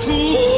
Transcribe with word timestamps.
途 0.00 0.53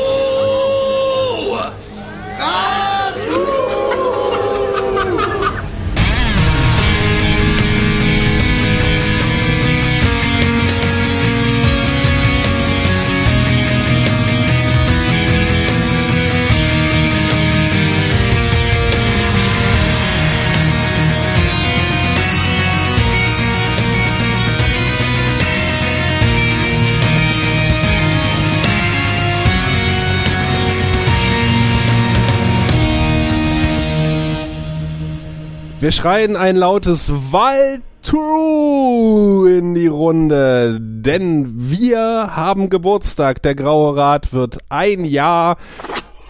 Wir 35.87 35.93
schreien 35.93 36.35
ein 36.35 36.57
lautes 36.57 37.13
Wald 37.31 37.81
True 38.03 39.57
in 39.57 39.77
die 39.77 39.87
Runde, 39.87 40.81
denn 40.81 41.53
wir 41.55 42.33
haben 42.35 42.71
Geburtstag. 42.71 43.41
Der 43.43 43.55
Graue 43.55 43.97
Rat 43.97 44.33
wird 44.33 44.59
ein 44.69 45.05
Jahr 45.05 45.59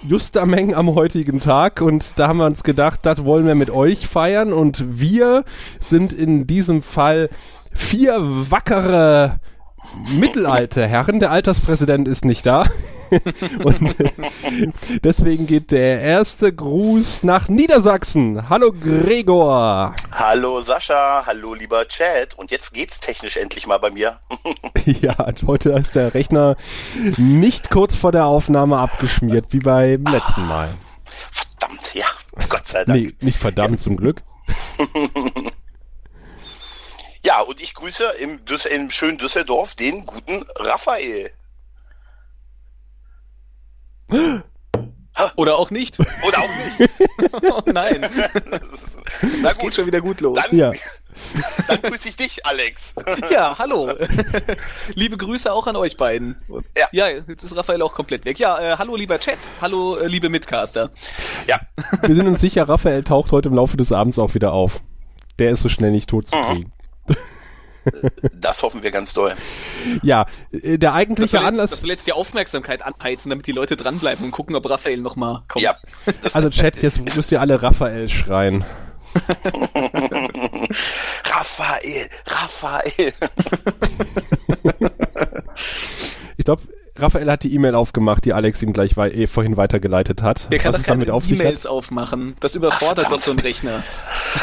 Justameng 0.02 0.74
am 0.74 0.94
heutigen 0.94 1.40
Tag 1.40 1.80
und 1.80 2.18
da 2.18 2.28
haben 2.28 2.36
wir 2.36 2.44
uns 2.44 2.64
gedacht, 2.64 3.00
das 3.04 3.24
wollen 3.24 3.46
wir 3.46 3.54
mit 3.54 3.70
euch 3.70 4.06
feiern 4.06 4.52
und 4.52 5.00
wir 5.00 5.42
sind 5.80 6.12
in 6.12 6.46
diesem 6.46 6.82
Fall 6.82 7.30
vier 7.72 8.18
wackere 8.20 9.40
mittelalte 10.18 10.86
Herren. 10.86 11.20
Der 11.20 11.30
Alterspräsident 11.30 12.08
ist 12.08 12.24
nicht 12.24 12.46
da. 12.46 12.64
Und 13.64 14.00
äh, 14.00 14.10
deswegen 15.02 15.46
geht 15.46 15.70
der 15.70 16.00
erste 16.00 16.52
Gruß 16.52 17.22
nach 17.22 17.48
Niedersachsen. 17.48 18.48
Hallo 18.48 18.72
Gregor. 18.72 19.94
Hallo 20.10 20.60
Sascha, 20.60 21.24
hallo 21.24 21.54
lieber 21.54 21.86
Chat. 21.86 22.34
Und 22.36 22.50
jetzt 22.50 22.72
geht's 22.72 23.00
technisch 23.00 23.36
endlich 23.36 23.66
mal 23.66 23.78
bei 23.78 23.90
mir. 23.90 24.18
ja, 24.84 25.14
heute 25.46 25.70
ist 25.70 25.94
der 25.94 26.14
Rechner 26.14 26.56
nicht 27.16 27.70
kurz 27.70 27.96
vor 27.96 28.12
der 28.12 28.26
Aufnahme 28.26 28.78
abgeschmiert, 28.78 29.46
wie 29.50 29.60
beim 29.60 30.04
letzten 30.04 30.46
Mal. 30.46 30.74
Verdammt, 31.30 31.94
ja, 31.94 32.06
Gott 32.48 32.66
sei 32.68 32.84
Dank. 32.84 32.98
Nee, 32.98 33.14
nicht 33.20 33.38
verdammt, 33.38 33.72
ja. 33.72 33.76
zum 33.76 33.96
Glück. 33.96 34.22
Ja, 37.26 37.40
und 37.40 37.60
ich 37.60 37.74
grüße 37.74 38.04
im, 38.20 38.44
Düs 38.44 38.66
im 38.66 38.88
schönen 38.88 39.18
Düsseldorf 39.18 39.74
den 39.74 40.06
guten 40.06 40.44
Raphael. 40.60 41.32
Oder 45.34 45.58
auch 45.58 45.72
nicht. 45.72 45.98
Oder 46.28 46.38
auch 46.38 46.78
nicht. 46.78 46.90
oh 47.42 47.62
nein. 47.72 48.08
Das, 48.48 48.72
ist, 48.72 48.98
das 49.42 49.58
geht 49.58 49.74
schon 49.74 49.86
wieder 49.86 50.00
gut 50.00 50.20
los. 50.20 50.38
Dann, 50.40 50.56
ja. 50.56 50.72
dann 51.66 51.82
grüße 51.82 52.10
ich 52.10 52.14
dich, 52.14 52.46
Alex. 52.46 52.94
ja, 53.32 53.58
hallo. 53.58 53.92
liebe 54.94 55.16
Grüße 55.16 55.52
auch 55.52 55.66
an 55.66 55.74
euch 55.74 55.96
beiden. 55.96 56.40
Ja. 56.78 56.86
ja, 56.92 57.08
jetzt 57.08 57.42
ist 57.42 57.56
Raphael 57.56 57.82
auch 57.82 57.94
komplett 57.94 58.24
weg. 58.24 58.38
Ja, 58.38 58.60
äh, 58.60 58.76
hallo 58.78 58.94
lieber 58.94 59.18
Chat. 59.18 59.38
Hallo 59.60 59.96
äh, 59.96 60.06
liebe 60.06 60.28
Mitcaster. 60.28 60.92
Ja. 61.48 61.58
Wir 62.02 62.14
sind 62.14 62.28
uns 62.28 62.40
sicher, 62.40 62.68
Raphael 62.68 63.02
taucht 63.02 63.32
heute 63.32 63.48
im 63.48 63.56
Laufe 63.56 63.76
des 63.76 63.90
Abends 63.90 64.20
auch 64.20 64.34
wieder 64.34 64.52
auf. 64.52 64.80
Der 65.40 65.50
ist 65.50 65.62
so 65.62 65.68
schnell 65.68 65.90
nicht 65.90 66.08
tot 66.08 66.28
zu 66.28 66.36
mhm. 66.36 66.70
Das 68.32 68.62
hoffen 68.62 68.82
wir 68.82 68.90
ganz 68.90 69.12
doll. 69.12 69.34
Ja, 70.02 70.26
äh, 70.52 70.78
der 70.78 70.94
eigentliche 70.94 71.36
das 71.38 71.46
Anlass. 71.46 71.70
Das 71.70 71.80
soll 71.80 71.90
jetzt 71.90 72.06
die 72.06 72.12
Aufmerksamkeit 72.12 72.82
anheizen, 72.82 73.30
damit 73.30 73.46
die 73.46 73.52
Leute 73.52 73.76
dranbleiben 73.76 74.24
und 74.24 74.30
gucken, 74.30 74.54
ob 74.56 74.68
Raphael 74.68 74.98
nochmal 74.98 75.42
kommt. 75.48 75.62
Ja. 75.62 75.76
Also 76.32 76.50
Chat, 76.50 76.82
jetzt 76.82 77.00
müsst 77.16 77.32
ihr 77.32 77.40
alle 77.40 77.62
Raphael 77.62 78.08
schreien. 78.08 78.64
Raphael, 81.24 82.08
Raphael. 82.26 83.12
ich 86.36 86.44
glaube, 86.44 86.62
Raphael 86.98 87.30
hat 87.30 87.42
die 87.42 87.54
E-Mail 87.54 87.74
aufgemacht, 87.74 88.24
die 88.24 88.32
Alex 88.32 88.62
ihm 88.62 88.72
gleich 88.72 88.96
wei 88.96 89.10
eh 89.10 89.26
vorhin 89.26 89.56
weitergeleitet 89.56 90.22
hat. 90.22 90.50
Der 90.50 90.58
kann 90.58 90.72
Was 90.72 90.82
das 90.82 90.86
damit 90.86 91.10
auf 91.10 91.30
E-Mails 91.30 91.66
aufmachen. 91.66 92.36
Das 92.40 92.54
überfordert 92.54 93.06
Ach, 93.06 93.12
doch 93.12 93.20
so 93.20 93.32
einen 93.32 93.40
Rechner. 93.40 93.82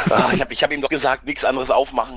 Ah, 0.09 0.29
ich 0.33 0.41
habe 0.41 0.53
ich 0.53 0.63
hab 0.63 0.71
ihm 0.71 0.81
doch 0.81 0.89
gesagt, 0.89 1.25
nichts 1.25 1.45
anderes 1.45 1.71
aufmachen. 1.71 2.15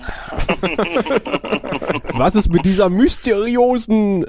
Was 2.12 2.34
es 2.34 2.48
mit 2.48 2.64
dieser 2.64 2.88
mysteriösen 2.88 4.26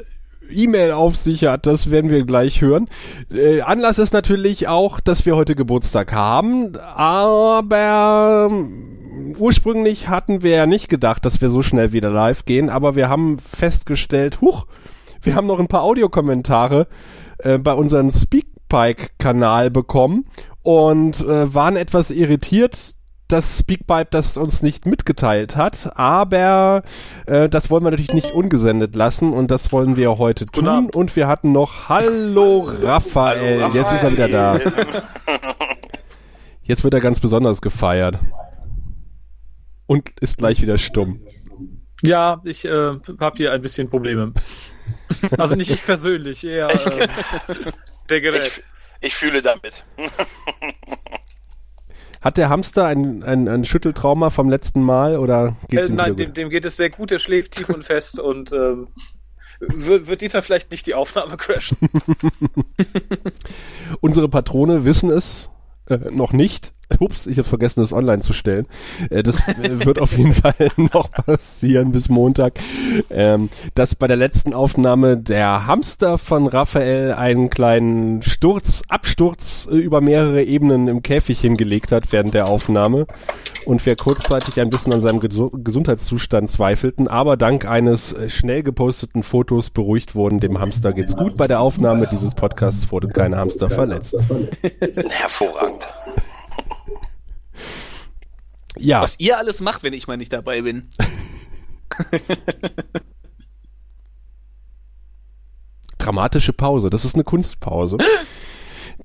E-Mail 0.50 0.92
auf 0.92 1.16
sich 1.16 1.46
hat, 1.46 1.66
das 1.66 1.92
werden 1.92 2.10
wir 2.10 2.24
gleich 2.26 2.62
hören. 2.62 2.88
Äh, 3.32 3.62
Anlass 3.62 4.00
ist 4.00 4.14
natürlich 4.14 4.68
auch, 4.68 5.00
dass 5.00 5.26
wir 5.26 5.36
heute 5.36 5.56
Geburtstag 5.56 6.14
haben, 6.14 6.78
aber 6.78 8.48
ähm, 8.50 9.36
ursprünglich 9.38 10.08
hatten 10.08 10.44
wir 10.44 10.52
ja 10.52 10.66
nicht 10.66 10.90
gedacht, 10.90 11.26
dass 11.26 11.42
wir 11.42 11.50
so 11.50 11.62
schnell 11.62 11.92
wieder 11.92 12.10
live 12.10 12.46
gehen, 12.46 12.70
aber 12.70 12.96
wir 12.96 13.10
haben 13.10 13.40
festgestellt, 13.40 14.40
huch, 14.42 14.66
wir 15.28 15.36
haben 15.36 15.48
noch 15.48 15.60
ein 15.60 15.68
paar 15.68 15.84
Audiokommentare 15.84 16.88
äh, 17.40 17.58
bei 17.58 17.74
unserem 17.74 18.10
Speakpipe-Kanal 18.10 19.70
bekommen 19.70 20.26
und 20.64 21.22
äh, 21.22 21.54
waren 21.54 21.76
etwas 21.76 22.12
irritiert, 22.12 22.96
dass 23.28 23.60
Speakpipe 23.60 24.08
das 24.10 24.38
uns 24.38 24.64
nicht 24.64 24.86
mitgeteilt 24.86 25.58
hat, 25.58 25.98
aber 25.98 26.84
äh, 27.26 27.50
das 27.50 27.70
wollen 27.70 27.84
wir 27.84 27.92
natürlich 27.92 28.14
nicht 28.14 28.32
ungesendet 28.32 28.96
lassen 28.96 29.34
und 29.34 29.52
das 29.52 29.74
wollen 29.74 29.98
wir 29.98 30.18
heute 30.18 30.46
tun. 30.46 30.90
Und 30.90 31.16
wir 31.18 31.28
hatten 31.28 31.52
noch 31.52 31.90
Hallo 31.90 32.70
Raphael. 32.82 32.82
Hallo, 32.82 32.88
Raphael. 32.88 33.70
Jetzt 33.74 33.92
ist 33.92 34.04
er 34.04 34.12
wieder 34.14 34.30
da. 34.30 34.60
Jetzt 36.64 36.86
wird 36.86 36.94
er 36.94 37.02
ganz 37.02 37.20
besonders 37.20 37.62
gefeiert. 37.62 38.18
Und 39.88 40.10
ist 40.22 40.38
gleich 40.38 40.62
wieder 40.62 40.78
stumm. 40.78 41.20
Ja, 42.04 42.42
ich 42.44 42.66
äh, 42.66 42.70
habe 43.20 43.38
hier 43.38 43.54
ein 43.54 43.62
bisschen 43.62 43.88
Probleme. 43.88 44.34
Also 45.38 45.56
nicht 45.56 45.70
ich 45.70 45.84
persönlich, 45.84 46.46
eher 46.46 46.70
äh, 46.70 47.08
der 48.10 48.22
Gerät. 48.22 48.64
Ich, 49.02 49.08
ich 49.08 49.16
fühle 49.16 49.42
damit. 49.42 49.84
Hat 52.22 52.38
der 52.38 52.50
Hamster 52.50 52.86
ein, 52.86 53.24
ein, 53.24 53.48
ein 53.48 53.66
Schütteltrauma 53.66 54.30
vom 54.30 54.50
letzten 54.50 54.82
Mal 54.82 55.18
oder 55.18 55.58
geht's 55.70 55.90
äh, 55.90 55.92
ihm 55.92 55.96
Nein, 55.96 56.16
dem, 56.16 56.34
dem, 56.34 56.50
geht 56.50 56.66
es 56.66 56.78
sehr 56.78 56.90
gut, 56.90 57.12
er 57.12 57.20
schläft 57.20 57.54
tief 57.56 57.70
und 57.70 57.84
fest 57.84 58.20
und 58.20 58.54
ähm, 58.54 58.90
wird, 59.60 60.08
wird 60.08 60.22
diesmal 60.22 60.42
vielleicht 60.42 60.72
nicht 60.72 60.88
die 60.88 60.94
Aufnahme 60.94 61.36
crashen. 61.36 61.78
Unsere 64.00 64.30
Patrone 64.30 64.86
wissen 64.86 65.10
es 65.10 65.50
äh, 65.88 65.98
noch 66.12 66.32
nicht, 66.32 66.74
Ups, 67.00 67.28
ich 67.28 67.38
habe 67.38 67.48
vergessen, 67.48 67.82
das 67.82 67.94
online 67.94 68.22
zu 68.22 68.34
stellen. 68.34 68.66
Äh, 69.10 69.24
das 69.24 69.48
äh, 69.48 69.86
wird 69.86 70.00
auf 70.00 70.18
jeden 70.18 70.34
Fall 70.34 70.54
noch 70.94 71.10
passieren 71.12 71.92
bis 71.92 72.10
Montag. 72.10 72.54
Ähm, 73.10 73.50
dass 73.76 73.96
bei 73.96 74.08
der 74.08 74.18
letzten 74.18 74.54
Aufnahme 74.54 75.18
der 75.18 75.68
Hamster 75.68 76.18
von 76.18 76.48
Raphael 76.48 77.14
einen 77.14 77.50
kleinen 77.50 78.22
Sturz, 78.22 78.82
Absturz 78.88 79.68
äh, 79.72 79.76
über 79.76 80.02
mehrere 80.02 80.44
Ebenen 80.44 80.88
im 80.88 81.04
Käfig 81.04 81.40
hingelegt 81.40 81.92
hat 81.92 82.12
während 82.12 82.34
der 82.34 82.48
Aufnahme 82.48 83.06
und 83.66 83.86
wir 83.86 83.96
kurzzeitig 83.96 84.60
ein 84.60 84.70
bisschen 84.70 84.94
an 84.94 85.02
seinem 85.02 85.20
Ges 85.20 85.38
Gesundheitszustand 85.52 86.50
zweifelten, 86.50 87.08
aber 87.08 87.38
dank 87.38 87.68
eines 87.68 88.16
schnell 88.28 88.64
geposteten 88.64 89.24
Fotos 89.24 89.70
beruhigt 89.70 90.16
wurden. 90.16 90.40
Dem 90.40 90.60
Hamster 90.60 90.94
geht's 90.94 91.16
gut. 91.16 91.38
Bei 91.38 91.48
der 91.48 91.60
Aufnahme 91.60 92.08
dieses 92.08 92.34
Podcasts 92.34 92.92
wurde 92.92 93.10
kein 93.10 93.36
Hamster 93.36 93.70
verletzt. 93.70 94.16
Hervorragend. 95.10 95.86
Ja. 98.80 99.02
Was 99.02 99.20
ihr 99.20 99.38
alles 99.38 99.62
macht, 99.62 99.84
wenn 99.84 99.94
ich 99.94 100.08
mal 100.08 100.18
nicht 100.18 100.34
dabei 100.34 100.62
bin. 100.62 100.90
Dramatische 105.98 106.54
Pause. 106.54 106.90
Das 106.90 107.06
ist 107.06 107.16
eine 107.16 107.24
Kunstpause. 107.24 107.98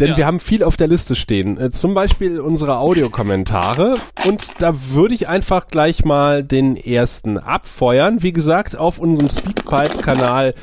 Denn 0.01 0.11
ja. 0.11 0.17
wir 0.17 0.27
haben 0.27 0.41
viel 0.41 0.65
auf 0.65 0.77
der 0.79 0.89
Liste 0.89 1.15
stehen. 1.15 1.59
Äh, 1.59 1.71
zum 1.71 1.93
Beispiel 1.93 2.41
unsere 2.41 2.79
Audiokommentare. 2.79 3.97
Und 4.27 4.47
da 4.59 4.73
würde 4.93 5.15
ich 5.15 5.29
einfach 5.29 5.69
gleich 5.69 6.05
mal 6.05 6.43
den 6.43 6.77
ersten 6.77 7.37
abfeuern. 7.37 8.23
Wie 8.23 8.33
gesagt, 8.33 8.77
auf 8.77 8.99
unserem 8.99 9.29
Speakpipe-Kanal 9.29 10.55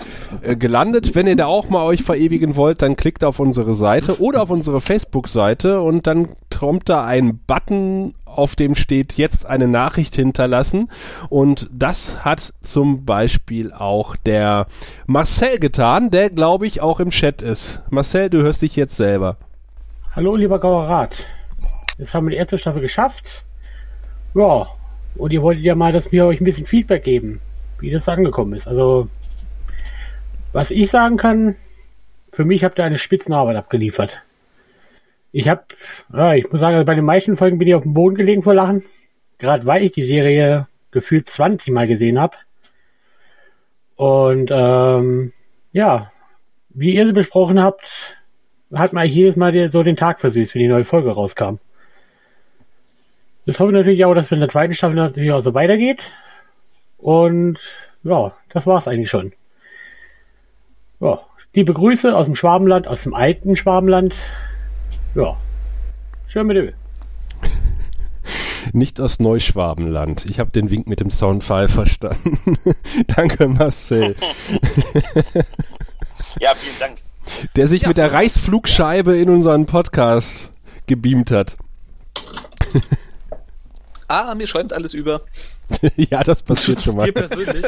äh, 0.42 0.56
gelandet. 0.56 1.14
Wenn 1.14 1.28
ihr 1.28 1.36
da 1.36 1.46
auch 1.46 1.70
mal 1.70 1.84
euch 1.84 2.02
verewigen 2.02 2.56
wollt, 2.56 2.82
dann 2.82 2.96
klickt 2.96 3.24
auf 3.24 3.40
unsere 3.40 3.76
Seite 3.76 4.20
oder 4.20 4.42
auf 4.42 4.50
unsere 4.50 4.82
Facebook-Seite 4.82 5.80
und 5.82 6.08
dann 6.08 6.30
kommt 6.58 6.90
da 6.90 7.06
ein 7.06 7.40
Button 7.46 8.16
auf 8.36 8.56
dem 8.56 8.76
steht 8.76 9.14
jetzt 9.14 9.46
eine 9.46 9.68
Nachricht 9.68 10.16
hinterlassen. 10.16 10.90
Und 11.30 11.70
das 11.72 12.24
hat 12.24 12.54
zum 12.62 13.06
Beispiel 13.06 13.72
auch 13.74 14.16
der 14.16 14.68
Marcel 15.06 15.60
getan, 15.60 16.12
der 16.12 16.30
glaube 16.30 16.68
ich 16.68 16.82
auch 16.82 17.00
im 17.00 17.10
Chat 17.10 17.42
ist. 17.42 17.82
Marcel, 17.90 18.30
du 18.30 18.42
hörst 18.42 18.62
dich 18.62 18.76
jetzt 18.76 18.96
selber. 18.96 19.38
Hallo, 20.16 20.36
lieber 20.36 20.60
Gauerat. 20.60 21.26
Jetzt 21.98 22.14
haben 22.14 22.28
wir 22.28 22.32
die 22.32 22.38
erste 22.38 22.58
Staffel 22.58 22.82
geschafft. 22.82 23.44
Ja, 24.34 24.68
und 25.16 25.34
ihr 25.34 25.42
wolltet 25.42 25.64
ja 25.64 25.76
mal, 25.76 25.92
dass 25.92 26.12
wir 26.12 26.26
euch 26.26 26.40
ein 26.40 26.46
bisschen 26.46 26.66
Feedback 26.66 27.04
geben, 27.04 27.42
wie 27.80 27.92
das 27.92 28.08
angekommen 28.08 28.54
ist. 28.54 28.68
Also, 28.68 29.10
was 30.54 30.72
ich 30.72 30.90
sagen 30.90 31.18
kann, 31.18 31.56
für 32.32 32.46
mich 32.46 32.64
habt 32.64 32.80
ihr 32.80 32.86
eine 32.86 32.98
Spitzenarbeit 32.98 33.58
abgeliefert. 33.58 34.22
Ich 35.32 35.48
habe, 35.48 35.64
ja, 36.14 36.34
ich 36.34 36.52
muss 36.52 36.60
sagen, 36.60 36.76
also 36.76 36.86
bei 36.86 36.96
den 36.96 37.06
meisten 37.06 37.38
Folgen 37.38 37.60
bin 37.60 37.68
ich 37.68 37.76
auf 37.76 37.84
dem 37.84 37.94
Boden 37.94 38.16
gelegen 38.16 38.42
vor 38.42 38.54
Lachen. 38.54 38.84
Gerade 39.38 39.66
weil 39.66 39.84
ich 39.84 39.92
die 39.92 40.06
Serie 40.06 40.68
gefühlt 40.92 41.30
20 41.30 41.74
Mal 41.74 41.88
gesehen 41.88 42.20
habe. 42.20 42.38
Und 43.96 44.50
ähm, 44.52 45.32
ja, 45.72 46.12
wie 46.70 46.96
ihr 46.96 47.06
sie 47.06 47.14
besprochen 47.14 47.62
habt, 47.62 48.18
hat 48.74 48.94
man 48.94 49.08
jedes 49.08 49.36
Mal 49.36 49.70
so 49.70 49.84
den 49.84 49.96
Tag 49.96 50.20
versüßt, 50.20 50.54
wenn 50.56 50.62
die 50.62 50.68
neue 50.68 50.86
Folge 50.86 51.12
rauskam. 51.12 51.56
Das 53.46 53.60
hoffe 53.60 53.72
ich 53.72 53.78
natürlich 53.78 54.06
auch, 54.06 54.14
dass 54.14 54.30
wir 54.30 54.36
in 54.36 54.42
der 54.42 54.50
zweiten 54.50 54.74
Staffel 54.74 54.96
natürlich 54.96 55.32
auch 55.32 55.42
so 55.42 55.54
weitergeht. 55.54 56.12
Und 56.98 57.60
ja, 58.04 58.34
das 58.50 58.68
war's 58.68 58.88
eigentlich 58.88 59.10
schon. 59.10 59.34
Ja, 61.00 61.22
liebe 61.54 61.74
Grüße 61.74 62.16
aus 62.16 62.26
dem 62.26 62.36
Schwabenland, 62.36 62.88
aus 62.88 63.04
dem 63.04 63.14
alten 63.14 63.56
Schwabenland. 63.56 64.18
Ja, 65.16 65.36
schön 66.28 66.46
mit 66.46 66.58
dir. 66.58 66.74
Nicht 68.74 69.02
aus 69.02 69.20
Neuschwabenland. 69.20 70.26
Ich 70.30 70.40
habe 70.40 70.52
den 70.52 70.70
Wink 70.70 70.88
mit 70.88 71.00
dem 71.00 71.10
Soundfile 71.10 71.68
verstanden. 71.68 72.58
Danke, 73.08 73.48
Marcel. 73.48 74.16
ja, 76.40 76.54
vielen 76.54 76.80
Dank. 76.80 76.98
Der 77.56 77.68
sich 77.68 77.84
ja, 77.84 77.88
mit 77.88 77.98
der 77.98 78.12
Reichsflugscheibe 78.12 79.16
ja. 79.16 79.24
in 79.24 79.30
unseren 79.30 79.66
Podcast 79.66 80.52
gebeamt 80.86 81.32
hat. 81.32 81.58
ah, 84.08 84.36
mir 84.36 84.46
schäumt 84.46 84.74
alles 84.74 84.94
über. 84.94 85.22
ja, 85.96 86.24
das 86.24 86.44
passiert 86.44 86.82
schon 86.82 86.98
mal. 86.98 87.08
Mir 87.08 87.14
persönlich, 87.14 87.66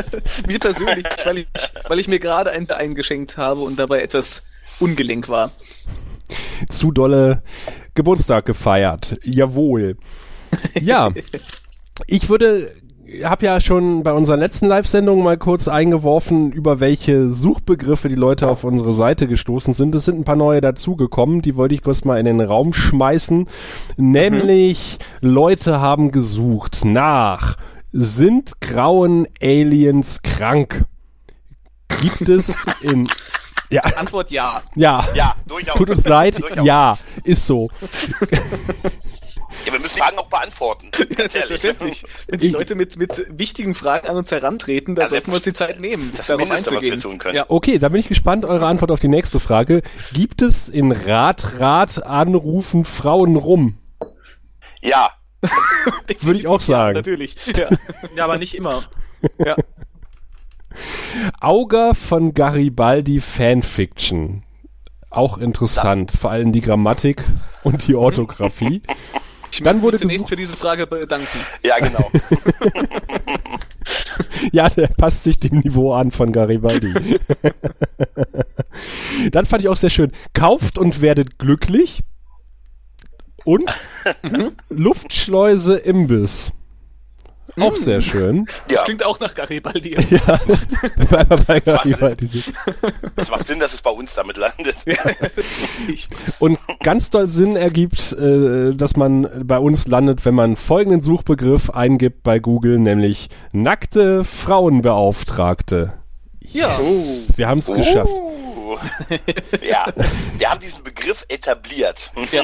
mir 0.47 0.59
persönlich 0.59 1.05
weil, 1.25 1.37
ich, 1.39 1.47
weil 1.87 1.99
ich 1.99 2.07
mir 2.07 2.19
gerade 2.19 2.51
ein 2.51 2.67
Bein 2.67 2.93
geschenkt 2.93 3.37
habe 3.37 3.61
und 3.61 3.79
dabei 3.79 4.01
etwas 4.01 4.43
ungelenk 4.79 5.27
war. 5.27 5.51
Zu 6.69 6.91
dolle 6.91 7.43
Geburtstag 7.93 8.45
gefeiert. 8.45 9.15
Jawohl. 9.23 9.97
Ja, 10.79 11.11
ich 12.07 12.29
würde 12.29 12.71
habe 13.23 13.45
ja 13.45 13.59
schon 13.59 14.03
bei 14.03 14.13
unserer 14.13 14.37
letzten 14.37 14.67
Live-Sendung 14.67 15.21
mal 15.23 15.37
kurz 15.37 15.67
eingeworfen, 15.67 16.51
über 16.51 16.79
welche 16.79 17.27
Suchbegriffe 17.27 18.07
die 18.07 18.15
Leute 18.15 18.47
auf 18.47 18.63
unsere 18.63 18.93
Seite 18.93 19.27
gestoßen 19.27 19.73
sind. 19.73 19.93
Es 19.95 20.05
sind 20.05 20.19
ein 20.19 20.23
paar 20.23 20.35
neue 20.35 20.61
dazugekommen, 20.61 21.41
die 21.41 21.55
wollte 21.55 21.75
ich 21.75 21.83
kurz 21.83 22.05
mal 22.05 22.19
in 22.19 22.25
den 22.25 22.41
Raum 22.41 22.73
schmeißen. 22.73 23.47
Nämlich 23.97 24.99
mhm. 25.21 25.29
Leute 25.29 25.81
haben 25.81 26.11
gesucht 26.11 26.85
nach 26.85 27.57
sind 27.91 28.61
grauen 28.61 29.27
Aliens 29.41 30.21
krank? 30.21 30.85
Gibt 32.01 32.29
es 32.29 32.65
in 32.81 33.09
ja. 33.71 33.81
Antwort 33.81 34.31
ja. 34.31 34.61
Ja. 34.75 35.05
Ja, 35.13 35.35
durchaus. 35.63 35.77
Tut 35.77 35.89
uns 35.89 36.05
leid. 36.05 36.39
Durchaus. 36.41 36.65
Ja, 36.65 36.97
ist 37.23 37.45
so. 37.47 37.69
Ja, 39.65 39.73
wir 39.73 39.79
müssen 39.79 39.95
die 39.95 40.01
Fragen 40.01 40.17
auch 40.17 40.27
beantworten. 40.27 40.89
Ja, 41.17 41.27
selbstverständlich. 41.27 42.03
Wenn 42.27 42.39
die 42.39 42.49
Leute 42.49 42.75
mit, 42.75 42.97
mit 42.97 43.25
wichtigen 43.29 43.75
Fragen 43.75 44.07
an 44.07 44.15
uns 44.15 44.31
herantreten, 44.31 44.95
da 44.95 45.03
ja, 45.03 45.07
sollten 45.09 45.27
wir 45.27 45.35
uns 45.35 45.43
die 45.43 45.53
Zeit 45.53 45.79
nehmen, 45.79 46.11
das 46.15 46.27
darauf 46.27 46.41
Mindeste, 46.41 46.71
einzugehen. 46.71 46.97
Was 46.97 47.03
wir 47.03 47.09
tun 47.09 47.17
können. 47.19 47.35
Ja. 47.35 47.45
Okay, 47.47 47.77
da 47.77 47.89
bin 47.89 47.99
ich 47.99 48.07
gespannt, 48.07 48.45
eure 48.45 48.65
Antwort 48.65 48.91
auf 48.91 48.99
die 48.99 49.07
nächste 49.07 49.39
Frage. 49.39 49.81
Gibt 50.13 50.41
es 50.41 50.69
in 50.69 50.91
Rat, 50.91 51.59
Rat 51.59 52.03
anrufen 52.03 52.85
Frauen 52.85 53.35
rum? 53.35 53.77
Ja. 54.81 55.11
Würde 56.21 56.39
ich 56.39 56.47
auch 56.47 56.61
sagen. 56.61 56.95
Ja, 56.95 56.99
natürlich. 56.99 57.35
Ja. 57.55 57.69
ja, 58.15 58.23
aber 58.23 58.37
nicht 58.37 58.55
immer. 58.55 58.89
Ja. 59.37 59.55
Auger 61.39 61.93
von 61.93 62.33
Garibaldi 62.33 63.19
Fanfiction. 63.19 64.43
Auch 65.11 65.37
interessant, 65.37 66.11
vor 66.11 66.31
allem 66.31 66.53
die 66.53 66.61
Grammatik 66.61 67.23
und 67.63 67.87
die 67.87 67.95
Orthographie. 67.95 68.81
Ich 69.51 69.61
Dann 69.61 69.81
wurde 69.81 69.97
zunächst 69.97 70.29
für 70.29 70.37
diese 70.37 70.55
Frage 70.55 70.87
bedanken. 70.87 71.37
Ja, 71.61 71.77
genau. 71.79 72.03
ja, 74.53 74.69
der 74.69 74.87
passt 74.87 75.25
sich 75.25 75.37
dem 75.37 75.59
Niveau 75.59 75.93
an 75.93 76.11
von 76.11 76.31
Garibaldi. 76.31 76.93
Dann 79.31 79.45
fand 79.45 79.63
ich 79.63 79.67
auch 79.67 79.75
sehr 79.75 79.89
schön. 79.89 80.13
Kauft 80.33 80.77
und 80.77 81.01
werdet 81.01 81.37
glücklich. 81.37 82.03
Und 83.43 83.69
mhm. 84.23 84.53
Luftschleuse 84.69 85.75
Imbiss. 85.75 86.53
Auch 87.59 87.75
sehr 87.75 87.99
mm. 87.99 88.01
schön. 88.01 88.45
Das 88.67 88.79
ja. 88.79 88.83
klingt 88.83 89.05
auch 89.05 89.19
nach 89.19 89.33
Garibaldi. 89.35 89.97
Ja, 90.11 90.39
bei, 91.09 91.23
bei 91.23 91.59
Garibaldi. 91.59 92.43
Das 93.15 93.29
macht 93.29 93.47
Sinn, 93.47 93.59
dass 93.59 93.73
es 93.73 93.81
bei 93.81 93.89
uns 93.89 94.13
damit 94.15 94.37
landet. 94.37 94.75
Ja, 94.85 94.97
das 95.19 95.37
ist 95.37 95.57
richtig. 95.87 96.09
Und 96.39 96.59
ganz 96.81 97.09
doll 97.09 97.27
Sinn 97.27 97.55
ergibt, 97.55 98.13
äh, 98.13 98.73
dass 98.73 98.95
man 98.95 99.27
bei 99.45 99.57
uns 99.57 99.87
landet, 99.87 100.25
wenn 100.25 100.35
man 100.35 100.55
folgenden 100.55 101.01
Suchbegriff 101.01 101.69
eingibt 101.69 102.23
bei 102.23 102.39
Google, 102.39 102.79
nämlich 102.79 103.29
nackte 103.51 104.23
Frauenbeauftragte. 104.23 105.93
Ja. 106.41 106.73
Yes. 106.73 107.29
Oh. 107.29 107.37
Wir 107.37 107.47
haben 107.47 107.59
es 107.59 107.69
oh. 107.69 107.73
geschafft. 107.73 108.13
Ja, 109.61 109.93
wir 110.37 110.49
haben 110.49 110.59
diesen 110.59 110.83
Begriff 110.83 111.25
etabliert. 111.29 112.11
Ja. 112.31 112.43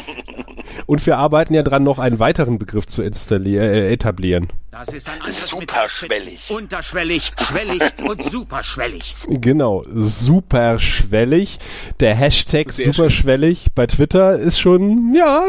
Und 0.86 1.06
wir 1.06 1.18
arbeiten 1.18 1.54
ja 1.54 1.64
dran, 1.64 1.84
noch 1.84 2.00
einen 2.00 2.20
weiteren 2.20 2.60
Begriff 2.60 2.86
zu 2.86 3.02
äh, 3.02 3.94
etablieren. 3.94 4.50
Das 4.72 4.90
ist 4.90 5.10
ein 5.10 5.20
superschwellig. 5.32 6.52
Unterschwellig, 6.52 7.32
schwellig 7.40 7.82
und 8.08 8.22
superschwellig. 8.24 9.16
Genau, 9.28 9.84
superschwellig. 9.92 11.60
Der 12.00 12.14
Hashtag 12.16 12.72
Sehr 12.72 12.94
superschwellig 12.94 13.60
schön. 13.64 13.72
bei 13.76 13.88
Twitter 13.88 14.38
ist 14.38 14.60
schon, 14.60 15.14
ja, 15.16 15.44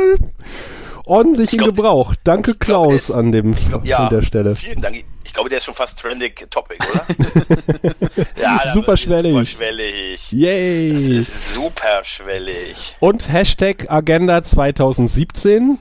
ordentlich 1.04 1.50
glaub, 1.50 1.69
in 1.69 1.74
Gebrauch. 1.74 2.14
Danke 2.24 2.54
Klaus 2.54 3.06
glaub, 3.06 3.19
an 3.19 3.32
dem 3.32 3.54
glaub, 3.54 3.84
ja, 3.84 3.98
an 3.98 4.10
der 4.10 4.22
Stelle. 4.22 4.56
Vielen 4.56 4.81
Dank. 4.81 5.04
Ich 5.28 5.34
glaube, 5.34 5.50
der 5.50 5.58
ist 5.58 5.64
schon 5.64 5.75
fast 5.75 5.98
trendig 5.98 6.50
Topic, 6.50 6.78
oder? 6.90 7.04
ja, 8.40 8.72
super 8.72 8.96
schwellig. 8.96 9.32
Super 9.32 9.44
schwellig. 9.44 10.32
Yay. 10.32 10.92
Das 10.94 11.02
ist 11.02 11.52
super 11.52 12.02
schwellig. 12.02 12.96
Und 12.98 13.30
Hashtag 13.30 13.90
Agenda 13.90 14.42
2017. 14.42 15.78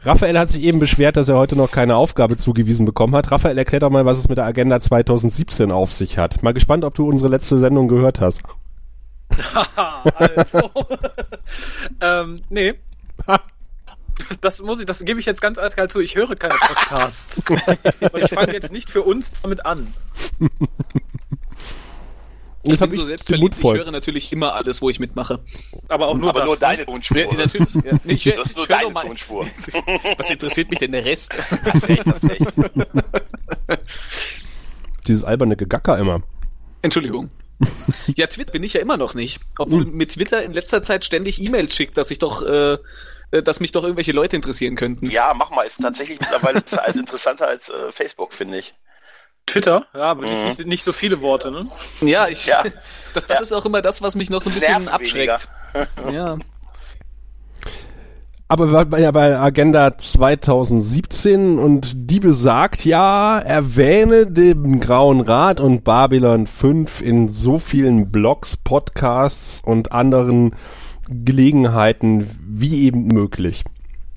Raphael 0.00 0.38
hat 0.38 0.48
sich 0.48 0.62
eben 0.62 0.78
beschwert, 0.78 1.18
dass 1.18 1.28
er 1.28 1.36
heute 1.36 1.56
noch 1.56 1.70
keine 1.70 1.94
Aufgabe 1.94 2.38
zugewiesen 2.38 2.86
bekommen 2.86 3.14
hat. 3.14 3.30
Raphael, 3.30 3.58
erklär 3.58 3.80
doch 3.80 3.90
mal, 3.90 4.06
was 4.06 4.16
es 4.16 4.30
mit 4.30 4.38
der 4.38 4.46
Agenda 4.46 4.80
2017 4.80 5.70
auf 5.70 5.92
sich 5.92 6.16
hat. 6.16 6.42
Mal 6.42 6.54
gespannt, 6.54 6.84
ob 6.84 6.94
du 6.94 7.06
unsere 7.06 7.28
letzte 7.28 7.58
Sendung 7.58 7.86
gehört 7.86 8.22
hast. 8.22 8.40
also. 10.14 10.70
ähm, 12.00 12.36
nee. 12.48 12.72
Das 14.40 14.60
muss 14.60 14.80
ich, 14.80 14.86
das 14.86 15.04
gebe 15.04 15.20
ich 15.20 15.26
jetzt 15.26 15.40
ganz 15.40 15.58
eiskalt 15.58 15.92
zu. 15.92 16.00
Ich 16.00 16.14
höre 16.14 16.34
keine 16.36 16.54
Podcasts. 16.54 17.42
Und 18.12 18.22
ich 18.22 18.30
fange 18.30 18.52
jetzt 18.52 18.72
nicht 18.72 18.90
für 18.90 19.02
uns 19.02 19.32
damit 19.42 19.64
an. 19.64 19.92
Ich 22.64 22.78
bin 22.78 22.92
so 22.92 23.04
selbstverliebt, 23.04 23.56
ich 23.58 23.64
höre 23.64 23.90
natürlich 23.90 24.32
immer 24.32 24.54
alles, 24.54 24.80
wo 24.80 24.88
ich 24.88 25.00
mitmache. 25.00 25.40
Aber 25.88 26.08
auch 26.08 26.16
nur, 26.16 26.30
Aber 26.30 26.44
nur 26.44 26.56
deine 26.56 26.86
Tonspur. 26.86 27.18
Ja, 27.18 27.32
natürlich. 27.32 27.74
Ja. 27.74 27.98
Nee, 28.04 28.12
ich, 28.14 28.24
das 28.24 28.50
ist 28.50 28.56
nur 28.56 28.66
deine 28.66 28.94
Tonspur. 28.94 29.46
Was 30.16 30.30
interessiert 30.30 30.70
mich 30.70 30.78
denn 30.78 30.92
der 30.92 31.04
Rest? 31.04 31.36
Hast 31.64 31.88
recht, 31.88 32.04
hast 32.06 32.24
recht. 32.24 32.46
Dieses 35.08 35.24
alberne 35.24 35.56
Gegacker 35.56 35.98
immer. 35.98 36.22
Entschuldigung. 36.82 37.30
Ja, 38.16 38.26
Twitter 38.26 38.52
bin 38.52 38.62
ich 38.62 38.74
ja 38.74 38.80
immer 38.80 38.96
noch 38.96 39.14
nicht. 39.14 39.40
Obwohl 39.58 39.84
hm. 39.84 39.96
mit 39.96 40.12
Twitter 40.12 40.42
in 40.42 40.52
letzter 40.52 40.82
Zeit 40.82 41.04
ständig 41.04 41.42
E-Mails 41.42 41.74
schickt, 41.74 41.96
dass 41.96 42.10
ich 42.10 42.18
doch 42.18 42.42
äh, 42.42 42.78
dass 43.40 43.60
mich 43.60 43.72
doch 43.72 43.82
irgendwelche 43.82 44.12
Leute 44.12 44.36
interessieren 44.36 44.76
könnten. 44.76 45.06
Ja, 45.06 45.32
mach 45.34 45.50
mal. 45.50 45.62
Ist 45.62 45.80
tatsächlich 45.80 46.20
mittlerweile 46.20 46.62
als 46.76 46.96
interessanter 46.96 47.48
als 47.48 47.70
äh, 47.70 47.90
Facebook, 47.90 48.34
finde 48.34 48.58
ich. 48.58 48.74
Twitter, 49.46 49.86
ja, 49.92 50.02
aber 50.02 50.22
mhm. 50.22 50.48
nicht, 50.48 50.66
nicht, 50.66 50.84
so 50.84 50.92
viele 50.92 51.20
Worte, 51.20 51.50
ne? 51.50 51.68
Ja, 52.00 52.28
ich, 52.28 52.46
ja. 52.46 52.62
das, 53.14 53.26
das 53.26 53.38
ja. 53.38 53.42
ist 53.42 53.52
auch 53.52 53.64
immer 53.64 53.82
das, 53.82 54.00
was 54.00 54.14
mich 54.14 54.30
noch 54.30 54.40
so 54.40 54.50
ein 54.50 54.54
bisschen 54.54 54.88
abschreckt. 54.88 55.48
ja. 56.12 56.38
Aber 58.52 58.84
bei, 58.84 59.10
bei 59.12 59.38
Agenda 59.38 59.96
2017 59.96 61.58
und 61.58 61.92
die 61.94 62.20
besagt, 62.20 62.84
ja, 62.84 63.38
erwähne 63.38 64.26
den 64.26 64.78
Grauen 64.78 65.22
Rat 65.22 65.58
und 65.58 65.84
Babylon 65.84 66.46
5 66.46 67.00
in 67.00 67.28
so 67.28 67.58
vielen 67.58 68.12
Blogs, 68.12 68.58
Podcasts 68.58 69.62
und 69.64 69.92
anderen 69.92 70.54
Gelegenheiten 71.12 72.28
wie 72.40 72.84
eben 72.84 73.06
möglich. 73.06 73.64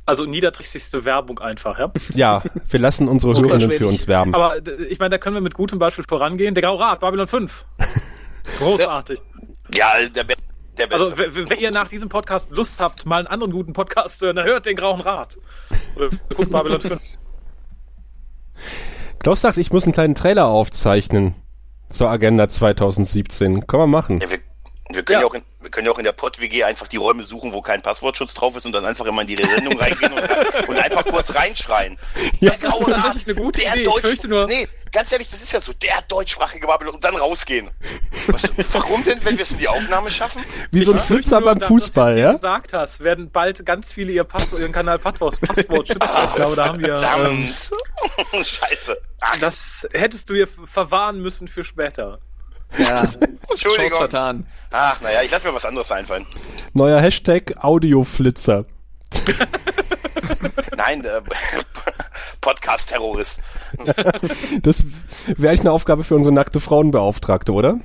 Also 0.07 0.25
niederdrücklichste 0.25 1.03
Werbung 1.03 1.39
einfach, 1.39 1.79
ja? 1.79 1.91
Ja, 2.13 2.43
wir 2.69 2.79
lassen 2.79 3.07
unsere 3.07 3.33
Hörerinnen 3.33 3.71
für 3.71 3.87
uns 3.87 4.07
werben. 4.07 4.35
Aber 4.35 4.57
ich 4.89 4.99
meine, 4.99 5.09
da 5.09 5.17
können 5.17 5.35
wir 5.35 5.41
mit 5.41 5.55
gutem 5.55 5.79
Beispiel 5.79 6.05
vorangehen. 6.07 6.53
Der 6.53 6.61
Graue 6.61 6.79
Rat, 6.79 6.99
Babylon 6.99 7.25
5. 7.25 7.65
Großartig. 8.59 9.19
Ja, 9.73 9.93
der, 10.07 10.23
Be 10.23 10.35
der 10.77 10.85
Beste. 10.85 11.05
Also, 11.05 11.49
wenn 11.49 11.59
ihr 11.59 11.71
nach 11.71 11.87
diesem 11.87 12.09
Podcast 12.09 12.51
Lust 12.51 12.75
habt, 12.79 13.07
mal 13.07 13.17
einen 13.17 13.27
anderen 13.27 13.51
guten 13.51 13.73
Podcast 13.73 14.19
zu 14.19 14.27
hören, 14.27 14.35
dann 14.35 14.45
hört 14.45 14.67
den 14.67 14.75
Grauen 14.75 15.01
Rat. 15.01 15.39
Oder 15.95 16.09
guckt 16.35 16.51
Babylon 16.51 16.81
5. 16.81 17.01
Klaus 19.19 19.41
sagt, 19.41 19.57
ich 19.57 19.73
muss 19.73 19.85
einen 19.85 19.93
kleinen 19.93 20.13
Trailer 20.13 20.45
aufzeichnen 20.45 21.33
zur 21.89 22.11
Agenda 22.11 22.47
2017. 22.47 23.65
Können 23.65 23.83
wir 23.83 23.87
machen. 23.87 24.19
Ja, 24.21 24.29
wir 24.29 24.39
Wir 24.91 25.01
können 25.03 25.15
ja, 25.17 25.21
Ja. 25.21 25.27
auch 25.27 25.33
in, 25.33 25.43
wir 25.61 25.71
können 25.71 25.87
ja 25.87 25.93
auch 25.93 25.97
in 25.97 26.03
der 26.03 26.11
Pod-WG 26.11 26.63
einfach 26.63 26.87
die 26.87 26.97
Räume 26.97 27.23
suchen, 27.23 27.53
wo 27.53 27.61
kein 27.61 27.81
Passwortschutz 27.81 28.35
drauf 28.35 28.55
ist 28.55 28.67
und 28.67 28.71
dann 28.71 28.85
einfach 28.85 29.05
immer 29.07 29.21
in 29.23 29.27
die 29.27 29.35
Sendung 29.35 29.79
reingehen 29.79 30.13
und, 30.13 30.21
und 30.69 30.77
einfach 30.77 31.03
kurz 31.05 31.33
reinschreien. 31.33 31.97
Ja, 32.39 32.51
Der 32.51 32.69
graue 32.69 32.91
das 32.91 33.15
ist 33.15 33.27
eine 33.27 33.35
gute 33.35 33.61
der 33.61 33.71
Idee. 33.73 33.81
Ich 33.81 33.87
Deutsch- 33.89 34.01
fürchte 34.01 34.27
nur- 34.27 34.45
Nee, 34.45 34.67
ganz 34.91 35.11
ehrlich, 35.11 35.27
das 35.31 35.41
ist 35.41 35.51
ja 35.51 35.59
so, 35.59 35.73
der 35.73 36.03
deutschsprachige 36.07 36.67
Babylon 36.67 36.93
und 36.95 37.03
dann 37.03 37.15
rausgehen. 37.15 37.71
Was, 38.27 38.43
warum 38.73 39.03
denn, 39.03 39.25
wenn 39.25 39.37
wir 39.37 39.43
es 39.43 39.51
in 39.51 39.57
die 39.57 39.67
Aufnahme 39.67 40.11
schaffen? 40.11 40.43
Wie 40.71 40.83
so 40.83 40.91
ein 40.91 40.97
Ich 40.97 41.03
Flitzer 41.03 41.41
beim 41.41 41.57
du 41.57 41.65
Fußball, 41.65 42.17
ja? 42.17 42.29
hier 42.29 42.33
gesagt 42.39 42.73
hast, 42.73 43.01
werden 43.03 43.31
bald 43.31 43.65
ganz 43.65 43.91
viele 43.91 44.11
ihr 44.11 44.23
Passwort, 44.23 44.61
ihren 44.61 44.71
Kanal 44.71 44.99
Passwort, 44.99 45.41
Passwort 45.41 45.87
schützen. 45.87 46.09
Ich 46.27 46.33
glaube, 46.35 46.55
da 46.55 46.67
haben 46.67 46.79
wir. 46.79 46.93
Ähm, 46.93 46.99
Verdammt. 47.55 47.71
Scheiße. 48.47 48.97
Ach, 49.19 49.37
das 49.39 49.87
hättest 49.93 50.29
du 50.29 50.35
dir 50.35 50.47
verwahren 50.65 51.19
müssen 51.21 51.47
für 51.47 51.63
später. 51.63 52.19
Ja, 52.77 53.03
Chance 53.05 53.19
Entschuldigung. 53.49 53.97
vertan. 53.99 54.45
Ach, 54.71 54.99
naja, 55.01 55.21
ich 55.23 55.31
lasse 55.31 55.47
mir 55.47 55.53
was 55.53 55.65
anderes 55.65 55.91
einfallen. 55.91 56.25
Neuer 56.73 56.99
Hashtag 56.99 57.55
Audioflitzer. 57.63 58.65
Nein, 60.77 61.03
äh, 61.05 61.21
Podcast-Terrorist. 62.41 63.39
Das 64.61 64.83
wäre 65.25 65.49
eigentlich 65.49 65.61
eine 65.61 65.71
Aufgabe 65.71 66.03
für 66.03 66.15
unsere 66.15 66.33
nackte 66.33 66.59
Frauenbeauftragte, 66.59 67.51
oder? 67.53 67.79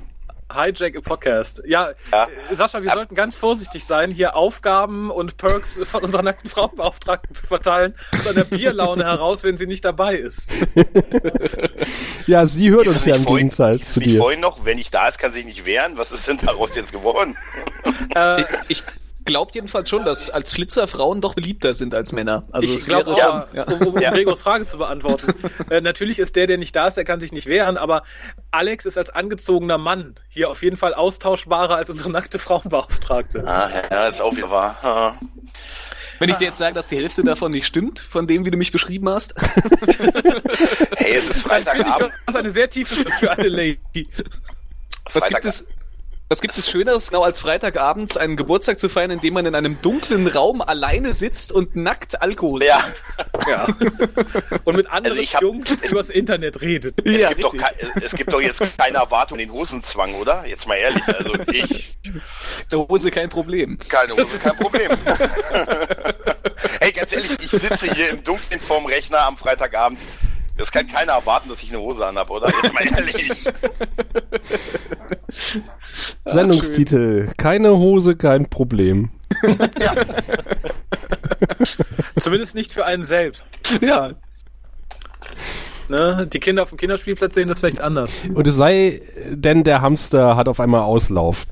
Hijack 0.55 0.97
a 0.97 1.01
Podcast. 1.01 1.63
Ja, 1.67 1.91
Ja. 2.13 2.29
Sascha, 2.53 2.83
wir 2.83 2.91
sollten 2.93 3.15
ganz 3.15 3.37
vorsichtig 3.37 3.85
sein, 3.85 4.11
hier 4.11 4.35
Aufgaben 4.37 5.11
und 5.11 5.37
Perks 5.37 5.79
von 5.89 6.03
unserer 6.05 6.23
nackten 6.23 6.51
Frauenbeauftragten 6.51 7.35
zu 7.35 7.47
verteilen, 7.47 7.95
aus 8.19 8.27
einer 8.27 8.45
Bierlaune 8.45 9.05
heraus, 9.05 9.43
wenn 9.45 9.57
sie 9.59 9.67
nicht 9.67 9.85
dabei 9.85 10.17
ist. 10.17 10.51
Ja, 12.27 12.47
sie 12.47 12.71
hört 12.71 12.87
Ist 12.87 12.95
uns 12.97 13.05
ja 13.05 13.17
im 13.17 13.23
vorhin- 13.25 13.49
Gegensatz 13.49 13.93
zu 13.95 14.01
dir. 14.01 14.19
vorhin 14.19 14.41
noch, 14.41 14.65
wenn 14.65 14.79
ich 14.79 14.91
da 14.91 15.09
ist, 15.09 15.19
kann 15.19 15.33
sich 15.33 15.45
nicht 15.45 15.65
wehren. 15.65 15.97
Was 15.97 16.13
ist 16.13 16.27
denn 16.29 16.39
daraus 16.39 16.75
jetzt 16.75 16.93
geworden? 16.93 17.37
Äh, 18.15 18.45
Ich 18.69 18.83
glaube 19.25 19.51
jedenfalls 19.55 19.89
schon, 19.89 20.05
dass 20.05 20.31
als 20.31 20.53
Flitzer 20.53 20.87
Frauen 20.87 21.21
doch 21.21 21.35
beliebter 21.35 21.75
sind 21.75 21.95
als 21.95 22.13
Männer. 22.13 22.47
Also 22.53 22.69
ich 22.69 22.75
es 22.75 22.87
glaube 22.87 23.17
schon, 23.17 23.45
ja. 23.53 23.65
um, 23.65 23.87
um 23.89 23.99
Ja. 24.01 24.11
Gregors 24.11 24.43
Frage 24.43 24.67
zu 24.67 24.77
beantworten. 24.77 25.35
äh, 25.71 25.81
natürlich 25.81 26.19
ist 26.19 26.37
der, 26.37 26.47
der 26.47 26.59
nicht 26.59 26.75
da 26.75 26.89
ist, 26.89 26.97
der 26.97 27.05
kann 27.05 27.21
sich 27.21 27.33
nicht 27.33 27.47
wehren, 27.47 27.77
aber 27.77 28.03
Alex 28.51 28.87
ist 28.87 28.99
als 28.99 29.11
angezogener 29.11 29.79
Mann 29.79 30.15
hier 30.29 30.51
auf 30.51 30.63
jeden 30.63 30.77
Fall 30.77 30.95
austauschbarer 30.95 31.77
als 31.77 31.91
unsere 31.91 32.11
nackte 32.11 32.39
Frauenbeauftragte. 32.39 33.47
Ah, 33.47 33.71
ja, 33.91 34.07
ist 34.09 34.21
auch 34.21 34.37
wieder 34.37 34.51
wahr. 34.51 34.79
Ah. 34.83 35.15
Wenn 36.19 36.29
ich 36.29 36.37
dir 36.37 36.47
jetzt 36.49 36.59
sage, 36.59 36.75
dass 36.75 36.87
die 36.87 36.97
Hälfte 36.97 37.25
davon 37.25 37.51
nicht 37.51 37.67
stimmt, 37.67 37.99
von 37.99 38.27
dem, 38.27 38.45
wie 38.45 38.51
du 38.51 38.59
mich 38.59 38.73
beschrieben 38.73 39.09
hast. 39.09 39.35
Hey, 40.97 41.15
es 41.15 41.31
ist 41.31 41.43
Freitagabend. 41.43 42.13
das 42.27 42.35
ist 42.35 42.41
eine 42.41 42.51
sehr 42.51 42.69
tiefe 42.69 42.95
für 42.95 43.31
eine 43.31 43.49
Lady. 43.49 44.07
Was 45.13 45.25
Freitag- 45.25 45.31
gibt 45.43 45.45
es? 45.47 45.67
Was 46.33 46.41
gibt 46.41 46.57
es 46.57 46.71
Schöneres, 46.71 47.09
genau 47.09 47.25
als 47.25 47.41
Freitagabends 47.41 48.17
einen 48.17 48.37
Geburtstag 48.37 48.79
zu 48.79 48.89
feiern, 48.89 49.11
indem 49.11 49.35
man 49.35 49.47
in 49.47 49.57
einem 49.57 49.83
dunklen 49.83 50.29
Raum 50.29 50.63
alleine 50.63 51.13
sitzt 51.13 51.51
und 51.51 51.75
nackt 51.75 52.23
Alkohol 52.23 52.63
Ja, 52.63 52.85
Ja. 53.49 53.65
Und 54.65 54.77
mit 54.77 54.87
anderen 54.87 55.07
Also 55.07 55.21
ich 55.21 55.35
hab- 55.35 55.43
Jungs 55.43 55.69
es- 55.83 55.91
übers 55.91 56.09
Internet 56.09 56.61
redet. 56.61 56.95
es, 57.05 57.21
Ja, 57.21 57.31
gibt 57.31 57.43
doch 57.43 57.53
richtig. 57.53 57.89
es 58.05 58.13
gibt 58.15 58.33
doch 58.33 58.41
jetzt 58.41 58.63
keine 58.79 58.99
Erwartung 58.99 59.41
in 59.41 59.49
den 59.49 59.53
Hosenzwang, 59.53 60.15
oder? 60.15 60.47
Jetzt 60.47 60.69
mal 60.69 60.77
ehrlich. 60.77 61.03
Also 61.09 61.35
ich, 61.51 61.99
Der 62.71 62.79
Hose 62.79 63.11
kein 63.11 63.29
Problem. 63.29 63.77
keine 63.89 64.13
Hose, 64.13 64.39
kein 64.39 64.57
Problem. 64.57 64.89
hey, 66.81 66.93
ganz 66.93 67.13
ehrlich, 67.13 67.33
ich 67.41 67.51
sitze 67.51 67.93
hier 67.93 68.11
im 68.11 68.23
Dunkeln 68.23 68.61
vorm 68.61 68.87
Rechner 68.87 69.27
am 69.27 69.37
Freitagabend. 69.37 69.99
Das 70.61 70.71
kann 70.71 70.87
keiner 70.87 71.13
erwarten, 71.13 71.49
dass 71.49 71.63
ich 71.63 71.71
eine 71.71 71.81
Hose 71.81 72.07
anhab, 72.07 72.29
oder? 72.29 72.53
Jetzt 72.63 72.75
mal 72.75 72.87
ehrlich. 72.87 73.33
Sendungstitel. 76.27 77.33
Keine 77.39 77.71
Hose, 77.79 78.15
kein 78.17 78.49
Problem. 78.49 79.11
Ja, 79.81 79.95
Zumindest 82.19 82.55
nicht 82.55 82.73
für 82.73 82.85
einen 82.85 83.05
selbst. 83.05 83.43
Ja. 83.81 84.11
Ne? 85.89 86.29
Die 86.31 86.41
Kinder 86.41 86.65
auf 86.65 86.69
dem 86.71 86.79
Kinderspielplatz 86.79 87.35
sehen 87.35 87.49
das 87.49 87.61
vielleicht 87.61 87.81
anders. 87.81 88.13
Und 88.35 88.47
es 88.47 88.57
sei 88.57 89.01
denn, 89.31 89.65
der 89.65 89.81
Hamster 89.81 90.37
hat 90.37 90.49
auf 90.49 90.61
einmal 90.61 90.83
Auslauf. 90.83 91.47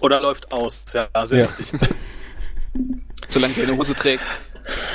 Oder 0.00 0.20
läuft 0.20 0.50
aus. 0.50 0.84
Ja, 0.92 1.08
sehr 1.24 1.40
Ja. 1.40 1.46
richtig. 1.46 1.72
Solange 3.28 3.54
der 3.54 3.68
eine 3.68 3.76
Hose 3.76 3.94
trägt. 3.94 4.24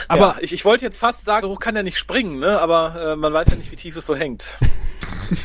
Aber 0.07 0.19
ja, 0.19 0.35
ich, 0.41 0.53
ich 0.53 0.65
wollte 0.65 0.85
jetzt 0.85 0.97
fast 0.97 1.25
sagen, 1.25 1.43
so 1.43 1.49
hoch 1.49 1.59
kann 1.59 1.75
er 1.75 1.83
nicht 1.83 1.97
springen, 1.97 2.39
ne? 2.39 2.59
aber 2.59 3.13
äh, 3.13 3.15
man 3.15 3.33
weiß 3.33 3.47
ja 3.49 3.55
nicht, 3.55 3.71
wie 3.71 3.75
tief 3.75 3.95
es 3.95 4.05
so 4.05 4.15
hängt. 4.15 4.45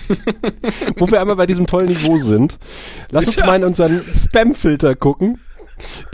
wo 0.96 1.10
wir 1.10 1.20
einmal 1.20 1.36
bei 1.36 1.46
diesem 1.46 1.66
tollen 1.66 1.88
Niveau 1.88 2.16
sind, 2.18 2.58
lass 3.10 3.26
uns 3.26 3.38
mal 3.38 3.56
in 3.56 3.64
unseren 3.64 4.02
Spam-Filter 4.10 4.94
gucken. 4.94 5.40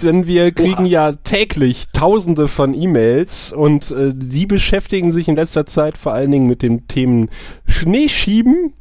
Denn 0.03 0.27
wir 0.27 0.53
kriegen 0.53 0.85
ja 0.85 1.13
täglich 1.13 1.87
tausende 1.93 2.49
von 2.49 2.75
E-Mails 2.75 3.51
und 3.51 3.91
äh, 3.93 4.13
die 4.15 4.45
beschäftigen 4.45 5.11
sich 5.11 5.27
in 5.27 5.37
letzter 5.37 5.65
Zeit 5.65 5.97
vor 5.97 6.13
allen 6.13 6.31
Dingen 6.31 6.47
mit 6.47 6.63
dem 6.63 6.87
Themen 6.87 7.31
Schneeschieben. 7.67 8.75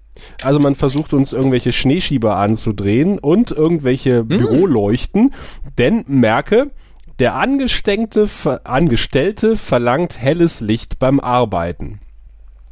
Also 0.44 0.60
man 0.60 0.76
versucht 0.76 1.14
uns 1.14 1.34
irgendwelche 1.34 1.72
Schneeschieber 1.72 2.36
anzudrehen 2.36 3.18
und 3.18 3.52
irgendwelche 3.52 4.24
Büroleuchten. 4.24 5.34
Denn 5.78 6.04
merke, 6.08 6.72
der 7.20 7.36
Angesteckte, 7.36 8.28
Angestellte 8.64 9.56
verlangt 9.58 10.20
helles 10.20 10.62
Licht 10.62 11.00
beim 11.00 11.20
Arbeiten. 11.20 12.00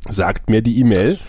Sagt 0.10 0.50
mir 0.50 0.62
die 0.62 0.80
E-Mail. 0.80 1.20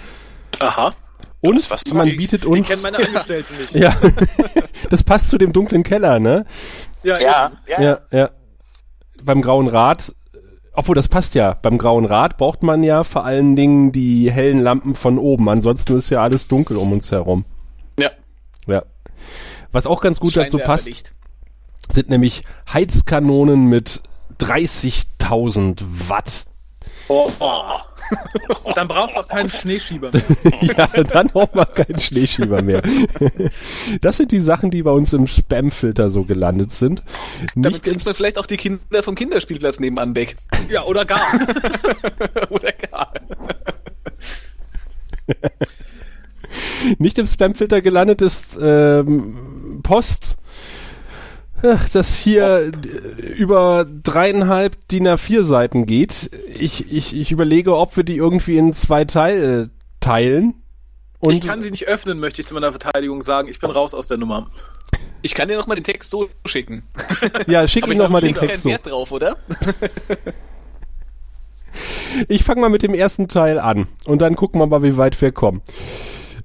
Aha. 0.59 0.93
Und 1.41 1.69
was 1.71 1.85
man 1.93 2.07
Die- 2.07 2.17
bietet 2.17 2.45
Die 2.45 2.49
uns. 2.49 2.69
kennen 2.69 2.83
meine 2.83 2.99
Angestellten 3.07 3.55
nicht. 3.59 3.75
Ja, 3.75 3.95
das 4.91 5.03
passt 5.03 5.29
zu 5.31 5.39
dem 5.39 5.53
dunklen 5.53 5.83
Keller, 5.83 6.21
ne? 6.21 6.45
ja, 7.03 7.21
ja, 7.21 7.53
ja. 7.69 7.81
Ja, 7.83 7.99
ja. 8.13 8.31
Beim 9.25 9.43
Grauen 9.43 9.69
Rad, 9.69 10.15
obwohl 10.73 10.95
das 10.95 11.09
passt 11.09 11.35
ja, 11.35 11.55
beim 11.55 11.79
Grauen 11.79 12.05
Rad 12.07 12.39
braucht 12.39 12.63
man 12.63 12.83
ja 12.83 13.05
vor 13.05 13.25
allen 13.25 13.57
Dingen 13.57 13.93
die 13.93 14.31
hellen 14.31 14.61
Lampen 14.61 14.95
von 14.95 15.19
oben. 15.19 15.49
Ansonsten 15.49 15.97
ist 15.99 16.11
ja 16.11 16.23
alles 16.23 16.49
dunkel 16.49 16.77
um 16.77 16.93
uns 16.93 17.11
herum. 17.13 17.45
Ja. 17.99 18.11
Ja. 18.67 18.85
Was 19.73 19.87
auch 19.87 20.01
ganz 20.01 20.19
gut 20.21 20.37
dazu 20.37 20.59
passt, 20.59 20.85
Scheinwerferlicht. 20.85 21.13
Sind 21.91 22.09
nämlich 22.09 22.43
Heizkanonen 22.73 23.67
mit 23.67 24.03
30.000 24.39 25.79
Watt. 26.09 26.47
Oh, 27.09 27.31
oh. 27.39 27.79
Dann 28.75 28.89
brauchst 28.89 29.17
du 29.17 29.21
auch 29.21 29.29
keinen 29.29 29.51
Schneeschieber. 29.51 30.11
mehr. 30.13 30.23
ja, 30.77 30.87
dann 31.03 31.29
braucht 31.29 31.55
man 31.55 31.67
keinen 31.75 31.99
Schneeschieber 31.99 32.63
mehr. 32.63 32.83
Das 34.01 34.17
sind 34.17 34.33
die 34.33 34.39
Sachen, 34.39 34.71
die 34.71 34.83
bei 34.83 34.91
uns 34.91 35.13
im 35.13 35.27
Spam-Filter 35.27 36.11
so 36.11 36.25
gelandet 36.25 36.73
sind. 36.73 37.03
Damit 37.55 37.73
Nicht 37.73 37.87
man 37.87 37.95
ins, 37.95 38.17
vielleicht 38.17 38.39
auch 38.39 38.47
die 38.47 38.57
Kinder 38.57 39.03
vom 39.03 39.15
Kinderspielplatz 39.15 39.81
nebenan 39.81 40.15
weg. 40.15 40.37
Ja, 40.69 40.85
oder 40.85 41.05
gar. 41.05 41.21
Oder 42.51 42.73
gar. 42.73 43.13
nicht 46.99 47.19
im 47.19 47.27
Spam-Filter 47.27 47.81
gelandet 47.81 48.21
ist 48.21 48.59
ähm, 48.61 49.81
Post, 49.83 50.37
das 51.93 52.17
hier 52.17 52.73
über 53.37 53.85
dreieinhalb 53.85 54.89
DIN 54.89 55.09
A4 55.09 55.43
Seiten 55.43 55.87
geht. 55.87 56.31
Ich, 56.59 56.93
ich, 56.93 57.17
ich 57.17 57.33
überlege, 57.33 57.77
ob 57.77 57.97
wir 57.97 58.05
die 58.05 58.17
irgendwie 58.17 58.57
in 58.57 58.73
zwei 58.73 59.05
Teile 59.05 59.71
teilen. 60.01 60.63
Und 61.21 61.35
ich 61.35 61.41
kann 61.41 61.63
sie 61.63 61.71
nicht 61.71 61.87
öffnen, 61.87 62.19
möchte 62.19 62.41
ich 62.43 62.47
zu 62.47 62.55
meiner 62.55 62.73
Verteidigung 62.73 63.23
sagen. 63.23 63.49
Ich 63.49 63.61
bin 63.61 63.71
raus 63.71 63.95
aus 63.95 64.09
der 64.09 64.19
Nummer. 64.19 64.51
Ich 65.23 65.35
kann 65.35 65.49
dir 65.49 65.57
noch 65.57 65.69
mal 65.69 65.77
den 65.77 65.85
Text 65.85 66.11
so 66.11 66.29
schicken. 66.45 66.83
ja, 67.47 67.67
schick 67.69 67.85
Aber 67.85 67.93
ihm 67.93 67.95
ich 67.95 67.99
noch 67.99 68.09
mal 68.09 68.21
glaube, 68.21 68.35
den 68.35 68.41
Text 68.41 68.51
keinen 68.51 68.63
so. 68.63 68.71
Wert 68.71 68.87
drauf, 68.87 69.13
oder? 69.13 69.37
Ich 72.29 72.45
fange 72.45 72.61
mal 72.61 72.69
mit 72.69 72.83
dem 72.83 72.93
ersten 72.93 73.29
Teil 73.29 73.59
an 73.59 73.87
und 74.05 74.21
dann 74.21 74.37
gucken 74.37 74.61
wir 74.61 74.67
mal, 74.67 74.83
wie 74.83 74.97
weit 74.97 75.21
wir 75.21 75.33
kommen. 75.33 75.63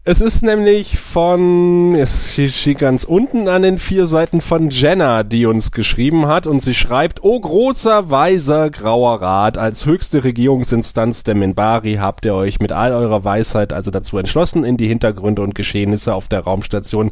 Es 0.10 0.22
ist 0.22 0.42
nämlich 0.42 0.98
von, 0.98 1.94
es 1.96 2.34
steht 2.34 2.78
ganz 2.78 3.04
unten 3.04 3.50
an 3.50 3.64
den 3.64 3.78
vier 3.78 4.06
Seiten 4.06 4.40
von 4.40 4.70
Jenna, 4.70 5.24
die 5.24 5.46
uns 5.46 5.74
geschrieben 5.74 6.28
hat 6.28 6.48
und 6.48 6.62
sie 6.62 6.74
schreibt, 6.74 7.26
O 7.26 7.38
großer, 7.38 8.10
weiser, 8.10 8.70
grauer 8.70 9.22
Rat, 9.22 9.58
als 9.58 9.86
höchste 9.86 10.24
Regierungsinstanz 10.24 11.24
der 11.24 11.36
Minbari 11.36 11.96
habt 11.96 12.24
ihr 12.24 12.36
euch 12.36 12.62
mit 12.62 12.72
all 12.72 12.94
eurer 12.94 13.26
Weisheit 13.26 13.74
also 13.74 13.92
dazu 13.92 14.18
entschlossen, 14.18 14.64
in 14.64 14.78
die 14.78 14.88
Hintergründe 14.88 15.42
und 15.42 15.56
Geschehnisse 15.56 16.14
auf 16.14 16.30
der 16.30 16.40
Raumstation 16.40 17.12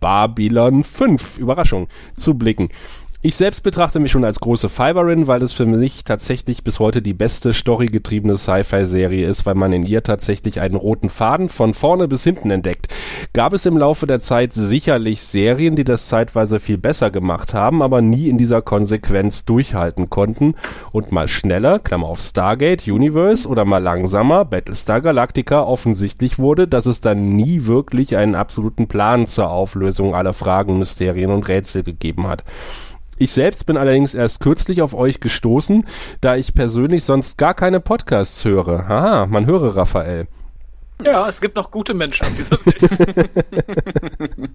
Babylon 0.00 0.82
5, 0.82 1.38
Überraschung, 1.38 1.86
zu 2.16 2.34
blicken. 2.34 2.70
Ich 3.26 3.34
selbst 3.34 3.64
betrachte 3.64 3.98
mich 3.98 4.12
schon 4.12 4.24
als 4.24 4.38
große 4.38 4.68
Fiberin, 4.68 5.26
weil 5.26 5.42
es 5.42 5.52
für 5.52 5.66
mich 5.66 6.04
tatsächlich 6.04 6.62
bis 6.62 6.78
heute 6.78 7.02
die 7.02 7.12
beste 7.12 7.52
storygetriebene 7.52 8.36
Sci-Fi-Serie 8.36 9.26
ist, 9.26 9.46
weil 9.46 9.56
man 9.56 9.72
in 9.72 9.84
ihr 9.84 10.04
tatsächlich 10.04 10.60
einen 10.60 10.76
roten 10.76 11.10
Faden 11.10 11.48
von 11.48 11.74
vorne 11.74 12.06
bis 12.06 12.22
hinten 12.22 12.52
entdeckt. 12.52 12.86
Gab 13.32 13.52
es 13.52 13.66
im 13.66 13.78
Laufe 13.78 14.06
der 14.06 14.20
Zeit 14.20 14.52
sicherlich 14.52 15.22
Serien, 15.22 15.74
die 15.74 15.82
das 15.82 16.06
zeitweise 16.06 16.60
viel 16.60 16.78
besser 16.78 17.10
gemacht 17.10 17.52
haben, 17.52 17.82
aber 17.82 18.00
nie 18.00 18.28
in 18.28 18.38
dieser 18.38 18.62
Konsequenz 18.62 19.44
durchhalten 19.44 20.08
konnten 20.08 20.54
und 20.92 21.10
mal 21.10 21.26
schneller, 21.26 21.80
Klammer 21.80 22.06
auf 22.06 22.20
Stargate, 22.20 22.86
Universe 22.86 23.48
oder 23.48 23.64
mal 23.64 23.82
langsamer, 23.82 24.44
Battlestar 24.44 25.00
Galactica 25.00 25.64
offensichtlich 25.64 26.38
wurde, 26.38 26.68
dass 26.68 26.86
es 26.86 27.00
dann 27.00 27.30
nie 27.30 27.66
wirklich 27.66 28.16
einen 28.16 28.36
absoluten 28.36 28.86
Plan 28.86 29.26
zur 29.26 29.50
Auflösung 29.50 30.14
aller 30.14 30.32
Fragen, 30.32 30.78
Mysterien 30.78 31.32
und 31.32 31.48
Rätsel 31.48 31.82
gegeben 31.82 32.28
hat. 32.28 32.44
Ich 33.18 33.32
selbst 33.32 33.66
bin 33.66 33.76
allerdings 33.76 34.14
erst 34.14 34.40
kürzlich 34.40 34.82
auf 34.82 34.94
euch 34.94 35.20
gestoßen, 35.20 35.84
da 36.20 36.36
ich 36.36 36.54
persönlich 36.54 37.04
sonst 37.04 37.38
gar 37.38 37.54
keine 37.54 37.80
Podcasts 37.80 38.44
höre. 38.44 38.88
Haha, 38.88 39.26
man 39.26 39.46
höre 39.46 39.76
Raphael. 39.76 40.26
Ja, 41.04 41.28
es 41.28 41.42
gibt 41.42 41.56
noch 41.56 41.70
gute 41.70 41.92
Menschen 41.92 42.26
auf 42.26 42.34
dieser 42.34 42.58
Welt. 42.64 43.30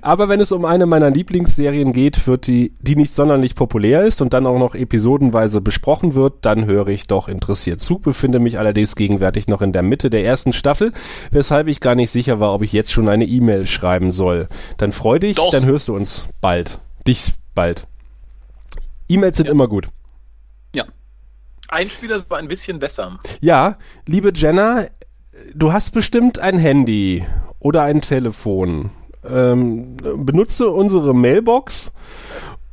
Aber 0.00 0.28
wenn 0.28 0.40
es 0.40 0.50
um 0.50 0.64
eine 0.64 0.86
meiner 0.86 1.10
Lieblingsserien 1.10 1.92
geht, 1.92 2.26
wird 2.26 2.46
die, 2.46 2.72
die 2.80 2.96
nicht 2.96 3.14
sonderlich 3.14 3.54
populär 3.54 4.02
ist 4.04 4.22
und 4.22 4.32
dann 4.32 4.46
auch 4.46 4.58
noch 4.58 4.74
episodenweise 4.74 5.60
besprochen 5.60 6.14
wird, 6.14 6.34
dann 6.42 6.64
höre 6.64 6.88
ich 6.88 7.06
doch 7.06 7.28
interessiert 7.28 7.80
zu, 7.80 7.98
befinde 7.98 8.38
mich 8.38 8.58
allerdings 8.58 8.96
gegenwärtig 8.96 9.48
noch 9.48 9.60
in 9.60 9.72
der 9.72 9.82
Mitte 9.82 10.08
der 10.08 10.24
ersten 10.24 10.54
Staffel, 10.54 10.92
weshalb 11.30 11.68
ich 11.68 11.80
gar 11.80 11.94
nicht 11.94 12.10
sicher 12.10 12.40
war, 12.40 12.54
ob 12.54 12.62
ich 12.62 12.72
jetzt 12.72 12.92
schon 12.92 13.08
eine 13.08 13.26
E-Mail 13.26 13.66
schreiben 13.66 14.12
soll. 14.12 14.48
Dann 14.78 14.92
freu 14.92 15.18
dich, 15.18 15.36
doch. 15.36 15.50
dann 15.50 15.66
hörst 15.66 15.88
du 15.88 15.94
uns 15.94 16.28
bald. 16.40 16.78
Dich 17.06 17.34
bald. 17.56 17.88
E-Mails 19.08 19.36
sind 19.36 19.46
ja. 19.46 19.52
immer 19.52 19.66
gut. 19.66 19.88
Ja. 20.76 20.84
Einspieler 21.68 22.14
ist 22.14 22.26
aber 22.26 22.36
ein 22.36 22.46
bisschen 22.46 22.78
besser. 22.78 23.18
Ja, 23.40 23.78
liebe 24.06 24.30
Jenna, 24.32 24.86
du 25.54 25.72
hast 25.72 25.90
bestimmt 25.90 26.38
ein 26.38 26.58
Handy 26.58 27.24
oder 27.58 27.82
ein 27.82 28.00
Telefon. 28.00 28.90
Ähm, 29.28 29.96
benutze 29.96 30.70
unsere 30.70 31.14
Mailbox 31.14 31.92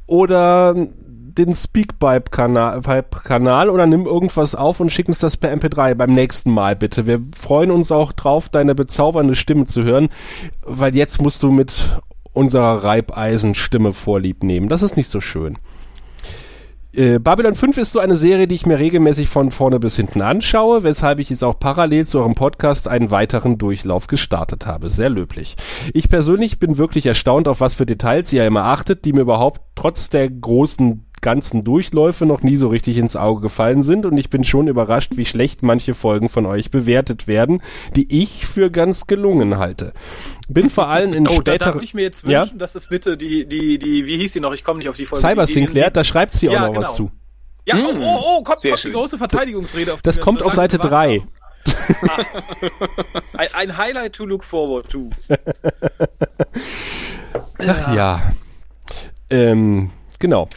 oder 0.06 0.76
den 0.76 1.56
Speakpipe-Kanal 1.56 3.70
oder 3.70 3.88
nimm 3.88 4.06
irgendwas 4.06 4.54
auf 4.54 4.80
und 4.80 4.92
schick 4.92 5.08
uns 5.08 5.20
das 5.20 5.38
per 5.38 5.52
MP3 5.52 5.96
beim 5.96 6.14
nächsten 6.14 6.52
Mal 6.52 6.76
bitte. 6.76 7.08
Wir 7.08 7.22
freuen 7.36 7.72
uns 7.72 7.92
auch 7.92 8.12
drauf, 8.12 8.50
deine 8.50 8.76
bezaubernde 8.76 9.36
Stimme 9.36 9.66
zu 9.66 9.84
hören, 9.84 10.10
weil 10.62 10.96
jetzt 10.96 11.22
musst 11.22 11.42
du 11.42 11.52
mit 11.52 11.74
unserer 12.34 12.84
Reibeisenstimme 12.84 13.94
vorlieb 13.94 14.44
nehmen. 14.44 14.70
Das 14.70 14.84
ist 14.84 14.98
nicht 14.98 15.10
so 15.10 15.22
schön. 15.22 15.58
Äh, 16.96 17.18
Babylon 17.18 17.56
5 17.56 17.78
ist 17.80 17.92
so 17.92 18.00
eine 18.00 18.16
Serie, 18.16 18.48
die 18.48 18.54
ich 18.54 18.68
mir 18.68 18.78
regelmäßig 18.78 19.28
von 19.28 19.50
vorne 19.50 19.80
bis 19.80 19.96
hinten 19.96 20.22
anschaue, 20.22 20.84
weshalb 20.84 21.20
ich 21.20 21.32
jetzt 21.32 21.44
auch 21.44 21.60
parallel 21.60 22.06
zu 22.06 22.20
eurem 22.20 22.36
Podcast 22.36 22.88
einen 22.88 23.10
weiteren 23.10 23.58
Durchlauf 23.58 24.06
gestartet 24.06 24.68
habe. 24.68 24.92
Sehr 24.92 25.10
löblich. 25.10 25.56
Ich 25.94 26.08
persönlich 26.08 26.60
bin 26.60 26.78
wirklich 26.78 27.08
erstaunt, 27.08 27.48
auf 27.48 27.62
was 27.62 27.74
für 27.74 27.88
Details 27.88 28.32
ihr 28.32 28.46
immer 28.46 28.66
achtet, 28.66 29.06
die 29.06 29.14
mir 29.14 29.22
überhaupt 29.22 29.62
trotz 29.76 30.10
der 30.10 30.30
großen 30.30 31.06
ganzen 31.24 31.64
Durchläufe 31.64 32.28
noch 32.28 32.44
nie 32.44 32.56
so 32.56 32.68
richtig 32.68 33.00
ins 33.00 33.16
Auge 33.16 33.42
gefallen 33.42 33.82
sind 33.82 34.06
und 34.06 34.16
ich 34.16 34.30
bin 34.30 34.44
schon 34.44 34.68
überrascht, 34.68 35.14
wie 35.16 35.26
schlecht 35.26 35.64
manche 35.64 35.96
Folgen 35.96 36.30
von 36.30 36.46
euch 36.46 36.70
bewertet 36.70 37.28
werden, 37.28 37.64
die 37.96 38.22
ich 38.22 38.46
für 38.46 38.70
ganz 38.70 39.08
gelungen 39.08 39.58
halte. 39.58 39.94
Bin 40.48 40.70
vor 40.70 40.90
allem 40.90 41.14
in 41.14 41.28
oh, 41.28 41.32
späteren... 41.32 41.58
Da 41.58 41.72
darf 41.72 41.82
ich 41.82 41.96
mir 41.96 42.04
jetzt 42.04 42.24
wünschen, 42.24 42.32
ja? 42.32 42.58
dass 42.58 42.76
es 42.76 42.88
bitte 42.88 43.18
die, 43.18 43.48
die, 43.48 43.80
die, 43.80 44.06
wie 44.06 44.18
hieß 44.18 44.34
sie 44.34 44.40
noch? 44.40 44.54
Ich 44.54 44.64
komme 44.64 44.78
nicht 44.78 44.90
auf 44.90 44.98
die 44.98 45.06
Folge. 45.06 45.26
Cyber 45.26 45.46
die, 45.46 45.54
Sinclair, 45.54 45.90
da 45.90 46.04
schreibt 46.04 46.36
sie 46.36 46.50
auch 46.50 46.54
ja, 46.54 46.68
noch 46.68 46.74
genau. 46.74 46.82
was 46.82 46.96
zu. 46.96 47.10
Ja, 47.66 47.78
oh, 47.78 47.94
oh, 47.96 48.20
oh, 48.40 48.44
kommt, 48.44 48.62
kommt 48.62 48.84
die 48.84 48.92
große 48.92 49.18
Verteidigungsrede. 49.18 49.94
Auf 49.94 50.02
das 50.02 50.20
kommt 50.20 50.44
auf 50.44 50.54
Seite 50.54 50.78
3. 50.78 51.24
ein, 53.38 53.48
ein, 53.54 53.78
Highlight 53.78 54.14
to 54.14 54.26
look 54.26 54.44
forward 54.44 54.90
to. 54.90 55.10
Ach 57.60 57.96
ja. 57.96 58.34
Ähm, 59.30 59.92
genau. 60.20 60.50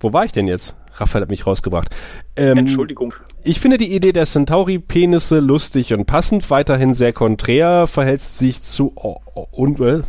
Wo 0.00 0.12
war 0.14 0.24
ich 0.24 0.32
denn 0.32 0.46
jetzt? 0.46 0.76
Raphael 0.94 1.22
hat 1.22 1.30
mich 1.30 1.46
rausgebracht. 1.46 1.94
Ähm, 2.36 2.58
Entschuldigung. 2.58 3.14
Ich 3.44 3.60
finde 3.60 3.78
die 3.78 3.94
Idee 3.94 4.12
der 4.12 4.26
Centauri-Penisse 4.26 5.40
lustig 5.40 5.94
und 5.94 6.06
passend, 6.06 6.50
weiterhin 6.50 6.94
sehr 6.94 7.12
konträr, 7.12 7.86
verhält 7.86 8.20
sich 8.20 8.62
zu 8.62 8.92
oh, 8.96 9.16
oh, 9.34 9.46
und 9.50 9.80
äh, 9.80 10.00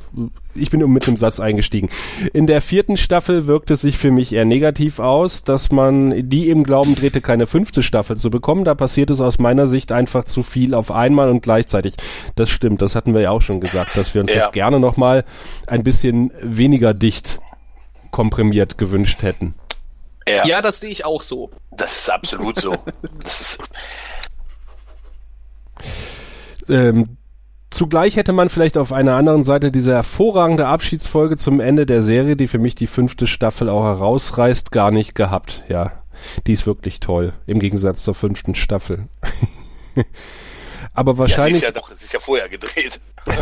ich 0.53 0.69
bin 0.69 0.85
mit 0.91 1.07
dem 1.07 1.15
Satz 1.15 1.39
eingestiegen. 1.39 1.89
In 2.33 2.45
der 2.45 2.61
vierten 2.61 2.97
Staffel 2.97 3.47
wirkt 3.47 3.71
es 3.71 3.81
sich 3.81 3.97
für 3.97 4.11
mich 4.11 4.33
eher 4.33 4.43
negativ 4.43 4.99
aus, 4.99 5.43
dass 5.43 5.71
man 5.71 6.29
die 6.29 6.49
im 6.49 6.63
Glauben 6.63 6.95
drehte, 6.95 7.21
keine 7.21 7.47
fünfte 7.47 7.83
Staffel 7.83 8.17
zu 8.17 8.29
bekommen. 8.29 8.65
Da 8.65 8.75
passiert 8.75 9.09
es 9.11 9.21
aus 9.21 9.39
meiner 9.39 9.67
Sicht 9.67 9.91
einfach 9.91 10.25
zu 10.25 10.43
viel 10.43 10.73
auf 10.73 10.91
einmal 10.91 11.29
und 11.29 11.41
gleichzeitig. 11.41 11.95
Das 12.35 12.49
stimmt, 12.49 12.81
das 12.81 12.95
hatten 12.95 13.13
wir 13.13 13.21
ja 13.21 13.31
auch 13.31 13.41
schon 13.41 13.61
gesagt, 13.61 13.95
dass 13.95 14.13
wir 14.13 14.21
uns 14.21 14.33
ja. 14.33 14.41
das 14.41 14.51
gerne 14.51 14.79
nochmal 14.79 15.23
ein 15.67 15.83
bisschen 15.83 16.31
weniger 16.41 16.93
dicht 16.93 17.39
komprimiert 18.11 18.77
gewünscht 18.77 19.23
hätten. 19.23 19.55
Ja. 20.31 20.45
ja, 20.45 20.61
das 20.61 20.79
sehe 20.79 20.89
ich 20.89 21.05
auch 21.05 21.21
so. 21.21 21.51
Das 21.71 22.01
ist 22.01 22.09
absolut 22.09 22.59
so. 22.59 22.77
das 23.23 23.41
ist 23.41 23.59
ähm, 26.69 27.17
Zugleich 27.71 28.17
hätte 28.17 28.33
man 28.33 28.49
vielleicht 28.49 28.77
auf 28.77 28.91
einer 28.91 29.15
anderen 29.15 29.43
Seite 29.43 29.71
diese 29.71 29.93
hervorragende 29.93 30.67
Abschiedsfolge 30.67 31.37
zum 31.37 31.61
Ende 31.61 31.85
der 31.85 32.01
Serie, 32.01 32.35
die 32.35 32.47
für 32.47 32.59
mich 32.59 32.75
die 32.75 32.85
fünfte 32.85 33.27
Staffel 33.27 33.69
auch 33.69 33.85
herausreißt, 33.85 34.73
gar 34.73 34.91
nicht 34.91 35.15
gehabt. 35.15 35.63
Ja, 35.69 36.03
die 36.47 36.51
ist 36.51 36.67
wirklich 36.67 36.99
toll, 36.99 37.31
im 37.47 37.59
Gegensatz 37.59 38.03
zur 38.03 38.13
fünften 38.13 38.55
Staffel. 38.55 39.07
Aber 40.93 41.17
wahrscheinlich. 41.17 41.61
Ja, 41.61 41.69
es 41.69 41.69
ist 41.69 41.75
ja 41.75 41.81
doch, 41.81 41.91
es 41.91 42.01
ist 42.01 42.11
ja 42.13 42.19
vorher 42.19 42.49
gedreht. 42.49 42.99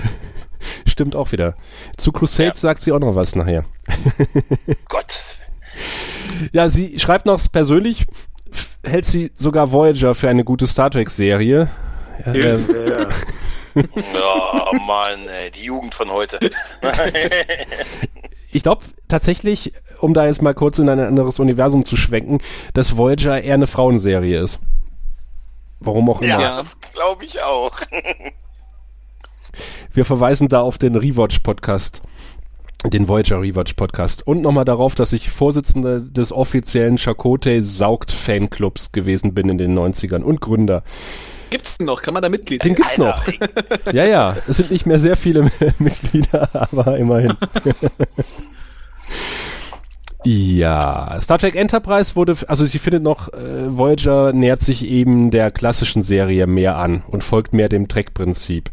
Stimmt 0.85 1.15
auch 1.15 1.31
wieder. 1.31 1.55
Zu 1.97 2.11
Crusades 2.11 2.61
ja. 2.61 2.69
sagt 2.69 2.81
sie 2.81 2.91
auch 2.91 2.99
noch 2.99 3.15
was 3.15 3.35
nachher. 3.35 3.65
Gott. 4.87 5.37
Ja, 6.51 6.69
sie 6.69 6.99
schreibt 6.99 7.25
noch 7.25 7.39
persönlich, 7.51 8.05
hält 8.83 9.05
sie 9.05 9.31
sogar 9.35 9.71
Voyager 9.71 10.15
für 10.15 10.29
eine 10.29 10.43
gute 10.43 10.67
Star 10.67 10.89
Trek-Serie. 10.89 11.69
Ja, 12.25 12.33
ähm, 12.33 12.65
ja. 13.75 14.71
oh 14.71 14.75
Mann, 14.85 15.27
ey, 15.27 15.51
die 15.51 15.63
Jugend 15.63 15.95
von 15.95 16.09
heute. 16.11 16.39
ich 18.51 18.63
glaube 18.63 18.83
tatsächlich, 19.07 19.73
um 20.01 20.13
da 20.13 20.25
jetzt 20.25 20.41
mal 20.41 20.53
kurz 20.53 20.79
in 20.79 20.89
ein 20.89 20.99
anderes 20.99 21.39
Universum 21.39 21.85
zu 21.85 21.95
schwenken, 21.95 22.39
dass 22.73 22.97
Voyager 22.97 23.41
eher 23.41 23.53
eine 23.53 23.67
Frauenserie 23.67 24.39
ist. 24.39 24.59
Warum 25.79 26.09
auch 26.09 26.21
immer. 26.21 26.41
Ja, 26.41 26.57
das 26.57 26.77
glaube 26.93 27.23
ich 27.23 27.41
auch. 27.41 27.79
Wir 29.93 30.05
verweisen 30.05 30.47
da 30.47 30.61
auf 30.61 30.77
den 30.77 30.95
Rewatch-Podcast 30.95 32.01
den 32.85 33.07
Voyager 33.07 33.41
Rewatch 33.41 33.73
Podcast 33.73 34.25
und 34.25 34.41
nochmal 34.41 34.65
darauf, 34.65 34.95
dass 34.95 35.11
ich 35.11 35.29
Vorsitzender 35.29 35.99
des 35.99 36.31
offiziellen 36.31 36.97
Chakotay 36.97 37.61
Saugt 37.61 38.11
Fanclubs 38.11 38.91
gewesen 38.91 39.33
bin 39.33 39.49
in 39.49 39.57
den 39.57 39.77
90ern 39.77 40.21
und 40.21 40.39
Gründer. 40.39 40.83
Gibt's 41.49 41.77
den 41.77 41.87
noch? 41.87 42.01
Kann 42.01 42.13
man 42.13 42.23
da 42.23 42.29
Mitglied 42.29 42.63
Den 42.63 42.75
gibt's 42.75 42.97
noch. 42.97 43.27
ja, 43.91 44.05
ja. 44.05 44.35
Es 44.47 44.57
sind 44.57 44.71
nicht 44.71 44.85
mehr 44.85 44.99
sehr 44.99 45.17
viele 45.17 45.49
Mitglieder, 45.79 46.49
aber 46.53 46.97
immerhin. 46.97 47.33
Ja, 50.25 51.17
Star 51.21 51.37
Trek 51.37 51.55
Enterprise 51.55 52.17
wurde, 52.17 52.35
also 52.47 52.65
sie 52.65 52.77
findet 52.77 53.03
noch, 53.03 53.31
äh, 53.31 53.77
Voyager 53.77 54.33
nähert 54.33 54.59
sich 54.59 54.85
eben 54.85 55.31
der 55.31 55.49
klassischen 55.49 56.03
Serie 56.03 56.45
mehr 56.45 56.75
an 56.75 57.03
und 57.07 57.23
folgt 57.23 57.53
mehr 57.53 57.69
dem 57.69 57.87
Trek-Prinzip. 57.87 58.69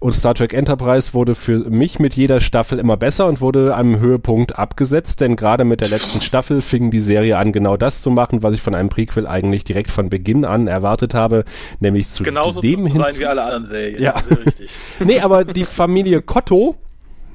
Und 0.00 0.14
Star 0.14 0.34
Trek 0.34 0.52
Enterprise 0.52 1.14
wurde 1.14 1.36
für 1.36 1.70
mich 1.70 2.00
mit 2.00 2.16
jeder 2.16 2.40
Staffel 2.40 2.80
immer 2.80 2.96
besser 2.96 3.26
und 3.26 3.40
wurde 3.40 3.76
am 3.76 4.00
Höhepunkt 4.00 4.58
abgesetzt, 4.58 5.20
denn 5.20 5.36
gerade 5.36 5.64
mit 5.64 5.80
der 5.80 5.90
letzten 5.90 6.20
Staffel 6.20 6.60
fing 6.60 6.90
die 6.90 7.00
Serie 7.00 7.38
an, 7.38 7.52
genau 7.52 7.76
das 7.76 8.02
zu 8.02 8.10
machen, 8.10 8.42
was 8.42 8.54
ich 8.54 8.60
von 8.60 8.74
einem 8.74 8.88
Prequel 8.88 9.28
eigentlich 9.28 9.62
direkt 9.62 9.92
von 9.92 10.10
Beginn 10.10 10.44
an 10.44 10.66
erwartet 10.66 11.14
habe, 11.14 11.44
nämlich 11.78 12.08
zu 12.08 12.24
Genauso 12.24 12.60
dem 12.60 12.86
hin. 12.86 12.94
Genauso 12.94 13.12
sein 13.12 13.20
wie 13.20 13.26
alle 13.26 13.44
anderen 13.44 13.66
Serien. 13.66 14.02
Ja. 14.02 14.16
richtig. 14.44 14.70
nee, 15.04 15.20
aber 15.20 15.44
die 15.44 15.64
Familie 15.64 16.20
Kotto, 16.20 16.76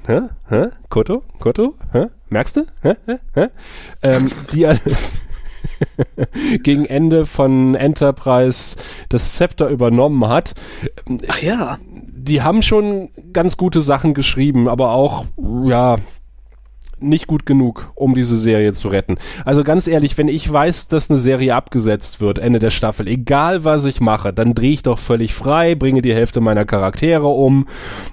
hä? 0.07 0.29
Hä? 0.49 0.71
Kotto? 0.89 1.23
Kotto? 1.39 1.75
Hä? 1.93 2.09
Merkst 2.29 2.55
du? 2.55 2.65
Hä? 2.83 2.95
Hä? 3.07 3.19
Hä? 3.35 3.49
Ähm, 4.03 4.31
die 4.53 4.67
gegen 6.63 6.85
Ende 6.85 7.25
von 7.25 7.75
Enterprise 7.75 8.77
das 9.09 9.35
Zepter 9.35 9.69
übernommen 9.69 10.27
hat. 10.27 10.53
Ach 11.27 11.41
ja. 11.41 11.79
Die 11.87 12.41
haben 12.41 12.61
schon 12.61 13.09
ganz 13.33 13.57
gute 13.57 13.81
Sachen 13.81 14.13
geschrieben, 14.13 14.67
aber 14.67 14.91
auch, 14.91 15.25
ja, 15.65 15.97
nicht 16.99 17.27
gut 17.27 17.45
genug, 17.45 17.91
um 17.95 18.15
diese 18.15 18.37
Serie 18.37 18.73
zu 18.73 18.87
retten. 18.87 19.17
Also 19.43 19.63
ganz 19.63 19.87
ehrlich, 19.87 20.17
wenn 20.17 20.27
ich 20.27 20.51
weiß, 20.51 20.87
dass 20.87 21.09
eine 21.09 21.19
Serie 21.19 21.55
abgesetzt 21.55 22.21
wird, 22.21 22.39
Ende 22.39 22.59
der 22.59 22.69
Staffel, 22.69 23.07
egal 23.07 23.65
was 23.65 23.85
ich 23.85 23.99
mache, 23.99 24.33
dann 24.33 24.53
drehe 24.53 24.71
ich 24.71 24.83
doch 24.83 24.99
völlig 24.99 25.33
frei, 25.33 25.75
bringe 25.75 26.01
die 26.01 26.13
Hälfte 26.13 26.41
meiner 26.41 26.65
Charaktere 26.65 27.27
um, 27.27 27.67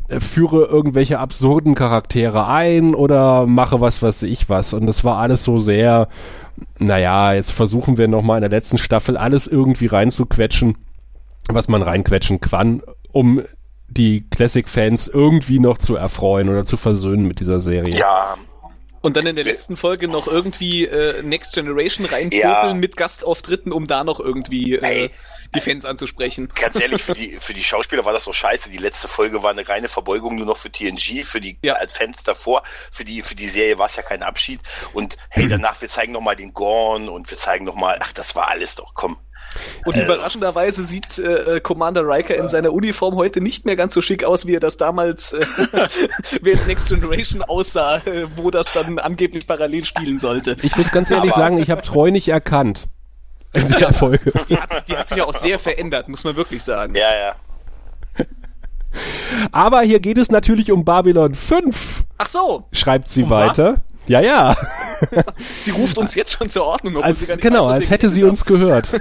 äh, 0.09 0.21
führe 0.21 0.65
irgendwelche 0.67 1.19
absurden 1.19 1.75
Charaktere 1.75 2.47
ein 2.47 2.95
oder 2.95 3.47
mache 3.47 3.81
was, 3.81 4.03
was 4.03 4.23
ich 4.23 4.49
was. 4.49 4.75
Und 4.75 4.87
das 4.87 5.05
war 5.05 5.19
alles 5.19 5.45
so 5.45 5.59
sehr, 5.59 6.09
naja, 6.79 7.33
jetzt 7.33 7.53
versuchen 7.53 7.99
wir 7.99 8.09
nochmal 8.09 8.39
in 8.39 8.43
der 8.43 8.51
letzten 8.51 8.79
Staffel 8.79 9.17
alles 9.17 9.47
irgendwie 9.47 9.87
reinzuquetschen, 9.87 10.77
was 11.49 11.69
man 11.69 11.83
reinquetschen 11.83 12.41
kann, 12.41 12.83
um 13.13 13.43
die 13.89 14.27
Classic-Fans 14.31 15.09
irgendwie 15.09 15.59
noch 15.59 15.79
zu 15.79 15.97
erfreuen 15.97 16.49
oder 16.49 16.65
zu 16.65 16.77
versöhnen 16.77 17.27
mit 17.27 17.41
dieser 17.41 17.61
Serie. 17.61 17.95
Ja, 17.95 18.37
Und 19.03 19.17
dann 19.17 19.27
in 19.27 19.37
der 19.37 19.45
letzten 19.45 19.77
Folge 19.77 20.09
noch 20.09 20.27
irgendwie 20.27 20.87
äh, 20.87 21.23
Next 21.23 21.53
Generation 21.55 22.07
reinpopeln 22.07 22.41
Ja. 22.51 22.73
mit 22.75 22.97
Gastauftritten, 22.97 23.73
um 23.73 23.87
da 23.87 24.05
noch 24.05 24.21
irgendwie 24.21 24.77
äh, 24.77 25.11
die 25.55 25.61
Fans 25.61 25.85
anzusprechen. 25.85 26.49
ganz 26.55 26.81
ehrlich, 26.81 27.03
für 27.03 27.13
die, 27.13 27.37
für 27.41 27.53
die 27.53 27.65
Schauspieler 27.65 28.05
war 28.05 28.13
das 28.13 28.25
so 28.25 28.33
scheiße. 28.33 28.71
Die 28.71 28.79
letzte 28.79 29.09
Folge 29.09 29.43
war 29.43 29.51
eine 29.51 29.69
reine 29.69 29.89
Verbeugung 29.89 30.37
nur 30.37 30.47
noch 30.47 30.57
für 30.57 30.71
TNG, 30.71 31.25
für 31.25 31.41
die 31.41 31.59
Ja. 31.63 31.75
äh, 31.81 31.89
Fans 31.89 32.23
davor. 32.23 32.63
Für 32.91 33.05
die, 33.05 33.23
für 33.23 33.35
die 33.35 33.49
Serie 33.49 33.77
war 33.79 33.87
es 33.87 33.97
ja 33.97 34.03
kein 34.03 34.23
Abschied. 34.23 34.61
Und 34.93 35.17
hey, 35.31 35.47
danach, 35.49 35.81
wir 35.81 35.89
zeigen 35.89 36.13
nochmal 36.13 36.37
den 36.37 36.55
Gorn 36.55 37.09
und 37.09 37.31
wir 37.31 37.39
zeigen 37.39 37.65
nochmal, 37.65 37.99
ach, 38.01 38.13
das 38.13 38.35
war 38.37 38.49
alles 38.49 38.77
doch, 38.77 38.95
komm. 38.95 39.19
Und 39.85 39.97
überraschenderweise 39.97 40.83
sieht 40.85 41.19
äh, 41.19 41.61
Commander 41.61 42.03
Riker 42.07 42.37
in 42.37 42.49
seiner 42.49 42.73
Uniform 42.73 43.17
heute 43.17 43.41
nicht 43.41 43.65
mehr 43.67 43.77
ganz 43.77 43.95
so 43.95 44.01
schick 44.01 44.25
aus, 44.25 44.47
wie 44.47 44.55
er 44.57 44.61
das 44.61 44.77
damals 44.77 45.33
äh, 45.33 45.45
während 46.41 46.67
Next 46.67 46.89
Generation 46.89 47.43
aussah, 47.43 47.97
äh, 47.99 48.27
wo 48.37 48.51
das 48.51 48.73
dann 48.73 48.99
angeblich 48.99 49.47
parallel 49.47 49.85
spielen 49.85 50.19
sollte. 50.19 50.57
Ich 50.63 50.77
muss 50.77 50.91
ganz 50.91 51.11
ehrlich 51.11 51.33
Aber- 51.33 51.41
sagen, 51.41 51.59
ich 51.59 51.71
habe 51.71 51.83
Treu 51.83 52.11
nicht 52.11 52.29
erkannt. 52.29 52.89
In 53.55 53.69
der 53.69 53.93
Folge. 53.93 54.33
Die 54.49 54.57
hat, 54.57 54.89
die 54.89 54.97
hat 54.97 55.09
sich 55.09 55.19
ja 55.19 55.25
auch 55.25 55.35
sehr 55.35 55.59
verändert, 55.59 56.09
muss 56.09 56.25
man 56.25 56.37
wirklich 56.37 56.63
sagen. 56.63 56.95
Ja, 56.95 57.03
ja. 57.15 57.35
Aber 59.51 59.83
hier 59.83 60.01
geht 60.01 60.19
es 60.19 60.31
natürlich 60.31 60.71
um 60.73 60.85
Babylon 60.85 61.35
5, 61.35 62.05
Ach 62.19 62.27
so, 62.27 62.67
schreibt 62.73 63.09
sie 63.09 63.25
Um 63.25 63.31
weiter. 63.31 63.77
Ja, 64.13 64.21
ja. 64.21 64.55
sie 65.57 65.71
ruft 65.71 65.97
uns 65.97 66.15
jetzt 66.15 66.33
schon 66.33 66.51
zur 66.51 66.65
Ordnung. 66.65 66.97
obwohl 66.97 67.15
sie 67.15 67.23
Als, 67.23 67.29
gar 67.29 67.37
nicht 67.37 67.43
genau, 67.43 67.67
weiß, 67.67 67.77
als 67.77 67.91
hätte 67.91 68.11
sie 68.11 68.25
uns 68.25 68.45
gehört. 68.45 68.93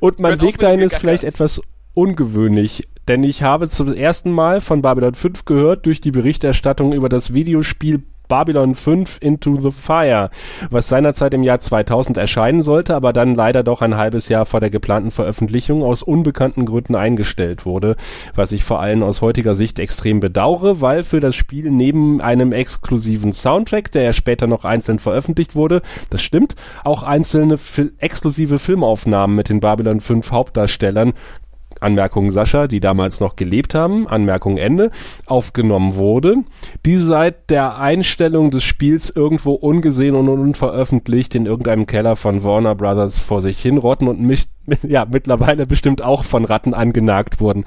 Und 0.00 0.20
mein 0.20 0.38
Weg 0.42 0.58
dahin 0.58 0.80
ist 0.80 0.96
vielleicht 0.96 1.24
etwas 1.24 1.62
ungewöhnlich, 1.94 2.82
denn 3.08 3.24
ich 3.24 3.42
habe 3.42 3.70
zum 3.70 3.94
ersten 3.94 4.30
Mal 4.32 4.60
von 4.60 4.82
Babylon 4.82 5.14
5 5.14 5.46
gehört 5.46 5.86
durch 5.86 6.02
die 6.02 6.10
Berichterstattung 6.10 6.92
über 6.92 7.08
das 7.08 7.32
Videospiel 7.32 8.02
Babylon 8.28 8.74
5 8.74 9.18
Into 9.20 9.60
the 9.60 9.70
Fire, 9.70 10.30
was 10.70 10.88
seinerzeit 10.88 11.34
im 11.34 11.42
Jahr 11.42 11.58
2000 11.58 12.16
erscheinen 12.16 12.62
sollte, 12.62 12.94
aber 12.94 13.12
dann 13.12 13.34
leider 13.34 13.62
doch 13.62 13.82
ein 13.82 13.96
halbes 13.96 14.28
Jahr 14.28 14.46
vor 14.46 14.60
der 14.60 14.70
geplanten 14.70 15.10
Veröffentlichung 15.10 15.82
aus 15.82 16.02
unbekannten 16.02 16.64
Gründen 16.64 16.94
eingestellt 16.94 17.66
wurde, 17.66 17.96
was 18.34 18.52
ich 18.52 18.64
vor 18.64 18.80
allem 18.80 19.02
aus 19.02 19.22
heutiger 19.22 19.54
Sicht 19.54 19.78
extrem 19.78 20.20
bedauere, 20.20 20.80
weil 20.80 21.02
für 21.02 21.20
das 21.20 21.34
Spiel 21.34 21.70
neben 21.70 22.20
einem 22.20 22.52
exklusiven 22.52 23.32
Soundtrack, 23.32 23.92
der 23.92 24.02
ja 24.02 24.12
später 24.12 24.46
noch 24.46 24.64
einzeln 24.64 24.98
veröffentlicht 24.98 25.54
wurde, 25.54 25.82
das 26.10 26.22
stimmt, 26.22 26.56
auch 26.84 27.02
einzelne 27.02 27.58
fil 27.58 27.92
exklusive 27.98 28.58
Filmaufnahmen 28.58 29.36
mit 29.36 29.48
den 29.48 29.60
Babylon 29.60 30.00
5 30.00 30.32
Hauptdarstellern 30.32 31.12
Anmerkung 31.82 32.30
Sascha, 32.30 32.66
die 32.66 32.80
damals 32.80 33.20
noch 33.20 33.36
gelebt 33.36 33.74
haben, 33.74 34.06
Anmerkung 34.08 34.56
Ende, 34.56 34.90
aufgenommen 35.26 35.96
wurde, 35.96 36.36
die 36.84 36.96
seit 36.96 37.50
der 37.50 37.78
Einstellung 37.78 38.50
des 38.50 38.64
Spiels 38.64 39.10
irgendwo 39.10 39.52
ungesehen 39.52 40.14
und 40.14 40.28
unveröffentlicht 40.28 41.34
in 41.34 41.46
irgendeinem 41.46 41.86
Keller 41.86 42.16
von 42.16 42.42
Warner 42.42 42.74
Brothers 42.74 43.18
vor 43.18 43.42
sich 43.42 43.60
hinrotten 43.60 44.08
und 44.08 44.20
mich, 44.20 44.46
ja, 44.82 45.06
mittlerweile 45.10 45.66
bestimmt 45.66 46.02
auch 46.02 46.24
von 46.24 46.44
Ratten 46.44 46.74
angenagt 46.74 47.40
wurden. 47.40 47.64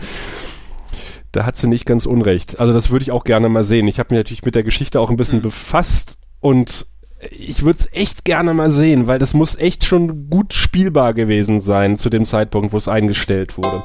Da 1.31 1.45
hat 1.45 1.57
sie 1.57 1.67
nicht 1.67 1.85
ganz 1.85 2.05
unrecht. 2.05 2.59
Also 2.59 2.73
das 2.73 2.89
würde 2.89 3.03
ich 3.03 3.11
auch 3.11 3.23
gerne 3.23 3.49
mal 3.49 3.63
sehen. 3.63 3.87
Ich 3.87 3.99
habe 3.99 4.13
mich 4.13 4.19
natürlich 4.19 4.45
mit 4.45 4.55
der 4.55 4.63
Geschichte 4.63 4.99
auch 4.99 5.11
ein 5.11 5.17
bisschen 5.17 5.41
befasst 5.41 6.17
und 6.39 6.87
ich 7.31 7.63
würde 7.63 7.79
es 7.79 7.89
echt 7.91 8.25
gerne 8.25 8.53
mal 8.53 8.71
sehen, 8.71 9.07
weil 9.07 9.19
das 9.19 9.33
muss 9.33 9.57
echt 9.57 9.83
schon 9.83 10.29
gut 10.29 10.53
spielbar 10.53 11.13
gewesen 11.13 11.59
sein 11.59 11.97
zu 11.97 12.09
dem 12.09 12.25
Zeitpunkt, 12.25 12.73
wo 12.73 12.77
es 12.77 12.87
eingestellt 12.87 13.57
wurde. 13.57 13.83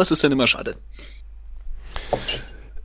Was 0.00 0.10
ist 0.10 0.24
denn 0.24 0.32
immer 0.32 0.46
schade? 0.46 0.76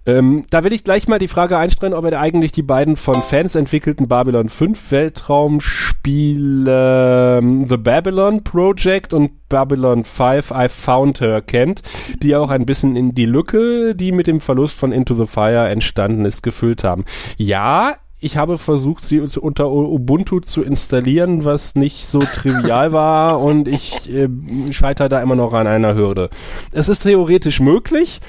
Ähm, 0.06 0.46
da 0.50 0.66
will 0.66 0.74
ich 0.74 0.84
gleich 0.84 1.08
mal 1.08 1.18
die 1.18 1.30
Frage 1.30 1.58
einstellen, 1.58 1.94
ob 1.94 2.04
er 2.04 2.20
eigentlich 2.20 2.52
die 2.52 2.62
beiden 2.62 2.98
von 2.98 3.24
Fans 3.24 3.56
entwickelten 3.56 4.10
Babylon 4.10 4.50
5 4.50 4.92
Weltraumspiele 4.92 7.38
ähm, 7.40 7.70
The 7.70 7.78
Babylon 7.78 8.44
Project 8.44 9.14
und 9.14 9.48
Babylon 9.48 10.04
5 10.04 10.52
I 10.52 10.68
Found 10.68 11.22
Her 11.22 11.42
kennt, 11.42 11.84
die 12.22 12.36
auch 12.36 12.50
ein 12.50 12.66
bisschen 12.66 12.98
in 12.98 13.16
die 13.16 13.26
Lücke, 13.26 13.96
die 13.96 14.12
mit 14.12 14.28
dem 14.28 14.42
Verlust 14.42 14.78
von 14.78 14.92
Into 14.92 15.16
the 15.16 15.26
Fire 15.26 15.70
entstanden 15.70 16.26
ist, 16.26 16.44
gefüllt 16.44 16.84
haben. 16.84 17.06
Ja, 17.38 17.96
ich 18.26 18.38
habe 18.38 18.58
versucht, 18.58 19.04
sie 19.04 19.20
unter 19.20 19.70
Ubuntu 19.70 20.40
zu 20.40 20.64
installieren, 20.64 21.46
was 21.46 21.76
nicht 21.76 22.08
so 22.08 22.20
trivial 22.20 22.92
war 22.92 23.40
und 23.40 23.68
ich 23.68 24.10
äh, 24.12 24.28
scheitere 24.72 25.10
da 25.10 25.22
immer 25.22 25.36
noch 25.36 25.54
an 25.54 25.68
einer 25.68 25.94
Hürde. 25.96 26.30
Es 26.74 26.90
ist 26.90 27.04
theoretisch 27.04 27.60
möglich, 27.60 28.20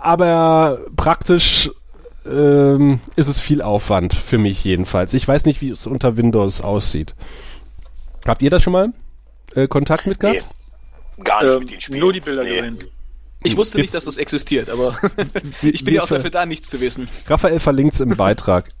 aber 0.00 0.80
praktisch 0.96 1.70
ähm, 2.26 3.00
ist 3.16 3.28
es 3.28 3.40
viel 3.40 3.62
Aufwand 3.62 4.14
für 4.14 4.38
mich 4.38 4.64
jedenfalls. 4.64 5.14
Ich 5.14 5.26
weiß 5.26 5.44
nicht, 5.44 5.60
wie 5.60 5.70
es 5.70 5.86
unter 5.86 6.16
Windows 6.16 6.60
aussieht. 6.60 7.14
Habt 8.26 8.42
ihr 8.42 8.50
da 8.50 8.60
schon 8.60 8.72
mal 8.72 8.92
äh, 9.54 9.66
Kontakt 9.68 10.06
mit 10.06 10.20
gehabt? 10.20 10.38
Nee. 11.18 11.24
Gar 11.24 11.42
nicht 11.44 11.52
Ähm, 11.52 11.58
mit 11.60 11.70
den 11.72 11.80
Spielen. 11.80 12.00
nur 12.00 12.12
die 12.12 12.20
Bilder 12.20 12.42
Nee. 12.44 12.48
gesehen. 12.50 12.78
Ich 13.44 13.56
wusste 13.56 13.78
nicht, 13.78 13.92
dass 13.94 14.04
das 14.04 14.16
existiert, 14.18 14.70
aber 14.70 14.96
ich 15.62 15.84
bin 15.84 15.94
ja 15.94 16.02
auch 16.02 16.08
dafür 16.08 16.30
da, 16.30 16.46
nichts 16.46 16.70
zu 16.70 16.80
wissen. 16.80 17.08
Raphael 17.26 17.58
verlinkt 17.58 17.94
es 17.94 18.00
im 18.00 18.16
Beitrag. 18.16 18.66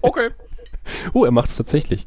Okay. 0.00 0.30
Oh, 1.12 1.24
er 1.24 1.30
macht 1.30 1.50
es 1.50 1.56
tatsächlich. 1.56 2.06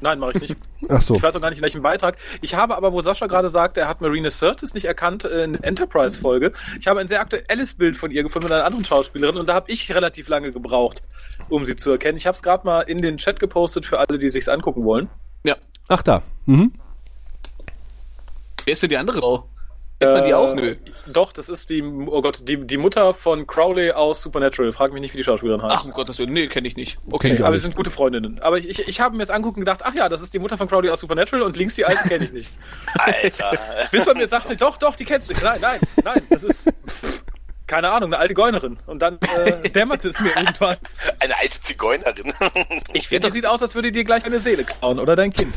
Nein, 0.00 0.18
mache 0.18 0.32
ich 0.34 0.40
nicht. 0.40 0.56
Ach 0.88 1.02
so. 1.02 1.14
Ich 1.14 1.22
weiß 1.22 1.34
auch 1.36 1.40
gar 1.40 1.50
nicht, 1.50 1.58
in 1.58 1.62
welchem 1.62 1.82
Beitrag. 1.82 2.16
Ich 2.40 2.54
habe 2.54 2.76
aber, 2.76 2.92
wo 2.92 3.00
Sascha 3.00 3.26
gerade 3.26 3.48
sagt, 3.48 3.76
er 3.76 3.88
hat 3.88 4.00
Marina 4.00 4.30
Sirtis 4.30 4.74
nicht 4.74 4.84
erkannt 4.84 5.24
in 5.24 5.54
der 5.54 5.64
Enterprise-Folge. 5.64 6.52
Ich 6.78 6.86
habe 6.86 7.00
ein 7.00 7.08
sehr 7.08 7.20
aktuelles 7.20 7.74
Bild 7.74 7.96
von 7.96 8.10
ihr 8.10 8.22
gefunden 8.22 8.46
mit 8.46 8.52
einer 8.52 8.64
anderen 8.64 8.84
Schauspielerin 8.84 9.36
und 9.36 9.48
da 9.48 9.54
habe 9.54 9.70
ich 9.70 9.92
relativ 9.94 10.28
lange 10.28 10.52
gebraucht, 10.52 11.02
um 11.48 11.64
sie 11.64 11.76
zu 11.76 11.90
erkennen. 11.90 12.16
Ich 12.16 12.26
habe 12.26 12.36
es 12.36 12.42
gerade 12.42 12.64
mal 12.66 12.82
in 12.82 12.98
den 12.98 13.16
Chat 13.16 13.40
gepostet 13.40 13.86
für 13.86 13.98
alle, 13.98 14.18
die 14.18 14.28
sich's 14.28 14.48
angucken 14.48 14.84
wollen. 14.84 15.08
Ja. 15.44 15.56
Ach 15.88 16.02
da. 16.02 16.22
Mhm. 16.44 16.72
Wer 18.64 18.72
ist 18.72 18.82
denn 18.82 18.90
die 18.90 18.96
andere 18.96 19.18
Frau? 19.18 19.48
Kennt 19.98 20.12
man 20.12 20.24
die 20.26 20.34
auch? 20.34 20.54
Nö. 20.54 20.70
Äh, 20.72 20.76
Doch, 21.06 21.32
das 21.32 21.48
ist 21.48 21.70
die, 21.70 21.82
oh 21.82 22.20
Gott, 22.20 22.46
die, 22.46 22.66
die 22.66 22.76
Mutter 22.76 23.14
von 23.14 23.46
Crowley 23.46 23.92
aus 23.92 24.20
Supernatural. 24.20 24.70
Frag 24.72 24.92
mich 24.92 25.00
nicht, 25.00 25.14
wie 25.14 25.18
die 25.18 25.24
Schauspielerin 25.24 25.62
heißt. 25.62 25.76
Ach, 25.78 25.84
um 25.86 25.92
Gottes 25.92 26.18
Willen, 26.18 26.34
nee, 26.34 26.48
kenne 26.48 26.68
ich 26.68 26.76
nicht. 26.76 26.98
Okay. 27.10 27.32
ich 27.32 27.40
aber 27.40 27.48
wir 27.48 27.52
nicht. 27.52 27.62
sind 27.62 27.76
gute 27.76 27.90
Freundinnen. 27.90 28.38
Aber 28.40 28.58
ich, 28.58 28.68
ich, 28.68 28.86
ich 28.86 29.00
habe 29.00 29.14
mir 29.16 29.22
das 29.22 29.30
angucken 29.30 29.60
und 29.60 29.64
gedacht, 29.64 29.80
ach 29.84 29.94
ja, 29.94 30.08
das 30.10 30.20
ist 30.20 30.34
die 30.34 30.38
Mutter 30.38 30.58
von 30.58 30.68
Crowley 30.68 30.90
aus 30.90 31.00
Supernatural 31.00 31.42
und 31.46 31.56
links 31.56 31.76
die 31.76 31.86
alte 31.86 32.06
kenne 32.08 32.24
ich 32.24 32.32
nicht. 32.32 32.52
Alter. 32.98 33.52
Bis 33.90 34.04
man 34.04 34.18
mir 34.18 34.26
sagte, 34.26 34.54
doch, 34.56 34.76
doch, 34.76 34.96
die 34.96 35.06
kennst 35.06 35.30
du. 35.30 35.34
Nein, 35.42 35.60
nein, 35.62 35.80
nein, 36.04 36.22
das 36.28 36.44
ist, 36.44 36.64
pff, 36.64 37.22
keine 37.66 37.90
Ahnung, 37.90 38.12
eine 38.12 38.20
alte 38.20 38.34
Geunerin. 38.34 38.78
Und 38.86 39.00
dann 39.00 39.18
äh, 39.36 39.68
dämmerte 39.70 40.10
es 40.10 40.20
mir 40.20 40.30
irgendwann. 40.36 40.76
Eine 41.18 41.38
alte 41.38 41.60
Zigeunerin. 41.60 42.32
Ich 42.92 43.08
finde, 43.08 43.28
die 43.28 43.32
sieht 43.32 43.46
aus, 43.46 43.62
als 43.62 43.74
würde 43.74 43.92
dir 43.92 44.04
gleich 44.04 44.24
eine 44.24 44.40
Seele 44.40 44.64
klauen 44.64 44.98
oder 44.98 45.16
dein 45.16 45.32
Kind. 45.32 45.54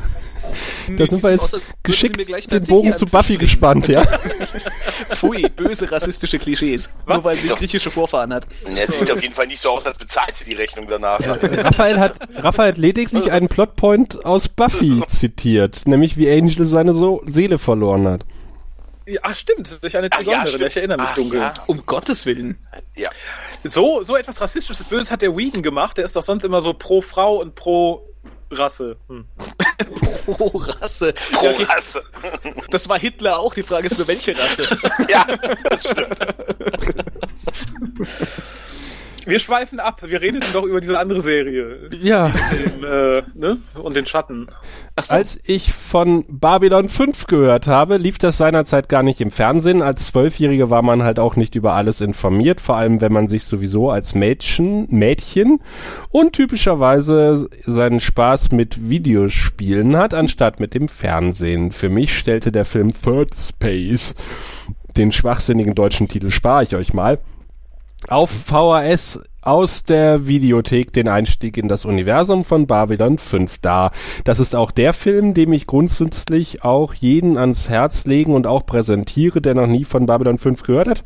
Da 0.98 1.06
sind 1.06 1.22
wir 1.22 1.32
jetzt 1.32 1.56
geschickt 1.84 2.52
den 2.52 2.66
Bogen 2.66 2.94
zu 2.94 3.06
Buffy 3.06 3.38
gespannt, 3.38 3.88
ja. 3.88 4.04
Pfui, 5.14 5.48
böse 5.50 5.92
rassistische 5.92 6.40
Klischees. 6.40 6.90
Was? 7.06 7.18
Nur 7.18 7.24
weil 7.26 7.36
sie 7.36 7.48
Doch. 7.50 7.58
griechische 7.58 7.92
Vorfahren 7.92 8.34
hat. 8.34 8.46
Jetzt 8.74 9.00
sieht 9.00 9.12
auf 9.12 9.22
jeden 9.22 9.34
Fall 9.34 9.48
nicht 9.48 9.62
so 9.62 9.70
aus, 9.72 9.86
als 9.86 9.98
bezahlt 9.98 10.36
sie 10.36 10.46
die 10.46 10.56
Rechnung 10.56 10.88
danach. 10.88 11.20
Raphael 11.26 12.00
hat, 12.00 12.16
Raphael 12.36 12.70
hat 12.70 12.78
lediglich 12.78 13.32
einen 13.32 13.48
Plotpoint 13.48 14.26
aus 14.26 14.50
Buffy 14.50 15.04
zitiert, 15.08 15.86
nämlich 15.86 16.18
wie 16.18 16.30
Angel 16.32 16.66
seine 16.66 16.94
so 16.94 17.22
Seele 17.26 17.58
verloren 17.58 18.08
hat. 18.08 18.26
Ja, 19.10 19.20
ach, 19.24 19.36
stimmt, 19.36 19.82
durch 19.84 19.98
eine 19.98 20.08
Ach 20.12 20.20
ja, 20.20 20.24
Zigeunerin. 20.26 20.48
stimmt. 20.50 20.66
ich 20.68 20.78
erinnere 20.78 20.98
mich 21.00 21.10
Ach 21.10 21.16
dunkel. 21.16 21.40
ja. 21.40 21.54
Um 21.68 21.86
Gottes 21.86 22.26
Willen. 22.26 22.58
Ja. 22.96 23.10
So, 23.64 24.04
so 24.04 24.16
etwas 24.16 24.40
Rassistisches, 24.40 24.84
Böses 24.86 25.12
hat 25.12 25.22
der 25.22 25.36
Whedon 25.36 25.64
gemacht. 25.64 25.98
Der 25.98 26.06
ist 26.06 26.16
doch 26.16 26.24
sonst 26.24 26.44
immer 26.44 26.62
so 26.62 26.74
pro 26.74 27.02
Frau 27.02 27.38
und 27.38 27.56
pro 27.56 28.06
Rasse. 28.52 28.98
Hm. 29.08 29.26
Pro 30.26 30.58
Rasse. 30.58 31.14
Pro 31.32 31.46
Ja, 31.46 31.66
Rasse. 31.68 32.04
das 32.70 32.90
war 32.90 33.00
Hitler 33.00 33.40
auch. 33.40 33.54
Die 33.54 33.64
Frage 33.64 33.88
ist 33.88 33.98
nur, 33.98 34.08
welche 34.08 34.38
Rasse. 34.38 34.68
Ja, 35.10 35.26
das 35.70 35.82
stimmt. 35.82 36.20
Wir 39.30 39.38
schweifen 39.38 39.80
ab. 39.80 40.02
Wir 40.04 40.22
redeten 40.22 40.48
doch 40.54 40.64
über 40.64 40.82
diese 40.82 40.98
andere 40.98 41.22
Serie. 41.22 41.90
Ja. 42.02 42.34
Den, 42.52 42.84
äh, 42.84 43.22
ne? 43.36 43.58
Und 43.76 43.96
den 43.96 44.08
Schatten. 44.08 44.48
Achso, 44.96 45.14
Als 45.14 45.40
ich 45.44 45.72
von 45.72 46.26
Babylon 46.28 46.90
5 46.90 47.28
gehört 47.28 47.68
habe, 47.68 47.98
lief 47.98 48.18
das 48.18 48.38
seinerzeit 48.38 48.90
gar 48.90 49.04
nicht 49.04 49.22
im 49.22 49.30
Fernsehen. 49.30 49.84
Als 49.84 50.08
Zwölfjährige 50.08 50.72
war 50.72 50.82
man 50.82 51.04
halt 51.04 51.20
auch 51.20 51.36
nicht 51.36 51.54
über 51.54 51.74
alles 51.74 52.02
informiert, 52.02 52.60
vor 52.60 52.78
allem 52.78 53.02
wenn 53.02 53.14
man 53.14 53.28
sich 53.28 53.44
sowieso 53.44 53.92
als 53.92 54.16
Mädchen, 54.16 54.88
Mädchen 54.90 55.60
und 56.10 56.34
typischerweise 56.34 57.50
seinen 57.68 58.00
Spaß 58.00 58.52
mit 58.52 58.90
Videospielen 58.90 59.96
hat, 59.96 60.16
anstatt 60.16 60.60
mit 60.60 60.74
dem 60.74 60.88
Fernsehen. 60.88 61.72
Für 61.72 61.90
mich 61.90 62.18
stellte 62.18 62.52
der 62.52 62.66
Film 62.66 62.94
Third 63.00 63.36
Space, 63.36 64.16
den 64.98 65.12
schwachsinnigen 65.12 65.76
deutschen 65.76 66.08
Titel 66.08 66.32
spare 66.32 66.64
ich 66.64 66.76
euch 66.76 66.94
mal, 66.96 67.20
auf 68.08 68.30
VHS 68.30 69.22
aus 69.42 69.84
der 69.84 70.28
Videothek 70.28 70.92
den 70.92 71.08
Einstieg 71.08 71.58
in 71.58 71.68
das 71.68 71.86
Universum 71.86 72.44
von 72.44 72.68
Babylon 72.68 73.18
5 73.18 73.60
dar. 73.60 73.92
Das 74.26 74.40
ist 74.40 74.56
auch 74.56 74.72
der 74.72 74.94
Film, 74.94 75.34
dem 75.34 75.54
ich 75.54 75.66
grundsätzlich 75.66 76.64
auch 76.64 76.94
jeden 76.94 77.38
ans 77.38 77.70
Herz 77.70 78.06
legen 78.06 78.34
und 78.36 78.48
auch 78.48 78.66
präsentiere, 78.66 79.42
der 79.42 79.56
noch 79.56 79.68
nie 79.68 79.86
von 79.86 80.06
Babylon 80.06 80.38
5 80.38 80.64
gehört 80.64 80.88
hat. 80.88 81.04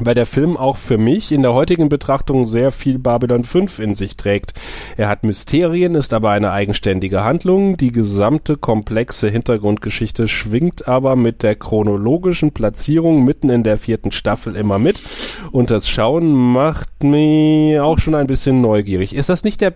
Weil 0.00 0.14
der 0.14 0.26
Film 0.26 0.56
auch 0.56 0.76
für 0.76 0.96
mich 0.96 1.32
in 1.32 1.42
der 1.42 1.54
heutigen 1.54 1.88
Betrachtung 1.88 2.46
sehr 2.46 2.70
viel 2.70 2.98
Babylon 3.00 3.42
5 3.42 3.80
in 3.80 3.94
sich 3.96 4.16
trägt. 4.16 4.52
Er 4.96 5.08
hat 5.08 5.24
Mysterien, 5.24 5.96
ist 5.96 6.12
aber 6.14 6.30
eine 6.30 6.52
eigenständige 6.52 7.24
Handlung. 7.24 7.76
Die 7.76 7.90
gesamte 7.90 8.56
komplexe 8.56 9.28
Hintergrundgeschichte 9.28 10.28
schwingt 10.28 10.86
aber 10.86 11.16
mit 11.16 11.42
der 11.42 11.56
chronologischen 11.56 12.52
Platzierung 12.52 13.24
mitten 13.24 13.50
in 13.50 13.64
der 13.64 13.76
vierten 13.76 14.12
Staffel 14.12 14.54
immer 14.54 14.78
mit. 14.78 15.02
Und 15.50 15.72
das 15.72 15.88
Schauen 15.88 16.32
macht 16.32 17.02
mich 17.02 17.80
auch 17.80 17.98
schon 17.98 18.14
ein 18.14 18.28
bisschen 18.28 18.60
neugierig. 18.60 19.14
Ist 19.16 19.28
das 19.28 19.42
nicht 19.42 19.60
der 19.60 19.74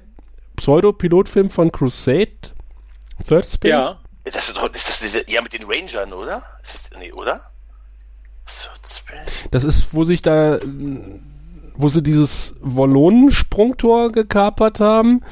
Pseudo-Pilotfilm 0.57 1.51
von 1.51 1.73
Crusade? 1.73 2.29
Third 3.27 3.47
Space? 3.47 3.71
Ja. 3.71 3.97
Das 4.25 4.49
ist, 4.49 4.57
doch- 4.57 4.73
ist 4.73 4.89
das 4.89 5.01
diese, 5.01 5.25
ja 5.29 5.43
mit 5.43 5.53
den 5.53 5.65
Rangern, 5.65 6.13
oder? 6.13 6.45
Ist 6.63 6.75
das, 6.75 6.91
nee, 6.97 7.11
oder? 7.11 7.41
Das 9.51 9.65
ist, 9.65 9.95
wo 9.95 10.05
sich 10.05 10.23
da, 10.23 10.59
wo 11.75 11.89
sie 11.89 12.03
dieses 12.03 12.57
Wallonensprungtor 12.61 14.13
gekapert 14.13 14.81
haben, 14.81 15.23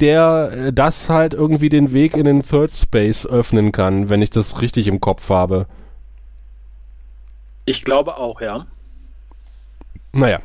der 0.00 0.50
äh, 0.52 0.72
das 0.72 1.08
halt 1.08 1.34
irgendwie 1.34 1.68
den 1.68 1.92
Weg 1.92 2.16
in 2.16 2.24
den 2.24 2.42
Third 2.42 2.74
Space 2.74 3.26
öffnen 3.26 3.72
kann, 3.72 4.08
wenn 4.08 4.22
ich 4.22 4.30
das 4.30 4.60
richtig 4.60 4.88
im 4.88 5.00
Kopf 5.00 5.30
habe. 5.30 5.66
Ich 7.64 7.84
glaube 7.84 8.16
auch, 8.16 8.40
ja. 8.40 8.66
Naja, 10.12 10.40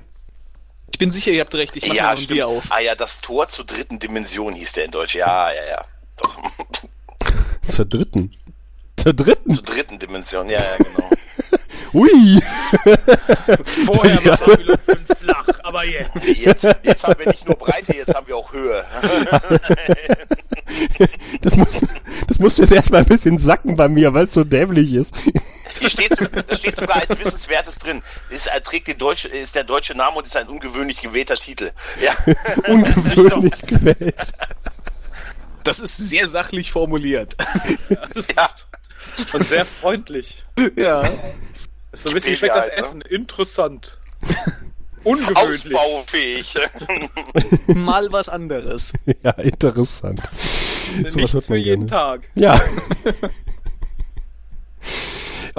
ich 0.92 1.00
bin 1.00 1.12
sicher, 1.12 1.32
ihr 1.32 1.42
habt 1.42 1.56
recht. 1.56 1.78
Ich 1.78 1.88
mache 1.88 1.98
Ja, 1.98 2.04
mal 2.04 2.18
ein. 2.18 2.28
Bier 2.28 2.48
auf. 2.48 2.68
Ah 2.72 2.80
ja, 2.80 2.96
das 2.96 3.22
Tor 3.22 3.48
zur 3.48 3.66
dritten 3.66 4.00
Dimension 4.00 4.54
hieß 4.54 4.74
der 4.74 4.86
in 4.86 4.92
Deutsch. 4.92 5.16
Ja, 5.16 5.52
ja, 5.52 5.66
ja. 5.66 5.86
Doch. 6.18 6.38
zur 7.68 7.86
dritten. 7.86 8.32
Zur 9.00 9.14
dritten? 9.14 9.54
zur 9.54 9.64
dritten 9.64 9.98
Dimension, 9.98 10.50
ja, 10.50 10.60
ja, 10.60 10.78
genau. 10.78 11.10
Ui! 11.94 12.10
Vorher 13.86 14.26
war 14.26 14.38
Babylon 14.38 14.78
5 14.86 15.00
flach, 15.20 15.48
aber 15.64 15.86
jetzt. 15.86 16.26
Jetzt, 16.26 16.68
jetzt 16.84 17.04
haben 17.04 17.18
wir 17.18 17.28
nicht 17.28 17.48
nur 17.48 17.56
Breite, 17.56 17.96
jetzt 17.96 18.14
haben 18.14 18.28
wir 18.28 18.36
auch 18.36 18.52
Höhe. 18.52 18.86
Das 21.42 21.58
muss, 21.58 21.84
das 22.28 22.40
musst 22.40 22.58
du 22.58 22.62
jetzt 22.62 22.72
erstmal 22.72 23.02
ein 23.02 23.08
bisschen 23.08 23.40
sacken 23.40 23.76
bei 23.76 23.90
mir, 23.90 24.14
weil 24.14 24.26
es 24.26 24.34
so 24.34 24.44
dämlich 24.44 24.94
ist. 24.94 25.16
Hier 25.80 25.90
steht, 25.90 26.12
da 26.12 26.56
steht 26.56 26.76
sogar 26.76 26.98
als 26.98 27.20
Wissenswertes 27.20 27.80
drin. 27.80 28.04
Ist, 28.30 28.48
er 28.48 28.62
trägt 28.62 28.88
den 28.88 28.98
deutsche, 28.98 29.30
ist 29.30 29.56
der 29.56 29.64
deutsche 29.64 29.96
Name 29.96 30.18
und 30.18 30.28
ist 30.28 30.38
ein 30.38 30.48
ungewöhnlich 30.48 31.02
gewählter 31.02 31.36
Titel. 31.36 31.72
Ja. 32.02 32.16
Ungewöhnlich 32.68 33.62
gewählt. 33.66 34.16
Das 35.64 35.80
ist 35.80 35.98
sehr 35.98 36.28
sachlich 36.28 36.72
formuliert. 36.72 37.36
ja. 37.90 38.50
Und 39.34 39.48
sehr 39.48 39.66
freundlich. 39.66 40.44
ja. 40.76 41.04
Ist 41.92 42.04
so 42.04 42.10
ein 42.10 42.16
bisschen, 42.16 42.34
wie 42.34 42.38
schmeckt 42.38 42.56
das 42.56 42.64
halt, 42.64 42.72
ne? 42.72 42.78
Essen? 42.78 43.02
Interessant. 43.02 43.98
Ungewöhnlich. 45.04 45.76
Ausbaufähig. 45.76 46.56
Mal 47.68 48.12
was 48.12 48.30
anderes. 48.30 48.94
Ja, 49.24 49.32
interessant. 49.32 50.22
Sowas 50.98 51.16
Nichts 51.16 51.34
hört 51.34 51.46
für 51.46 51.54
man 51.54 51.62
jeden 51.62 51.88
gerne. 51.88 52.20
Tag. 52.20 52.30
Ja. 52.36 52.60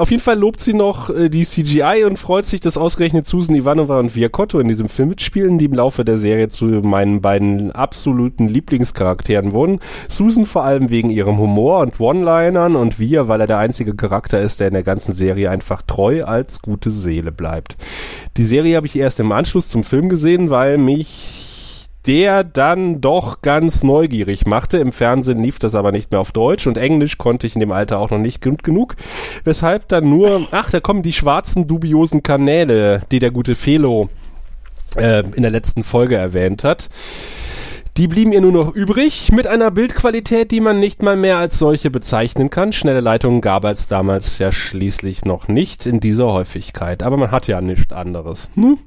Auf 0.00 0.10
jeden 0.10 0.22
Fall 0.22 0.38
lobt 0.38 0.60
sie 0.60 0.72
noch 0.72 1.10
äh, 1.10 1.28
die 1.28 1.44
CGI 1.44 2.04
und 2.06 2.18
freut 2.18 2.46
sich, 2.46 2.62
dass 2.62 2.78
ausgerechnet 2.78 3.26
Susan 3.26 3.54
Ivanova 3.54 3.98
und 3.98 4.16
Viacotto 4.16 4.58
in 4.58 4.66
diesem 4.66 4.88
Film 4.88 5.10
mitspielen, 5.10 5.58
die 5.58 5.66
im 5.66 5.74
Laufe 5.74 6.06
der 6.06 6.16
Serie 6.16 6.48
zu 6.48 6.64
meinen 6.64 7.20
beiden 7.20 7.70
absoluten 7.72 8.48
Lieblingscharakteren 8.48 9.52
wurden. 9.52 9.78
Susan 10.08 10.46
vor 10.46 10.64
allem 10.64 10.88
wegen 10.88 11.10
ihrem 11.10 11.36
Humor 11.36 11.80
und 11.80 12.00
One-Linern 12.00 12.76
und 12.76 12.98
Via, 12.98 13.28
weil 13.28 13.42
er 13.42 13.46
der 13.46 13.58
einzige 13.58 13.94
Charakter 13.94 14.40
ist, 14.40 14.60
der 14.60 14.68
in 14.68 14.72
der 14.72 14.84
ganzen 14.84 15.12
Serie 15.12 15.50
einfach 15.50 15.82
treu 15.82 16.24
als 16.24 16.62
gute 16.62 16.88
Seele 16.88 17.30
bleibt. 17.30 17.76
Die 18.38 18.46
Serie 18.46 18.76
habe 18.76 18.86
ich 18.86 18.96
erst 18.96 19.20
im 19.20 19.32
Anschluss 19.32 19.68
zum 19.68 19.84
Film 19.84 20.08
gesehen, 20.08 20.48
weil 20.48 20.78
mich 20.78 21.49
der 22.06 22.44
dann 22.44 23.00
doch 23.00 23.42
ganz 23.42 23.82
neugierig 23.82 24.46
machte. 24.46 24.78
Im 24.78 24.92
Fernsehen 24.92 25.42
lief 25.42 25.58
das 25.58 25.74
aber 25.74 25.92
nicht 25.92 26.10
mehr 26.10 26.20
auf 26.20 26.32
Deutsch 26.32 26.66
und 26.66 26.78
Englisch 26.78 27.18
konnte 27.18 27.46
ich 27.46 27.54
in 27.54 27.60
dem 27.60 27.72
Alter 27.72 27.98
auch 27.98 28.10
noch 28.10 28.18
nicht 28.18 28.40
genug. 28.40 28.96
Weshalb 29.44 29.88
dann 29.88 30.08
nur, 30.08 30.48
ach, 30.50 30.70
da 30.70 30.80
kommen 30.80 31.02
die 31.02 31.12
schwarzen 31.12 31.66
dubiosen 31.66 32.22
Kanäle, 32.22 33.02
die 33.12 33.18
der 33.18 33.30
gute 33.30 33.54
Felo 33.54 34.08
äh, 34.96 35.22
in 35.34 35.42
der 35.42 35.50
letzten 35.50 35.82
Folge 35.82 36.16
erwähnt 36.16 36.64
hat. 36.64 36.88
Die 37.96 38.08
blieben 38.08 38.32
ihr 38.32 38.40
nur 38.40 38.52
noch 38.52 38.74
übrig 38.74 39.30
mit 39.32 39.46
einer 39.46 39.70
Bildqualität, 39.70 40.52
die 40.52 40.60
man 40.60 40.80
nicht 40.80 41.02
mal 41.02 41.16
mehr 41.16 41.38
als 41.38 41.58
solche 41.58 41.90
bezeichnen 41.90 42.48
kann. 42.48 42.72
Schnelle 42.72 43.00
Leitungen 43.00 43.40
gab 43.40 43.64
es 43.64 43.88
damals 43.88 44.38
ja 44.38 44.52
schließlich 44.52 45.24
noch 45.24 45.48
nicht 45.48 45.86
in 45.86 46.00
dieser 46.00 46.32
Häufigkeit, 46.32 47.02
aber 47.02 47.16
man 47.16 47.30
hat 47.30 47.46
ja 47.46 47.60
nichts 47.60 47.92
anderes. 47.92 48.48
Hm? 48.54 48.78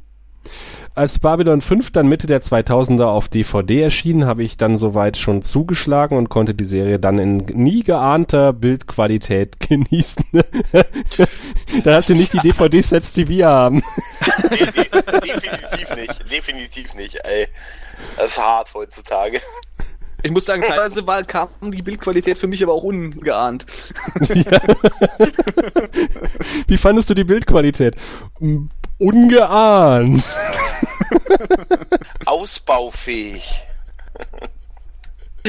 Als 0.96 1.18
Babylon 1.18 1.60
5 1.60 1.92
dann 1.92 2.08
Mitte 2.08 2.28
der 2.28 2.40
2000er 2.40 3.06
auf 3.06 3.28
DVD 3.28 3.82
erschien, 3.82 4.28
habe 4.28 4.44
ich 4.44 4.58
dann 4.58 4.78
soweit 4.78 5.18
schon 5.18 5.42
zugeschlagen 5.42 6.16
und 6.18 6.30
konnte 6.30 6.54
die 6.54 6.66
Serie 6.66 7.00
dann 7.00 7.18
in 7.18 7.38
nie 7.38 7.82
geahnter 7.82 8.54
Bildqualität 8.54 9.60
genießen. 9.68 10.24
da 11.84 11.96
hast 11.96 12.10
du 12.10 12.14
nicht 12.14 12.34
die 12.34 12.38
DVD-Sets, 12.38 13.14
die 13.14 13.28
wir 13.28 13.48
haben. 13.48 13.84
Definitiv 14.52 15.96
nicht. 15.96 16.32
Definitiv 16.32 16.94
nicht, 16.94 17.16
ey. 17.26 17.48
Das 18.18 18.32
ist 18.32 18.38
hart 18.40 18.72
heutzutage. 18.76 19.42
Ich 20.24 20.32
muss 20.32 20.46
sagen, 20.46 20.64
teilweise 20.68 21.06
war, 21.06 21.24
kam 21.24 21.50
die 21.62 21.82
Bildqualität 21.82 22.38
für 22.38 22.48
mich 22.48 22.64
aber 22.64 22.74
auch 22.74 22.84
ungeahnt. 22.84 23.66
Wie 26.68 26.78
fandest 26.78 27.10
du 27.10 27.14
die 27.14 27.24
Bildqualität? 27.26 27.96
Mm, 28.40 28.66
Ungeahnt. 28.98 30.24
Ausbaufähig. 32.26 33.64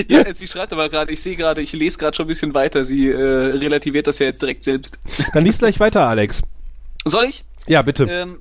Ja, 0.09 0.33
sie 0.33 0.49
schreibt 0.49 0.73
aber 0.73 0.89
gerade, 0.89 1.13
ich 1.13 1.23
sehe 1.23 1.37
gerade, 1.37 1.63
ich 1.63 1.73
lese 1.73 1.99
gerade 1.99 2.17
schon 2.17 2.25
ein 2.25 2.29
bisschen 2.29 2.53
weiter. 2.55 2.85
Sie 2.85 3.09
äh, 3.09 3.17
relativiert 3.17 4.09
das 4.09 4.19
ja 4.19 4.27
jetzt 4.27 4.43
direkt 4.43 4.65
selbst. 4.65 4.99
Dann 5.33 5.45
liest 5.45 5.61
gleich 5.61 5.79
weiter, 5.79 6.09
Alex. 6.09 6.43
Soll 7.05 7.27
ich? 7.27 7.45
Ja, 7.69 7.83
bitte. 7.83 8.09
Ähm, 8.11 8.41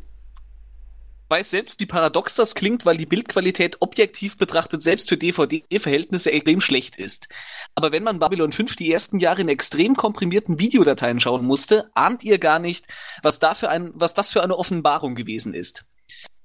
weiß 1.34 1.50
selbst, 1.50 1.80
wie 1.80 1.88
paradox 1.88 2.36
das 2.36 2.54
klingt, 2.54 2.86
weil 2.86 2.96
die 2.96 3.08
Bildqualität 3.08 3.78
objektiv 3.80 4.38
betrachtet 4.38 4.84
selbst 4.84 5.10
für 5.10 5.18
DVD-Verhältnisse 5.18 6.32
extrem 6.32 6.62
schlecht 6.62 6.96
ist. 6.98 7.28
Aber 7.74 7.92
wenn 7.92 8.04
man 8.04 8.20
Babylon 8.20 8.52
5 8.52 8.76
die 8.76 8.92
ersten 8.94 9.18
Jahre 9.18 9.42
in 9.42 9.50
extrem 9.50 9.96
komprimierten 9.96 10.60
Videodateien 10.60 11.20
schauen 11.20 11.44
musste, 11.44 11.90
ahnt 11.96 12.24
ihr 12.24 12.38
gar 12.38 12.60
nicht, 12.60 12.86
was, 13.24 13.40
da 13.40 13.56
für 13.56 13.70
ein, 13.70 13.90
was 13.96 14.14
das 14.14 14.30
für 14.30 14.44
eine 14.44 14.56
Offenbarung 14.56 15.16
gewesen 15.16 15.56
ist. 15.56 15.86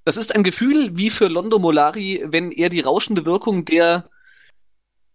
Das 0.06 0.16
ist 0.16 0.34
ein 0.34 0.42
Gefühl 0.42 0.96
wie 0.96 1.10
für 1.10 1.28
Londo 1.28 1.58
Molari, 1.58 2.24
wenn 2.24 2.50
er 2.50 2.70
die 2.70 2.80
rauschende 2.80 3.26
Wirkung 3.26 3.66
der 3.66 4.08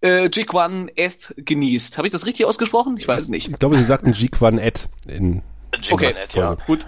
äh, 0.02 0.30
Jigwan 0.32 0.92
Eth 0.96 1.34
genießt. 1.38 1.98
Habe 1.98 2.06
ich 2.06 2.12
das 2.12 2.28
richtig 2.28 2.46
ausgesprochen? 2.46 2.98
Ich 2.98 3.08
weiß 3.08 3.24
es 3.24 3.30
nicht. 3.30 3.50
Ich 3.50 3.58
glaube, 3.58 3.78
sie 3.78 3.84
sagten 3.84 4.12
G-Quan 4.12 4.60
Ed 4.60 4.88
in 5.08 5.42
Okay, 5.76 6.10
Jiggernet, 6.10 6.34
ja. 6.36 6.54
Gut. 6.68 6.86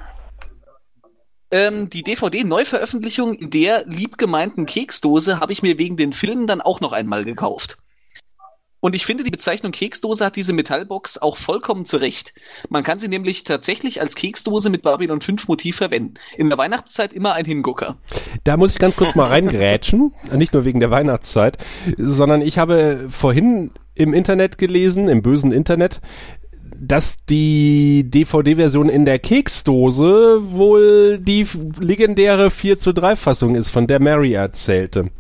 Ähm, 1.51 1.89
die 1.89 2.03
DVD-Neuveröffentlichung 2.03 3.49
der 3.49 3.86
liebgemeinten 3.86 4.65
Keksdose 4.65 5.39
habe 5.39 5.53
ich 5.53 5.62
mir 5.62 5.77
wegen 5.77 5.97
den 5.97 6.13
Filmen 6.13 6.47
dann 6.47 6.62
auch 6.62 6.81
noch 6.81 6.91
einmal 6.91 7.23
gekauft. 7.23 7.77
Und 8.86 8.93
ich 8.93 9.03
finde, 9.03 9.23
die 9.23 9.31
Bezeichnung 9.31 9.71
Keksdose 9.71 10.23
hat 10.23 10.36
diese 10.36 10.53
Metallbox 10.53 11.17
auch 11.17 11.38
vollkommen 11.38 11.86
zurecht. 11.86 12.36
Man 12.69 12.84
kann 12.84 12.99
sie 12.99 13.08
nämlich 13.08 13.43
tatsächlich 13.43 13.99
als 13.99 14.13
Keksdose 14.13 14.69
mit 14.69 14.84
Babylon 14.84 15.21
5 15.21 15.47
Motiv 15.47 15.77
verwenden. 15.77 16.13
In 16.38 16.49
der 16.49 16.60
Weihnachtszeit 16.60 17.12
immer 17.12 17.34
ein 17.34 17.45
Hingucker. 17.45 17.97
Da 18.43 18.58
muss 18.58 18.73
ich 18.73 18.77
ganz 18.77 18.95
kurz 18.95 19.15
mal 19.15 19.25
reingrätschen, 19.25 20.13
nicht 20.34 20.53
nur 20.53 20.65
wegen 20.65 20.79
der 20.79 20.91
Weihnachtszeit, 20.91 21.58
sondern 21.97 22.41
ich 22.41 22.60
habe 22.60 23.08
vorhin 23.10 23.71
im 23.95 24.13
Internet 24.13 24.60
gelesen, 24.60 25.08
im 25.08 25.23
bösen 25.23 25.51
Internet, 25.51 25.99
dass 26.79 27.17
die 27.29 28.09
DVD-Version 28.09 28.89
in 28.89 29.05
der 29.05 29.19
Keksdose 29.19 30.39
wohl 30.41 31.19
die 31.19 31.47
legendäre 31.79 32.49
4 32.49 32.77
zu 32.77 32.93
3 32.93 33.15
Fassung 33.15 33.55
ist, 33.55 33.69
von 33.69 33.88
der 33.88 34.01
Mary 34.01 34.33
erzählte. 34.33 35.11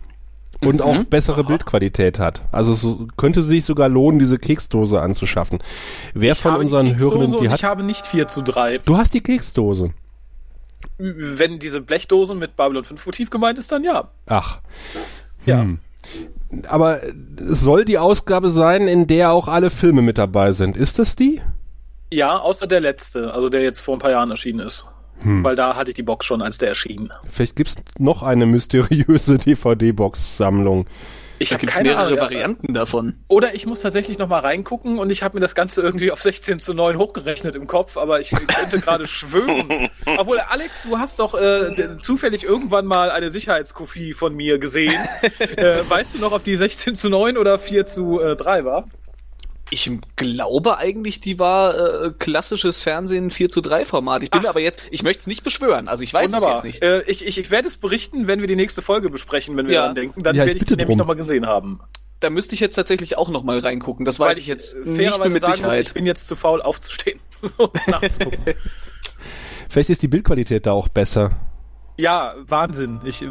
Und 0.61 0.81
auch 0.81 1.03
bessere 1.03 1.43
Bildqualität 1.43 2.17
hat. 2.17 2.43
Also 2.51 2.73
es 2.73 2.87
könnte 3.17 3.41
sich 3.41 3.65
sogar 3.65 3.89
lohnen, 3.89 4.19
diese 4.19 4.39
Keksdose 4.39 5.01
anzuschaffen. 5.01 5.59
Wer 6.13 6.31
Ich 6.31 6.39
von 6.39 6.55
unseren 6.55 6.97
Hörenden 6.97 7.37
die 7.39 7.49
hat? 7.49 7.59
Ich 7.59 7.65
habe 7.65 7.83
nicht 7.83 8.05
4 8.05 8.27
zu 8.29 8.41
3. 8.41 8.79
Du 8.79 8.97
hast 8.97 9.13
die 9.13 9.21
Keksdose. 9.21 9.93
Wenn 10.97 11.59
diese 11.59 11.81
Blechdose 11.81 12.35
mit 12.35 12.55
Babylon 12.55 12.83
5 12.83 13.05
Motiv 13.05 13.29
gemeint 13.29 13.59
ist, 13.59 13.71
dann 13.71 13.83
ja. 13.83 14.11
Ach. 14.27 14.61
Ja. 15.45 15.65
Aber 16.67 17.01
es 17.49 17.61
soll 17.61 17.85
die 17.85 17.97
Ausgabe 17.97 18.49
sein, 18.49 18.87
in 18.87 19.07
der 19.07 19.31
auch 19.31 19.47
alle 19.47 19.69
Filme 19.69 20.01
mit 20.01 20.17
dabei 20.17 20.51
sind. 20.51 20.77
Ist 20.77 20.99
das 20.99 21.15
die? 21.15 21.41
Ja, 22.11 22.37
außer 22.37 22.67
der 22.67 22.79
letzte, 22.79 23.33
also 23.33 23.49
der 23.49 23.61
jetzt 23.61 23.79
vor 23.79 23.95
ein 23.95 23.99
paar 23.99 24.11
Jahren 24.11 24.31
erschienen 24.31 24.59
ist. 24.59 24.85
Hm. 25.21 25.43
Weil 25.43 25.55
da 25.55 25.75
hatte 25.75 25.89
ich 25.89 25.95
die 25.95 26.03
Box 26.03 26.25
schon, 26.25 26.41
als 26.41 26.57
der 26.57 26.69
erschien. 26.69 27.09
Vielleicht 27.27 27.55
gibt's 27.55 27.75
noch 27.97 28.21
eine 28.23 28.45
mysteriöse 28.45 29.37
DVD-Box-Sammlung. 29.45 30.85
Ich 31.39 31.53
habe 31.53 31.65
mehrere 31.83 32.05
Ahnung. 32.05 32.19
Varianten 32.19 32.73
davon. 32.73 33.15
Oder 33.27 33.55
ich 33.55 33.65
muss 33.65 33.81
tatsächlich 33.81 34.17
noch 34.17 34.27
mal 34.27 34.39
reingucken 34.39 34.99
und 34.99 35.09
ich 35.09 35.23
habe 35.23 35.35
mir 35.35 35.41
das 35.41 35.55
Ganze 35.55 35.81
irgendwie 35.81 36.11
auf 36.11 36.21
16 36.21 36.59
zu 36.59 36.73
9 36.73 36.97
hochgerechnet 36.97 37.55
im 37.55 37.67
Kopf, 37.67 37.97
aber 37.97 38.19
ich 38.19 38.29
könnte 38.29 38.79
gerade 38.79 39.07
schwören. 39.07 39.89
Obwohl, 40.17 40.39
Alex, 40.39 40.83
du 40.83 40.97
hast 40.97 41.19
doch 41.19 41.39
äh, 41.39 41.97
zufällig 42.01 42.43
irgendwann 42.43 42.85
mal 42.85 43.11
eine 43.11 43.31
Sicherheitskopie 43.31 44.13
von 44.13 44.35
mir 44.35 44.59
gesehen. 44.59 45.01
äh, 45.39 45.77
weißt 45.87 46.15
du 46.15 46.19
noch, 46.19 46.31
ob 46.31 46.43
die 46.43 46.55
16 46.55 46.95
zu 46.95 47.09
9 47.09 47.37
oder 47.37 47.59
4 47.59 47.85
zu 47.85 48.21
äh, 48.21 48.35
3 48.35 48.65
war? 48.65 48.87
Ich 49.71 49.89
glaube 50.15 50.77
eigentlich, 50.77 51.21
die 51.21 51.39
war 51.39 52.05
äh, 52.05 52.11
klassisches 52.19 52.81
Fernsehen 52.83 53.31
4 53.31 53.49
zu 53.49 53.61
3 53.61 53.85
Format. 53.85 54.21
Ich 54.21 54.29
bin 54.29 54.43
mir 54.43 54.49
aber 54.49 54.59
jetzt, 54.59 54.79
ich 54.91 55.01
möchte 55.01 55.21
es 55.21 55.27
nicht 55.27 55.43
beschwören, 55.43 55.87
also 55.87 56.03
ich 56.03 56.13
weiß 56.13 56.31
es 56.33 56.43
jetzt 56.45 56.63
nicht. 56.65 56.81
Äh, 56.83 57.01
ich, 57.07 57.25
ich, 57.25 57.37
ich 57.39 57.49
werde 57.49 57.67
es 57.67 57.77
berichten, 57.77 58.27
wenn 58.27 58.41
wir 58.41 58.47
die 58.47 58.55
nächste 58.55 58.81
Folge 58.83 59.09
besprechen, 59.09 59.57
wenn 59.57 59.65
wir 59.67 59.73
Ja. 59.73 59.81
daran 59.81 59.95
denken. 59.95 60.21
Dann 60.21 60.35
Ja, 60.35 60.43
ich 60.43 60.47
werde 60.47 60.57
ich 60.57 60.59
bitte 60.59 60.75
die 60.77 60.81
nämlich 60.81 60.93
drum. 60.93 60.97
noch 60.99 61.07
mal 61.07 61.15
gesehen 61.15 61.47
haben. 61.47 61.79
Da 62.19 62.29
müsste 62.29 62.53
ich 62.53 62.61
jetzt 62.61 62.75
tatsächlich 62.75 63.17
auch 63.17 63.29
noch 63.29 63.43
mal 63.43 63.59
reingucken. 63.59 64.05
Das 64.05 64.19
weiß 64.19 64.29
Weil 64.33 64.37
ich 64.37 64.47
jetzt 64.47 64.73
äh, 64.75 64.77
nicht 64.79 64.97
mehr 64.97 65.11
fairerweise 65.11 65.29
mit 65.33 65.41
sagen 65.43 65.51
muss, 65.53 65.57
Sicherheit. 65.71 65.87
ich 65.87 65.93
bin 65.93 66.05
jetzt 66.05 66.27
zu 66.27 66.35
faul 66.35 66.61
aufzustehen 66.61 67.19
und 67.57 67.71
nachzugucken. 67.87 68.39
Vielleicht 69.69 69.89
ist 69.89 70.01
die 70.03 70.07
Bildqualität 70.07 70.65
da 70.67 70.71
auch 70.73 70.87
besser. 70.87 71.31
Ja, 71.97 72.35
Wahnsinn. 72.47 72.99
Ich, 73.03 73.25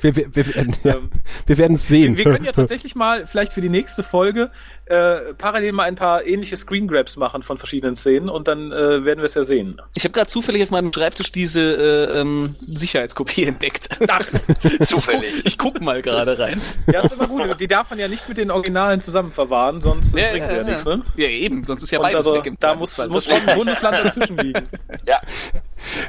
Wir, 0.00 0.16
wir, 0.16 0.34
wir, 0.34 0.54
werden- 0.54 0.76
ja, 0.84 0.94
Ähm, 0.96 1.10
wir 1.46 1.58
werden 1.58 1.74
es 1.74 1.88
sehen. 1.88 2.16
Wir 2.16 2.24
können 2.24 2.44
ja 2.44 2.52
tatsächlich 2.52 2.94
mal 2.94 3.26
vielleicht 3.26 3.52
für 3.52 3.60
die 3.60 3.68
nächste 3.68 4.02
Folge 4.02 4.50
äh, 4.86 5.34
parallel 5.36 5.72
mal 5.72 5.84
ein 5.84 5.96
paar 5.96 6.24
ähnliche 6.24 6.56
Screen 6.56 6.86
Grabs 6.86 7.16
machen 7.16 7.42
von 7.42 7.58
verschiedenen 7.58 7.96
Szenen 7.96 8.28
und 8.28 8.46
dann 8.46 8.70
äh, 8.72 9.04
werden 9.04 9.18
wir 9.18 9.24
es 9.24 9.34
ja 9.34 9.42
sehen. 9.42 9.80
Ich 9.96 10.04
habe 10.04 10.12
gerade 10.12 10.28
zufällig 10.28 10.62
auf 10.62 10.70
meinem 10.70 10.92
Schreibtisch 10.92 11.32
diese 11.32 11.60
äh, 11.60 12.20
ähm, 12.20 12.54
Sicherheitskopie 12.68 13.44
entdeckt. 13.44 13.88
Ach, 14.08 14.24
Zufällig. 14.84 15.44
Ich 15.44 15.58
guck 15.58 15.80
mal 15.80 16.02
gerade 16.02 16.38
rein. 16.38 16.60
ja, 16.92 17.00
ist 17.00 17.14
immer 17.14 17.26
gut. 17.26 17.58
Die 17.58 17.66
darf 17.66 17.90
man 17.90 17.98
ja 17.98 18.06
nicht 18.08 18.28
mit 18.28 18.38
den 18.38 18.50
Originalen 18.50 19.00
zusammen 19.00 19.32
verwahren, 19.32 19.80
sonst 19.80 20.14
äh, 20.16 20.30
bringen 20.30 20.48
sie 20.48 20.54
ja, 20.54 20.62
nichts, 20.62 20.84
ne? 20.84 21.02
ja, 21.16 21.28
eben, 21.28 21.64
sonst 21.64 21.82
ist 21.82 21.90
ja 21.90 21.98
Und 21.98 22.04
beides 22.04 22.18
also, 22.18 22.34
weg 22.34 22.46
im 22.46 22.56
da 22.60 22.74
muss, 22.74 22.96
muss 23.08 23.24
schon 23.26 23.40
ein 23.46 23.56
Bundesland 23.58 23.96
dazwischen 24.04 24.38
liegen. 24.38 24.68
Ja, 25.06 25.20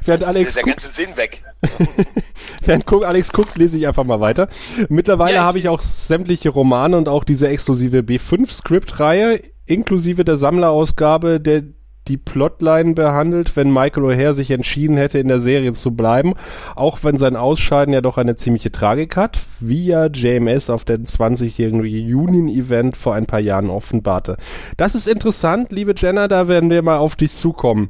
Während 0.06 0.24
ist 0.24 0.28
Alex 0.28 0.54
der 0.56 0.64
guckt, 0.64 0.78
ganze 0.78 0.92
Sinn 0.92 1.18
weg. 1.18 1.44
während 2.66 2.92
Alex 2.92 3.32
guckt, 3.32 3.58
lese 3.58 3.78
ich 3.78 3.88
einfach 3.88 4.04
mal 4.04 4.20
weiter. 4.20 4.48
Mittlerweile 4.90 5.36
Ja, 5.36 5.44
habe 5.44 5.60
ich 5.60 5.70
auch 5.70 5.82
sämtliche 5.82 6.50
Romane 6.50 6.98
und 6.98 7.10
auch 7.10 7.24
diese 7.24 7.48
exklusive 7.48 8.00
B5-Script-Reihe, 8.00 9.42
inklusive 9.66 10.24
der 10.24 10.38
Sammlerausgabe, 10.38 11.40
der 11.40 11.64
die 12.08 12.18
Plotline 12.18 12.94
behandelt, 12.94 13.56
wenn 13.56 13.72
Michael 13.72 14.06
O'Hare 14.06 14.34
sich 14.34 14.52
entschieden 14.52 14.98
hätte, 14.98 15.20
in 15.20 15.28
der 15.28 15.40
Serie 15.40 15.74
zu 15.74 15.92
bleiben, 15.92 16.34
auch 16.76 17.04
wenn 17.04 17.18
sein 17.18 17.36
Ausscheiden 17.36 17.94
ja 17.94 18.02
doch 18.02 18.18
eine 18.18 18.36
ziemliche 18.36 18.72
Tragik 18.72 19.18
hat, 19.18 19.40
wie 19.60 19.88
ja 19.88 20.08
JMS 20.08 20.70
auf 20.70 20.86
dem 20.86 21.04
20-jährigen 21.04 21.82
Reunion-Event 21.82 22.96
vor 22.96 23.14
ein 23.14 23.26
paar 23.26 23.40
Jahren 23.40 23.70
offenbarte. 23.70 24.38
Das 24.78 24.96
ist 24.96 25.08
interessant, 25.08 25.72
liebe 25.72 25.94
Jenna, 25.96 26.28
da 26.28 26.48
werden 26.48 26.70
wir 26.70 26.82
mal 26.82 26.98
auf 26.98 27.16
dich 27.16 27.34
zukommen 27.34 27.90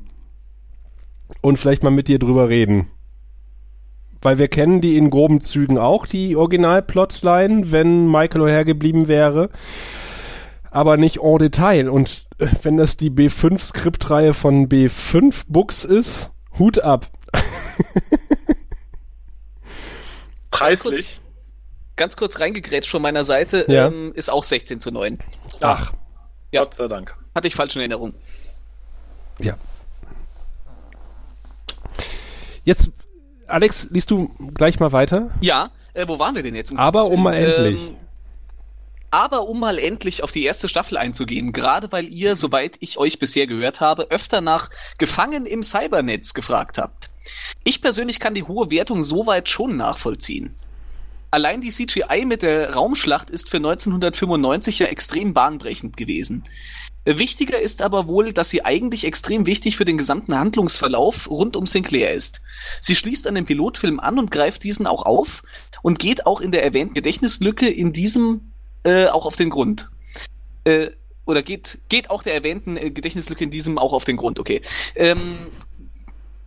und 1.42 1.58
vielleicht 1.58 1.84
mal 1.84 1.90
mit 1.90 2.08
dir 2.08 2.20
drüber 2.20 2.50
reden. 2.50 2.92
Weil 4.22 4.38
wir 4.40 4.48
kennen 4.48 4.82
die 4.82 4.98
in 4.98 5.10
groben 5.10 5.42
Zügen 5.42 5.78
auch, 5.78 6.06
die 6.08 6.36
Original-Plotline, 6.36 7.72
wenn 7.72 8.08
Michael 8.08 8.42
O'Hare 8.42 8.66
geblieben 8.66 9.08
wäre. 9.08 9.50
Aber 10.72 10.98
nicht 10.98 11.20
en 11.22 11.38
Detail. 11.38 11.90
Und 11.90 12.28
äh, 12.40 12.48
wenn 12.64 12.78
das 12.78 12.98
die 12.98 13.10
B5-Skriptreihe 13.12 14.34
von 14.34 14.68
B5 14.68 15.44
Books 15.48 15.86
ist, 15.86 16.32
Hut 16.58 16.80
ab. 16.80 17.08
Preislich. 20.52 21.20
Ganz 21.96 22.16
kurz 22.16 22.40
reingegrätscht 22.40 22.92
von 22.92 23.02
meiner 23.02 23.24
Seite, 23.24 23.66
Ja. 23.68 23.88
ähm, 23.88 24.12
ist 24.16 24.30
auch 24.30 24.44
16 24.44 24.80
zu 24.80 24.92
9. 24.92 25.18
Ach, 25.62 25.94
Ja. 26.52 26.62
Gott 26.64 26.76
sei 26.76 26.88
Dank. 26.88 27.16
Hatte 27.36 27.48
ich 27.48 27.56
falsch 27.56 27.76
in 27.76 27.82
Erinnerung. 27.82 28.14
ja. 29.40 29.56
Jetzt, 32.68 32.92
Alex, 33.48 33.88
liest 33.92 34.12
du 34.12 34.28
gleich 34.54 34.78
mal 34.82 34.92
weiter? 34.92 35.32
Ja, 35.40 35.72
äh, 35.94 36.06
wo 36.06 36.20
waren 36.20 36.36
wir 36.36 36.44
denn 36.44 36.54
jetzt? 36.54 36.74
Aber 36.76 37.04
Gottes 37.04 37.14
um 37.14 37.24
mal 37.24 37.34
Willen? 37.34 37.54
endlich. 37.54 37.88
Ähm, 37.88 37.96
aber 39.10 39.48
um 39.48 39.62
mal 39.62 39.80
endlich 39.80 40.22
auf 40.22 40.34
die 40.34 40.44
erste 40.44 40.68
Staffel 40.68 40.98
einzugehen, 40.98 41.54
gerade 41.54 41.94
weil 41.94 42.10
ihr, 42.10 42.36
soweit 42.36 42.76
ich 42.82 42.98
euch 42.98 43.20
bisher 43.20 43.48
gehört 43.48 43.80
habe, 43.80 44.12
öfter 44.12 44.42
nach 44.42 44.70
Gefangen 44.98 45.46
im 45.46 45.64
Cybernetz 45.64 46.34
gefragt 46.34 46.78
habt. 46.78 47.10
Ich 47.64 47.82
persönlich 47.82 48.20
kann 48.20 48.34
die 48.34 48.44
hohe 48.44 48.70
Wertung 48.70 49.02
soweit 49.02 49.48
schon 49.48 49.78
nachvollziehen. 49.78 50.54
Allein 51.32 51.62
die 51.62 51.70
CGI 51.70 52.26
mit 52.26 52.42
der 52.42 52.74
Raumschlacht 52.74 53.30
ist 53.30 53.50
für 53.50 53.58
1995 53.58 54.80
ja 54.80 54.88
extrem 54.88 55.34
bahnbrechend 55.34 55.96
gewesen. 55.96 56.44
Wichtiger 57.08 57.60
ist 57.60 57.82
aber 57.82 58.10
wohl, 58.10 58.34
dass 58.34 58.50
sie 58.50 58.66
eigentlich 58.66 59.06
extrem 59.06 59.46
wichtig 59.46 59.78
für 59.78 59.86
den 59.86 59.98
gesamten 59.98 60.38
Handlungsverlauf 60.38 61.30
rund 61.30 61.56
um 61.56 61.66
Sinclair 61.66 62.14
ist. 62.14 62.42
Sie 62.82 62.96
schließt 62.96 63.28
an 63.28 63.36
den 63.36 63.46
Pilotfilm 63.46 64.02
an 64.02 64.20
und 64.20 64.30
greift 64.30 64.64
diesen 64.64 64.88
auch 64.88 65.06
auf 65.06 65.44
und 65.82 66.00
geht 66.00 66.26
auch 66.26 66.42
in 66.42 66.52
der 66.52 66.66
erwähnten 66.66 66.94
Gedächtnislücke 66.96 67.70
in 67.70 67.94
diesem 67.94 68.52
äh, 68.84 69.08
auch 69.08 69.26
auf 69.26 69.38
den 69.38 69.50
Grund. 69.50 69.90
Äh, 70.66 70.90
oder 71.26 71.44
geht, 71.44 71.80
geht 71.88 72.10
auch 72.10 72.24
der 72.24 72.34
erwähnten 72.34 72.76
äh, 72.76 72.92
Gedächtnislücke 72.92 73.46
in 73.46 73.52
diesem 73.52 73.78
auch 73.78 73.94
auf 73.94 74.04
den 74.04 74.18
Grund, 74.18 74.40
okay. 74.40 74.62
Ähm, 74.96 75.38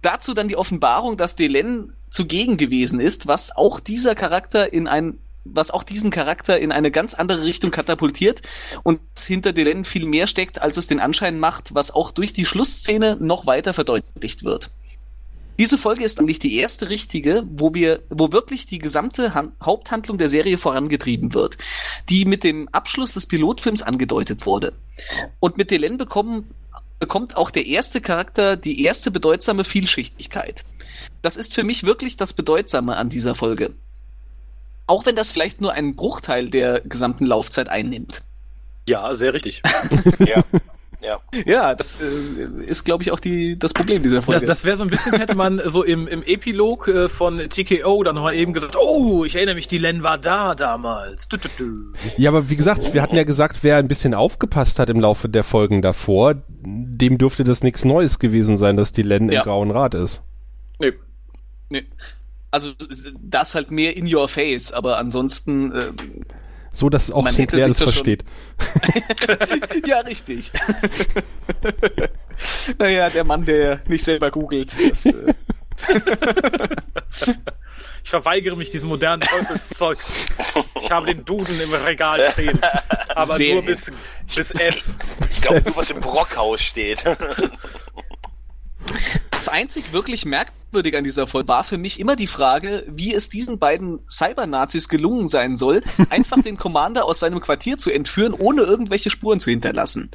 dazu 0.02 0.34
dann 0.34 0.48
die 0.48 0.56
Offenbarung, 0.56 1.16
dass 1.16 1.36
Delenn 1.36 1.94
zugegen 2.10 2.56
gewesen 2.56 3.00
ist, 3.00 3.26
was 3.26 3.54
auch 3.54 3.80
dieser 3.80 4.14
Charakter 4.14 4.72
in 4.72 4.88
ein 4.88 5.18
was 5.44 5.70
auch 5.70 5.83
diesen 5.83 6.11
Charakter 6.11 6.59
in 6.59 6.72
eine 6.72 6.90
ganz 6.90 7.14
andere 7.14 7.44
Richtung 7.44 7.70
katapultiert 7.70 8.42
und 8.83 9.00
hinter 9.18 9.53
Delenn 9.53 9.85
viel 9.85 10.07
mehr 10.07 10.26
steckt, 10.26 10.61
als 10.61 10.76
es 10.76 10.87
den 10.87 11.00
Anschein 11.00 11.38
macht, 11.38 11.74
was 11.74 11.90
auch 11.90 12.11
durch 12.11 12.33
die 12.33 12.46
Schlussszene 12.46 13.16
noch 13.20 13.46
weiter 13.46 13.74
verdeutlicht 13.74 14.44
wird. 14.44 14.70
Diese 15.61 15.76
Folge 15.76 16.05
ist 16.05 16.18
eigentlich 16.18 16.38
die 16.38 16.57
erste 16.57 16.88
richtige, 16.88 17.42
wo 17.46 17.74
wir, 17.74 18.00
wo 18.09 18.33
wirklich 18.33 18.64
die 18.64 18.79
gesamte 18.79 19.35
Han 19.35 19.53
Haupthandlung 19.62 20.16
der 20.16 20.31
Serie 20.31 20.57
vorangetrieben 20.57 21.35
wird, 21.35 21.59
die 22.09 22.24
mit 22.24 22.44
dem 22.44 22.68
Abschluss 22.68 23.12
des 23.12 23.26
Pilotfilms 23.26 23.83
angedeutet 23.83 24.46
wurde. 24.46 24.72
Und 25.38 25.59
mit 25.59 25.70
Delenn 25.70 25.98
bekommen, 25.98 26.55
bekommt 26.98 27.37
auch 27.37 27.50
der 27.50 27.66
erste 27.66 28.00
Charakter 28.00 28.57
die 28.57 28.83
erste 28.83 29.11
bedeutsame 29.11 29.64
Vielschichtigkeit. 29.64 30.64
Das 31.20 31.37
ist 31.37 31.53
für 31.53 31.64
mich 31.64 31.85
wirklich 31.85 32.16
das 32.16 32.33
Bedeutsame 32.33 32.96
an 32.96 33.11
dieser 33.11 33.35
Folge. 33.35 33.74
Auch 34.90 35.07
wenn 35.07 35.14
das 35.14 35.31
vielleicht 35.31 35.61
nur 35.61 35.72
einen 35.72 35.94
Bruchteil 35.94 36.50
der 36.50 36.81
gesamten 36.81 37.24
Laufzeit 37.24 37.68
einnimmt. 37.68 38.22
Ja, 38.88 39.14
sehr 39.14 39.33
richtig. 39.35 39.62
Ja. 40.18 40.42
Ja. 41.03 41.18
Ja, 41.46 41.74
das 41.74 41.98
äh, 42.00 42.64
ist, 42.66 42.85
glaube 42.85 43.03
ich, 43.05 43.11
auch 43.12 43.20
die, 43.20 43.59
das 43.59 43.72
Problem 43.72 44.03
dieser 44.03 44.16
Das, 44.16 44.24
Folge. 44.26 44.44
das 44.44 44.64
wäre 44.66 44.76
so 44.76 44.83
ein 44.85 44.90
bisschen, 44.90 45.14
hätte 45.14 45.35
man 45.35 45.62
so 45.64 45.83
im, 45.83 46.07
im 46.07 46.22
Epilog 46.22 46.88
äh, 46.88 47.09
von 47.09 47.38
TKO 47.38 48.03
dann 48.03 48.16
nochmal 48.16 48.35
eben 48.35 48.53
gesagt, 48.53 48.76
oh, 48.76 49.24
ich 49.24 49.35
erinnere 49.37 49.55
mich, 49.55 49.66
die 49.68 49.79
Len 49.79 50.03
war 50.03 50.18
da 50.18 50.55
damals. 50.55 51.26
Du, 51.29 51.38
du, 51.38 51.48
du. 51.57 51.92
Ja, 52.18 52.29
aber 52.31 52.50
wie 52.50 52.57
gesagt, 52.57 52.92
wir 52.92 53.00
hatten 53.00 53.16
ja 53.16 53.22
gesagt, 53.24 53.61
wer 53.62 53.76
ein 53.76 53.88
bisschen 53.88 54.12
aufgepasst 54.12 54.79
hat 54.79 54.90
im 54.90 55.00
Laufe 55.00 55.29
der 55.31 55.42
Folgen 55.44 55.81
davor, 55.81 56.35
dem 56.62 57.16
dürfte 57.16 57.44
das 57.44 57.62
nichts 57.62 57.85
Neues 57.87 58.18
gewesen 58.18 58.59
sein, 58.59 58.76
dass 58.76 58.92
die 58.92 59.03
Len 59.03 59.31
Ja. 59.31 59.38
im 59.40 59.44
Grauen 59.44 59.70
Rad 59.70 59.94
ist. 59.94 60.22
Nee. 60.81 60.92
nee. 61.70 61.87
Also 62.50 62.72
das 63.20 63.54
halt 63.54 63.70
mehr 63.70 63.96
in 63.96 64.12
your 64.12 64.28
face, 64.28 64.72
aber 64.72 64.98
ansonsten 64.98 65.72
äh, 65.72 65.92
So, 66.72 66.88
dass 66.88 67.12
auch 67.12 67.28
Sinclair 67.30 67.68
das 67.68 67.80
versteht. 67.82 68.24
ja 69.86 70.00
richtig. 70.00 70.50
naja, 72.78 73.10
der 73.10 73.24
Mann, 73.24 73.44
der 73.44 73.82
nicht 73.88 74.04
selber 74.04 74.30
googelt. 74.30 74.74
Das, 74.90 75.06
äh, 75.06 75.34
Ich 78.02 78.10
verweigere 78.10 78.56
mich 78.56 78.70
diesem 78.70 78.88
modernen 78.88 79.20
Teufelszeug. 79.20 79.98
Ich 80.80 80.90
habe 80.90 81.12
den 81.12 81.24
Duden 81.24 81.60
im 81.60 81.72
Regal 81.72 82.30
stehen. 82.32 82.58
Aber 83.14 83.36
Sehr 83.36 83.54
nur 83.54 83.64
bis, 83.64 83.92
bis 84.34 84.50
F. 84.52 84.82
Ich 85.30 85.42
glaube 85.42 85.62
nur, 85.62 85.76
was 85.76 85.90
im 85.90 86.00
Brockhaus 86.00 86.60
steht. 86.62 87.04
Das 89.30 89.48
einzig 89.48 89.92
wirklich 89.92 90.24
merkwürdige 90.24 90.59
an 90.72 91.04
dieser 91.04 91.26
Folge 91.26 91.48
war 91.48 91.64
für 91.64 91.78
mich 91.78 92.00
immer 92.00 92.16
die 92.16 92.26
Frage, 92.26 92.85
wie 92.88 93.14
es 93.14 93.28
diesen 93.28 93.59
beiden 93.59 94.00
Cyber-Nazis 94.09 94.88
gelungen 94.88 95.26
sein 95.28 95.56
soll, 95.56 95.83
einfach 96.11 96.42
den 96.42 96.56
Commander 96.56 97.04
aus 97.04 97.20
seinem 97.20 97.40
Quartier 97.40 97.78
zu 97.78 97.90
entführen, 97.90 98.35
ohne 98.35 98.62
irgendwelche 98.62 99.11
Spuren 99.11 99.40
zu 99.40 99.50
hinterlassen. 99.50 100.11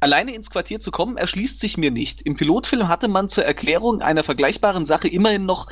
Alleine 0.00 0.34
ins 0.34 0.50
Quartier 0.50 0.80
zu 0.80 0.90
kommen, 0.90 1.16
erschließt 1.16 1.60
sich 1.60 1.76
mir 1.76 1.90
nicht. 1.90 2.22
Im 2.22 2.36
Pilotfilm 2.36 2.88
hatte 2.88 3.08
man 3.08 3.28
zur 3.28 3.44
Erklärung 3.44 4.00
einer 4.00 4.22
vergleichbaren 4.22 4.84
Sache 4.84 5.08
immerhin 5.08 5.44
noch 5.44 5.66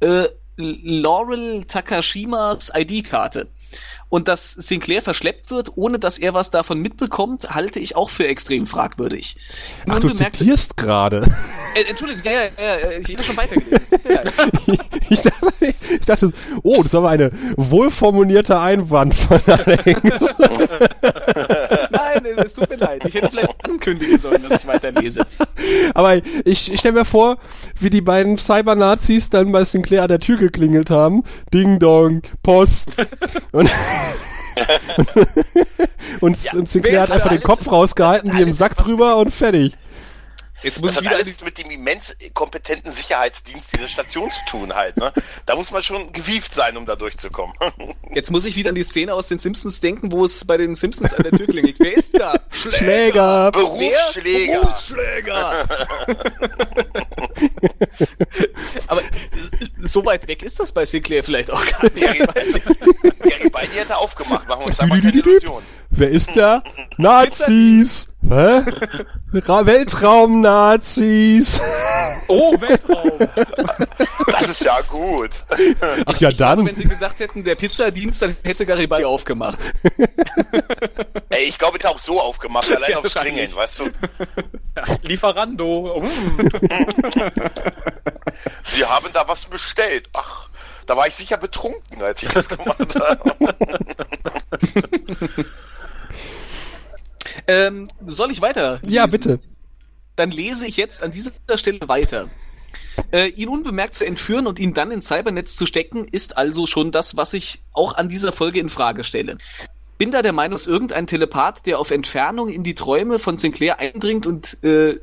äh, 0.00 0.28
Laurel 0.58 1.64
Takashimas 1.64 2.72
ID-Karte. 2.74 3.48
Und 4.10 4.26
dass 4.28 4.52
Sinclair 4.52 5.02
verschleppt 5.02 5.50
wird, 5.50 5.72
ohne 5.76 5.98
dass 5.98 6.18
er 6.18 6.32
was 6.32 6.50
davon 6.50 6.80
mitbekommt, 6.80 7.54
halte 7.54 7.78
ich 7.78 7.94
auch 7.94 8.08
für 8.08 8.26
extrem 8.26 8.66
fragwürdig. 8.66 9.36
Ach, 9.82 9.94
Nun 9.94 10.00
du 10.00 10.08
bemerkt- 10.08 10.36
zitierst 10.36 10.76
gerade. 10.78 11.24
äh, 11.74 11.82
Entschuldigung, 11.90 12.22
ja, 12.24 12.32
ja, 12.32 12.38
ja, 12.58 12.78
ja, 12.90 12.98
ich 12.98 13.08
hätte 13.08 13.22
schon 13.22 13.36
weitergelesen. 13.36 13.76
Es 13.82 13.90
tut 13.90 14.04
mir 14.04 14.14
leid. 14.14 14.32
Ich 15.10 15.20
dachte, 15.22 15.74
ich 15.90 16.06
dachte, 16.06 16.32
oh, 16.62 16.82
das 16.82 16.92
war 16.94 17.00
aber 17.00 17.10
eine 17.10 17.30
wohlformulierte 17.56 18.58
Einwand 18.58 19.14
von 19.14 19.40
Alex. 19.46 20.34
Nein, 21.90 22.24
es 22.36 22.54
tut 22.54 22.68
mir 22.70 22.76
leid. 22.76 23.04
Ich 23.06 23.14
hätte 23.14 23.30
vielleicht 23.30 23.64
ankündigen 23.68 24.18
sollen, 24.18 24.42
dass 24.48 24.60
ich 24.62 24.66
weiterlese. 24.66 25.26
Aber 25.94 26.16
ich, 26.16 26.72
ich 26.72 26.80
stelle 26.80 26.94
mir 27.00 27.04
vor, 27.04 27.38
wie 27.78 27.90
die 27.90 28.00
beiden 28.00 28.36
Cyber-Nazis 28.38 29.30
dann 29.30 29.52
bei 29.52 29.64
Sinclair 29.64 30.02
an 30.02 30.08
der 30.08 30.18
Tür 30.18 30.36
geklingelt 30.38 30.90
haben. 30.90 31.24
Ding 31.52 31.78
Dong, 31.78 32.22
Post. 32.42 32.96
Und, 33.52 33.70
und, 36.20 36.54
und 36.54 36.68
Sinclair 36.68 37.02
hat 37.02 37.10
einfach 37.12 37.30
den 37.30 37.42
Kopf 37.42 37.70
rausgehalten, 37.70 38.36
die 38.36 38.42
im 38.42 38.52
Sack 38.52 38.76
drüber 38.76 39.16
und 39.18 39.30
fertig. 39.30 39.76
Jetzt 40.62 40.80
muss 40.80 40.94
Das 40.94 41.02
ich 41.02 41.08
hat 41.08 41.14
wieder 41.18 41.24
alles 41.24 41.44
mit 41.44 41.58
dem 41.58 41.70
immens 41.70 42.16
kompetenten 42.34 42.90
Sicherheitsdienst 42.92 43.74
dieser 43.74 43.86
Station 43.88 44.30
zu 44.30 44.40
tun 44.50 44.74
halt. 44.74 44.96
Ne? 44.96 45.12
Da 45.46 45.54
muss 45.54 45.70
man 45.70 45.82
schon 45.82 46.12
gewieft 46.12 46.52
sein, 46.52 46.76
um 46.76 46.84
da 46.84 46.96
durchzukommen. 46.96 47.54
Jetzt 48.12 48.30
muss 48.30 48.44
ich 48.44 48.56
wieder 48.56 48.70
an 48.70 48.74
die 48.74 48.82
Szene 48.82 49.14
aus 49.14 49.28
den 49.28 49.38
Simpsons 49.38 49.80
denken, 49.80 50.10
wo 50.10 50.24
es 50.24 50.44
bei 50.44 50.56
den 50.56 50.74
Simpsons 50.74 51.14
an 51.14 51.22
der 51.22 51.32
Tür 51.32 51.46
klingelt. 51.46 51.76
Wer 51.78 51.96
ist 51.96 52.18
da? 52.18 52.40
Schläger. 52.70 53.52
Berufsschläger. 53.52 54.60
Berufsschläger. 54.60 55.68
Aber 58.88 59.00
äh, 59.00 59.04
so 59.82 60.04
weit 60.04 60.26
weg 60.26 60.42
ist 60.42 60.58
das 60.58 60.72
bei 60.72 60.84
Sinclair 60.86 61.22
vielleicht 61.22 61.50
auch 61.50 61.64
gar 61.64 61.84
nicht. 61.84 61.96
Gary, 61.96 62.18
Gary 62.18 63.50
Beide 63.50 63.72
hätte 63.72 63.96
aufgemacht, 63.96 64.48
machen 64.48 64.62
wir 64.62 64.66
uns 64.66 64.76
da 64.76 64.86
mal 64.86 65.00
keine 65.00 65.18
Illusion. 65.18 65.62
Wer 65.90 66.10
ist 66.10 66.36
da? 66.36 66.62
Nazis. 66.98 68.12
Hä? 68.28 68.62
Ra 69.32 69.66
Weltraum-Nazis. 69.66 71.60
Oh, 72.30 72.52
Weltraum. 72.60 73.12
Das 74.30 74.48
ist 74.50 74.62
ja 74.62 74.82
gut. 74.82 75.44
Ach 76.04 76.16
ja, 76.18 76.30
dann. 76.30 76.66
Wenn 76.66 76.76
sie 76.76 76.84
gesagt 76.84 77.20
hätten, 77.20 77.42
der 77.42 77.54
Pizzadienst, 77.54 78.20
dann 78.20 78.36
hätte 78.44 78.66
Garibaldi 78.66 79.06
aufgemacht. 79.06 79.58
Ey, 81.30 81.44
ich 81.44 81.58
glaube, 81.58 81.78
ich 81.78 81.84
hätte 81.84 81.94
auch 81.94 81.98
so 81.98 82.20
aufgemacht, 82.20 82.70
allein 82.70 82.90
Ja, 82.90 82.98
aufs 82.98 83.14
wahrscheinlich. 83.14 83.50
Klingeln, 83.50 83.56
weißt 83.56 83.78
du? 83.78 83.90
Lieferando. 85.08 86.02
Mm. 86.02 86.06
Sie 88.64 88.84
haben 88.84 89.08
da 89.14 89.26
was 89.26 89.46
bestellt. 89.46 90.10
Ach, 90.14 90.50
da 90.84 90.98
war 90.98 91.06
ich 91.06 91.16
sicher 91.16 91.38
betrunken, 91.38 92.02
als 92.02 92.22
ich 92.22 92.28
das 92.28 92.46
gemacht 92.46 92.94
habe. 92.94 93.34
Ähm, 97.46 97.88
soll 98.06 98.30
ich 98.30 98.40
weiter? 98.40 98.80
Ja, 98.86 99.04
lesen? 99.04 99.10
bitte. 99.12 99.40
Dann 100.16 100.30
lese 100.30 100.66
ich 100.66 100.76
jetzt 100.76 101.02
an 101.02 101.10
dieser 101.10 101.32
Stelle 101.54 101.88
weiter. 101.88 102.28
Äh, 103.12 103.28
ihn 103.28 103.48
unbemerkt 103.48 103.94
zu 103.94 104.04
entführen 104.04 104.46
und 104.46 104.58
ihn 104.58 104.74
dann 104.74 104.90
ins 104.90 105.08
Cybernetz 105.08 105.56
zu 105.56 105.66
stecken, 105.66 106.06
ist 106.08 106.36
also 106.36 106.66
schon 106.66 106.90
das, 106.90 107.16
was 107.16 107.32
ich 107.32 107.62
auch 107.72 107.94
an 107.94 108.08
dieser 108.08 108.32
Folge 108.32 108.58
in 108.58 108.68
Frage 108.68 109.04
stelle. 109.04 109.38
Bin 109.98 110.10
da 110.10 110.22
der 110.22 110.32
Meinung, 110.32 110.52
dass 110.52 110.66
irgendein 110.66 111.06
Telepath, 111.06 111.66
der 111.66 111.78
auf 111.78 111.90
Entfernung 111.90 112.48
in 112.48 112.62
die 112.62 112.74
Träume 112.74 113.18
von 113.18 113.36
Sinclair 113.36 113.78
eindringt 113.80 114.26
und 114.26 114.62
äh, 114.62 114.98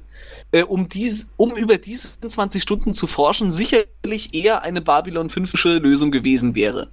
äh, 0.56 0.64
um, 0.64 0.88
dies, 0.88 1.28
um 1.36 1.58
über 1.58 1.78
diese 1.78 2.08
24 2.08 2.64
Stunden 2.64 2.94
zu 2.94 3.08
forschen, 3.08 3.52
sicherlich 3.52 4.34
eher 4.34 4.62
eine 4.62 4.80
Babylon 4.82 5.28
5-sche 5.30 5.80
Lösung 5.80 6.12
gewesen 6.12 6.56
wäre, 6.56 6.88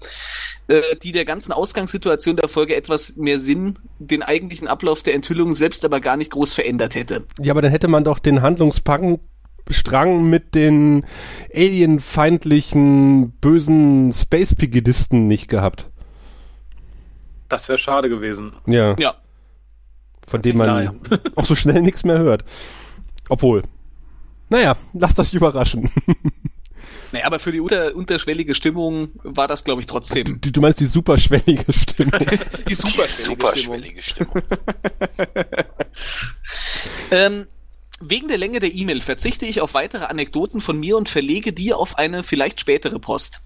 äh, 0.66 0.82
die 1.00 1.12
der 1.12 1.24
ganzen 1.24 1.52
Ausgangssituation 1.52 2.34
der 2.34 2.48
Folge 2.48 2.74
etwas 2.74 3.14
mehr 3.14 3.38
Sinn, 3.38 3.78
den 4.00 4.24
eigentlichen 4.24 4.66
Ablauf 4.66 5.02
der 5.04 5.14
Enthüllung 5.14 5.52
selbst 5.52 5.84
aber 5.84 6.00
gar 6.00 6.16
nicht 6.16 6.32
groß 6.32 6.54
verändert 6.54 6.96
hätte. 6.96 7.24
Ja, 7.38 7.52
aber 7.52 7.62
dann 7.62 7.70
hätte 7.70 7.86
man 7.86 8.02
doch 8.02 8.18
den 8.18 8.42
Handlungsstrang 8.42 9.20
mit 10.28 10.56
den 10.56 11.04
alienfeindlichen, 11.54 13.30
bösen 13.40 14.12
Space-Pigidisten 14.12 15.28
nicht 15.28 15.46
gehabt. 15.46 15.88
Das 17.48 17.68
wäre 17.68 17.78
schade 17.78 18.08
gewesen. 18.08 18.54
Ja, 18.66 18.96
Ja. 18.98 19.14
von 20.26 20.42
dem 20.42 20.56
man 20.56 20.98
auch 21.36 21.44
so 21.46 21.54
schnell 21.54 21.80
nichts 21.82 22.02
mehr 22.04 22.18
hört. 22.18 22.44
Obwohl. 23.32 23.62
Naja, 24.50 24.76
lasst 24.92 25.18
euch 25.18 25.32
überraschen. 25.32 25.90
Naja, 27.12 27.24
aber 27.24 27.38
für 27.38 27.50
die 27.50 27.60
unter, 27.60 27.94
unterschwellige 27.94 28.54
Stimmung 28.54 29.08
war 29.22 29.48
das, 29.48 29.64
glaube 29.64 29.80
ich, 29.80 29.86
trotzdem 29.86 30.38
Du, 30.40 30.50
du 30.52 30.60
meinst 30.60 30.80
die 30.80 30.86
superschwellige 30.86 31.72
Stimmung. 31.72 32.12
die 32.68 32.74
Die 32.74 32.74
superschwellige 32.74 33.12
Stimmung. 33.14 33.36
superschwellige 33.38 34.02
Stimmung. 34.02 34.42
Ähm, 37.10 37.46
wegen 38.00 38.28
der 38.28 38.38
Länge 38.38 38.58
der 38.60 38.74
E-Mail 38.74 39.00
verzichte 39.00 39.46
ich 39.46 39.60
auf 39.60 39.74
weitere 39.74 40.04
Anekdoten 40.06 40.60
von 40.60 40.78
mir 40.80 40.96
und 40.96 41.08
verlege 41.08 41.52
die 41.52 41.72
auf 41.72 41.96
eine 41.98 42.22
vielleicht 42.22 42.60
spätere 42.60 42.98
Post. 42.98 43.41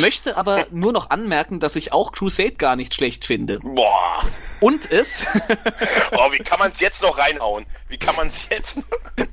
Möchte 0.00 0.36
aber 0.36 0.66
nur 0.70 0.92
noch 0.92 1.10
anmerken, 1.10 1.60
dass 1.60 1.76
ich 1.76 1.92
auch 1.92 2.12
Crusade 2.12 2.52
gar 2.52 2.76
nicht 2.76 2.94
schlecht 2.94 3.24
finde. 3.24 3.58
Boah. 3.60 4.22
Und 4.60 4.90
es, 4.90 5.24
Oh, 6.12 6.32
wie 6.32 6.38
kann 6.38 6.58
man 6.58 6.72
es 6.72 6.80
jetzt 6.80 7.02
noch 7.02 7.16
reinhauen? 7.16 7.64
Wie 7.88 7.96
kann 7.96 8.14
man 8.16 8.28
es 8.28 8.48
jetzt 8.50 8.76
noch... 8.76 8.84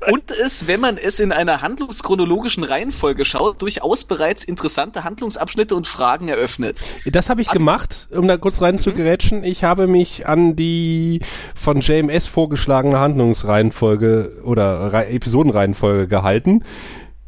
und 0.11 0.31
es, 0.31 0.67
wenn 0.67 0.79
man 0.79 0.97
es 0.97 1.19
in 1.19 1.31
einer 1.31 1.61
handlungschronologischen 1.61 2.63
Reihenfolge 2.63 3.25
schaut, 3.25 3.61
durchaus 3.61 4.05
bereits 4.05 4.43
interessante 4.43 5.03
Handlungsabschnitte 5.03 5.75
und 5.75 5.87
Fragen 5.87 6.29
eröffnet. 6.29 6.81
Das 7.05 7.29
habe 7.29 7.41
ich 7.41 7.49
gemacht, 7.49 8.07
um 8.11 8.27
da 8.27 8.37
kurz 8.37 8.61
rein 8.61 8.77
zu 8.77 8.93
gerätschen. 8.93 9.43
Ich 9.43 9.63
habe 9.63 9.87
mich 9.87 10.27
an 10.27 10.55
die 10.55 11.21
von 11.55 11.81
JMS 11.81 12.27
vorgeschlagene 12.27 12.99
Handlungsreihenfolge 12.99 14.41
oder 14.43 14.93
Re 14.93 15.07
Episodenreihenfolge 15.07 16.07
gehalten, 16.07 16.63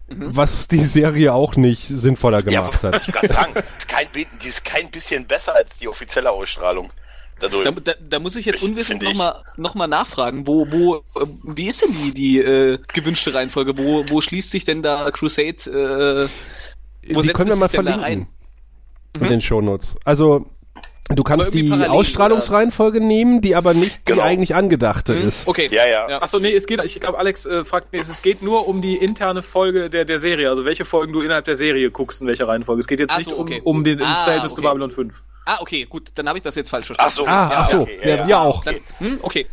was 0.07 0.67
die 0.67 0.79
Serie 0.79 1.33
auch 1.33 1.55
nicht 1.55 1.85
sinnvoller 1.85 2.41
gemacht 2.41 2.83
ja, 2.83 2.91
hat. 2.91 3.07
Ich 3.07 3.13
kann 3.13 3.29
sagen, 3.29 3.53
ist 3.77 3.87
kein, 3.87 4.07
bi- 4.13 4.27
die 4.41 4.47
ist 4.47 4.63
kein 4.63 4.89
bisschen 4.89 5.27
besser 5.27 5.55
als 5.55 5.77
die 5.77 5.87
offizielle 5.87 6.31
Ausstrahlung. 6.31 6.91
Dadurch. 7.39 7.65
Da, 7.65 7.71
da, 7.71 7.91
da 8.09 8.19
muss 8.19 8.35
ich 8.35 8.45
jetzt 8.45 8.63
unwissend 8.63 9.03
nochmal 9.03 9.43
noch 9.57 9.75
mal 9.75 9.87
nachfragen, 9.87 10.47
wo, 10.47 10.65
wo, 10.71 10.95
äh, 10.95 11.27
wie 11.43 11.67
ist 11.67 11.83
denn 11.83 11.91
die, 11.93 12.13
die 12.13 12.39
äh, 12.39 12.79
gewünschte 12.93 13.33
Reihenfolge? 13.33 13.77
Wo, 13.77 14.09
wo 14.09 14.21
schließt 14.21 14.49
sich 14.49 14.65
denn 14.65 14.81
da 14.81 15.11
Crusade? 15.11 16.29
Äh, 17.07 17.13
wo 17.13 17.21
die 17.21 17.27
setzt 17.27 17.37
können 17.37 17.49
wir 17.49 17.55
mal 17.57 17.69
verlinken 17.69 18.27
in 19.19 19.27
den 19.27 19.41
Shownotes. 19.41 19.95
Also 20.03 20.47
du 21.09 21.23
kannst 21.23 21.53
die 21.53 21.63
parallel, 21.63 21.89
Ausstrahlungsreihenfolge 21.89 22.99
nehmen, 23.01 23.41
die 23.41 23.55
aber 23.55 23.73
nicht 23.73 24.07
die 24.07 24.11
Genau. 24.13 24.23
eigentlich 24.23 24.55
angedachte 24.55 25.15
Hm? 25.15 25.27
ist. 25.27 25.47
Okay. 25.47 25.69
Ja, 25.71 25.87
ja. 25.87 26.09
Ja. 26.09 26.21
Achso, 26.21 26.39
nee, 26.39 26.53
es 26.53 26.65
geht, 26.65 26.83
ich 26.83 26.99
glaube, 26.99 27.17
Alex 27.17 27.45
äh, 27.45 27.63
fragt, 27.65 27.93
nee, 27.93 27.99
es 27.99 28.21
geht 28.21 28.41
nur 28.41 28.67
um 28.67 28.81
die 28.81 28.95
interne 28.97 29.41
Folge 29.43 29.89
der, 29.89 30.05
der 30.05 30.19
Serie, 30.19 30.49
also 30.49 30.65
welche 30.65 30.85
Folgen 30.85 31.13
du 31.13 31.21
innerhalb 31.21 31.45
der 31.45 31.55
Serie 31.55 31.91
guckst, 31.91 32.21
in 32.21 32.27
welcher 32.27 32.47
Reihenfolge. 32.47 32.79
Es 32.81 32.87
geht 32.87 32.99
jetzt 32.99 33.13
Ach 33.13 33.17
nicht 33.17 33.29
so, 33.29 33.37
okay. 33.39 33.61
um, 33.63 33.77
um 33.77 33.83
den, 33.83 34.01
ums 34.01 34.19
Ah, 34.19 34.23
Verhältnis 34.23 34.53
zu 34.53 34.61
okay. 34.61 34.67
Babylon 34.67 34.91
5. 34.91 35.21
Ah, 35.45 35.57
okay, 35.61 35.85
gut, 35.89 36.09
dann 36.15 36.27
habe 36.27 36.37
ich 36.39 36.43
das 36.43 36.55
jetzt 36.55 36.69
falsch 36.69 36.87
verstanden. 36.87 37.11
Ach 37.13 37.15
so. 37.17 37.25
Ah, 37.25 37.49
ja, 37.51 37.59
ach 37.61 37.67
so, 37.67 37.81
okay, 37.81 37.99
ja, 38.03 38.15
ja, 38.17 38.27
wir 38.27 38.39
auch. 38.41 38.63
Dann, 38.63 38.75
hm, 38.99 39.17
okay. 39.21 39.45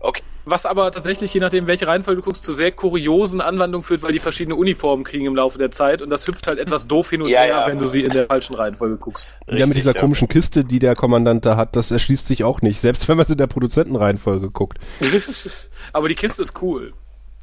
Okay. 0.00 0.22
Was 0.44 0.64
aber 0.64 0.90
tatsächlich, 0.92 1.34
je 1.34 1.40
nachdem, 1.40 1.66
welche 1.66 1.86
Reihenfolge 1.86 2.20
du 2.22 2.24
guckst, 2.24 2.42
zu 2.44 2.54
sehr 2.54 2.72
kuriosen 2.72 3.40
Anwandlungen 3.42 3.84
führt, 3.84 4.02
weil 4.02 4.12
die 4.12 4.18
verschiedene 4.18 4.54
Uniformen 4.56 5.04
kriegen 5.04 5.26
im 5.26 5.36
Laufe 5.36 5.58
der 5.58 5.70
Zeit 5.70 6.00
und 6.00 6.08
das 6.08 6.26
hüpft 6.26 6.46
halt 6.46 6.58
etwas 6.58 6.86
doof 6.86 7.10
hin 7.10 7.20
und 7.22 7.28
Ja, 7.28 7.40
her, 7.40 7.48
ja. 7.48 7.66
wenn 7.66 7.78
du 7.78 7.86
sie 7.86 8.02
in 8.02 8.10
der 8.12 8.26
falschen 8.26 8.54
Reihenfolge 8.54 8.96
guckst. 8.96 9.36
ja, 9.46 9.52
mit 9.52 9.60
Richtig, 9.60 9.76
dieser 9.76 9.94
ja. 9.94 10.00
komischen 10.00 10.28
Kiste, 10.28 10.64
die 10.64 10.78
der 10.78 10.94
Kommandant 10.94 11.44
da 11.44 11.56
hat, 11.56 11.76
das 11.76 11.90
erschließt 11.90 12.26
sich 12.26 12.44
auch 12.44 12.62
nicht, 12.62 12.80
selbst 12.80 13.08
wenn 13.08 13.16
man 13.18 13.24
es 13.24 13.30
in 13.30 13.36
der 13.38 13.46
Produzentenreihenfolge 13.46 14.50
guckt. 14.50 14.78
aber 15.92 16.08
die 16.08 16.14
Kiste 16.14 16.42
ist 16.42 16.62
cool. 16.62 16.94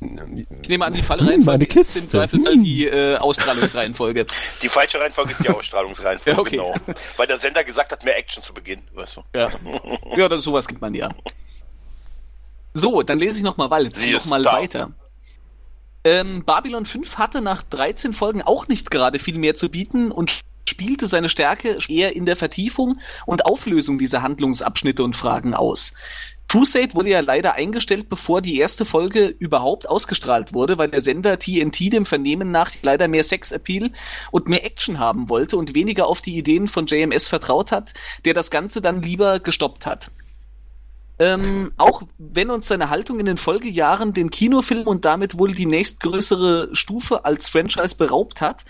Ich 0.02 0.68
nehme 0.68 0.84
an, 0.86 0.92
die 0.92 1.02
Fallreihenfolge 1.02 1.46
Meine 1.46 1.66
Kiste. 1.66 2.00
ist 2.00 2.06
im 2.06 2.10
Zweifelsfall 2.10 2.58
die 2.58 2.86
äh, 2.86 3.16
Ausstrahlungsreihenfolge. 3.18 4.26
Die 4.62 4.68
falsche 4.68 5.00
Reihenfolge 5.00 5.32
ist 5.32 5.44
die 5.44 5.50
Ausstrahlungsreihenfolge, 5.50 6.36
Ja, 6.36 6.42
okay. 6.42 6.58
genau. 6.58 6.96
Weil 7.18 7.28
der 7.28 7.38
Sender 7.38 7.64
gesagt 7.64 7.92
hat, 7.94 8.04
mehr 8.04 8.18
Action 8.18 8.44
zu 8.44 8.54
Beginn, 8.54 8.82
weißt 8.94 9.18
du. 9.18 9.22
Ja, 9.34 9.50
ja 10.18 10.28
das, 10.28 10.44
sowas 10.44 10.68
gibt 10.68 10.82
man 10.82 10.94
ja. 10.96 11.10
So, 12.76 13.02
dann 13.04 13.20
lese 13.20 13.38
ich 13.38 13.44
nochmal 13.44 13.70
Sie 13.96 14.12
noch 14.12 14.20
ist 14.20 14.26
mal 14.30 14.44
da. 14.44 14.52
weiter. 14.52 14.92
Ähm, 16.04 16.44
Babylon 16.46 16.86
5 16.86 17.18
hatte 17.18 17.42
nach 17.42 17.64
13 17.64 18.14
Folgen 18.14 18.42
auch 18.42 18.68
nicht 18.68 18.92
gerade 18.92 19.18
viel 19.18 19.40
mehr 19.40 19.56
zu 19.56 19.70
bieten 19.70 20.12
und 20.12 20.42
spielte 20.68 21.08
seine 21.08 21.30
Stärke 21.30 21.78
eher 21.88 22.16
in 22.18 22.26
der 22.26 22.36
Vertiefung 22.36 23.00
und 23.26 23.46
Auflösung 23.46 23.98
dieser 23.98 24.22
Handlungsabschnitte 24.22 25.04
und 25.04 25.16
Fragen 25.16 25.54
aus. 25.54 25.94
Crusade 26.50 26.94
wurde 26.94 27.10
ja 27.10 27.22
leider 27.22 27.54
eingestellt, 27.54 28.10
bevor 28.10 28.42
die 28.42 28.60
erste 28.60 28.84
Folge 28.84 29.28
überhaupt 29.28 29.90
ausgestrahlt 29.90 30.54
wurde, 30.54 30.78
weil 30.78 30.90
der 30.90 31.00
Sender 31.00 31.40
TNT 31.40 31.94
dem 31.94 32.06
Vernehmen 32.06 32.52
nach 32.52 32.72
leider 32.82 33.08
mehr 33.08 33.24
Sexappeal 33.24 33.92
und 34.32 34.48
mehr 34.48 34.66
Action 34.66 35.00
haben 35.00 35.30
wollte 35.30 35.58
und 35.58 35.74
weniger 35.74 36.08
auf 36.08 36.22
die 36.22 36.38
Ideen 36.38 36.68
von 36.68 36.88
JMS 36.88 37.28
vertraut 37.28 37.72
hat, 37.72 37.94
der 38.26 38.34
das 38.34 38.52
Ganze 38.52 38.82
dann 38.82 39.02
lieber 39.02 39.40
gestoppt 39.40 39.86
hat. 39.86 40.12
Ähm, 41.18 41.72
auch 41.78 42.04
wenn 42.18 42.50
uns 42.50 42.68
seine 42.68 42.90
Haltung 42.90 43.20
in 43.20 43.26
den 43.26 43.38
Folgejahren 43.38 44.14
den 44.14 44.30
Kinofilm 44.30 44.88
und 44.88 45.06
damit 45.06 45.40
wohl 45.40 45.54
die 45.54 45.66
nächstgrößere 45.66 46.70
Stufe 46.74 47.24
als 47.24 47.48
Franchise 47.48 47.96
beraubt 47.96 48.42
hat, 48.42 48.66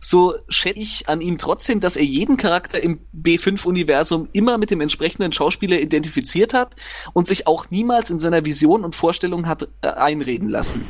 so 0.00 0.34
schätze 0.48 0.78
ich 0.80 1.08
an 1.08 1.20
ihm 1.20 1.38
trotzdem, 1.38 1.80
dass 1.80 1.96
er 1.96 2.04
jeden 2.04 2.36
Charakter 2.36 2.82
im 2.82 3.00
B5-Universum 3.14 4.28
immer 4.32 4.58
mit 4.58 4.70
dem 4.70 4.80
entsprechenden 4.80 5.32
Schauspieler 5.32 5.80
identifiziert 5.80 6.52
hat 6.52 6.74
und 7.12 7.28
sich 7.28 7.46
auch 7.46 7.70
niemals 7.70 8.10
in 8.10 8.18
seiner 8.18 8.44
Vision 8.44 8.84
und 8.84 8.94
Vorstellung 8.94 9.46
hat 9.46 9.68
äh, 9.82 9.88
einreden 9.88 10.48
lassen. 10.48 10.84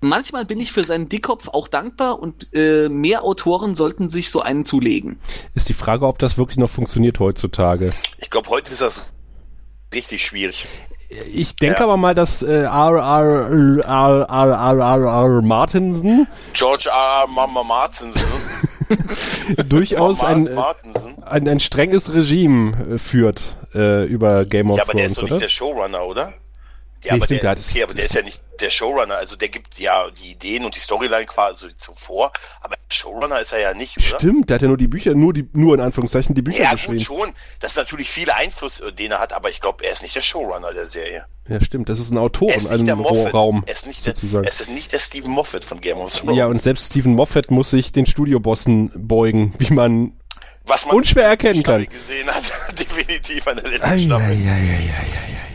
Manchmal 0.00 0.44
bin 0.44 0.60
ich 0.60 0.70
für 0.70 0.84
seinen 0.84 1.08
Dickkopf 1.08 1.48
auch 1.48 1.66
dankbar 1.66 2.20
und 2.20 2.54
äh, 2.54 2.88
mehr 2.88 3.24
Autoren 3.24 3.74
sollten 3.74 4.10
sich 4.10 4.30
so 4.30 4.40
einen 4.40 4.64
zulegen. 4.64 5.18
Ist 5.54 5.68
die 5.68 5.74
Frage, 5.74 6.06
ob 6.06 6.20
das 6.20 6.38
wirklich 6.38 6.56
noch 6.56 6.70
funktioniert 6.70 7.18
heutzutage. 7.18 7.92
Ich 8.18 8.30
glaube, 8.30 8.48
heute 8.48 8.72
ist 8.72 8.80
das 8.80 9.02
richtig 9.92 10.24
schwierig. 10.24 10.66
Ich 11.32 11.56
denke 11.56 11.78
Ja. 11.78 11.84
aber 11.84 11.96
mal, 11.96 12.14
dass 12.14 12.42
äh, 12.42 12.64
R. 12.64 12.68
R. 12.68 13.82
R. 13.82 14.26
R. 14.28 14.28
R. 14.28 14.78
R. 14.78 15.04
R. 15.06 15.42
Martinsen 15.42 16.26
George 16.52 16.88
R. 16.90 17.22
R. 17.22 17.26
Mama 17.28 17.62
Martinsen. 17.62 18.22
durchaus 19.68 20.22
ein, 20.24 20.46
äh, 20.46 20.56
ein, 21.24 21.48
ein 21.48 21.60
strenges 21.60 22.12
Regime 22.12 22.94
äh, 22.94 22.98
führt 22.98 23.42
äh, 23.74 24.04
über 24.04 24.44
Game 24.44 24.70
of 24.70 24.76
Ja, 24.78 24.84
aber 24.84 24.92
der 24.94 25.06
Thrones, 25.06 25.12
ist 25.12 25.18
doch 25.18 25.22
oder? 25.24 25.32
nicht 25.34 25.42
der 25.44 25.48
Showrunner, 25.48 26.04
oder? 26.04 26.32
Ja, 27.04 27.12
Nee, 27.12 27.18
aber, 27.18 27.24
stimmt, 27.26 27.42
der, 27.42 27.50
ja, 27.50 27.54
das- 27.54 27.70
okay, 27.70 27.82
aber 27.84 27.94
der 27.94 28.02
das- 28.02 28.10
ist 28.10 28.14
ja 28.14 28.22
nicht 28.22 28.40
der 28.60 28.70
Showrunner, 28.70 29.14
also 29.16 29.36
der 29.36 29.48
gibt 29.48 29.78
ja 29.78 30.10
die 30.10 30.32
Ideen 30.32 30.64
und 30.64 30.74
die 30.74 30.80
Storyline 30.80 31.26
quasi 31.26 31.68
zuvor, 31.76 32.32
aber 32.60 32.74
Showrunner 32.90 33.38
ist 33.40 33.52
er 33.52 33.60
ja 33.60 33.72
nicht, 33.74 33.96
oder? 33.98 34.18
Stimmt, 34.18 34.50
der 34.50 34.56
hat 34.56 34.62
ja 34.62 34.68
nur 34.68 34.76
die 34.76 34.88
Bücher, 34.88 35.14
nur 35.14 35.32
die, 35.32 35.48
nur 35.52 35.74
in 35.76 35.80
Anführungszeichen 35.80 36.34
die 36.34 36.42
Bücher 36.42 36.64
Ja, 36.64 36.72
geschrieben. 36.72 36.96
gut 36.98 37.06
schon. 37.06 37.32
Das 37.60 37.70
ist 37.72 37.76
natürlich 37.76 38.10
viel 38.10 38.30
Einfluss, 38.32 38.80
äh, 38.80 38.92
den 38.92 39.12
er 39.12 39.20
hat, 39.20 39.32
aber 39.32 39.48
ich 39.48 39.60
glaube, 39.60 39.84
er 39.84 39.92
ist 39.92 40.02
nicht 40.02 40.16
der 40.16 40.22
Showrunner 40.22 40.72
der 40.72 40.86
Serie. 40.86 41.24
Ja, 41.48 41.60
stimmt, 41.60 41.88
das 41.88 42.00
ist 42.00 42.10
ein 42.10 42.16
Er 42.16 42.22
Autoren, 42.22 42.50
ist 42.54 42.68
nicht 42.68 42.86
der 42.88 42.94
ein 42.94 42.98
Moffat. 42.98 43.32
Raum 43.32 43.62
Er 43.66 43.72
ist 43.74 43.86
nicht 43.86 44.04
der, 44.04 44.16
sozusagen. 44.16 44.44
er 44.44 44.50
ist 44.50 44.68
nicht 44.68 44.92
der 44.92 44.98
Stephen 44.98 45.30
Moffat 45.30 45.64
von 45.64 45.80
Game 45.80 45.98
of 45.98 46.12
Thrones. 46.12 46.36
Ja, 46.36 46.46
und 46.46 46.60
selbst 46.60 46.86
Stephen 46.86 47.14
Moffat 47.14 47.52
muss 47.52 47.70
sich 47.70 47.92
den 47.92 48.06
Studiobossen 48.06 48.90
beugen, 48.96 49.54
wie 49.58 49.72
man 49.72 50.14
Was 50.64 50.84
man 50.84 50.96
unschwer 50.96 51.24
erkennen 51.26 51.62
kann. 51.62 51.86
gesehen 51.86 52.28
hat, 52.28 52.52
definitiv 52.78 53.46
an 53.46 53.56
der 53.58 53.68
letzten 53.70 54.06
Staffel. 54.06 54.36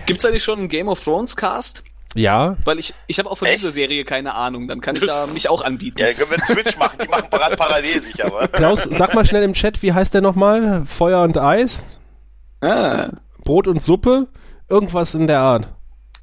Gibt's 0.06 0.26
eigentlich 0.26 0.44
schon 0.44 0.60
einen 0.60 0.70
Game 0.70 0.88
of 0.88 1.04
Thrones 1.04 1.36
Cast? 1.36 1.84
Ja, 2.16 2.58
Weil 2.66 2.78
ich, 2.78 2.94
ich 3.08 3.18
habe 3.18 3.30
auch 3.30 3.38
von 3.38 3.48
Echt? 3.48 3.60
dieser 3.60 3.72
Serie 3.72 4.06
keine 4.06 4.36
Ahnung, 4.36 4.68
dann 4.68 4.82
kann 4.82 4.96
ich 4.96 5.04
da 5.06 5.26
mich 5.28 5.50
auch 5.50 5.64
anbieten. 5.64 6.00
Ja, 6.00 6.14
können 6.14 6.30
wir 6.30 6.38
einen 6.38 6.46
Switch 6.46 6.78
machen, 6.78 7.00
die 7.02 7.08
machen 7.08 7.28
par 7.30 7.50
parallel 7.56 8.04
sicher, 8.04 8.26
aber. 8.26 8.48
Klaus, 8.50 8.84
sag 8.84 9.16
mal 9.16 9.26
schnell 9.26 9.42
im 9.42 9.54
Chat, 9.54 9.82
wie 9.82 9.94
heißt 9.94 10.14
der 10.14 10.22
nochmal? 10.22 10.86
Feuer 10.86 11.24
und 11.24 11.40
Eis? 11.40 11.86
Ah. 12.62 13.10
Brot 13.44 13.68
und 13.68 13.82
Suppe? 13.82 14.28
Irgendwas 14.70 15.16
in 15.16 15.26
der 15.26 15.40
Art. 15.40 15.70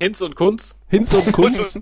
Hinz 0.01 0.20
und 0.20 0.37
Kunz. 0.37 0.76
Hinz 0.89 1.12
und 1.12 1.31
Kunz, 1.33 1.81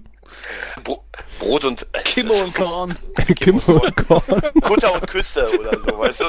Bro 0.84 1.04
Brot 1.38 1.64
und 1.64 1.86
äh, 1.92 2.02
Kimmo 2.02 2.34
und 2.34 2.54
Korn. 2.54 2.96
Kim 3.36 3.58
und 3.58 3.96
Korn, 3.96 4.42
Kutter 4.62 4.94
und 4.94 5.06
Küste 5.06 5.48
oder 5.58 5.78
so, 5.78 5.98
weißt 5.98 6.20
du? 6.20 6.26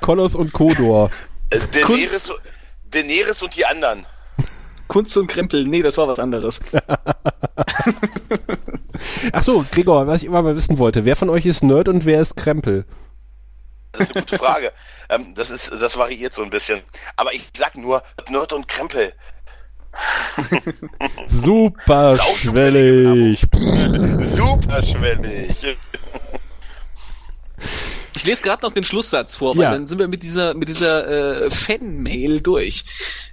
Koloss 0.00 0.34
und 0.34 0.52
Kodor. 0.52 1.10
Äh, 1.50 1.58
Daenerys, 1.72 2.32
Daenerys 2.90 3.42
und 3.42 3.56
die 3.56 3.64
anderen. 3.66 4.06
Kunst 4.88 5.16
und 5.16 5.28
Krempel. 5.28 5.64
Nee, 5.66 5.82
das 5.82 5.96
war 5.98 6.08
was 6.08 6.18
anderes. 6.18 6.60
Ach 9.32 9.42
so, 9.42 9.64
Gregor, 9.70 10.06
was 10.06 10.22
ich 10.22 10.26
immer 10.26 10.42
mal 10.42 10.56
wissen 10.56 10.78
wollte. 10.78 11.04
Wer 11.04 11.14
von 11.16 11.30
euch 11.30 11.46
ist 11.46 11.62
Nerd 11.62 11.88
und 11.88 12.04
wer 12.06 12.20
ist 12.20 12.36
Krempel? 12.36 12.84
Das 13.92 14.02
ist 14.02 14.16
eine 14.16 14.24
gute 14.24 14.38
Frage. 14.38 14.72
ähm, 15.08 15.34
das 15.34 15.50
ist, 15.50 15.70
das 15.70 15.96
variiert 15.96 16.34
so 16.34 16.42
ein 16.42 16.50
bisschen. 16.50 16.80
Aber 17.16 17.32
ich 17.32 17.48
sag 17.56 17.76
nur 17.76 18.02
Nerd 18.28 18.52
und 18.52 18.66
Krempel. 18.68 19.12
Super 21.26 22.16
schwellig. 22.16 23.42
Super 24.22 24.82
schwellig. 24.82 25.76
Ich 28.20 28.26
lese 28.26 28.42
gerade 28.42 28.62
noch 28.62 28.72
den 28.72 28.82
Schlusssatz 28.82 29.36
vor, 29.36 29.56
weil 29.56 29.62
Ja. 29.62 29.70
dann 29.70 29.86
sind 29.86 29.98
wir 29.98 30.06
mit 30.06 30.22
dieser 30.22 30.52
mit 30.52 30.68
dieser 30.68 31.44
äh, 31.46 31.48
Fan-Mail 31.50 32.42
durch. 32.42 32.84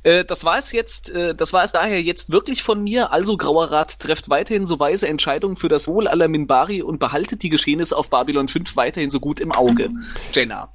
Äh, 0.03 0.23
das 0.23 0.45
war 0.45 0.57
es 0.57 0.71
jetzt, 0.71 1.09
äh, 1.09 1.35
das 1.35 1.51
war 1.51 1.65
es 1.65 1.73
daher 1.73 2.01
jetzt 2.01 2.31
wirklich 2.31 2.63
von 2.63 2.81
mir. 2.81 3.11
Also 3.11 3.35
Grauer 3.35 3.69
Rat 3.69 3.99
trefft 3.99 4.29
weiterhin 4.29 4.65
so 4.65 4.79
weise 4.79 5.09
Entscheidungen 5.09 5.57
für 5.57 5.67
das 5.67 5.89
Wohl 5.89 6.07
aller 6.07 6.29
Minbari 6.29 6.81
und 6.81 6.99
behaltet 6.99 7.43
die 7.43 7.49
Geschehnisse 7.49 7.97
auf 7.97 8.09
Babylon 8.09 8.47
5 8.47 8.77
weiterhin 8.77 9.09
so 9.09 9.19
gut 9.19 9.41
im 9.41 9.51
Auge. 9.51 9.89
Jenna. 10.31 10.69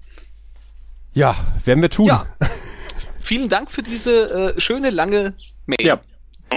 Ja, 1.15 1.35
werden 1.65 1.81
wir 1.81 1.89
tun. 1.89 2.09
Ja. 2.09 2.27
Vielen 3.19 3.49
Dank 3.49 3.71
für 3.71 3.83
diese 3.83 4.55
äh, 4.57 4.61
schöne 4.61 4.91
lange 4.91 5.33
Mail. 5.65 5.87
Ja. 5.87 6.01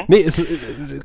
Nee, 0.07 0.21
es 0.23 0.39
äh, 0.39 0.45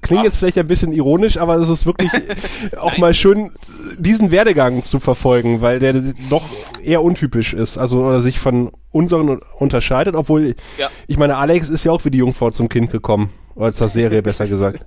klingt 0.02 0.24
jetzt 0.24 0.38
vielleicht 0.38 0.58
ein 0.58 0.66
bisschen 0.68 0.92
ironisch, 0.92 1.36
aber 1.38 1.56
es 1.56 1.68
ist 1.68 1.86
wirklich 1.86 2.10
auch 2.78 2.96
mal 2.98 3.14
schön, 3.14 3.50
diesen 3.98 4.30
Werdegang 4.30 4.82
zu 4.82 4.98
verfolgen, 5.00 5.60
weil 5.62 5.78
der 5.78 5.94
doch 6.28 6.44
eher 6.82 7.02
untypisch 7.02 7.52
ist, 7.54 7.78
also 7.78 8.02
oder 8.04 8.20
sich 8.20 8.38
von 8.38 8.72
unseren 8.90 9.38
unterscheidet, 9.58 10.14
obwohl 10.14 10.54
Ja. 10.78 10.90
ich 11.06 11.16
meine, 11.18 11.36
Alex 11.36 11.68
ist 11.70 11.84
ja 11.84 11.92
auch 11.92 12.04
wie 12.04 12.10
die 12.10 12.18
Jungfrau 12.18 12.50
zum 12.50 12.68
Kind 12.68 12.90
gekommen, 12.90 13.30
oder 13.54 13.72
zur 13.72 13.88
Serie 13.88 14.22
besser 14.22 14.46
gesagt. 14.48 14.84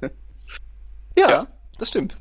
Ja, 1.18 1.30
Ja. 1.30 1.48
das 1.78 1.90
stimmt. 1.90 2.18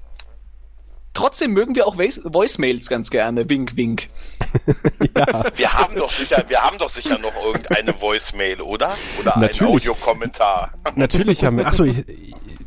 Trotzdem 1.15 1.53
mögen 1.53 1.75
wir 1.75 1.87
auch 1.87 1.97
Voice- 1.97 2.23
Voicemails 2.25 2.89
ganz 2.89 3.11
gerne. 3.11 3.49
Wink, 3.51 3.77
wink. 3.77 4.09
Wir 5.57 5.73
haben 5.73 5.95
doch 5.95 6.11
sicher, 6.11 6.45
wir 6.49 6.61
haben 6.61 6.79
doch 6.79 6.91
sicher 6.91 7.19
noch 7.19 7.35
irgendeine 7.45 8.01
Voicemail, 8.01 8.61
oder? 8.61 8.97
Oder 9.21 9.35
einen 9.35 9.43
Natürlich. 9.43 9.91
Audiokommentar. 9.91 10.73
Natürlich 10.95 11.45
haben 11.45 11.59
wir. 11.59 11.67
Achso, 11.67 11.85
ich, 11.85 12.05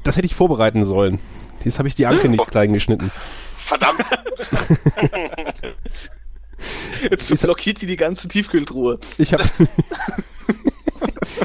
das 0.04 0.18
hätte 0.18 0.26
ich 0.26 0.36
vorbereiten 0.36 0.84
sollen. 0.84 1.20
Jetzt 1.64 1.80
habe 1.80 1.88
ich 1.88 1.96
die 1.96 2.06
Anke 2.06 2.30
nicht 2.30 2.48
klein 2.48 2.74
geschnitten. 2.74 3.12
Verdammt. 3.58 4.02
Jetzt 7.10 7.42
blockiert 7.42 7.82
die 7.82 7.88
die 7.88 7.98
ganze 7.98 8.28
Tiefkühltruhe. 8.28 9.00
Ich 9.18 9.34
habe 9.34 9.44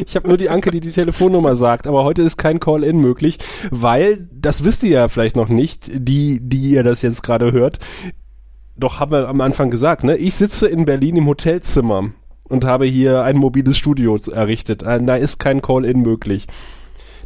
Ich 0.06 0.16
habe 0.16 0.28
nur 0.28 0.36
die 0.36 0.50
Anke, 0.50 0.70
die 0.70 0.80
die 0.80 0.92
Telefonnummer 0.92 1.56
sagt, 1.56 1.86
aber 1.86 2.04
heute 2.04 2.22
ist 2.22 2.36
kein 2.36 2.60
Call-in 2.60 2.98
möglich, 2.98 3.38
weil, 3.70 4.28
das 4.32 4.64
wisst 4.64 4.82
ihr 4.82 4.90
ja 4.90 5.08
vielleicht 5.08 5.36
noch 5.36 5.48
nicht, 5.48 5.90
die, 5.92 6.40
die 6.42 6.70
ihr 6.70 6.82
das 6.82 7.02
jetzt 7.02 7.22
gerade 7.22 7.52
hört, 7.52 7.78
doch 8.80 8.98
haben 9.00 9.12
wir 9.12 9.28
am 9.28 9.40
Anfang 9.40 9.70
gesagt, 9.70 10.04
ne? 10.04 10.16
Ich 10.16 10.34
sitze 10.34 10.66
in 10.66 10.84
Berlin 10.84 11.16
im 11.16 11.26
Hotelzimmer 11.26 12.10
und 12.44 12.64
habe 12.64 12.86
hier 12.86 13.22
ein 13.22 13.36
mobiles 13.36 13.76
Studio 13.76 14.16
errichtet. 14.16 14.82
Äh, 14.82 15.02
Da 15.02 15.16
ist 15.16 15.38
kein 15.38 15.62
Call-in 15.62 16.00
möglich. 16.00 16.46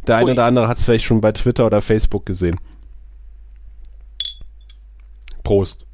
Der 0.07 0.17
eine 0.17 0.27
Ui. 0.27 0.31
oder 0.33 0.45
andere 0.45 0.67
hat 0.67 0.77
es 0.77 0.83
vielleicht 0.83 1.05
schon 1.05 1.21
bei 1.21 1.31
Twitter 1.31 1.65
oder 1.65 1.81
Facebook 1.81 2.25
gesehen. 2.25 2.59
Prost. 5.43 5.85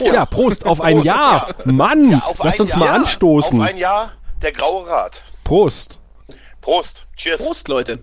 Ja, 0.00 0.26
Prost 0.26 0.66
auf 0.66 0.80
ein 0.80 0.96
Prost, 0.96 1.06
Jahr. 1.06 1.54
Mann, 1.64 2.20
Auf 2.22 2.42
lasst 2.42 2.60
uns 2.60 2.74
mal 2.76 2.86
Jahr, 2.86 2.94
anstoßen. 2.96 3.60
Auf 3.60 3.66
ein 3.66 3.76
Jahr 3.76 4.12
der 4.42 4.52
Graue 4.52 4.86
Rat. 4.86 5.22
Prost. 5.44 6.00
Prost. 6.60 7.06
Cheers. 7.16 7.40
Prost, 7.40 7.68
Leute. 7.68 8.00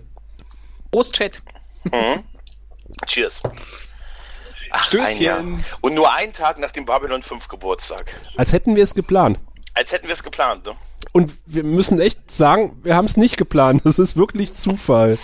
Prost, 0.90 1.12
Chat. 1.14 1.42
Cheers. 3.06 3.42
Ach, 4.76 4.84
Stößchen. 4.84 5.16
ein 5.16 5.22
Jahr. 5.22 5.44
Und 5.80 5.94
nur 5.94 6.12
einen 6.12 6.32
Tag 6.32 6.58
nach 6.58 6.70
dem 6.72 6.84
Babylon 6.84 7.22
5 7.22 7.48
Geburtstag. 7.48 8.12
Als 8.36 8.52
hätten 8.52 8.74
wir 8.76 8.82
es 8.82 8.94
geplant. 8.94 9.38
Als 9.74 9.92
hätten 9.92 10.06
wir 10.06 10.14
es 10.14 10.22
geplant, 10.22 10.66
ne? 10.66 10.72
Und 11.12 11.32
wir 11.46 11.64
müssen 11.64 12.00
echt 12.00 12.30
sagen, 12.30 12.76
wir 12.82 12.96
haben 12.96 13.04
es 13.04 13.16
nicht 13.16 13.36
geplant. 13.36 13.82
Das 13.84 13.98
ist 13.98 14.16
wirklich 14.16 14.52
Zufall. 14.54 15.18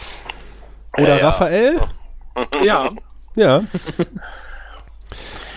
Oder 0.96 1.09
Ja, 1.09 1.16
ja. 1.18 1.28
Raphael? 1.28 1.80
Ja. 2.64 2.90
Ja. 3.34 3.64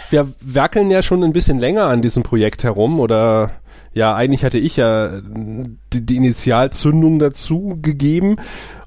Wir 0.10 0.28
werkeln 0.42 0.92
ja 0.92 1.02
schon 1.02 1.24
ein 1.24 1.34
bisschen 1.34 1.60
länger 1.60 1.86
an 1.86 2.02
diesem 2.02 2.24
Projekt 2.24 2.64
herum 2.64 3.00
oder 3.00 3.52
ja, 3.94 4.16
eigentlich 4.16 4.44
hatte 4.44 4.58
ich 4.58 4.76
ja 4.76 5.22
die, 5.22 6.06
die 6.06 6.16
Initialzündung 6.18 7.20
dazu 7.20 7.78
gegeben 7.82 8.38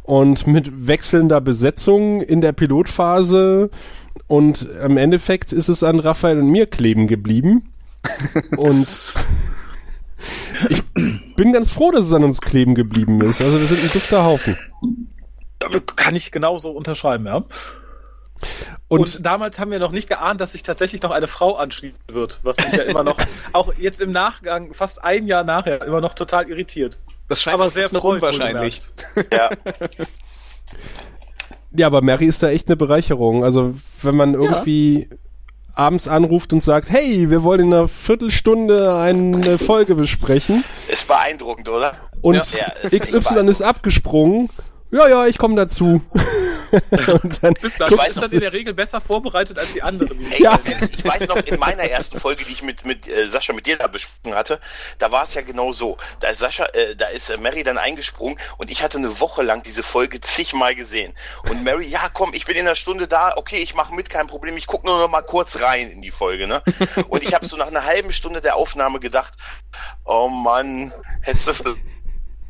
und 0.03 0.47
mit 0.47 0.87
wechselnder 0.89 1.41
Besetzung 1.41 2.23
in 2.23 2.41
der 2.41 2.53
Pilotphase 2.53 3.71
und 4.27 4.63
im 4.63 4.97
Endeffekt 4.97 5.53
ist 5.53 5.69
es 5.69 5.83
an 5.83 6.01
Raphael 6.01 6.39
und 6.39 6.49
mir 6.51 6.67
kleben 6.67 7.07
geblieben 7.07 7.73
und 8.57 8.87
ich 10.69 10.83
bin 11.37 11.53
ganz 11.53 11.73
froh, 11.73 11.91
dass 11.91 12.07
es 12.07 12.13
an 12.13 12.25
uns 12.25 12.41
kleben 12.41 12.75
geblieben 12.75 13.21
ist. 13.23 13.41
Also 13.41 13.59
wir 13.59 13.67
sind 13.67 13.83
ein 13.83 13.91
dufter 13.91 14.25
Haufen. 14.25 14.57
Kann 15.97 16.15
ich 16.15 16.31
genauso 16.33 16.71
unterschreiben, 16.71 17.27
ja. 17.27 17.45
Und, 18.89 19.01
Und, 19.01 19.27
damals 19.27 19.59
haben 19.59 19.71
wir 19.71 19.79
noch 19.79 19.93
nicht 19.93 20.09
geahnt, 20.09 20.41
dass 20.41 20.53
sich 20.53 20.63
tatsächlich 20.63 21.03
noch 21.03 21.11
eine 21.11 21.27
Frau 21.27 21.57
anschließen 21.57 21.99
wird, 22.09 22.39
was 22.43 22.57
mich 22.59 22.73
ja 22.73 22.85
immer 22.85 23.03
noch, 23.03 23.17
auch 23.53 23.73
jetzt 23.75 24.01
im 24.01 24.11
Nachgang, 24.11 24.75
fast 24.75 25.03
ein 25.03 25.27
Jahr 25.27 25.43
nachher, 25.43 25.83
immer 25.83 26.01
noch 26.01 26.15
total 26.15 26.49
irritiert. 26.49 26.99
Das 27.29 27.43
scheint 27.43 27.55
Aber 27.55 27.71
sehr 27.71 27.93
noch 27.93 28.05
unwahrscheinlich. 28.05 28.81
Ja. 29.33 29.51
ja, 31.77 31.87
aber 31.87 32.03
Mary 32.03 32.27
ist 32.27 32.43
da 32.43 32.49
echt 32.49 32.69
eine 32.69 32.77
Bereicherung. 32.77 33.45
Also 33.45 33.75
wenn 34.03 34.17
man 34.17 34.35
irgendwie 34.35 35.09
abends 35.75 36.09
anruft 36.09 36.53
und 36.53 36.63
sagt, 36.63 36.91
hey, 36.91 37.31
wir 37.31 37.43
wollen 37.43 37.61
in 37.61 37.75
einer 37.75 37.89
Viertelstunde 37.89 38.97
eine 38.97 39.59
Folge 39.59 39.95
besprechen 39.95 40.65
Ist 40.89 41.07
beeindruckend, 41.07 41.69
oder? 41.69 41.93
und 42.23 42.35
Ja, 42.35 42.43
ja, 42.83 42.89
ist 42.89 43.13
XY 43.13 43.47
ist 43.49 43.63
abgesprungen. 43.63 44.49
Ja, 44.91 45.09
ja, 45.09 45.27
ich 45.27 45.39
komme 45.39 45.57
dazu. 45.57 46.03
und 47.23 47.43
dann 47.43 47.55
Bist 47.55 47.81
du 47.81 47.85
Ich 47.85 47.97
weiß 47.97 48.07
bist 48.09 48.23
dann 48.23 48.31
in 48.33 48.41
der 48.41 48.53
Regel 48.53 48.75
besser 48.75 49.01
vorbereitet 49.01 49.59
als 49.59 49.73
die 49.73 49.83
anderen. 49.83 50.21
Ey, 50.33 50.43
Ja. 50.43 50.59
ich 50.65 51.05
weiß 51.05 51.29
noch, 51.29 51.37
in 51.37 51.59
meiner 51.59 51.85
ersten 51.85 52.19
Folge, 52.21 52.45
die 52.45 52.53
ich 52.53 52.63
mit, 52.63 52.85
mit 52.85 53.09
äh, 53.09 53.29
Sascha, 53.29 53.53
mit 53.53 53.67
dir 53.67 53.77
da 53.77 53.87
besprochen 53.87 54.35
hatte, 54.35 54.61
da 54.99 55.11
war 55.11 55.25
es 55.25 55.35
ja 55.35 55.43
genau 55.43 55.73
so. 55.73 55.97
Da 56.21 56.29
ist 56.29 56.39
Sascha, 56.39 56.67
äh, 56.67 56.97
da 56.97 57.07
ist 57.09 57.31
äh, 57.31 57.37
Mary 57.37 57.63
dann 57.63 57.79
eingesprungen 57.79 58.39
und 58.59 58.71
ich 58.71 58.83
hatte 58.83 58.99
eine 58.99 59.21
Woche 59.21 59.43
lang 59.43 59.63
diese 59.63 59.83
Folge 59.83 60.21
zigmal 60.21 60.75
gesehen. 60.75 61.15
Und 61.49 61.65
Mary, 61.65 61.87
ja 61.87 62.09
komm, 62.13 62.35
ich 62.35 62.47
bin 62.47 62.57
in 62.57 62.67
einer 62.67 62.75
Stunde 62.75 63.09
da, 63.09 63.35
okay, 63.37 63.59
ich 63.59 63.75
mache 63.75 63.95
mit, 63.95 64.11
kein 64.11 64.27
Problem, 64.27 64.57
ich 64.57 64.67
gucke 64.67 64.87
nur 64.87 64.99
noch 64.99 65.09
mal 65.09 65.23
kurz 65.23 65.61
rein 65.61 65.91
in 65.91 66.03
die 66.03 66.11
Folge, 66.11 66.47
ne? 66.47 66.63
Und 67.09 67.23
ich 67.23 67.35
habe 67.35 67.47
so 67.47 67.57
nach 67.57 67.69
einer 67.69 67.85
halben 67.85 68.13
Stunde 68.13 68.41
der 68.41 68.57
Aufnahme 68.57 69.01
gedacht, 69.01 69.35
oh 70.05 70.29
Mann, 70.29 70.93
hättest 71.23 71.49
du 71.49 71.75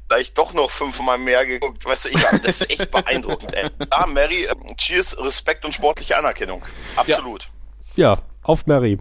vielleicht 0.09 0.39
doch 0.39 0.53
noch 0.55 0.71
fünfmal 0.71 1.19
mehr 1.19 1.45
geguckt. 1.47 1.85
Weißt 1.85 2.05
du, 2.07 2.09
ich, 2.11 2.23
das 2.43 2.61
ist 2.63 2.71
echt 2.71 2.91
beeindruckend, 2.91 3.53
ey. 3.55 3.71
Ja, 3.91 4.07
Mary, 4.07 4.45
äh, 4.45 4.55
cheers, 4.77 5.17
Respekt 5.19 5.65
und 5.65 5.73
sportliche 5.75 6.17
Anerkennung. 6.19 6.63
Absolut. 6.97 7.49
ja, 7.97 8.19
auf 8.43 8.67
Mary. 8.67 8.99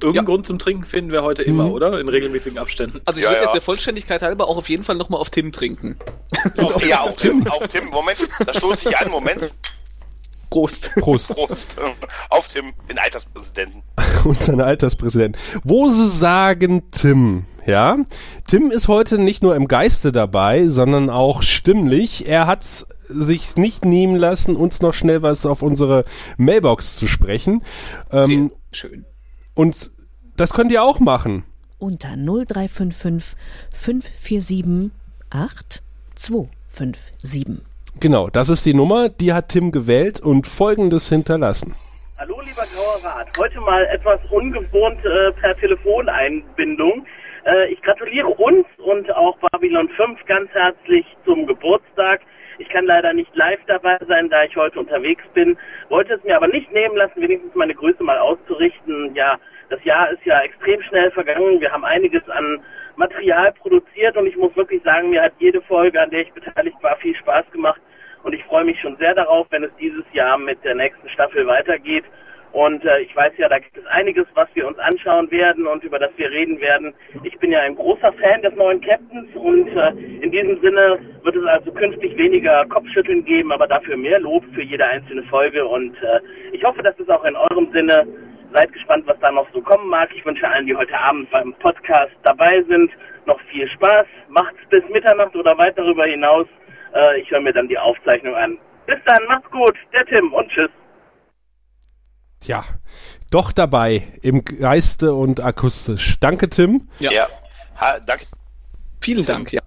Irgendeinen 0.00 0.14
Ja. 0.14 0.22
Grund 0.32 0.46
zum 0.46 0.58
Trinken 0.60 0.84
finden 0.84 1.10
wir 1.10 1.24
heute 1.24 1.42
immer, 1.42 1.64
Mhm. 1.64 1.72
oder? 1.72 1.98
In 1.98 2.08
regelmäßigen 2.08 2.56
Abständen. 2.58 3.00
Also 3.04 3.18
ich 3.18 3.24
Ja, 3.24 3.30
würde 3.30 3.38
ja. 3.40 3.44
jetzt 3.46 3.54
der 3.54 3.62
Vollständigkeit 3.62 4.22
halber 4.22 4.46
auch 4.46 4.56
auf 4.56 4.68
jeden 4.68 4.84
Fall 4.84 4.94
nochmal 4.94 5.20
auf 5.20 5.30
Tim 5.30 5.50
trinken. 5.50 5.98
Ja, 6.86 7.00
auf 7.00 7.16
Tim, 7.16 7.44
auf 7.48 7.66
Tim. 7.66 7.86
Moment, 7.86 8.18
da 8.46 8.54
stoße 8.54 8.90
ich 8.90 8.96
an. 8.96 9.10
Moment. 9.10 9.50
Prost. 10.50 10.92
Prost. 10.96 11.28
Prost. 11.34 11.70
Auf 12.30 12.48
Tim, 12.48 12.72
den 12.88 12.98
Alterspräsidenten. 12.98 13.82
unseren 14.24 14.60
Alterspräsident. 14.60 15.36
Wo 15.64 15.88
sie 15.88 16.08
sagen 16.08 16.90
Tim, 16.90 17.44
ja? 17.66 17.96
Tim 18.46 18.70
ist 18.70 18.88
heute 18.88 19.18
nicht 19.18 19.42
nur 19.42 19.56
im 19.56 19.68
Geiste 19.68 20.12
dabei, 20.12 20.66
sondern 20.66 21.10
auch 21.10 21.42
stimmlich. 21.42 22.26
Er 22.26 22.46
hat 22.46 22.64
sich 22.64 23.56
nicht 23.56 23.84
nehmen 23.84 24.16
lassen, 24.16 24.56
uns 24.56 24.80
noch 24.80 24.94
schnell 24.94 25.22
was 25.22 25.46
auf 25.46 25.62
unsere 25.62 26.04
Mailbox 26.36 26.96
zu 26.96 27.06
sprechen. 27.06 27.62
Sehr 28.10 28.28
Ähm, 28.28 28.52
schön. 28.72 29.04
und 29.54 29.90
das 30.36 30.52
könnt 30.52 30.70
ihr 30.72 30.82
auch 30.82 31.00
machen. 31.00 31.44
unter 31.78 32.16
0355 32.16 33.36
547 33.74 34.90
8257. 35.30 37.58
Genau, 38.00 38.28
das 38.28 38.48
ist 38.48 38.64
die 38.64 38.74
Nummer, 38.74 39.08
die 39.08 39.32
hat 39.32 39.48
Tim 39.48 39.72
gewählt 39.72 40.20
und 40.20 40.46
folgendes 40.46 41.08
hinterlassen. 41.08 41.74
Hallo, 42.18 42.40
lieber 42.40 42.64
Grauer 42.74 43.04
Rat. 43.04 43.28
Heute 43.38 43.60
mal 43.60 43.84
etwas 43.86 44.20
ungewohnt 44.30 45.04
äh, 45.04 45.32
per 45.40 45.54
Telefoneinbindung. 45.56 47.06
Äh, 47.44 47.72
ich 47.72 47.82
gratuliere 47.82 48.28
uns 48.28 48.66
und 48.78 49.10
auch 49.14 49.36
Babylon 49.52 49.88
5 49.88 50.24
ganz 50.26 50.50
herzlich 50.52 51.06
zum 51.24 51.46
Geburtstag. 51.46 52.20
Ich 52.58 52.68
kann 52.70 52.86
leider 52.86 53.12
nicht 53.12 53.34
live 53.36 53.60
dabei 53.66 53.98
sein, 54.08 54.28
da 54.30 54.42
ich 54.44 54.56
heute 54.56 54.80
unterwegs 54.80 55.22
bin. 55.34 55.56
Wollte 55.88 56.14
es 56.14 56.24
mir 56.24 56.36
aber 56.36 56.48
nicht 56.48 56.72
nehmen 56.72 56.96
lassen, 56.96 57.20
wenigstens 57.20 57.54
meine 57.54 57.74
Grüße 57.74 58.02
mal 58.02 58.18
auszurichten. 58.18 59.14
Ja, 59.14 59.38
das 59.70 59.82
Jahr 59.84 60.10
ist 60.10 60.24
ja 60.24 60.40
extrem 60.40 60.82
schnell 60.82 61.10
vergangen. 61.12 61.60
Wir 61.60 61.70
haben 61.70 61.84
einiges 61.84 62.28
an 62.28 62.60
Material 62.98 63.52
produziert 63.52 64.16
und 64.16 64.26
ich 64.26 64.36
muss 64.36 64.54
wirklich 64.56 64.82
sagen, 64.82 65.10
mir 65.10 65.22
hat 65.22 65.32
jede 65.38 65.62
Folge, 65.62 66.00
an 66.00 66.10
der 66.10 66.22
ich 66.22 66.32
beteiligt 66.32 66.76
war, 66.82 66.96
viel 66.96 67.14
Spaß 67.16 67.50
gemacht. 67.52 67.80
Und 68.24 68.34
ich 68.34 68.42
freue 68.44 68.64
mich 68.64 68.78
schon 68.80 68.96
sehr 68.96 69.14
darauf, 69.14 69.46
wenn 69.50 69.62
es 69.62 69.70
dieses 69.80 70.04
Jahr 70.12 70.36
mit 70.36 70.62
der 70.64 70.74
nächsten 70.74 71.08
Staffel 71.08 71.46
weitergeht. 71.46 72.04
Und 72.52 72.84
äh, 72.84 73.00
ich 73.00 73.14
weiß 73.14 73.32
ja, 73.36 73.48
da 73.48 73.58
gibt 73.58 73.76
es 73.76 73.86
einiges, 73.86 74.26
was 74.34 74.48
wir 74.54 74.66
uns 74.66 74.78
anschauen 74.78 75.30
werden 75.30 75.66
und 75.66 75.84
über 75.84 75.98
das 75.98 76.10
wir 76.16 76.30
reden 76.30 76.58
werden. 76.60 76.94
Ich 77.22 77.38
bin 77.38 77.52
ja 77.52 77.60
ein 77.60 77.76
großer 77.76 78.12
Fan 78.14 78.42
des 78.42 78.54
neuen 78.54 78.80
Captains 78.80 79.28
und 79.36 79.68
äh, 79.68 79.90
in 80.22 80.32
diesem 80.32 80.60
Sinne 80.60 80.98
wird 81.22 81.36
es 81.36 81.44
also 81.44 81.70
künftig 81.72 82.16
weniger 82.16 82.64
Kopfschütteln 82.66 83.24
geben, 83.24 83.52
aber 83.52 83.66
dafür 83.66 83.96
mehr 83.96 84.18
Lob 84.18 84.44
für 84.54 84.62
jede 84.62 84.84
einzelne 84.84 85.22
Folge. 85.24 85.66
Und 85.66 85.94
äh, 86.02 86.20
ich 86.52 86.64
hoffe, 86.64 86.82
das 86.82 86.98
ist 86.98 87.10
auch 87.10 87.24
in 87.24 87.36
eurem 87.36 87.70
Sinne. 87.72 88.06
Seid 88.52 88.72
gespannt, 88.72 89.06
was 89.06 89.18
da 89.20 89.30
noch 89.30 89.46
so 89.52 89.60
kommen 89.60 89.88
mag. 89.88 90.08
Ich 90.14 90.24
wünsche 90.24 90.48
allen, 90.48 90.66
die 90.66 90.74
heute 90.74 90.96
Abend 90.98 91.30
beim 91.30 91.52
Podcast 91.54 92.12
dabei 92.24 92.62
sind, 92.68 92.90
noch 93.26 93.40
viel 93.50 93.68
Spaß. 93.68 94.06
Macht's 94.28 94.60
bis 94.70 94.82
Mitternacht 94.90 95.36
oder 95.36 95.56
weit 95.58 95.76
darüber 95.76 96.06
hinaus. 96.06 96.46
Äh, 96.94 97.20
ich 97.20 97.30
höre 97.30 97.40
mir 97.40 97.52
dann 97.52 97.68
die 97.68 97.78
Aufzeichnung 97.78 98.34
an. 98.34 98.58
Bis 98.86 98.98
dann, 99.04 99.24
macht's 99.26 99.50
gut. 99.50 99.76
Der 99.92 100.06
Tim 100.06 100.32
und 100.32 100.48
tschüss. 100.50 100.70
Tja, 102.40 102.64
doch 103.30 103.52
dabei 103.52 104.02
im 104.22 104.44
Geiste 104.44 105.12
und 105.12 105.42
akustisch. 105.42 106.18
Danke, 106.20 106.48
Tim. 106.48 106.88
Ja. 106.98 107.10
Ja. 107.10 107.26
Ha, 107.80 108.00
danke. 108.00 108.24
Vielen 109.02 109.26
Dank, 109.26 109.52
ja. 109.52 109.60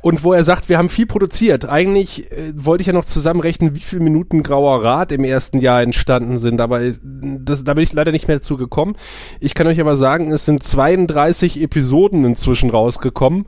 Und 0.00 0.22
wo 0.22 0.32
er 0.32 0.44
sagt, 0.44 0.68
wir 0.68 0.78
haben 0.78 0.88
viel 0.88 1.06
produziert. 1.06 1.68
Eigentlich 1.68 2.30
äh, 2.30 2.52
wollte 2.54 2.82
ich 2.82 2.86
ja 2.86 2.92
noch 2.92 3.04
zusammenrechnen, 3.04 3.74
wie 3.74 3.80
viele 3.80 4.02
Minuten 4.02 4.42
Grauer 4.42 4.84
Rat 4.84 5.10
im 5.10 5.24
ersten 5.24 5.58
Jahr 5.58 5.82
entstanden 5.82 6.38
sind, 6.38 6.60
aber 6.60 6.80
äh, 6.82 6.94
das, 7.02 7.64
da 7.64 7.74
bin 7.74 7.82
ich 7.82 7.92
leider 7.92 8.12
nicht 8.12 8.28
mehr 8.28 8.36
dazu 8.36 8.56
gekommen. 8.56 8.94
Ich 9.40 9.54
kann 9.54 9.66
euch 9.66 9.80
aber 9.80 9.96
sagen, 9.96 10.30
es 10.30 10.44
sind 10.44 10.62
32 10.62 11.60
Episoden 11.60 12.24
inzwischen 12.24 12.70
rausgekommen. 12.70 13.46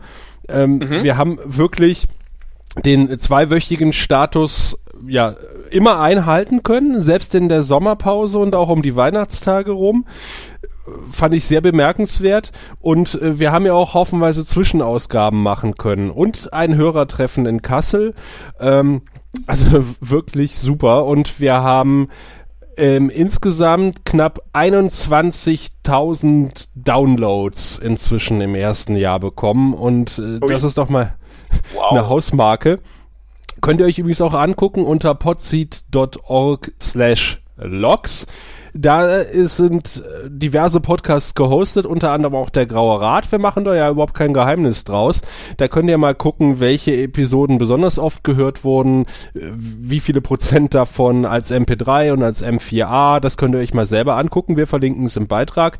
Ähm, 0.48 0.80
Wir 0.80 1.16
haben 1.16 1.38
wirklich 1.44 2.08
den 2.84 3.18
zweiwöchigen 3.18 3.92
Status 3.92 4.76
ja 5.06 5.36
immer 5.70 6.00
einhalten 6.00 6.62
können, 6.62 7.00
selbst 7.00 7.34
in 7.34 7.48
der 7.48 7.62
Sommerpause 7.62 8.38
und 8.38 8.54
auch 8.54 8.68
um 8.68 8.82
die 8.82 8.96
Weihnachtstage 8.96 9.70
rum 9.70 10.04
fand 11.10 11.34
ich 11.34 11.44
sehr 11.44 11.60
bemerkenswert 11.60 12.50
und 12.80 13.20
äh, 13.20 13.38
wir 13.38 13.52
haben 13.52 13.66
ja 13.66 13.74
auch 13.74 13.94
haufenweise 13.94 14.44
Zwischenausgaben 14.44 15.42
machen 15.42 15.76
können 15.76 16.10
und 16.10 16.52
ein 16.52 16.76
Hörertreffen 16.76 17.46
in 17.46 17.62
Kassel. 17.62 18.14
Ähm, 18.58 19.02
also 19.46 19.84
wirklich 20.00 20.58
super 20.58 21.04
und 21.04 21.40
wir 21.40 21.62
haben 21.62 22.08
ähm, 22.76 23.10
insgesamt 23.10 24.04
knapp 24.04 24.40
21.000 24.54 26.68
Downloads 26.74 27.78
inzwischen 27.78 28.40
im 28.40 28.54
ersten 28.54 28.96
Jahr 28.96 29.20
bekommen 29.20 29.74
und 29.74 30.18
äh, 30.18 30.40
das 30.46 30.64
ist 30.64 30.78
doch 30.78 30.88
mal 30.88 31.16
Wow. 31.74 31.90
eine 31.90 32.08
Hausmarke. 32.08 32.78
Könnt 33.60 33.80
ihr 33.80 33.86
euch 33.86 33.98
übrigens 33.98 34.20
auch 34.20 34.34
angucken 34.34 34.84
unter 34.84 35.14
podseed.org 35.14 36.72
slash 36.80 37.42
logs. 37.56 38.26
Da 38.74 39.24
sind 39.24 40.02
äh, 40.04 40.28
diverse 40.28 40.80
Podcasts 40.80 41.34
gehostet, 41.34 41.86
unter 41.86 42.12
anderem 42.12 42.34
auch 42.34 42.50
der 42.50 42.66
Graue 42.66 43.00
Rat. 43.00 43.30
Wir 43.32 43.38
machen 43.38 43.64
da 43.64 43.74
ja 43.74 43.90
überhaupt 43.90 44.14
kein 44.14 44.32
Geheimnis 44.32 44.84
draus. 44.84 45.22
Da 45.56 45.68
könnt 45.68 45.90
ihr 45.90 45.98
mal 45.98 46.14
gucken, 46.14 46.60
welche 46.60 46.96
Episoden 46.96 47.58
besonders 47.58 47.98
oft 47.98 48.24
gehört 48.24 48.64
wurden, 48.64 49.06
äh, 49.34 49.50
wie 49.56 50.00
viele 50.00 50.20
Prozent 50.20 50.74
davon 50.74 51.24
als 51.24 51.50
MP3 51.50 52.12
und 52.12 52.22
als 52.22 52.44
M4A. 52.44 53.20
Das 53.20 53.36
könnt 53.36 53.54
ihr 53.54 53.60
euch 53.60 53.74
mal 53.74 53.86
selber 53.86 54.16
angucken. 54.16 54.56
Wir 54.56 54.66
verlinken 54.66 55.04
es 55.04 55.16
im 55.16 55.26
Beitrag. 55.26 55.78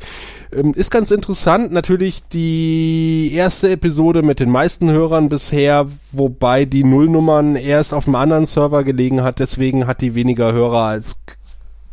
Ähm, 0.53 0.73
Ist 0.73 0.91
ganz 0.91 1.11
interessant. 1.11 1.71
Natürlich 1.71 2.23
die 2.27 3.31
erste 3.33 3.71
Episode 3.71 4.21
mit 4.21 4.39
den 4.39 4.49
meisten 4.49 4.91
Hörern 4.91 5.29
bisher, 5.29 5.87
wobei 6.11 6.65
die 6.65 6.83
Nullnummern 6.83 7.55
erst 7.55 7.93
auf 7.93 8.07
einem 8.07 8.15
anderen 8.15 8.45
Server 8.45 8.83
gelegen 8.83 9.23
hat. 9.23 9.39
Deswegen 9.39 9.87
hat 9.87 10.01
die 10.01 10.15
weniger 10.15 10.51
Hörer 10.51 10.83
als 10.83 11.17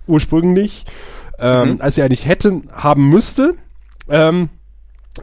ursprünglich, 0.09 0.85
ähm, 1.39 1.79
als 1.81 1.95
sie 1.95 2.03
eigentlich 2.03 2.27
hätten, 2.27 2.69
haben 2.73 3.09
müsste. 3.09 3.55
Ähm, 4.09 4.49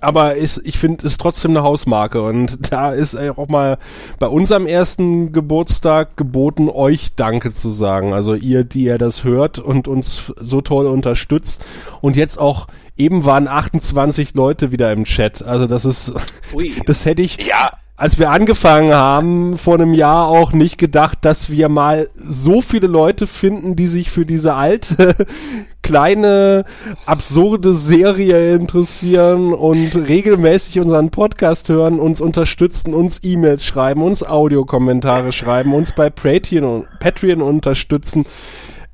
aber 0.01 0.35
ist, 0.35 0.61
ich 0.63 0.77
finde, 0.77 1.05
ist 1.05 1.21
trotzdem 1.21 1.51
eine 1.51 1.63
Hausmarke 1.63 2.21
und 2.21 2.57
da 2.71 2.91
ist 2.91 3.17
auch 3.17 3.47
mal 3.47 3.77
bei 4.19 4.27
unserem 4.27 4.67
ersten 4.67 5.31
Geburtstag 5.31 6.17
geboten, 6.17 6.69
euch 6.69 7.15
Danke 7.15 7.51
zu 7.51 7.69
sagen. 7.69 8.13
Also 8.13 8.35
ihr, 8.35 8.63
die 8.63 8.85
ihr 8.85 8.97
das 8.97 9.23
hört 9.23 9.59
und 9.59 9.87
uns 9.87 10.33
so 10.39 10.61
toll 10.61 10.85
unterstützt 10.85 11.63
und 12.01 12.15
jetzt 12.15 12.39
auch 12.39 12.67
eben 12.97 13.25
waren 13.25 13.47
28 13.47 14.35
Leute 14.35 14.71
wieder 14.71 14.91
im 14.91 15.05
Chat. 15.05 15.43
Also 15.43 15.67
das 15.67 15.85
ist, 15.85 16.13
Ui. 16.53 16.73
das 16.85 17.05
hätte 17.05 17.21
ich, 17.21 17.45
Ja, 17.45 17.71
als 17.97 18.19
wir 18.19 18.29
angefangen 18.29 18.93
haben, 18.93 19.57
vor 19.57 19.75
einem 19.75 19.93
Jahr 19.93 20.27
auch 20.27 20.51
nicht 20.51 20.77
gedacht, 20.77 21.19
dass 21.21 21.49
wir 21.49 21.69
mal 21.69 22.09
so 22.15 22.61
viele 22.61 22.87
Leute 22.87 23.25
finden, 23.25 23.77
die 23.77 23.87
sich 23.87 24.11
für 24.11 24.25
diese 24.25 24.53
alte 24.53 25.15
kleine, 25.81 26.65
absurde 27.05 27.73
Serie 27.73 28.53
interessieren 28.55 29.53
und 29.53 29.95
regelmäßig 29.95 30.81
unseren 30.81 31.09
Podcast 31.09 31.69
hören, 31.69 31.99
uns 31.99 32.19
unterstützen, 32.19 32.93
uns 32.93 33.21
E-Mails 33.23 33.63
schreiben, 33.65 34.01
uns 34.01 34.23
Audiokommentare 34.23 35.31
schreiben, 35.31 35.73
uns 35.73 35.93
bei 35.93 36.09
Patreon, 36.09 36.87
Patreon 36.99 37.41
unterstützen. 37.41 38.25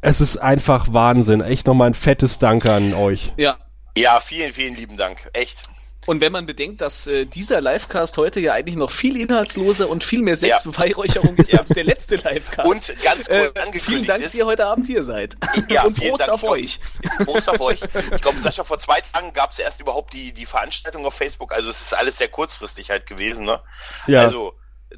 Es 0.02 0.22
ist 0.22 0.38
einfach 0.38 0.94
Wahnsinn. 0.94 1.42
Echt 1.42 1.66
nochmal 1.66 1.88
ein 1.88 1.94
fettes 1.96 2.38
Danke 2.40 2.72
an 2.72 2.94
euch. 2.94 3.34
Ja. 3.38 3.58
Ja, 3.98 4.22
vielen, 4.22 4.54
vielen 4.54 4.76
lieben 4.76 4.96
Dank. 4.96 5.30
Echt. 5.34 5.64
Und 6.12 6.20
wenn 6.20 6.34
man 6.34 6.46
bedenkt, 6.46 6.82
dass 6.82 7.08
äh, 7.08 7.26
dieser 7.26 7.62
Livecast 7.62 8.18
heute 8.18 8.42
ja 8.42 8.52
eigentlich 8.52 8.76
noch 8.76 8.92
viel 8.92 9.16
inhaltsloser 9.16 9.88
und 9.88 10.04
viel 10.04 10.22
mehr 10.22 10.36
Selbstbeweihräucherung 10.36 11.38
ist 11.38 11.54
Ja. 11.54 11.60
als 11.60 11.70
der 11.70 11.86
letzte 11.86 12.16
Livecast. 12.18 12.68
Und 12.68 13.02
ganz 13.02 13.28
kurz 13.28 13.30
äh, 13.30 13.46
angekündigt 13.60 13.86
vielen 13.86 14.06
Dank, 14.06 14.22
ist- 14.22 14.34
dass 14.34 14.36
ihr 14.36 14.46
heute 14.46 14.66
Abend 14.66 14.88
hier 14.88 15.04
seid. 15.04 15.38
Ja, 15.70 15.84
und 15.84 15.96
Prost 15.98 16.20
Dank. 16.24 16.32
auf 16.34 16.42
glaub- 16.42 16.52
euch. 16.52 16.80
Prost 17.24 17.48
auf 17.50 17.62
euch. 17.62 17.80
Ich 18.14 18.22
glaube, 18.22 18.40
Sascha, 18.42 18.66
vor 18.66 18.78
zwei 18.80 19.00
Tagen 19.00 19.32
gab 19.32 19.52
es 19.52 19.60
erst 19.60 19.80
überhaupt 19.80 20.14
die, 20.14 20.34
die 20.34 20.46
Veranstaltung 20.46 21.06
auf 21.06 21.14
Facebook. 21.14 21.54
Also 21.54 21.70
es 21.70 21.80
ist 21.80 21.94
alles 21.96 22.18
sehr 22.18 22.28
kurzfristig 22.28 22.90
halt 22.90 23.06
gewesen. 23.08 23.46
Ne? 23.46 23.62
Ja, 24.08 24.24
Also 24.24 24.54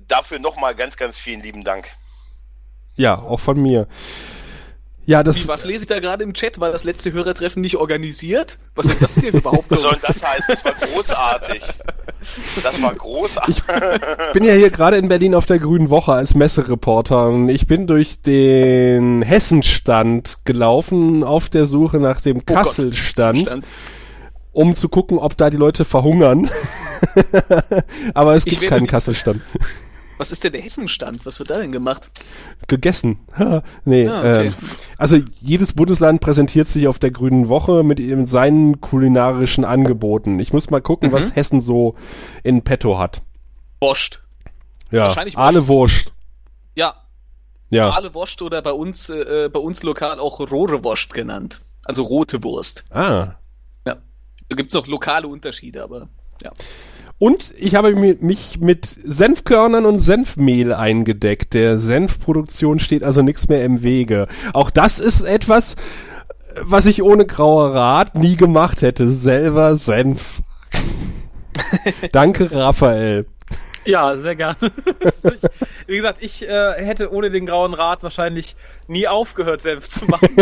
dafür 0.08 0.40
nochmal 0.40 0.74
ganz, 0.74 0.98
ganz 0.98 1.20
vielen 1.20 1.42
lieben 1.44 1.64
Dank. 1.64 1.90
ja, 2.96 3.16
auch 3.20 3.40
von 3.40 3.62
mir. 3.62 3.88
Ja, 5.06 5.22
das, 5.22 5.44
Wie, 5.44 5.48
was 5.50 5.66
lese 5.66 5.82
ich 5.82 5.88
da 5.88 6.00
gerade 6.00 6.24
im 6.24 6.34
Chat? 6.34 6.60
War 6.60 6.72
das 6.72 6.86
letzte 6.86 7.12
Hörertreffen 7.12 7.62
nicht 7.62 7.76
organisiert? 7.76 8.58
Was 8.76 8.86
ist 8.86 9.02
das 9.02 9.16
denn 9.16 9.34
überhaupt? 9.34 9.66
Was 9.70 9.82
soll 9.82 9.98
das 10.02 10.24
heißen? 10.24 10.46
Das 10.48 10.64
war 10.64 10.74
großartig. 10.74 11.62
Das 12.64 12.82
war 12.82 12.96
großartig. 12.96 13.64
bin 14.34 14.46
ja 14.46 14.54
hier 14.54 14.70
gerade 14.70 14.96
in 14.98 15.10
Berlin 15.10 15.36
auf 15.36 15.46
der 15.46 15.60
Grünen 15.60 15.90
Woche 15.90 16.14
als 16.14 16.36
Messereporter 16.36 17.28
und 17.28 17.50
ich 17.50 17.68
bin 17.68 17.86
durch 17.86 18.22
den 18.22 19.22
Hessenstand 19.24 20.38
gelaufen 20.46 21.26
auf 21.26 21.50
der 21.50 21.66
Suche 21.66 21.98
nach 21.98 22.22
dem 22.22 22.38
Oh 22.38 22.42
Kasselstand, 22.46 23.42
Stand. 23.42 23.66
um 24.54 24.74
zu 24.74 24.88
gucken, 24.88 25.18
ob 25.18 25.36
da 25.36 25.50
die 25.50 25.58
Leute 25.58 25.84
verhungern. 25.84 26.50
Aber 28.14 28.36
es 28.36 28.46
Ich 28.48 28.58
gibt 28.58 28.70
keinen 28.70 28.88
Kasselstand. 28.88 29.42
Was 30.18 30.32
ist 30.32 30.44
denn 30.44 30.52
der 30.54 30.62
Hessenstand? 30.62 31.26
Was 31.26 31.40
wird 31.40 31.50
da 31.50 31.58
denn 31.60 31.72
gemacht? 31.72 32.10
Gegessen. 32.68 33.20
nee, 33.86 34.08
Ah, 34.08 34.20
okay. 34.20 34.46
ähm, 34.48 34.54
also 34.98 35.18
jedes 35.42 35.74
Bundesland 35.74 36.22
präsentiert 36.22 36.68
sich 36.68 36.88
auf 36.88 37.00
der 37.00 37.12
Grünen 37.12 37.50
Woche 37.50 37.84
mit 37.84 38.00
eben 38.00 38.26
seinen 38.26 38.80
kulinarischen 38.80 39.66
Angeboten. 39.66 40.40
Ich 40.40 40.54
muss 40.54 40.70
mal 40.70 40.82
gucken, 40.82 41.10
Mhm. 41.10 41.14
was 41.14 41.36
Hessen 41.36 41.62
so 41.62 41.96
in 42.44 42.62
petto 42.64 42.98
hat. 43.00 43.22
Wurst. 43.82 44.22
Ja, 44.92 45.02
Wahrscheinlich 45.04 45.38
alle 45.38 45.68
Wurst. 45.68 46.14
Ja, 46.76 46.96
Ja. 47.70 47.88
normale 47.88 48.14
Wurst 48.14 48.42
oder 48.42 48.62
bei 48.62 48.72
uns, 48.72 49.10
äh, 49.10 49.50
bei 49.52 49.60
uns 49.60 49.82
lokal 49.84 50.20
auch 50.20 50.40
rote 50.40 50.84
Wurst 50.84 51.14
genannt. 51.14 51.60
Also 51.84 52.04
rote 52.04 52.44
Wurst. 52.44 52.84
Ah. 52.92 53.36
Ja. 53.86 53.98
Da 54.50 54.56
gibt's 54.56 54.74
noch 54.74 54.86
lokale 54.88 55.28
Unterschiede, 55.28 55.84
aber 55.84 56.08
ja. 56.44 56.52
Und 57.20 57.54
ich 57.58 57.76
habe 57.76 57.96
mi- 57.96 58.18
mich 58.20 58.60
mit 58.60 58.86
Senfkörnern 58.86 59.86
und 59.86 60.00
Senfmehl 60.00 60.74
eingedeckt. 60.74 61.54
Der 61.54 61.78
Senfproduktion 61.78 62.80
steht 62.80 63.04
also 63.04 63.22
nichts 63.22 63.48
mehr 63.48 63.64
im 63.64 63.84
Wege. 63.84 64.28
Auch 64.54 64.70
das 64.70 65.00
ist 65.00 65.22
etwas, 65.22 65.76
was 66.62 66.86
ich 66.86 67.02
ohne 67.02 67.26
grauer 67.26 67.74
Rat 67.74 68.16
nie 68.16 68.36
gemacht 68.36 68.82
hätte. 68.82 69.10
Selber 69.10 69.78
Senf. 69.78 70.42
Danke, 72.12 72.52
Raphael. 72.52 73.26
Ja, 73.86 74.16
sehr 74.16 74.36
gerne. 74.36 74.56
Wie 75.88 75.96
gesagt, 75.96 76.20
ich 76.22 76.48
äh, 76.48 76.74
hätte 76.84 77.12
ohne 77.12 77.30
den 77.30 77.46
grauen 77.46 77.74
Rat 77.74 78.04
wahrscheinlich 78.04 78.56
nie 78.88 79.08
aufgehört, 79.08 79.62
Senf 79.62 79.90
zu 79.90 80.06
machen. 80.06 80.30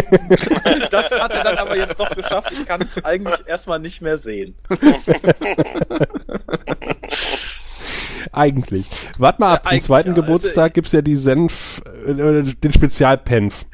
Das 0.89 1.12
hat 1.12 1.34
er 1.34 1.44
dann 1.44 1.58
aber 1.58 1.78
jetzt 1.78 2.00
doch 2.00 2.16
geschafft. 2.16 2.52
Ich 2.52 2.66
kann 2.66 2.82
es 2.82 3.04
eigentlich 3.04 3.46
erstmal 3.46 3.80
nicht 3.80 4.02
mehr 4.02 4.18
sehen. 4.18 4.56
Eigentlich. 8.32 8.88
Wart 9.18 9.39
mal 9.39 9.54
ab, 9.54 9.62
Ja, 9.66 9.72
zum 9.72 9.80
zweiten 9.82 10.10
ja. 10.10 10.14
Also, 10.14 10.22
Geburtstag 10.22 10.74
gibt's 10.74 10.92
ja 10.92 11.02
die 11.02 11.16
Senf, 11.16 11.82
äh, 12.06 12.14
den 12.44 12.72
Spezialpenf. 12.72 13.66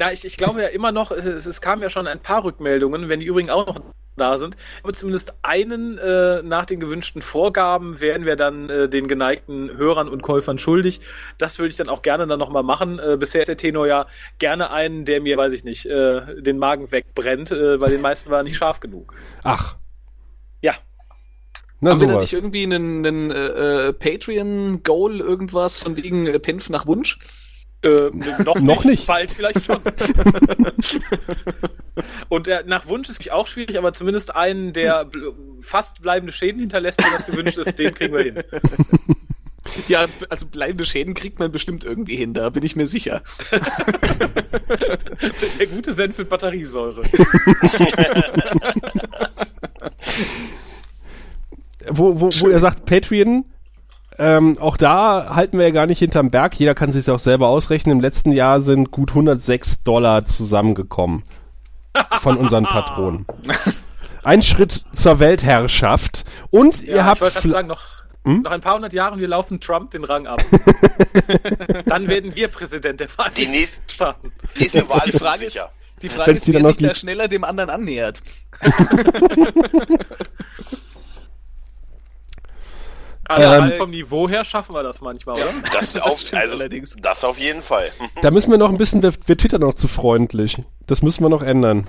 Ja, 0.00 0.10
ich, 0.10 0.24
ich 0.24 0.38
glaube 0.38 0.62
ja 0.62 0.68
immer 0.68 0.92
noch, 0.92 1.10
es, 1.10 1.44
es 1.44 1.60
kamen 1.60 1.82
ja 1.82 1.90
schon 1.90 2.06
ein 2.06 2.20
paar 2.20 2.42
Rückmeldungen, 2.42 3.10
wenn 3.10 3.20
die 3.20 3.26
übrigens 3.26 3.50
auch 3.50 3.66
noch 3.66 3.80
da 4.16 4.38
sind. 4.38 4.56
Aber 4.82 4.94
zumindest 4.94 5.34
einen 5.42 5.98
äh, 5.98 6.42
nach 6.42 6.64
den 6.64 6.80
gewünschten 6.80 7.20
Vorgaben 7.20 8.00
werden 8.00 8.24
wir 8.24 8.36
dann 8.36 8.70
äh, 8.70 8.88
den 8.88 9.08
geneigten 9.08 9.76
Hörern 9.76 10.08
und 10.08 10.22
Käufern 10.22 10.58
schuldig. 10.58 11.02
Das 11.36 11.58
würde 11.58 11.68
ich 11.68 11.76
dann 11.76 11.90
auch 11.90 12.00
gerne 12.00 12.26
dann 12.26 12.38
nochmal 12.38 12.62
machen. 12.62 12.98
Äh, 12.98 13.18
bisher 13.18 13.42
ist 13.42 13.48
der 13.48 13.58
Tenor 13.58 13.86
ja 13.86 14.06
gerne 14.38 14.70
einen, 14.70 15.04
der 15.04 15.20
mir, 15.20 15.36
weiß 15.36 15.52
ich 15.52 15.64
nicht, 15.64 15.84
äh, 15.84 16.40
den 16.40 16.58
Magen 16.58 16.90
wegbrennt, 16.90 17.50
äh, 17.50 17.78
weil 17.80 17.90
den 17.90 18.00
meisten 18.00 18.30
war 18.30 18.42
nicht 18.42 18.56
scharf 18.56 18.80
genug. 18.80 19.12
Ach. 19.42 19.76
Ja. 20.62 20.74
Na 21.80 21.90
Haben 21.90 22.00
wir 22.00 22.06
da 22.06 22.12
sowas. 22.14 22.22
nicht 22.22 22.32
irgendwie 22.32 22.62
einen, 22.62 23.06
einen 23.06 23.30
äh, 23.30 23.92
Patreon-Goal, 23.92 25.20
irgendwas 25.20 25.78
von 25.78 25.96
wegen 25.96 26.26
äh, 26.26 26.38
Penf 26.38 26.70
nach 26.70 26.86
Wunsch? 26.86 27.18
Äh, 27.82 28.10
noch, 28.44 28.60
Noch 28.60 28.84
nicht. 28.84 29.06
Bald 29.06 29.32
vielleicht 29.32 29.64
schon. 29.64 29.80
Und 32.28 32.46
äh, 32.46 32.62
nach 32.66 32.86
Wunsch 32.86 33.08
ist 33.08 33.14
natürlich 33.16 33.32
auch 33.32 33.46
schwierig, 33.46 33.78
aber 33.78 33.92
zumindest 33.92 34.34
einen, 34.34 34.72
der 34.72 35.04
bl 35.06 35.32
fast 35.60 36.00
bleibende 36.00 36.32
Schäden 36.32 36.60
hinterlässt, 36.60 37.02
wenn 37.02 37.12
das 37.12 37.26
gewünscht 37.26 37.58
ist, 37.58 37.78
den 37.78 37.92
kriegen 37.94 38.14
wir 38.14 38.22
hin. 38.22 38.42
Ja, 39.88 40.06
also 40.30 40.46
bleibende 40.46 40.86
Schäden 40.86 41.12
kriegt 41.14 41.38
man 41.38 41.52
bestimmt 41.52 41.84
irgendwie 41.84 42.16
hin, 42.16 42.32
da 42.32 42.48
bin 42.48 42.64
ich 42.64 42.76
mir 42.76 42.86
sicher. 42.86 43.22
Der 45.58 45.66
gute 45.66 45.92
Senf 45.92 46.16
mit 46.16 46.30
Batteriesäure. 46.30 47.02
wo, 51.88 52.20
wo, 52.20 52.30
wo 52.40 52.48
ihr 52.48 52.58
sagt 52.58 52.86
Patreon, 52.86 53.44
ähm, 54.20 54.56
auch 54.60 54.76
da 54.76 55.34
halten 55.34 55.58
wir 55.58 55.66
ja 55.66 55.72
gar 55.72 55.86
nicht 55.86 55.98
hinterm 55.98 56.30
Berg. 56.30 56.54
Jeder 56.54 56.74
kann 56.74 56.92
sich 56.92 57.10
auch 57.10 57.18
selber 57.18 57.48
ausrechnen. 57.48 57.96
Im 57.96 58.00
letzten 58.00 58.30
Jahr 58.32 58.60
sind 58.60 58.90
gut 58.90 59.10
106 59.10 59.82
Dollar 59.82 60.24
zusammengekommen 60.24 61.24
von 62.20 62.36
unseren 62.36 62.64
Patronen. 62.66 63.26
Ein 64.22 64.42
Schritt 64.42 64.82
zur 64.92 65.18
Weltherrschaft. 65.18 66.24
Und 66.50 66.82
ihr 66.82 66.96
Ja, 66.96 67.04
habt 67.06 67.16
ich 67.16 67.22
wollte 67.22 67.34
gerade 67.34 67.48
fl- 67.48 67.50
sagen, 67.52 67.68
noch, 67.68 67.82
Hm? 68.24 68.42
noch 68.42 68.50
ein 68.50 68.60
paar 68.60 68.74
hundert 68.74 68.92
Jahren, 68.92 69.18
wir 69.18 69.28
laufen 69.28 69.60
Trump 69.60 69.92
den 69.92 70.04
Rang 70.04 70.26
ab. 70.26 70.42
Dann 71.86 72.06
werden 72.06 72.36
wir 72.36 72.48
Präsident 72.48 73.00
der 73.00 73.06
Die 73.06 73.12
Vereinigten 73.14 73.50
nächste, 73.50 73.80
Staaten. 73.90 74.32
nächste 74.58 74.86
Wahl 74.90 75.00
Die 75.06 75.10
ist 75.10 75.18
Frage 75.18 75.44
ist, 75.46 75.52
sicher. 75.54 75.70
die 76.02 76.08
Frage 76.10 76.26
Wenn's 76.32 76.38
ist, 76.40 76.48
die 76.48 76.52
wer 76.52 76.64
sich 76.64 76.76
da 76.76 76.94
schneller 76.94 77.28
dem 77.28 77.44
anderen 77.44 77.70
annähert. 77.70 78.20
Also 83.30 83.62
Ähm, 83.62 83.72
vom 83.78 83.90
Niveau 83.90 84.28
her 84.28 84.44
schaffen 84.44 84.74
wir 84.74 84.82
das 84.82 85.00
manchmal, 85.00 85.36
oder? 85.36 85.52
Das, 85.72 85.92
Das 85.92 86.02
auf, 86.02 86.20
stimmt 86.20 86.42
also, 86.42 86.54
allerdings. 86.54 86.96
das 87.00 87.22
auf 87.22 87.38
jeden 87.38 87.62
Fall. 87.62 87.90
da 88.22 88.30
müssen 88.30 88.50
wir 88.50 88.58
noch 88.58 88.70
ein 88.70 88.76
bisschen, 88.76 89.02
wir, 89.02 89.12
wir 89.26 89.36
twittern 89.36 89.60
noch 89.60 89.74
zu 89.74 89.86
freundlich. 89.86 90.58
Das 90.86 91.02
müssen 91.02 91.22
wir 91.24 91.28
noch 91.28 91.42
ändern. 91.42 91.86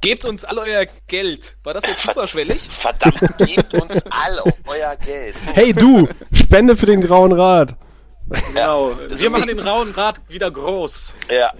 Gebt 0.00 0.24
uns 0.24 0.44
all 0.44 0.58
euer 0.58 0.84
Geld. 1.06 1.56
War 1.62 1.74
das 1.74 1.86
jetzt 1.86 2.02
superschwellig? 2.02 2.60
Verdammt, 2.70 3.38
gebt 3.38 3.72
uns 3.74 4.02
alle 4.10 4.42
euer 4.66 4.96
Geld. 4.96 5.36
Hey 5.54 5.72
du, 5.72 6.08
Spende 6.32 6.76
für 6.76 6.86
den 6.86 7.00
Grauen 7.00 7.32
Rat. 7.32 7.76
Genau. 8.48 8.92
Das 9.08 9.20
Wir 9.20 9.30
machen 9.30 9.46
den 9.46 9.60
rauen 9.60 9.92
Rad 9.92 10.20
wieder 10.28 10.50
groß. 10.50 11.14
Ja. 11.30 11.52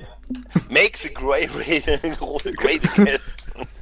Make 0.69 0.99
the 0.99 1.13
grey 1.13 1.47
great 2.57 2.83
again. 2.99 3.19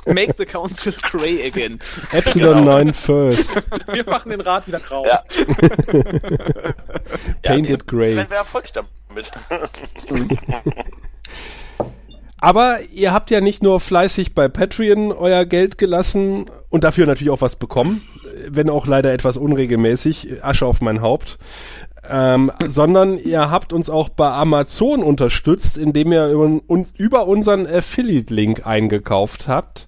Make 0.07 0.35
the 0.37 0.47
council 0.47 0.93
grey 1.03 1.47
again. 1.47 1.79
Epsilon 2.13 2.59
Genau. 2.59 2.79
9 2.79 2.93
first. 2.93 3.55
Wir 3.93 4.05
machen 4.05 4.31
den 4.31 4.41
Rad 4.41 4.67
wieder 4.67 4.81
grau. 4.81 5.05
Ja. 5.07 5.23
Painted 7.43 7.87
grey. 7.87 8.17
Wenn 8.17 8.31
wir 8.31 8.39
erfolgreich 8.39 8.73
damit. 8.73 9.31
Aber 12.39 12.81
ihr 12.93 13.13
habt 13.13 13.31
ja 13.31 13.41
nicht 13.41 13.63
nur 13.63 13.79
fleißig 13.79 14.35
bei 14.35 14.49
Patreon 14.49 15.13
euer 15.13 15.45
Geld 15.45 15.79
gelassen 15.79 16.47
und 16.71 16.83
dafür 16.83 17.07
natürlich 17.07 17.31
auch 17.31 17.41
was 17.41 17.55
bekommen, 17.55 18.03
wenn 18.49 18.69
auch 18.69 18.87
leider 18.89 19.13
etwas 19.13 19.37
unregelmäßig, 19.37 20.43
Asche 20.43 20.67
auf 20.67 20.81
mein 20.81 21.03
Haupt, 21.03 21.39
ähm, 22.09 22.51
sondern 22.67 23.19
ihr 23.19 23.51
habt 23.51 23.73
uns 23.73 23.89
auch 23.89 24.09
bei 24.09 24.31
Amazon 24.31 25.03
unterstützt, 25.03 25.79
indem 25.79 26.13
ihr 26.13 26.29
über, 26.29 26.61
uns, 26.67 26.93
über 26.97 27.27
unseren 27.27 27.67
Affiliate-Link 27.67 28.67
eingekauft 28.67 29.49
habt. 29.49 29.87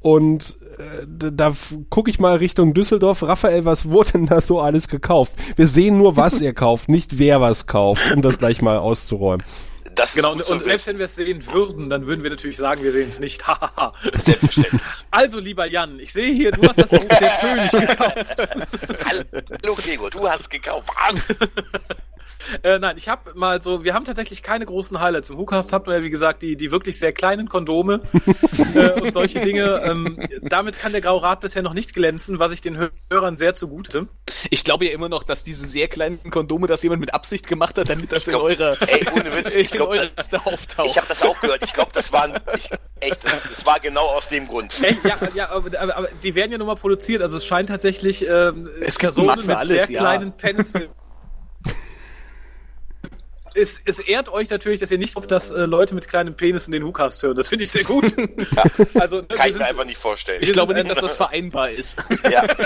Und 0.00 0.58
äh, 0.78 1.06
da, 1.32 1.52
gucke 1.88 2.10
ich 2.10 2.20
mal 2.20 2.36
Richtung 2.36 2.74
Düsseldorf. 2.74 3.22
Raphael, 3.22 3.64
was 3.64 3.90
wurde 3.90 4.12
denn 4.12 4.26
da 4.26 4.40
so 4.40 4.60
alles 4.60 4.88
gekauft? 4.88 5.32
Wir 5.56 5.66
sehen 5.66 5.96
nur, 5.96 6.16
was 6.16 6.40
ihr 6.40 6.52
kauft, 6.54 6.88
nicht 6.88 7.18
wer 7.18 7.40
was 7.40 7.66
kauft, 7.66 8.12
um 8.12 8.20
das 8.20 8.38
gleich 8.38 8.60
mal 8.60 8.78
auszuräumen. 8.78 9.44
Das 9.94 10.14
Genau, 10.14 10.32
und, 10.32 10.42
und 10.42 10.62
selbst 10.62 10.86
wenn 10.86 10.98
wir 10.98 11.04
es 11.04 11.14
sehen 11.14 11.46
würden, 11.46 11.88
dann 11.88 12.06
würden 12.06 12.22
wir 12.22 12.30
natürlich 12.30 12.56
sagen, 12.56 12.82
wir 12.82 12.92
sehen 12.92 13.08
es 13.08 13.20
nicht. 13.20 13.42
Selbstverständlich. 14.24 14.82
also, 15.10 15.38
lieber 15.38 15.66
Jan, 15.66 15.98
ich 15.98 16.12
sehe 16.12 16.32
hier, 16.32 16.50
du 16.50 16.66
hast 16.68 16.78
das 16.78 16.90
Buch 16.90 17.04
Der 17.04 17.30
König 17.40 17.70
gekauft. 17.70 18.16
Hallo 19.04 19.74
Gregor, 19.74 20.10
du 20.10 20.28
hast 20.28 20.50
gekauft. 20.50 20.88
Was? 20.88 21.16
Äh, 22.62 22.78
nein, 22.78 22.96
ich 22.98 23.08
habe 23.08 23.32
mal 23.34 23.62
so, 23.62 23.84
wir 23.84 23.94
haben 23.94 24.04
tatsächlich 24.04 24.42
keine 24.42 24.66
großen 24.66 25.00
Highlights. 25.00 25.30
Im 25.30 25.38
WhoCast 25.38 25.72
habt 25.72 25.88
ihr 25.88 25.94
ja, 25.96 26.02
wie 26.02 26.10
gesagt, 26.10 26.42
die, 26.42 26.56
die 26.56 26.70
wirklich 26.70 26.98
sehr 26.98 27.12
kleinen 27.12 27.48
Kondome 27.48 28.02
äh, 28.74 29.00
und 29.00 29.12
solche 29.14 29.40
Dinge. 29.40 29.80
Ähm, 29.84 30.18
damit 30.42 30.78
kann 30.78 30.92
der 30.92 31.00
Graue 31.00 31.22
Rat 31.22 31.40
bisher 31.40 31.62
noch 31.62 31.74
nicht 31.74 31.94
glänzen, 31.94 32.38
was 32.38 32.52
ich 32.52 32.60
den 32.60 32.90
Hörern 33.10 33.36
sehr 33.36 33.54
zugute. 33.54 34.08
Ich 34.50 34.62
glaube 34.64 34.86
ja 34.86 34.92
immer 34.92 35.08
noch, 35.08 35.22
dass 35.22 35.42
diese 35.44 35.64
sehr 35.66 35.88
kleinen 35.88 36.30
Kondome 36.30 36.66
das 36.66 36.82
jemand 36.82 37.00
mit 37.00 37.14
Absicht 37.14 37.46
gemacht 37.46 37.78
hat, 37.78 37.88
damit 37.88 38.12
das 38.12 38.26
in 38.26 38.32
glaub- 38.32 38.42
eurer, 38.44 38.76
Ey, 38.88 39.06
ohne 39.14 39.34
Witz, 39.36 39.54
ich 39.54 39.70
in 39.70 39.76
glaub, 39.78 39.88
eurer 39.88 40.06
das- 40.06 40.16
Liste 40.16 40.44
auftaucht. 40.46 40.88
Ich 40.88 40.96
habe 40.96 41.06
das 41.08 41.22
auch 41.22 41.40
gehört. 41.40 41.62
Ich 41.64 41.72
glaube, 41.72 41.92
das 41.94 42.12
war 42.12 42.24
ein, 42.24 42.38
ich, 42.56 42.68
echt, 43.00 43.24
das, 43.24 43.42
das 43.48 43.66
war 43.66 43.80
genau 43.80 44.06
aus 44.06 44.28
dem 44.28 44.46
Grund. 44.46 44.74
Ey, 44.82 44.96
ja, 45.04 45.16
ja 45.34 45.50
aber, 45.50 45.80
aber, 45.80 45.96
aber 45.96 46.08
die 46.22 46.34
werden 46.34 46.52
ja 46.52 46.58
nun 46.58 46.66
mal 46.66 46.76
produziert. 46.76 47.22
Also 47.22 47.38
es 47.38 47.46
scheint 47.46 47.68
tatsächlich 47.68 48.26
ähm, 48.28 48.68
Es 48.80 48.98
für 48.98 49.12
mit 49.12 49.56
alles, 49.56 49.86
sehr 49.86 49.90
ja. 49.90 50.00
kleinen 50.00 50.32
Pencil. 50.36 50.90
Es, 53.54 53.80
es 53.84 54.00
ehrt 54.00 54.28
euch 54.28 54.50
natürlich, 54.50 54.80
dass 54.80 54.90
ihr 54.90 54.98
nicht 54.98 55.14
glaubt, 55.14 55.30
dass 55.30 55.50
äh, 55.50 55.64
Leute 55.66 55.94
mit 55.94 56.08
kleinen 56.08 56.34
Penissen 56.34 56.72
den 56.72 56.84
WhoCast 56.84 57.22
hören. 57.22 57.36
Das 57.36 57.48
finde 57.48 57.64
ich 57.64 57.70
sehr 57.70 57.84
gut. 57.84 58.14
Also, 58.94 59.20
ne, 59.20 59.26
Kann 59.28 59.50
ich 59.50 59.56
mir 59.56 59.64
einfach 59.66 59.84
nicht 59.84 59.98
vorstellen. 59.98 60.42
ich 60.42 60.52
glaube 60.52 60.74
nicht, 60.74 60.88
dass 60.88 60.98
das 60.98 61.16
vereinbar 61.16 61.70
ist. 61.70 61.96
ja. 62.30 62.46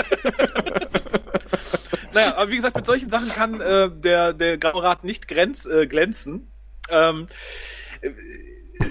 Naja, 2.11 2.35
aber 2.37 2.49
wie 2.49 2.55
gesagt, 2.55 2.75
mit 2.75 2.85
solchen 2.85 3.09
Sachen 3.09 3.29
kann 3.29 3.61
äh, 3.61 3.89
der, 3.91 4.33
der 4.33 4.57
Graue 4.57 4.81
Rat 4.81 5.03
nicht 5.03 5.27
grenz, 5.27 5.65
äh, 5.65 5.85
glänzen. 5.85 6.51
Ähm, 6.89 7.27
äh, 8.01 8.09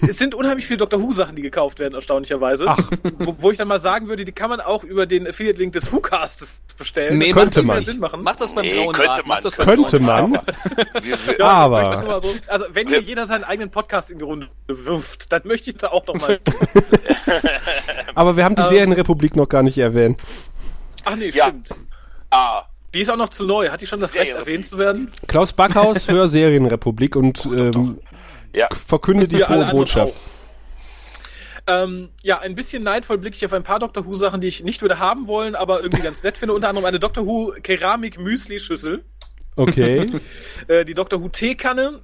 es 0.03 0.19
sind 0.19 0.35
unheimlich 0.35 0.67
viele 0.67 0.79
Doctor 0.79 1.01
Who-Sachen, 1.03 1.37
die 1.37 1.43
gekauft 1.43 1.79
werden, 1.79 1.95
erstaunlicherweise. 1.95 2.67
Ach. 2.69 2.79
Wo, 3.19 3.35
wo 3.39 3.51
ich 3.51 3.59
dann 3.59 3.69
mal 3.69 3.81
sagen 3.81 4.09
würde, 4.09 4.25
die 4.25 4.33
kann 4.33 4.51
man 4.51 4.61
auch 4.61 4.85
über 4.85 5.07
den 5.07 5.27
Affiliate-Link 5.27 5.73
des 5.73 5.93
WhoCastes 5.93 6.61
bestellen. 6.77 7.19
Nee, 7.19 7.29
das 7.33 7.37
könnte 7.37 7.61
macht 7.61 7.67
man. 7.69 7.77
mehr 7.77 7.85
Sinn 7.85 8.01
machen. 8.01 8.21
Mach 8.23 8.37
das 8.37 8.55
beim 8.55 8.65
Nee, 8.65 8.73
blauen 8.75 8.93
könnte 8.95 9.23
man. 9.27 9.43
das 9.43 9.57
Könnte 9.57 9.99
man. 10.01 10.33
Wir, 11.03 11.17
Ja, 11.39 11.47
Aber- 11.47 12.21
so, 12.21 12.35
also 12.47 12.65
wenn 12.73 12.89
hier 12.89 13.01
jeder 13.01 13.27
seinen 13.27 13.45
eigenen 13.45 13.71
Podcast 13.71 14.11
in 14.11 14.19
die 14.19 14.25
Runde 14.25 14.49
wirft, 14.67 15.33
dann 15.33 15.43
möchte 15.45 15.71
ich 15.71 15.77
da 15.79 15.89
auch 15.89 16.07
noch 16.07 16.15
mal. 16.15 16.39
Aber 18.15 18.37
wir 18.37 18.45
haben 18.45 18.55
die 18.55 18.63
Serienrepublik 18.65 19.37
noch 19.37 19.49
gar 19.49 19.63
nicht 19.63 19.79
erwähnt. 19.79 20.19
Ach 21.05 21.17
nee, 21.17 21.31
Ja. 21.31 21.47
stimmt. 21.47 21.69
ah, 22.31 22.63
Die 22.95 23.01
ist 23.03 23.11
auch 23.11 23.17
noch 23.17 23.29
zu 23.29 23.45
neu. 23.45 23.69
Hat 23.71 23.81
die 23.81 23.87
schon 23.87 24.01
das 24.01 24.15
Recht, 24.15 24.35
erwähnt 24.35 24.65
zu 24.67 24.79
werden? 24.79 25.11
Klaus 25.27 25.53
Backhaus, 25.53 26.09
hör 26.09 26.27
Serienrepublik 26.29 27.17
und 27.17 27.45
ähm, 27.47 27.99
ja. 28.53 28.69
verkünde 28.75 29.29
die 29.29 29.39
frohe 29.39 29.67
Botschaft. 29.71 30.15
Ähm, 31.67 32.09
ja, 32.23 32.39
ein 32.39 32.55
bisschen 32.55 32.83
neidvoll 32.83 33.19
blicke 33.19 33.37
ich 33.37 33.45
auf 33.45 33.53
ein 33.53 33.63
paar 33.63 33.79
Doctor 33.79 34.07
Who 34.07 34.15
Sachen, 34.15 34.41
die 34.41 34.47
ich 34.47 34.65
nicht 34.65 34.81
würde 34.81 34.99
haben 34.99 35.27
wollen, 35.27 35.55
aber 35.55 35.83
irgendwie 35.83 36.03
ganz 36.03 36.23
nett 36.23 36.37
finde. 36.37 36.55
Unter 36.55 36.71
anderem 36.71 36.87
eine 36.87 36.99
Doctor 36.99 37.27
Who 37.27 37.53
Keramik 37.63 38.19
Müsli 38.19 38.59
Schüssel, 38.59 39.05
Okay. 39.59 40.07
äh, 40.69 40.85
die 40.85 40.95
Doctor 40.95 41.21
Who 41.21 41.29
Teekanne 41.29 42.01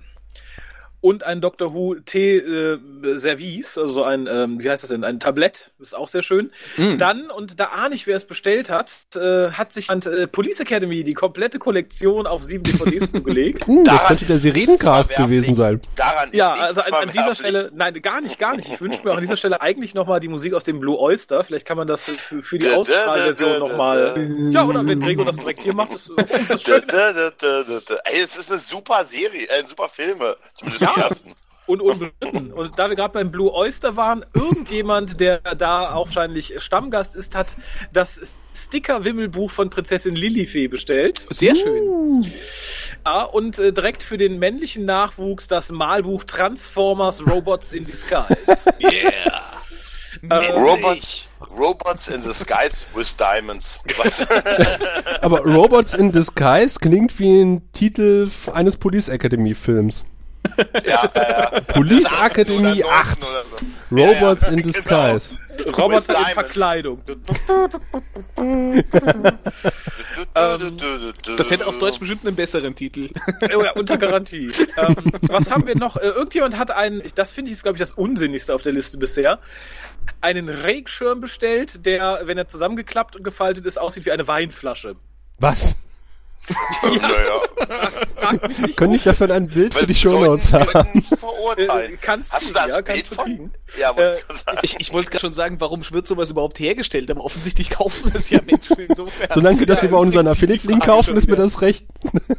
und 1.05 1.23
ein 1.23 1.43
Doctor 1.43 1.75
Who 1.75 1.97
Tee 1.97 2.39
äh, 2.39 3.19
Service, 3.19 3.77
also 3.77 3.93
so 3.93 4.05
ein, 4.05 4.27
ähm, 4.27 4.59
wie 4.59 4.71
heißt 4.71 4.83
das 4.83 4.89
denn, 4.89 5.05
ein 5.05 5.21
Tablett, 5.21 5.71
ist 5.79 5.95
auch 5.95 6.09
sehr 6.09 6.23
schön. 6.23 6.51
Dann, 6.97 7.31
und 7.31 7.61
da 7.61 7.67
ahne 7.67 7.95
ich, 7.95 8.07
wer 8.07 8.17
es 8.17 8.25
bestellt 8.25 8.71
hat, 8.71 8.91
äh, 9.15 9.51
hat 9.51 9.71
sich 9.71 9.91
an 9.91 10.01
äh, 10.01 10.27
Police 10.27 10.61
Academy 10.61 11.05
die 11.05 11.13
komplette 11.13 11.59
Kollektion 11.59 12.27
auf 12.27 12.43
sieben 12.43 12.65
DVDs 12.65 13.11
zugelegt. 13.13 13.67
Hm, 13.67 13.85
das 13.85 13.97
Daran 13.97 14.09
könnte 14.09 14.25
der 14.25 14.39
Sirenencast 14.39 15.15
gewesen 15.15 15.55
sein. 15.55 15.83
Daran 15.95 16.31
ist 16.31 16.37
Ja, 16.37 16.55
also 16.55 16.81
an, 16.81 16.95
an 16.95 17.11
dieser. 17.11 17.35
Stelle, 17.35 17.71
nein, 17.75 18.01
gar 18.01 18.23
nicht, 18.23 18.39
gar 18.39 18.57
nicht. 18.57 18.69
Ich 18.73 18.81
wünsche 18.81 19.05
mir 19.05 19.11
auch 19.11 19.17
an 19.17 19.21
dieser 19.21 19.37
Stelle 19.37 19.61
eigentlich 19.61 19.93
nochmal 19.93 20.21
die 20.21 20.29
Musik 20.29 20.55
aus 20.55 20.65
dem 20.65 20.81
Blue 20.81 20.99
Oyster. 20.99 21.45
Vielleicht 21.45 21.67
kann 21.67 21.77
man 21.77 21.87
das 21.87 22.07
für, 22.07 22.43
für 22.43 22.57
die 22.57 22.71
Ausstrahlversion 22.71 23.59
nochmal. 23.59 24.51
Ja, 24.51 24.65
oder 24.65 24.87
wenn 24.87 25.01
Gregor 25.01 25.27
das 25.27 25.37
direkt 25.37 25.63
hier 25.65 25.75
macht, 25.75 25.93
ist, 25.93 26.11
oh, 26.11 26.15
das 26.17 26.31
ist 26.31 26.69
Da, 26.69 26.81
schön. 26.81 27.99
Ey, 28.05 28.21
es 28.23 28.37
ist 28.37 28.51
eine 28.51 28.59
super 28.59 29.05
Serie, 29.05 29.47
äh, 29.49 29.65
super 29.67 29.91
Filme. 29.91 30.37
Zumindest 30.55 30.81
Ja. 30.81 30.94
Ersten. 30.97 31.33
Und 31.67 31.81
unbestritten. 31.81 32.53
Und 32.53 32.79
da 32.79 32.91
wir 32.91 32.97
gerade 32.97 33.15
beim 33.15 33.31
Blue 33.31 33.51
Oyster 33.53 33.97
waren, 33.97 34.25
irgendjemand, 34.35 35.19
der 35.19 35.39
da 35.39 35.95
auch 35.95 36.07
wahrscheinlich 36.07 36.53
Stammgast 36.59 37.17
ist, 37.17 37.35
hat 37.35 37.49
das 37.93 38.21
Sticker-Wimmelbuch 38.55 39.51
von 39.51 39.71
Prinzessin 39.71 40.15
Lilifee 40.15 40.69
bestellt. 40.69 41.27
Sehr 41.31 41.57
schön. 41.57 42.31
Ja, 43.07 43.23
und 43.23 43.59
äh, 43.59 43.73
direkt 43.73 44.03
für 44.03 44.19
den 44.19 44.39
männlichen 44.39 44.85
Nachwuchs 44.85 45.49
das 45.49 45.73
Malbuch 45.73 46.25
Transformers 46.25 47.27
Robots 47.27 47.73
in 47.73 47.85
Disguise. 47.85 48.35
Yeah. 48.81 49.43
Robots, 50.31 51.29
Robots 51.51 52.09
in 52.09 52.23
the 52.23 52.33
Skies 52.33 52.85
with 52.95 53.17
Diamonds. 53.17 53.81
Aber 55.21 55.41
Robots 55.41 55.95
in 55.95 56.13
Disguise 56.13 56.79
klingt 56.79 57.19
wie 57.19 57.43
ein 57.43 57.73
Titel 57.73 58.31
eines 58.53 58.77
Police 58.77 59.09
Academy 59.09 59.55
Films. 59.55 60.05
Ja, 60.87 61.05
äh, 61.15 61.61
Police 61.63 62.13
Academy 62.13 62.85
oder 62.85 62.93
8. 62.93 63.21
Neunten 63.21 63.25
oder 63.25 63.45
so. 63.45 63.75
Robots 63.91 64.43
Ja, 64.43 64.49
ja, 64.49 64.57
in 64.57 64.63
genau. 64.63 64.73
Disguise. 64.73 65.37
Roboter 65.67 66.19
in. 66.19 66.25
Verkleidung. 66.35 67.03
Das 71.37 71.51
hätte 71.51 71.67
auf 71.67 71.79
Deutsch 71.79 71.99
bestimmt 71.99 72.27
einen 72.27 72.37
besseren 72.37 72.75
Titel. 72.75 73.11
Oh 73.55 73.63
ja, 73.63 73.73
unter 73.73 73.97
Garantie. 73.97 74.51
ähm, 74.77 74.97
was 75.23 75.51
haben 75.51 75.67
wir 75.67 75.77
noch? 75.77 75.97
Äh, 75.97 76.09
irgendjemand 76.09 76.59
hat 76.59 76.71
einen, 76.71 77.03
das 77.15 77.31
finde 77.31 77.51
ich, 77.51 77.57
ist 77.57 77.63
glaube 77.63 77.77
ich 77.77 77.81
das 77.81 77.93
unsinnigste 77.93 78.55
auf 78.55 78.63
der 78.63 78.73
Liste 78.73 78.99
bisher, 78.99 79.39
einen 80.21 80.49
Regenschirm 80.49 81.21
bestellt, 81.21 81.87
der, 81.87 82.23
wenn 82.25 82.39
er 82.39 82.49
zusammengeklappt 82.49 83.17
und 83.17 83.23
gefaltet 83.23 83.65
ist, 83.67 83.79
aussieht 83.79 84.07
wie 84.07 84.13
eine 84.13 84.27
Weinflasche. 84.27 84.97
Was? 85.39 85.77
Naja. 86.83 88.39
Könnte 88.77 88.97
ich 88.97 89.03
dafür 89.03 89.31
ein 89.31 89.49
Bild 89.49 89.75
für 89.75 89.87
die 89.87 89.95
Shownotes 89.95 90.49
sollten 90.49 90.75
haben? 90.75 91.05
Äh, 91.57 91.97
kannst 92.01 92.33
Hast 92.33 92.51
du, 92.51 92.55
das 92.55 92.69
ja, 92.69 92.75
Bild 92.81 92.87
kannst 92.87 93.13
du 93.13 93.15
von? 93.17 93.51
Ja, 93.79 93.97
wollte 93.97 94.19
Äh, 94.19 94.55
ich. 94.63 94.75
Ich, 94.75 94.81
ich 94.81 94.93
wollte 94.93 95.11
gerade 95.11 95.21
schon 95.21 95.33
sagen, 95.33 95.57
warum 95.61 95.83
wird 95.91 96.07
sowas 96.07 96.31
überhaupt 96.31 96.59
hergestellt? 96.59 97.11
Aber 97.11 97.25
offensichtlich 97.25 97.71
kaufen 97.71 98.13
es 98.15 98.31
ja 98.31 98.41
Menschen 98.45 98.77
insofern. 98.79 99.29
Solange 99.33 99.65
das 99.67 99.79
Ja, 99.79 99.83
wir 99.85 99.91
bei 99.91 99.97
unseren 99.99 100.27
Affiliate-Link 100.29 100.85
kaufen, 100.85 101.17
ist 101.17 101.29
mir 101.29 101.37
das 101.37 101.61
recht. 101.63 101.87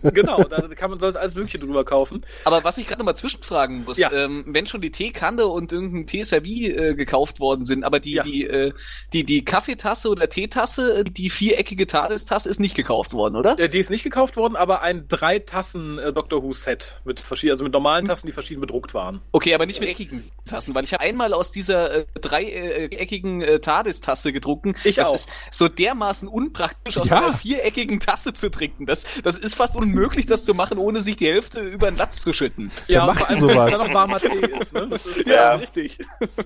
Genau, 0.03 0.43
da 0.43 0.61
kann 0.75 0.89
man 0.89 0.99
sonst 0.99 1.15
alles 1.15 1.35
Mögliche 1.35 1.59
drüber 1.59 1.83
kaufen. 1.83 2.25
Aber 2.43 2.63
was 2.63 2.77
ich 2.77 2.87
gerade 2.87 2.99
noch 2.99 3.05
mal 3.05 3.15
zwischenfragen 3.15 3.83
muss, 3.85 3.97
Ja. 3.97 4.11
ähm, 4.11 4.43
wenn 4.47 4.67
schon 4.67 4.81
die 4.81 4.91
Teekanne 4.91 5.47
und 5.47 5.71
irgendein 5.71 6.05
Teeservie 6.07 6.71
äh, 6.71 6.95
gekauft 6.95 7.39
worden 7.39 7.65
sind, 7.65 7.83
aber 7.83 7.99
die, 7.99 8.13
Ja. 8.13 8.23
die, 8.23 8.45
äh, 8.45 8.73
die, 9.13 9.23
die 9.23 9.43
Kaffeetasse 9.45 10.09
oder 10.09 10.29
Teetasse, 10.29 11.03
die 11.03 11.29
viereckige 11.29 11.87
Tagestasse 11.87 12.49
ist 12.49 12.59
nicht 12.59 12.75
gekauft 12.75 13.13
worden, 13.13 13.35
oder? 13.35 13.57
Äh, 13.59 13.69
die 13.69 13.79
ist 13.79 13.89
nicht 13.89 13.94
gekauft 14.03 14.35
worden, 14.37 14.55
aber 14.55 14.81
ein 14.81 15.07
drei 15.07 15.39
Tassen 15.39 15.97
äh, 15.99 16.11
Doctor 16.13 16.43
Who 16.43 16.53
Set 16.53 16.99
mit 17.05 17.19
verschiedenen, 17.19 17.53
also 17.53 17.63
mit 17.63 17.73
normalen 17.73 18.05
Tassen, 18.05 18.27
die 18.27 18.33
verschieden 18.33 18.61
bedruckt 18.61 18.93
waren. 18.93 19.21
Okay, 19.31 19.53
aber 19.53 19.65
nicht 19.65 19.79
mit 19.79 19.89
eckigen 19.89 20.29
Tassen, 20.45 20.73
weil 20.75 20.83
ich 20.83 20.93
habe 20.93 21.01
einmal 21.03 21.33
aus 21.33 21.51
dieser 21.51 21.91
äh, 21.99 22.05
dreieckigen 22.19 23.41
äh, 23.41 23.59
TARDIS-Tasse 23.59 24.33
getrunken. 24.33 24.73
Ich 24.83 24.95
das 24.95 25.09
auch. 25.09 25.13
ist 25.15 25.29
so 25.51 25.67
dermaßen 25.67 26.27
unpraktisch, 26.27 26.97
aus 26.97 27.09
Ja. 27.09 27.17
einer 27.19 27.33
viereckigen 27.33 27.99
Tasse 27.99 28.33
zu 28.33 28.49
trinken. 28.49 28.85
Das, 28.85 29.05
das 29.23 29.37
ist 29.37 29.55
fast 29.55 29.75
unmöglich, 29.75 30.25
das 30.25 30.43
zu 30.45 30.53
machen, 30.53 30.77
ohne 30.77 31.01
sich 31.01 31.17
die 31.17 31.27
Hälfte 31.27 31.59
über 31.61 31.89
den 31.91 31.97
Latz 31.97 32.21
zu 32.21 32.33
schütten. 32.33 32.71
Ja, 32.87 33.05
macht 33.05 33.19
vor 33.19 33.29
allem, 33.29 33.47
wenn 33.47 33.57
es 33.59 33.77
dann 33.77 33.87
noch 33.87 33.93
warmer 33.93 34.19
Tee 34.19 34.45
ist. 34.59 34.73
Ne? 34.73 34.87
Das 34.89 35.05
ist 35.05 35.25
Ja. 35.27 35.55
richtig. 35.55 35.99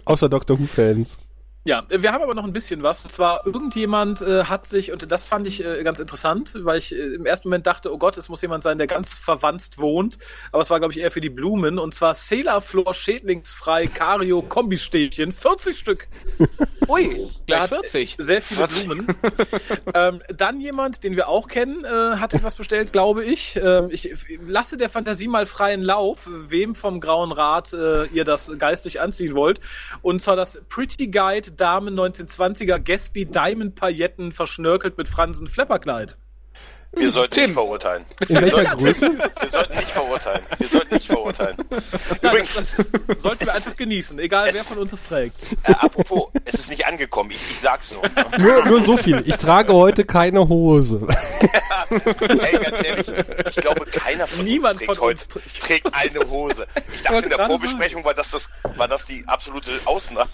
Außer 0.06 0.30
Doctor 0.30 0.60
Who-Fans. 0.60 1.20
Ja, 1.70 1.84
wir 1.88 2.12
haben 2.14 2.24
aber 2.24 2.34
noch 2.34 2.46
ein 2.46 2.52
bisschen 2.52 2.82
was. 2.82 3.06
Und 3.06 3.12
zwar, 3.12 3.46
irgendjemand 3.46 4.24
äh, 4.24 4.46
hat 4.46 4.66
sich, 4.66 4.92
und 4.92 5.12
das 5.12 5.28
fand 5.28 5.46
ich 5.46 5.64
äh, 5.64 5.84
ganz 5.84 6.00
interessant, 6.00 6.56
weil 6.56 6.80
ich 6.80 6.96
äh, 6.96 7.14
im 7.14 7.28
ersten 7.28 7.48
Moment 7.48 7.68
dachte, 7.68 7.94
oh 7.94 8.00
Gott, 8.00 8.18
es 8.18 8.28
muss 8.28 8.42
jemand 8.42 8.64
sein, 8.64 8.80
der 8.80 8.88
ganz 8.88 9.14
verwandt 9.14 9.78
wohnt. 9.78 10.18
Aber 10.52 10.64
es 10.64 10.72
war, 10.72 10.80
glaube 10.80 10.94
ich, 10.94 11.00
eher 11.00 11.12
für 11.12 11.22
die 11.22 11.30
Blumen. 11.30 11.78
Und 11.78 11.94
zwar 11.94 12.16
Celaflor 12.16 12.92
Schädlingsfrei 12.96 13.86
Cario 13.86 14.42
Kombistäbchen. 14.42 15.32
40 15.32 15.78
Stück. 15.78 16.08
Ui, 16.88 17.30
gleich 17.46 17.62
hat 17.62 17.70
40. 17.70 18.16
Sehr 18.18 18.42
viele 18.42 18.68
40. 18.68 18.86
Blumen. 18.88 19.08
ähm, 19.94 20.24
dann 20.36 20.60
jemand, 20.62 21.04
den 21.04 21.16
wir 21.16 21.28
auch 21.28 21.48
kennen, 21.48 21.86
äh, 21.86 22.16
hat 22.16 22.34
etwas 22.34 22.56
bestellt, 22.56 22.92
glaube 22.94 23.24
ich. 23.24 23.60
Ähm, 23.62 23.90
ich 23.92 24.16
lasse 24.48 24.76
der 24.76 24.90
Fantasie 24.90 25.28
mal 25.28 25.46
freien 25.46 25.84
Lauf, 25.84 26.28
wem 26.28 26.74
vom 26.74 27.00
Grauen 27.00 27.32
Rat 27.32 27.74
äh, 27.74 28.06
ihr 28.06 28.26
das 28.26 28.52
geistig 28.58 29.02
anziehen 29.02 29.36
wollt. 29.36 29.60
Und 30.02 30.20
zwar 30.20 30.36
das 30.36 30.64
Pretty 30.68 31.10
Guide 31.10 31.59
Damen 31.60 32.00
1920er 32.00 32.80
Gatsby 32.80 33.26
Diamond 33.26 33.76
Pailletten 33.76 34.32
verschnörkelt 34.32 34.98
mit 34.98 35.08
Fransen 35.08 35.48
Flapperkleid. 35.48 36.18
Wir 36.92 37.12
sollten 37.12 37.32
Tim. 37.32 37.44
nicht 37.46 37.54
verurteilen. 37.54 38.04
In 38.28 38.42
welcher 38.42 38.64
Größe? 38.76 39.12
Wir 39.42 39.50
sollten 39.50 39.78
nicht 39.78 39.92
verurteilen. 39.92 40.42
Wir 40.58 40.68
sollten 40.68 40.94
nicht 40.96 41.06
verurteilen. 41.08 41.56
Nein, 41.70 41.80
Übrigens, 42.22 42.54
das, 42.56 42.76
das 43.08 43.22
sollten 43.22 43.46
wir 43.46 43.54
einfach 43.54 43.76
genießen, 43.76 44.18
egal 44.20 44.50
wer 44.52 44.64
von 44.64 44.80
uns 44.80 44.92
es 44.94 45.04
trägt. 45.04 45.36
äh, 45.64 45.72
apropos, 45.74 46.30
es 46.46 46.56
ist 46.56 46.70
nicht 46.72 46.86
angekommen. 46.88 47.30
Ich, 47.32 47.38
ich 47.52 47.60
sag's 47.60 47.92
nur. 47.92 48.02
Nur, 48.40 48.66
nur 48.66 48.82
so 48.82 48.98
viel. 48.98 49.22
Ich 49.26 49.38
trage 49.38 49.74
heute 49.74 50.04
keine 50.04 50.48
Hose. 50.50 51.08
Ey, 51.90 52.58
ganz 52.60 52.84
ehrlich, 52.84 53.08
ich 53.48 53.56
glaube, 53.56 53.86
keiner 53.86 54.28
von 54.28 54.44
Niemand 54.46 54.76
uns 54.76 54.86
trägt 54.86 54.98
von 54.98 55.06
heute 55.08 55.20
uns 55.24 55.28
trägt- 55.28 55.62
trägt 55.62 55.94
eine 55.94 56.30
Hose. 56.30 56.68
Ich 56.94 57.02
dachte 57.04 57.24
in 57.24 57.30
der 57.30 57.46
Vorbesprechung 57.46 58.04
war 58.04 58.14
das, 58.14 58.32
das, 58.32 58.50
war 58.78 58.88
das 58.88 59.06
die 59.06 59.24
absolute 59.28 59.72
Ausnahme. 59.86 60.30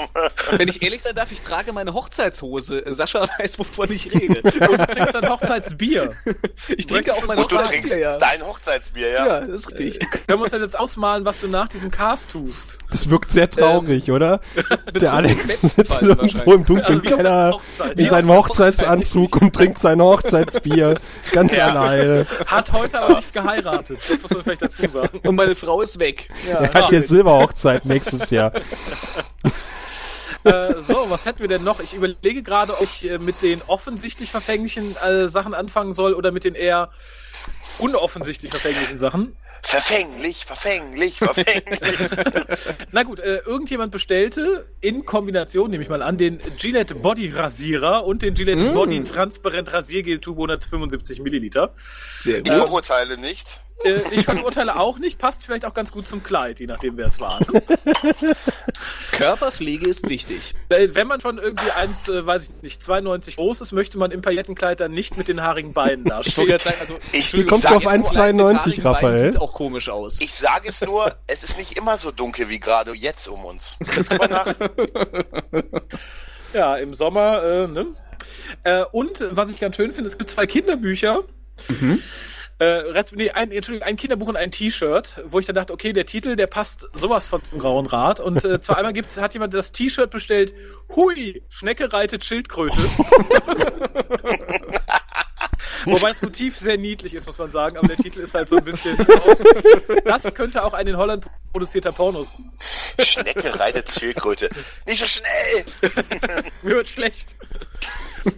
Wenn 0.52 0.68
ich 0.68 0.82
ehrlich 0.82 1.02
sein 1.02 1.16
darf, 1.16 1.32
ich 1.32 1.42
trage 1.42 1.74
meine 1.74 1.94
Hochzeitshose. 1.94 2.84
Sascha 2.88 3.28
weiß, 3.40 3.60
wovon 3.60 3.92
ich 3.92 4.14
rede. 4.14 4.42
Und 4.42 4.80
du 4.80 4.88
trinkst 4.88 5.16
ein 5.16 5.30
Hochzeitsbier. 5.30 6.14
Ich 6.78 6.88
trinke 6.88 7.14
auch 7.14 7.26
mein 7.26 7.38
Und 7.38 7.52
du 7.52 7.58
Hochzeitsbier, 7.58 7.82
trinkst 7.82 7.98
ja. 7.98 8.18
dein 8.18 8.46
Hochzeitsbier, 8.46 9.10
ja? 9.10 9.26
Ja, 9.28 9.42
das 9.42 9.62
ist 9.62 9.80
richtig. 9.80 10.00
Können 10.28 10.40
wir 10.40 10.44
uns 10.44 10.52
denn 10.52 10.62
jetzt 10.62 10.78
ausmalen, 10.78 11.26
was 11.26 11.40
du 11.42 11.48
nach 11.48 11.68
diesem 11.68 11.92
Cast 11.92 12.32
tust? 12.32 12.78
Das 12.92 13.10
wirkt 13.10 13.30
sehr 13.32 13.50
traurig, 13.50 14.12
oder? 14.12 14.40
Der 15.00 15.14
Alex 15.14 15.62
sitzt 15.62 16.02
irgendwo 16.02 16.54
im 16.54 16.66
dunklen 16.66 17.02
Also 17.02 17.16
Keller 17.16 17.60
in 17.96 18.10
seinem 18.10 18.30
Hochzeitsanzug 18.30 19.42
und 19.42 19.54
trinkt 19.56 19.80
sein 19.80 20.02
Hochzeitsbier 20.02 21.00
ganz 21.32 21.56
Ja. 21.56 21.70
alleine. 21.70 22.28
Hat 22.48 22.72
heute 22.74 23.00
aber 23.00 23.16
nicht 23.18 23.34
geheiratet. 23.34 24.00
Das 24.10 24.22
muss 24.22 24.32
man 24.32 24.44
vielleicht 24.44 24.62
dazu 24.62 24.88
sagen. 24.90 25.20
Und 25.24 25.36
meine 25.36 25.56
Frau 25.56 25.82
ist 25.82 26.00
weg. 26.00 26.30
Ja. 26.48 26.60
Er 26.60 26.74
hat 26.74 26.92
jetzt 26.92 27.10
Silberhochzeit 27.10 27.86
nächstes 27.86 28.30
Jahr. 28.30 28.52
Äh, 30.46 30.82
so, 30.82 31.10
was 31.10 31.26
hätten 31.26 31.40
wir 31.40 31.48
denn 31.48 31.64
noch? 31.64 31.80
Ich 31.80 31.94
überlege 31.94 32.44
gerade, 32.44 32.74
ob 32.74 32.82
ich 32.84 33.10
äh, 33.10 33.18
mit 33.18 33.42
den 33.42 33.62
offensichtlich 33.68 34.32
verfänglichen 34.32 34.96
äh, 34.98 35.28
Sachen 35.28 35.54
anfangen 35.54 35.94
soll 35.94 36.14
oder 36.14 36.32
mit 36.32 36.44
den 36.44 36.56
eher 36.56 36.92
unoffensichtlich 37.80 38.52
verfänglichen 38.52 38.98
Sachen. 38.98 39.36
Verfänglich, 39.64 40.46
verfänglich, 40.46 41.18
verfänglich. 41.18 41.80
Na 42.92 43.02
gut, 43.04 43.20
äh, 43.20 43.38
irgendjemand 43.38 43.92
bestellte 43.92 44.68
in 44.80 45.06
Kombination, 45.06 45.72
nehme 45.72 45.82
ich 45.84 45.90
mal 45.90 46.04
an, 46.04 46.18
den 46.18 46.38
Gillette 46.60 46.94
Body 46.96 47.30
Rasierer 47.30 48.06
und 48.06 48.22
den 48.22 48.36
Gillette 48.36 48.72
Body 48.74 49.04
Transparent 49.04 49.74
Rasiergel 49.74 50.20
Tube 50.20 50.38
175 50.38 51.20
Milliliter. 51.22 51.74
Sehr 52.20 52.38
Ich 52.40 52.44
gut. 52.44 52.54
verurteile 52.54 53.18
nicht. 53.18 53.60
Äh, 53.84 54.00
ich 54.12 54.26
verurteile 54.26 54.80
auch 54.80 54.98
nicht, 55.00 55.20
passt 55.20 55.44
vielleicht 55.44 55.66
auch 55.66 55.74
ganz 55.74 55.92
gut 55.92 56.08
zum 56.08 56.24
Kleid, 56.24 56.60
je 56.60 56.66
nachdem 56.66 56.96
wer 56.98 57.08
es 57.08 57.20
war. 57.20 57.40
Ne? 57.52 57.62
Körperpflege 59.12 59.88
ist 59.88 60.08
wichtig. 60.10 60.54
Äh, 60.70 60.90
Wenn 60.94 61.08
man 61.08 61.20
schon 61.22 61.38
irgendwie 61.38 61.70
eins, 61.72 62.08
äh, 62.08 62.26
weiß 62.26 62.44
ich 62.50 62.62
nicht, 62.62 62.82
92 62.84 63.36
groß 63.36 63.62
ist, 63.62 63.72
möchte 63.74 63.98
man 63.98 64.12
im 64.12 64.22
Paillettenkleid 64.22 64.80
dann 64.80 64.92
nicht 64.92 65.18
mit 65.18 65.28
den 65.28 65.42
haarigen 65.42 65.74
Beinen 65.74 66.06
Ich 66.06 66.10
dastehen. 66.10 66.48
gerade 66.48 66.64
sagen, 66.64 66.78
also, 66.80 66.98
Ich- 67.12 67.34
Wie 67.34 67.44
kommst 67.46 67.66
du 67.66 67.70
auf 67.76 67.84
jetzt 67.84 68.16
nur, 68.16 68.24
1,92, 68.24 68.84
Raphael? 68.86 69.18
Sieht 69.18 69.42
auch 69.42 69.54
komisch 69.54 69.90
aus. 69.90 70.20
Ich 70.22 70.34
sage 70.34 70.70
es 70.70 70.82
nur, 70.82 71.16
es 71.28 71.44
ist 71.44 71.58
nicht 71.58 71.78
immer 71.78 71.98
so 71.98 72.12
dunkel 72.12 72.50
wie 72.50 72.60
gerade 72.60 72.94
jetzt 72.94 73.28
um 73.28 73.44
uns. 73.46 73.76
Ja, 76.54 76.78
im 76.78 76.94
Sommer, 76.96 77.44
äh, 77.44 77.68
ne? 77.68 77.88
Äh, 78.64 78.84
und 78.94 79.26
was 79.32 79.50
ich 79.50 79.60
ganz 79.60 79.76
schön 79.76 79.92
finde, 79.94 80.10
es 80.10 80.18
gibt 80.18 80.30
zwei 80.30 80.48
Kinderbücher. 80.48 81.24
Äh, 82.58 82.66
Rest, 82.66 83.12
nee, 83.14 83.32
ein, 83.32 83.52
Entschuldigung, 83.52 83.86
ein 83.86 83.98
Kinderbuch 83.98 84.30
und 84.30 84.38
ein 84.38 84.50
T-Shirt, 84.50 85.24
wo 85.26 85.40
ich 85.40 85.46
dann 85.46 85.56
dachte, 85.56 85.74
okay, 85.74 85.92
der 85.92 86.06
Titel, 86.06 86.38
der 86.38 86.48
passt 86.48 86.88
sowas 86.94 87.28
von 87.28 87.44
zum 87.44 87.60
Grauen 87.60 87.86
Rad. 87.86 88.22
Und 88.22 88.46
äh, 88.46 88.62
zwar 88.62 88.78
einmal 88.78 88.94
gibt's, 88.94 89.18
hat 89.18 89.34
jemand 89.34 89.54
das 89.54 89.74
T-Shirt 89.74 90.10
bestellt, 90.10 90.54
Hui, 90.96 91.44
Schnecke 91.50 91.92
reitet 91.92 92.24
Schildkröte. 92.24 92.78
Wobei 95.86 96.10
das 96.10 96.22
Motiv 96.22 96.58
sehr 96.58 96.78
niedlich 96.78 97.14
ist, 97.14 97.26
muss 97.26 97.38
man 97.38 97.52
sagen, 97.52 97.78
aber 97.78 97.88
der 97.88 97.98
Titel 97.98 98.20
ist 98.20 98.34
halt 98.34 98.48
so 98.50 98.58
ein 98.58 98.64
bisschen. 98.64 98.98
Das 100.06 100.34
könnte 100.34 100.64
auch 100.64 100.74
ein 100.74 100.88
in 100.88 100.98
Holland 100.98 101.26
produzierter 101.52 101.92
Porno. 101.92 102.26
Schnecke 103.00 103.60
reitet 103.60 103.92
Schildkröte. 103.92 104.50
Nicht 104.88 105.00
so 105.00 105.06
schnell! 105.06 105.66
Mir 106.64 106.76
wird 106.78 106.88
schlecht. 106.88 107.36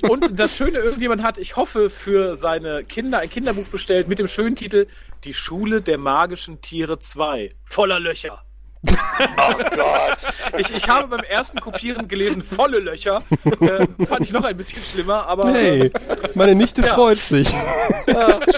Und 0.09 0.39
das 0.39 0.55
Schöne, 0.55 0.79
irgendjemand 0.79 1.23
hat, 1.23 1.37
ich 1.37 1.55
hoffe, 1.55 1.89
für 1.89 2.35
seine 2.35 2.83
Kinder 2.83 3.19
ein 3.19 3.29
Kinderbuch 3.29 3.65
bestellt 3.67 4.07
mit 4.07 4.19
dem 4.19 4.27
schönen 4.27 4.55
Titel 4.55 4.87
Die 5.23 5.33
Schule 5.33 5.81
der 5.81 5.97
magischen 5.97 6.61
Tiere 6.61 6.99
2. 6.99 7.53
Voller 7.65 7.99
Löcher. 7.99 8.43
Oh 8.89 9.53
Gott. 9.75 10.17
Ich, 10.59 10.73
ich 10.75 10.87
habe 10.87 11.07
beim 11.07 11.25
ersten 11.25 11.59
Kopieren 11.59 12.07
gelesen, 12.07 12.43
volle 12.43 12.79
Löcher. 12.79 13.23
Äh, 13.59 13.87
das 13.97 14.07
fand 14.07 14.21
ich 14.25 14.31
noch 14.31 14.43
ein 14.43 14.55
bisschen 14.55 14.83
schlimmer, 14.83 15.25
aber 15.27 15.51
Hey, 15.51 15.89
meine 16.35 16.53
Nichte 16.55 16.81
Ja. 16.81 16.93
freut 16.93 17.17
sich. 17.19 17.49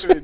schön. 0.02 0.22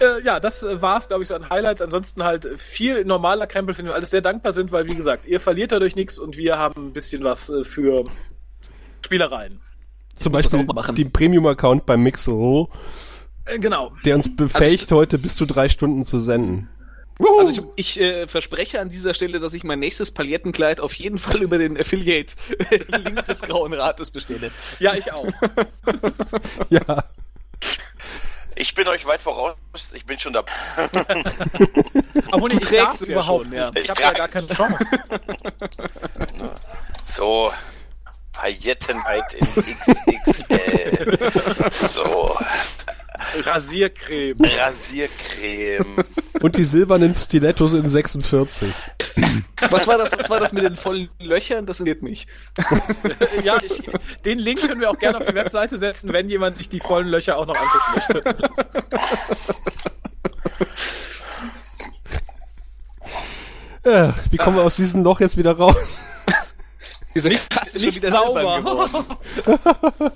äh, 0.00 0.22
ja, 0.24 0.40
das 0.40 0.62
äh, 0.62 0.80
war's, 0.82 1.08
glaube 1.08 1.22
ich, 1.22 1.28
so 1.28 1.34
an 1.34 1.48
Highlights. 1.48 1.80
Ansonsten 1.80 2.22
halt 2.22 2.46
viel 2.60 3.04
normaler 3.04 3.46
Krempel, 3.46 3.74
für 3.74 3.82
den 3.82 3.88
wir 3.88 3.94
alles 3.94 4.10
sehr 4.10 4.20
dankbar 4.20 4.52
sind, 4.52 4.70
weil, 4.72 4.86
wie 4.86 4.94
gesagt, 4.94 5.26
ihr 5.26 5.40
verliert 5.40 5.72
dadurch 5.72 5.96
nichts 5.96 6.18
und 6.18 6.36
wir 6.36 6.58
haben 6.58 6.88
ein 6.88 6.92
bisschen 6.92 7.24
was 7.24 7.48
äh, 7.50 7.64
für 7.64 8.04
Spielereien. 9.04 9.60
Zum 10.16 10.32
Beispiel 10.32 10.66
den 10.96 11.12
Premium-Account 11.12 11.86
bei 11.86 11.96
Mixel, 11.96 12.66
Äh, 13.46 13.58
genau. 13.58 13.92
der 14.04 14.16
uns 14.16 14.34
befähigt, 14.34 14.90
heute 14.92 15.18
bis 15.18 15.36
zu 15.36 15.44
drei 15.46 15.68
Stunden 15.68 16.04
zu 16.04 16.18
senden. 16.18 16.68
Also 17.38 17.70
ich, 17.76 17.96
ich 17.96 18.00
äh, 18.00 18.26
verspreche 18.26 18.80
an 18.80 18.88
dieser 18.88 19.14
Stelle, 19.14 19.38
dass 19.38 19.54
ich 19.54 19.62
mein 19.62 19.78
nächstes 19.78 20.10
Palettenkleid 20.10 20.80
auf 20.80 20.94
jeden 20.94 21.18
Fall 21.18 21.42
über 21.42 21.58
den 21.58 21.78
Affiliate-Link 21.78 23.24
des 23.26 23.40
Grauen 23.42 23.72
Rates 23.72 24.10
bestelle. 24.10 24.50
Ja, 24.80 24.94
ich 24.94 25.12
auch. 25.12 25.26
Ja. 26.70 27.04
Ich 28.56 28.74
bin 28.74 28.86
euch 28.88 29.04
weit 29.06 29.20
voraus. 29.22 29.54
Ich 29.94 30.06
bin 30.06 30.18
schon 30.18 30.32
dabei. 30.32 30.50
Obwohl 32.32 32.50
Du 32.50 32.56
ich 32.58 32.62
trägst 32.66 33.02
es 33.02 33.08
ja 33.08 33.14
überhaupt 33.14 33.44
schon, 33.46 33.52
ja. 33.52 33.64
nicht. 33.70 33.78
Ich 33.78 33.84
Ich 33.84 33.90
habe 33.90 34.02
ja 34.02 34.12
gar 34.12 34.28
keine 34.28 34.46
Chance. 34.48 34.84
So. 37.04 37.52
Paillettenheit 38.34 39.34
in 39.34 39.46
XXL. 40.26 41.18
So. 41.72 42.36
Rasiercreme. 43.42 44.36
Rasiercreme. 44.40 46.04
Und 46.40 46.56
die 46.56 46.64
silbernen 46.64 47.14
Stilettos 47.14 47.72
in 47.72 47.88
46. 47.88 48.72
Was 49.70 49.86
war 49.86 49.96
das, 49.98 50.16
was 50.18 50.28
war 50.28 50.40
das 50.40 50.52
mit 50.52 50.64
den 50.64 50.76
vollen 50.76 51.08
Löchern? 51.18 51.64
Das 51.66 51.80
interessiert 51.80 52.02
mich. 52.02 52.26
ja, 53.44 53.56
ich, 53.62 53.82
den 54.24 54.38
Link 54.38 54.60
können 54.60 54.80
wir 54.80 54.90
auch 54.90 54.98
gerne 54.98 55.18
auf 55.18 55.26
die 55.26 55.34
Webseite 55.34 55.78
setzen, 55.78 56.12
wenn 56.12 56.28
jemand 56.28 56.56
sich 56.56 56.68
die 56.68 56.80
vollen 56.80 57.08
Löcher 57.08 57.36
auch 57.36 57.46
noch 57.46 57.56
angucken 57.56 57.92
möchte. 57.94 58.20
Ach, 63.86 64.18
wie 64.30 64.36
kommen 64.38 64.56
wir 64.56 64.62
aus 64.62 64.76
diesem 64.76 65.04
Loch 65.04 65.20
jetzt 65.20 65.36
wieder 65.36 65.52
raus? 65.56 66.00
Dieser 67.14 67.30
Kasten 67.30 67.78
ist 67.78 67.84
Nicht 67.84 67.96
wieder 68.02 68.10
sauber. 68.10 68.58
geworden. 68.60 70.12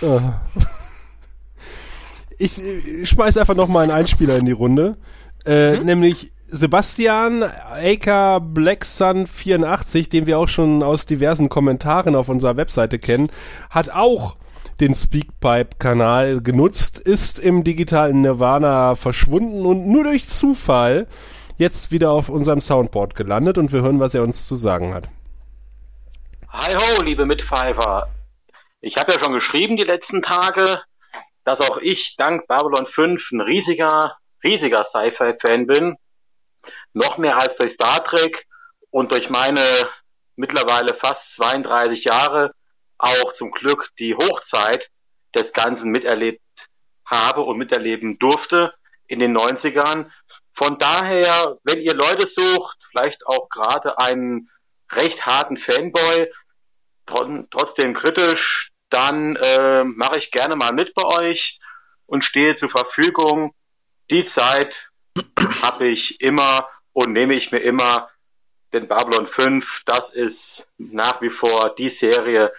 Ich, 2.38 2.60
äh, 2.60 3.06
schmeiß 3.06 3.36
einfach 3.36 3.54
noch 3.54 3.68
mal 3.68 3.82
einen 3.82 3.92
Einspieler 3.92 4.36
in 4.36 4.46
die 4.46 4.52
Runde. 4.52 4.96
Äh, 5.44 5.78
Nämlich 5.78 6.32
Sebastian 6.48 7.42
aka 7.44 8.38
BlackSun84, 8.38 10.10
den 10.10 10.26
wir 10.26 10.38
auch 10.38 10.48
schon 10.48 10.82
aus 10.82 11.06
diversen 11.06 11.48
Kommentaren 11.48 12.14
auf 12.16 12.28
unserer 12.28 12.56
Webseite 12.56 12.98
kennen, 12.98 13.30
hat 13.70 13.90
auch 13.90 14.36
den 14.80 14.94
Speakpipe-Kanal 14.94 16.40
genutzt, 16.40 16.98
ist 16.98 17.38
im 17.38 17.62
digitalen 17.62 18.22
Nirvana 18.22 18.96
verschwunden 18.96 19.64
und 19.64 19.86
nur 19.86 20.04
durch 20.04 20.26
Zufall 20.26 21.06
jetzt 21.58 21.92
wieder 21.92 22.10
auf 22.10 22.28
unserem 22.28 22.60
Soundboard 22.60 23.14
gelandet 23.14 23.56
und 23.58 23.72
wir 23.72 23.82
hören, 23.82 24.00
was 24.00 24.14
er 24.14 24.22
uns 24.22 24.48
zu 24.48 24.56
sagen 24.56 24.94
hat. 24.94 25.08
Hi 26.54 26.74
ho, 26.74 27.00
liebe 27.00 27.24
Mitpfeifer. 27.24 28.10
Ich 28.82 28.98
habe 28.98 29.14
ja 29.14 29.18
schon 29.18 29.32
geschrieben 29.32 29.78
die 29.78 29.84
letzten 29.84 30.20
Tage, 30.20 30.82
dass 31.44 31.62
auch 31.62 31.78
ich 31.78 32.14
dank 32.18 32.46
Babylon 32.46 32.86
5 32.86 33.32
ein 33.32 33.40
riesiger, 33.40 34.18
riesiger 34.44 34.84
Sci-Fi-Fan 34.84 35.66
bin. 35.66 35.96
Noch 36.92 37.16
mehr 37.16 37.38
als 37.38 37.56
durch 37.56 37.72
Star 37.72 38.04
Trek 38.04 38.46
und 38.90 39.12
durch 39.12 39.30
meine 39.30 39.62
mittlerweile 40.36 40.94
fast 41.00 41.34
32 41.36 42.04
Jahre 42.04 42.52
auch 42.98 43.32
zum 43.32 43.50
Glück 43.50 43.88
die 43.98 44.14
Hochzeit 44.14 44.90
des 45.34 45.54
Ganzen 45.54 45.90
miterlebt 45.90 46.42
habe 47.06 47.40
und 47.40 47.56
miterleben 47.56 48.18
durfte 48.18 48.74
in 49.06 49.20
den 49.20 49.34
90ern. 49.34 50.10
Von 50.52 50.78
daher, 50.78 51.56
wenn 51.64 51.80
ihr 51.80 51.94
Leute 51.94 52.28
sucht, 52.28 52.76
vielleicht 52.90 53.26
auch 53.26 53.48
gerade 53.48 53.98
einen 53.98 54.50
recht 54.90 55.24
harten 55.24 55.56
Fanboy, 55.56 56.28
trotzdem 57.50 57.94
kritisch, 57.94 58.70
dann 58.90 59.36
äh, 59.36 59.84
mache 59.84 60.18
ich 60.18 60.30
gerne 60.30 60.56
mal 60.56 60.72
mit 60.72 60.94
bei 60.94 61.04
euch 61.20 61.58
und 62.06 62.24
stehe 62.24 62.56
zur 62.56 62.70
Verfügung. 62.70 63.54
Die 64.10 64.24
Zeit 64.24 64.90
habe 65.62 65.86
ich 65.86 66.20
immer 66.20 66.68
und 66.92 67.12
nehme 67.12 67.34
ich 67.34 67.52
mir 67.52 67.60
immer. 67.60 68.10
Denn 68.72 68.88
Babylon 68.88 69.26
5, 69.26 69.82
das 69.86 70.10
ist 70.10 70.66
nach 70.78 71.20
wie 71.20 71.30
vor 71.30 71.74
die 71.76 71.90
Serie, 71.90 72.52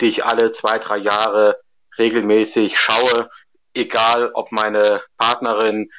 die 0.00 0.06
ich 0.06 0.24
alle 0.24 0.52
zwei, 0.52 0.78
drei 0.78 0.98
Jahre 0.98 1.60
regelmäßig 1.98 2.78
schaue. 2.78 3.30
Egal, 3.72 4.30
ob 4.34 4.50
meine 4.50 5.02
Partnerin 5.16 5.90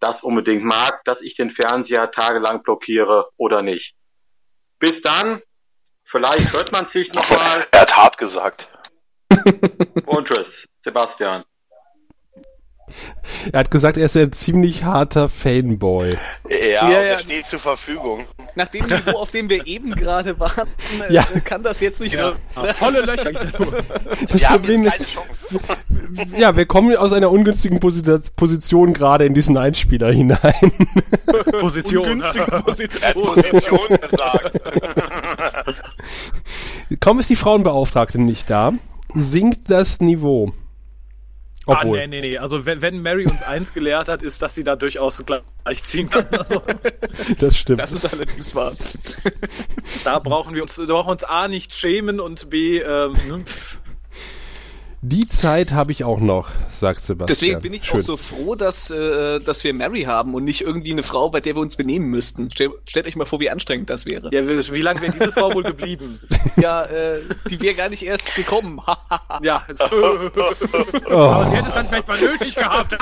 das 0.00 0.22
unbedingt 0.22 0.64
mag, 0.64 1.02
dass 1.04 1.20
ich 1.20 1.34
den 1.36 1.50
Fernseher 1.50 2.10
tagelang 2.10 2.62
blockiere 2.62 3.30
oder 3.36 3.62
nicht. 3.62 3.94
Bis 4.78 5.02
dann. 5.02 5.42
Vielleicht 6.10 6.52
hört 6.52 6.72
man 6.72 6.88
sich 6.88 7.12
nochmal. 7.12 7.68
Er 7.70 7.82
hat 7.82 7.96
hart 7.96 8.18
gesagt. 8.18 8.68
Und 10.06 10.26
tschüss, 10.26 10.66
Sebastian. 10.82 11.44
Er 13.52 13.60
hat 13.60 13.70
gesagt, 13.70 13.96
er 13.96 14.04
ist 14.06 14.16
ein 14.16 14.32
ziemlich 14.32 14.84
harter 14.84 15.28
Fanboy. 15.28 16.16
Ja, 16.48 16.56
Ja, 16.58 16.90
ja. 16.90 17.00
er 17.02 17.18
steht 17.18 17.46
zur 17.46 17.58
Verfügung. 17.58 18.24
Nach 18.56 18.68
dem 18.68 18.84
Niveau, 18.84 19.18
auf 19.18 19.30
dem 19.30 19.48
wir 19.48 19.66
eben 19.66 19.94
gerade 19.94 20.38
waren, 20.40 20.68
äh, 21.08 21.12
Ja. 21.14 21.22
kann 21.44 21.62
das 21.62 21.80
jetzt 21.80 22.00
nicht. 22.00 22.16
Volle 22.76 23.00
Löcher. 23.02 23.30
Ich 23.30 23.38
da 23.38 23.58
nur. 23.58 23.72
Das 24.28 24.40
Wir 24.40 24.48
haben 24.50 24.60
Problem 24.62 24.84
ist, 24.86 24.98
ja, 26.36 26.56
wir 26.56 26.66
kommen 26.66 26.96
aus 26.96 27.12
einer 27.12 27.30
ungünstigen 27.30 27.78
Posi- 27.78 28.30
Position 28.34 28.92
gerade 28.92 29.24
in 29.24 29.34
diesen 29.34 29.56
Einspieler 29.56 30.12
hinein. 30.12 30.38
Position. 31.60 32.06
Günstige 32.20 32.46
hat 32.46 32.64
Position. 32.64 33.24
Position 33.24 33.98
gesagt. 34.10 34.60
Kaum 36.98 37.20
ist 37.20 37.30
die 37.30 37.36
Frauenbeauftragte 37.36 38.20
nicht 38.20 38.50
da, 38.50 38.72
sinkt 39.14 39.70
das 39.70 40.00
Niveau. 40.00 40.52
Ah, 41.66 41.72
Obwohl. 41.82 41.98
nee, 41.98 42.06
nee, 42.06 42.20
nee. 42.22 42.38
Also 42.38 42.64
wenn, 42.64 42.80
wenn 42.80 43.02
Mary 43.02 43.24
uns 43.26 43.42
eins 43.42 43.74
gelehrt 43.74 44.08
hat, 44.08 44.22
ist, 44.22 44.40
dass 44.42 44.54
sie 44.54 44.64
da 44.64 44.76
durchaus 44.76 45.22
gleich 45.26 45.84
ziehen 45.84 46.08
kann. 46.08 46.26
Also, 46.38 46.62
Das 47.38 47.56
stimmt. 47.58 47.80
Das 47.80 47.92
ist 47.92 48.04
allerdings 48.10 48.54
wahr. 48.54 48.72
da 50.04 50.18
brauchen 50.18 50.54
wir 50.54 50.62
uns, 50.62 50.76
da 50.76 50.84
brauchen 50.84 51.08
wir 51.08 51.12
uns 51.12 51.24
A 51.24 51.48
nicht 51.48 51.74
schämen 51.74 52.18
und 52.18 52.48
B, 52.50 52.78
ähm, 52.78 53.12
ne? 53.28 53.44
Die 55.02 55.26
Zeit 55.26 55.72
habe 55.72 55.92
ich 55.92 56.04
auch 56.04 56.20
noch, 56.20 56.50
sagt 56.68 57.00
Sebastian. 57.00 57.26
Deswegen 57.26 57.60
bin 57.60 57.72
ich 57.72 57.86
Schön. 57.86 58.00
auch 58.00 58.04
so 58.04 58.16
froh, 58.18 58.54
dass, 58.54 58.90
äh, 58.90 59.40
dass 59.40 59.64
wir 59.64 59.72
Mary 59.72 60.02
haben 60.02 60.34
und 60.34 60.44
nicht 60.44 60.60
irgendwie 60.60 60.92
eine 60.92 61.02
Frau, 61.02 61.30
bei 61.30 61.40
der 61.40 61.54
wir 61.54 61.62
uns 61.62 61.76
benehmen 61.76 62.08
müssten. 62.10 62.50
Stell, 62.52 62.68
stellt 62.86 63.06
euch 63.06 63.16
mal 63.16 63.24
vor, 63.24 63.40
wie 63.40 63.48
anstrengend 63.48 63.88
das 63.88 64.04
wäre. 64.04 64.28
ja, 64.30 64.46
wie, 64.46 64.58
wie 64.72 64.82
lange 64.82 65.00
wäre 65.00 65.12
diese 65.12 65.32
Frau 65.32 65.54
wohl 65.54 65.62
geblieben? 65.62 66.20
Ja, 66.56 66.84
äh, 66.84 67.20
die 67.48 67.60
wäre 67.62 67.74
gar 67.74 67.88
nicht 67.88 68.02
erst 68.02 68.34
gekommen. 68.34 68.80
Ja, 69.42 69.64
jetzt, 69.68 69.80
Oh. 69.90 71.14
aber 71.14 71.48
sie 71.48 71.56
hätte 71.56 71.68
es 71.68 71.74
dann 71.74 71.86
vielleicht 71.88 72.08
mal 72.08 72.20
nötig 72.20 72.54
gehabt. 72.54 72.98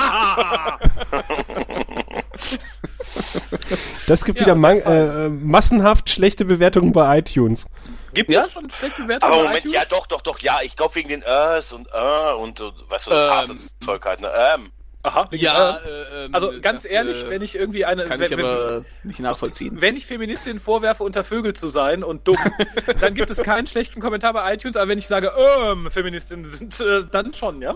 Das 4.07 4.23
gibt 4.23 4.39
Ja, 4.39 4.55
wieder 4.55 4.85
äh, 4.85 5.25
äh, 5.25 5.29
massenhaft 5.29 6.09
schlechte 6.09 6.45
Bewertungen 6.45 6.93
bei 6.93 7.19
iTunes. 7.19 7.65
Gibt 8.13 8.29
Ja? 8.31 8.45
es 8.45 8.51
schon 8.51 8.69
schlechte 8.69 9.07
Wertungen? 9.07 9.21
Aber 9.33 9.35
bei 9.43 9.47
Moment, 9.49 9.65
iTunes? 9.65 9.73
ja 9.75 9.83
doch, 9.89 10.07
doch, 10.07 10.21
doch, 10.21 10.39
ja, 10.39 10.59
ich 10.63 10.75
glaube 10.75 10.95
wegen 10.95 11.09
den 11.09 11.23
Ös 11.27 11.71
und 11.73 11.87
äh 11.93 12.33
und, 12.33 12.59
und 12.61 12.89
weißt 12.89 13.07
du, 13.07 13.11
das 13.11 13.25
Ähm. 13.25 13.31
harte 13.31 13.55
Zeug 13.83 14.05
halt, 14.05 14.21
ne? 14.21 14.31
Ähm. 14.55 14.71
Aha. 15.01 15.29
Ja, 15.31 15.77
äh, 15.77 15.87
äh, 15.89 16.25
ähm, 16.25 16.35
also 16.35 16.51
ganz 16.61 16.83
das, 16.83 16.91
ehrlich, 16.91 17.23
äh, 17.23 17.29
wenn 17.29 17.41
ich 17.41 17.55
irgendwie 17.55 17.85
eine, 17.85 18.03
Kann 18.03 18.19
wenn, 18.19 18.27
ich 18.27 18.33
aber 18.37 18.83
nicht 19.03 19.21
nachvollziehen. 19.21 19.81
wenn 19.81 19.95
ich 19.95 20.05
Feministinnen 20.05 20.59
vorwerfe, 20.61 21.03
unter 21.05 21.23
Vögel 21.23 21.53
zu 21.55 21.69
sein 21.69 22.03
und 22.03 22.27
dumm, 22.27 22.35
dann 22.99 23.13
gibt 23.13 23.29
es 23.31 23.37
keinen 23.37 23.65
schlechten 23.65 24.01
Kommentar 24.01 24.33
bei 24.33 24.53
iTunes, 24.53 24.75
aber 24.75 24.89
wenn 24.89 24.99
ich 24.99 25.07
sage, 25.07 25.31
ähm, 25.37 25.89
Feministinnen 25.89 26.43
sind, 26.51 26.77
äh, 26.81 27.05
dann 27.09 27.31
schon, 27.33 27.61
ja? 27.61 27.71
Ja, 27.71 27.75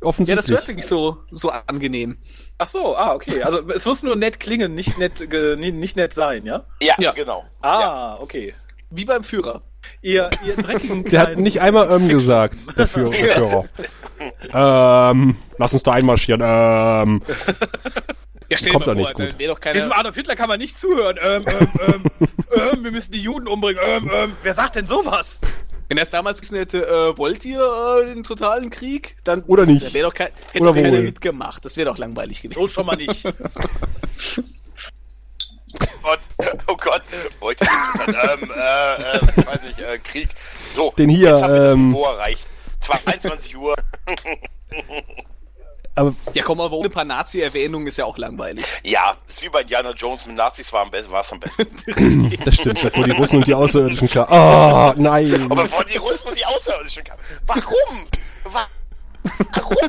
das 0.00 0.08
Offensichtlich. 0.08 0.50
hört 0.56 0.64
sich 0.64 0.76
nicht 0.76 0.88
so, 0.88 1.18
so 1.30 1.50
angenehm. 1.50 2.16
Ach 2.58 2.66
so, 2.66 2.96
ah, 2.96 3.12
okay. 3.14 3.42
Also 3.42 3.68
es 3.70 3.84
muss 3.86 4.02
nur 4.02 4.16
nett 4.16 4.40
klingen, 4.40 4.74
nicht 4.74 4.98
nett, 4.98 5.20
nicht 5.30 5.96
nett 5.96 6.14
sein, 6.14 6.46
ja? 6.46 6.64
Ja, 6.82 6.94
Ja. 6.98 7.12
genau. 7.12 7.44
Ah, 7.60 7.80
Ja. 7.80 8.18
okay. 8.20 8.54
Wie 8.90 9.04
beim 9.04 9.24
Führer. 9.24 9.62
Ihr, 10.00 10.30
ihr 10.46 10.56
dreckigen 10.56 11.04
Der 11.04 11.20
hat 11.20 11.36
nicht 11.36 11.60
einmal 11.60 11.90
ähm 11.90 12.08
gesagt, 12.08 12.56
der 12.78 12.86
Führer. 12.86 13.10
Der 13.10 13.32
Führer. 13.36 15.10
ähm, 15.10 15.36
lass 15.58 15.72
uns 15.72 15.82
da 15.82 15.92
einmarschieren. 15.92 16.40
Ähm, 16.42 17.22
Ja, 18.50 18.58
stell 18.58 18.72
Kommt 18.72 18.86
mal 18.86 18.94
nicht 18.94 19.14
gut. 19.14 19.32
da 19.32 19.38
wäre 19.38 19.52
doch 19.54 19.60
keiner. 19.60 19.72
Diesem 19.72 19.92
Adolf 19.92 20.14
Hitler 20.14 20.36
kann 20.36 20.48
man 20.48 20.58
nicht 20.58 20.78
zuhören. 20.78 21.16
Ähm, 21.20 21.44
ähm, 21.48 21.68
ähm, 21.86 22.28
ähm, 22.72 22.84
wir 22.84 22.90
müssen 22.92 23.12
die 23.12 23.20
Juden 23.20 23.48
umbringen. 23.48 23.80
Ähm, 23.84 24.10
ähm, 24.12 24.32
wer 24.42 24.54
sagt 24.54 24.76
denn 24.76 24.86
sowas? 24.86 25.40
Wenn 25.88 25.98
er 25.98 26.02
es 26.02 26.10
damals 26.10 26.40
gesagt 26.40 26.60
hätte, 26.60 26.86
äh, 26.86 27.18
wollt 27.18 27.44
ihr 27.44 27.60
äh, 28.02 28.06
den 28.14 28.22
totalen 28.22 28.70
Krieg? 28.70 29.16
Dann 29.24 29.42
Oder 29.44 29.66
nicht. 29.66 29.86
Da 29.86 29.92
wäre 29.94 30.08
doch 30.08 30.14
kein, 30.14 30.28
hätte 30.52 30.62
Oder 30.62 30.72
doch 30.72 30.76
keiner 30.82 30.98
wohl. 30.98 31.02
mitgemacht. 31.04 31.64
Das 31.64 31.76
wäre 31.76 31.88
doch 31.90 31.98
langweilig 31.98 32.42
gewesen. 32.42 32.58
So 32.58 32.68
schon 32.68 32.86
mal 32.86 32.96
nicht. 32.96 33.24
Gott, 36.04 36.20
oh 36.68 36.76
Gott, 36.76 37.02
wollte 37.40 37.64
ich 37.64 37.70
nicht 38.06 38.18
ähm, 38.22 38.52
äh, 38.54 39.16
äh, 39.16 39.46
weiß 39.46 39.62
nicht, 39.62 39.78
äh, 39.78 39.98
Krieg. 39.98 40.28
So, 40.74 40.92
Den 40.98 41.08
hier, 41.08 41.30
jetzt 41.30 41.42
haben 41.42 41.52
wir 41.54 41.60
das 41.60 41.72
ähm, 41.72 41.88
Niveau 41.88 42.04
erreicht. 42.04 42.46
22 42.80 43.56
Uhr. 43.56 43.74
aber 45.94 46.14
Ja, 46.34 46.44
komm, 46.44 46.60
aber 46.60 46.76
ohne 46.76 46.88
ein 46.88 46.92
paar 46.92 47.06
Nazi-Erwähnungen 47.06 47.86
ist 47.86 47.96
ja 47.96 48.04
auch 48.04 48.18
langweilig. 48.18 48.66
Ja, 48.82 49.14
ist 49.26 49.42
wie 49.42 49.48
bei 49.48 49.62
Indiana 49.62 49.92
Jones 49.92 50.26
mit 50.26 50.36
Nazis 50.36 50.70
war 50.74 50.82
am 50.82 50.90
besten, 50.90 51.10
war 51.10 51.22
es 51.22 51.32
am 51.32 51.40
besten. 51.40 52.38
das 52.44 52.54
stimmt, 52.54 52.82
bevor 52.82 53.04
die 53.04 53.12
Russen 53.12 53.38
und 53.38 53.46
die 53.46 53.54
Außerirdischen 53.54 54.10
kamen. 54.10 54.30
Ah, 54.30 54.94
nein. 54.98 55.50
Aber 55.50 55.62
bevor 55.62 55.84
die 55.84 55.96
Russen 55.96 56.28
und 56.28 56.36
die 56.36 56.44
Außerirdischen 56.44 57.02
kamen. 57.02 57.22
Warum? 57.46 58.06
Wa 58.44 58.66
warum? 59.54 59.88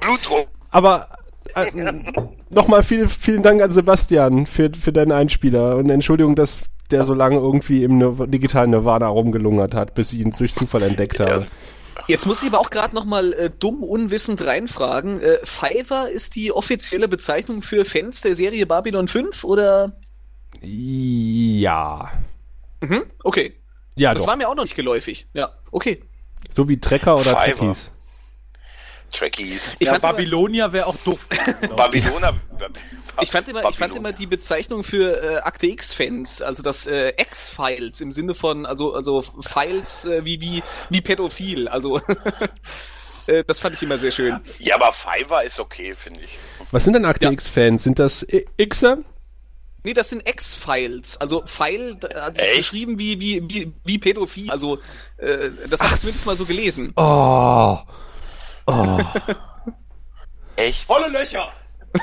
Blutdruck. 0.00 0.48
Aber 0.72 1.06
äh, 1.54 1.70
nochmal 2.50 2.82
viel, 2.82 3.08
vielen 3.08 3.42
Dank 3.42 3.62
an 3.62 3.72
Sebastian 3.72 4.46
für, 4.46 4.70
für 4.78 4.92
deinen 4.92 5.12
Einspieler 5.12 5.76
und 5.76 5.90
Entschuldigung, 5.90 6.34
dass 6.34 6.64
der 6.90 7.04
so 7.04 7.14
lange 7.14 7.36
irgendwie 7.36 7.84
im 7.84 7.98
Nir 7.98 8.26
digitalen 8.26 8.70
Nirvana 8.70 9.06
rumgelungert 9.06 9.74
hat, 9.74 9.94
bis 9.94 10.12
ich 10.12 10.20
ihn 10.20 10.30
durch 10.30 10.54
Zufall 10.54 10.82
entdeckt 10.82 11.20
habe. 11.20 11.46
Jetzt 12.08 12.26
muss 12.26 12.42
ich 12.42 12.48
aber 12.48 12.58
auch 12.58 12.70
gerade 12.70 12.94
noch 12.94 13.04
mal 13.04 13.32
äh, 13.32 13.50
dumm 13.50 13.82
unwissend 13.82 14.44
reinfragen. 14.44 15.20
Äh, 15.20 15.38
Fiverr 15.44 16.08
ist 16.10 16.34
die 16.34 16.52
offizielle 16.52 17.08
Bezeichnung 17.08 17.62
für 17.62 17.84
Fans 17.84 18.22
der 18.22 18.34
Serie 18.34 18.66
Babylon 18.66 19.08
5 19.08 19.44
oder? 19.44 19.96
Ja. 20.62 22.10
Mhm, 22.80 23.04
okay. 23.22 23.54
Ja, 23.94 24.14
das 24.14 24.22
doch. 24.22 24.28
war 24.28 24.36
mir 24.36 24.48
auch 24.48 24.54
noch 24.54 24.64
nicht 24.64 24.76
geläufig. 24.76 25.26
Ja, 25.32 25.50
okay. 25.70 26.02
So 26.50 26.68
wie 26.68 26.80
Trecker 26.80 27.14
oder. 27.14 27.34
Trekkies. 27.36 27.90
Trekkies. 29.12 29.76
Ich 29.78 29.86
ja, 29.86 29.92
fand 29.92 30.02
immer- 30.04 30.12
Babylonia 30.14 30.72
wäre 30.72 30.86
auch 30.86 30.96
doof. 31.04 31.26
Babyloner. 31.76 32.34
Ich 33.20 33.30
fand 33.30 33.48
immer, 33.48 33.68
ich 33.68 33.76
fand 33.76 33.94
immer 33.94 34.12
die 34.12 34.26
Bezeichnung 34.26 34.82
für 34.82 35.22
äh, 35.22 35.36
Akte 35.42 35.66
X-Fans, 35.66 36.40
also 36.42 36.62
das 36.62 36.86
äh, 36.86 37.12
X-Files 37.18 38.00
im 38.00 38.10
Sinne 38.10 38.34
von, 38.34 38.64
also 38.66 38.94
also 38.94 39.20
Files 39.20 40.04
äh, 40.06 40.24
wie 40.24 40.40
wie 40.40 40.62
wie 40.88 41.00
pädophil, 41.02 41.68
also 41.68 42.00
äh, 43.26 43.44
das 43.46 43.58
fand 43.58 43.74
ich 43.76 43.82
immer 43.82 43.98
sehr 43.98 44.10
schön. 44.12 44.40
Ja, 44.60 44.76
aber 44.76 44.92
Fiverr 44.92 45.42
ist 45.44 45.58
okay, 45.60 45.94
finde 45.94 46.20
ich. 46.22 46.38
Was 46.70 46.84
sind 46.84 46.94
denn 46.94 47.04
Akte 47.04 47.26
Ja. 47.26 47.32
X-Fans? 47.32 47.84
Sind 47.84 47.98
das 47.98 48.22
I- 48.22 48.46
Xer? 48.66 48.98
Nee, 49.84 49.94
das 49.94 50.10
sind 50.10 50.26
X-Files, 50.28 51.20
also 51.20 51.42
File, 51.44 51.98
also 52.14 52.40
Echt? 52.40 52.56
geschrieben 52.58 52.98
wie 52.98 53.20
wie 53.20 53.42
wie 53.50 53.72
wie 53.84 53.98
pädophil, 53.98 54.50
also 54.50 54.78
äh, 55.18 55.50
das 55.68 55.80
habe 55.80 55.92
ich 55.94 56.00
zumindest 56.00 56.26
mal 56.26 56.36
so 56.36 56.44
gelesen. 56.46 56.92
Oh. 56.96 57.78
Oh. 58.66 58.98
Echt? 60.56 60.86
Volle 60.86 61.08
Löcher! 61.08 61.52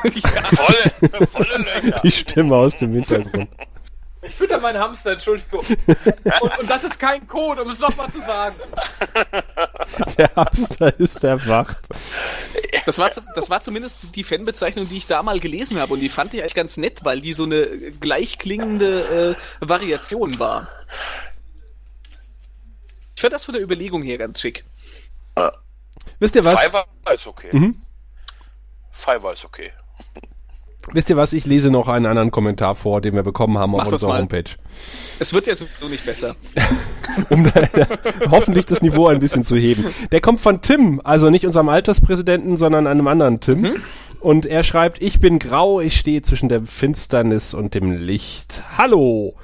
Volle, 0.51 1.27
volle 1.27 1.57
Löcher. 1.57 1.99
Die 2.03 2.11
Stimme 2.11 2.55
aus 2.55 2.77
dem 2.77 2.93
Hintergrund. 2.93 3.49
Ich 4.21 4.35
fütter 4.35 4.59
meinen 4.59 4.79
Hamster, 4.79 5.13
Entschuldigung. 5.13 5.65
Und, 6.41 6.59
und 6.59 6.69
das 6.69 6.83
ist 6.83 6.99
kein 6.99 7.25
Code, 7.25 7.63
um 7.63 7.69
es 7.69 7.79
nochmal 7.79 8.11
zu 8.11 8.19
sagen. 8.19 8.55
Der 10.17 10.29
Hamster 10.35 10.99
ist 10.99 11.23
erwacht. 11.23 11.87
Das 12.85 12.97
war, 12.97 13.09
das 13.09 13.49
war 13.49 13.61
zumindest 13.61 14.15
die 14.15 14.23
Fanbezeichnung, 14.25 14.89
die 14.89 14.97
ich 14.97 15.07
da 15.07 15.23
mal 15.23 15.39
gelesen 15.39 15.79
habe 15.79 15.93
und 15.93 16.01
die 16.01 16.09
fand 16.09 16.33
ich 16.33 16.41
eigentlich 16.41 16.53
ganz 16.53 16.77
nett, 16.77 17.03
weil 17.03 17.21
die 17.21 17.33
so 17.33 17.43
eine 17.43 17.65
gleichklingende 17.99 19.35
äh, 19.61 19.67
Variation 19.67 20.37
war. 20.37 20.67
Ich 23.15 23.21
fand 23.21 23.33
das 23.33 23.45
von 23.45 23.53
der 23.53 23.63
Überlegung 23.63 24.03
her 24.03 24.17
ganz 24.17 24.41
schick. 24.41 24.65
Wisst 26.19 26.35
ihr 26.35 26.45
was? 26.45 26.59
Fiverr 26.61 26.85
ist 27.13 27.27
okay. 27.27 27.49
Mhm. 27.51 27.75
Fiverr 28.91 29.33
ist 29.33 29.45
okay. 29.45 29.71
Wisst 30.91 31.09
ihr 31.09 31.17
was? 31.17 31.33
Ich 31.33 31.45
lese 31.45 31.69
noch 31.69 31.87
einen 31.87 32.05
anderen 32.05 32.31
Kommentar 32.31 32.73
vor, 32.73 33.01
den 33.01 33.13
wir 33.13 33.23
bekommen 33.23 33.57
haben 33.57 33.71
Mach 33.71 33.85
auf 33.85 33.93
unserer 33.93 34.11
mal. 34.11 34.21
Homepage. 34.21 34.49
Es 35.19 35.33
wird 35.33 35.45
ja 35.45 35.55
sowieso 35.55 35.87
nicht 35.87 36.05
besser. 36.05 36.35
um 37.29 37.51
hoffentlich 38.31 38.65
das 38.65 38.81
Niveau 38.81 39.07
ein 39.07 39.19
bisschen 39.19 39.43
zu 39.43 39.55
heben. 39.55 39.85
Der 40.11 40.21
kommt 40.21 40.39
von 40.39 40.61
Tim, 40.61 41.01
also 41.03 41.29
nicht 41.29 41.45
unserem 41.45 41.69
Alterspräsidenten, 41.69 42.57
sondern 42.57 42.87
einem 42.87 43.07
anderen 43.07 43.39
Tim. 43.39 43.81
Und 44.19 44.45
er 44.45 44.63
schreibt, 44.63 45.01
ich 45.01 45.19
bin 45.19 45.37
grau, 45.37 45.79
ich 45.79 45.97
stehe 45.97 46.21
zwischen 46.21 46.49
der 46.49 46.63
Finsternis 46.63 47.53
und 47.53 47.75
dem 47.75 47.91
Licht. 47.91 48.63
Hallo! 48.77 49.35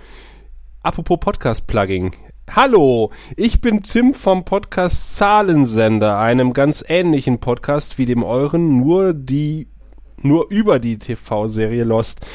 Apropos 0.81 1.19
Podcast-Plugging. 1.19 2.15
Hallo, 2.49 3.11
ich 3.35 3.59
bin 3.59 3.83
Tim 3.83 4.13
vom 4.13 4.45
Podcast 4.45 5.17
Zahlensender, 5.17 6.19
einem 6.19 6.53
ganz 6.53 6.83
ähnlichen 6.87 7.39
Podcast 7.39 7.97
wie 7.97 8.05
dem 8.05 8.23
euren, 8.23 8.77
nur 8.79 9.13
die, 9.13 9.67
nur 10.21 10.49
über 10.51 10.79
die 10.79 10.97
TV-Serie 10.97 11.83
Lost. 11.83 12.25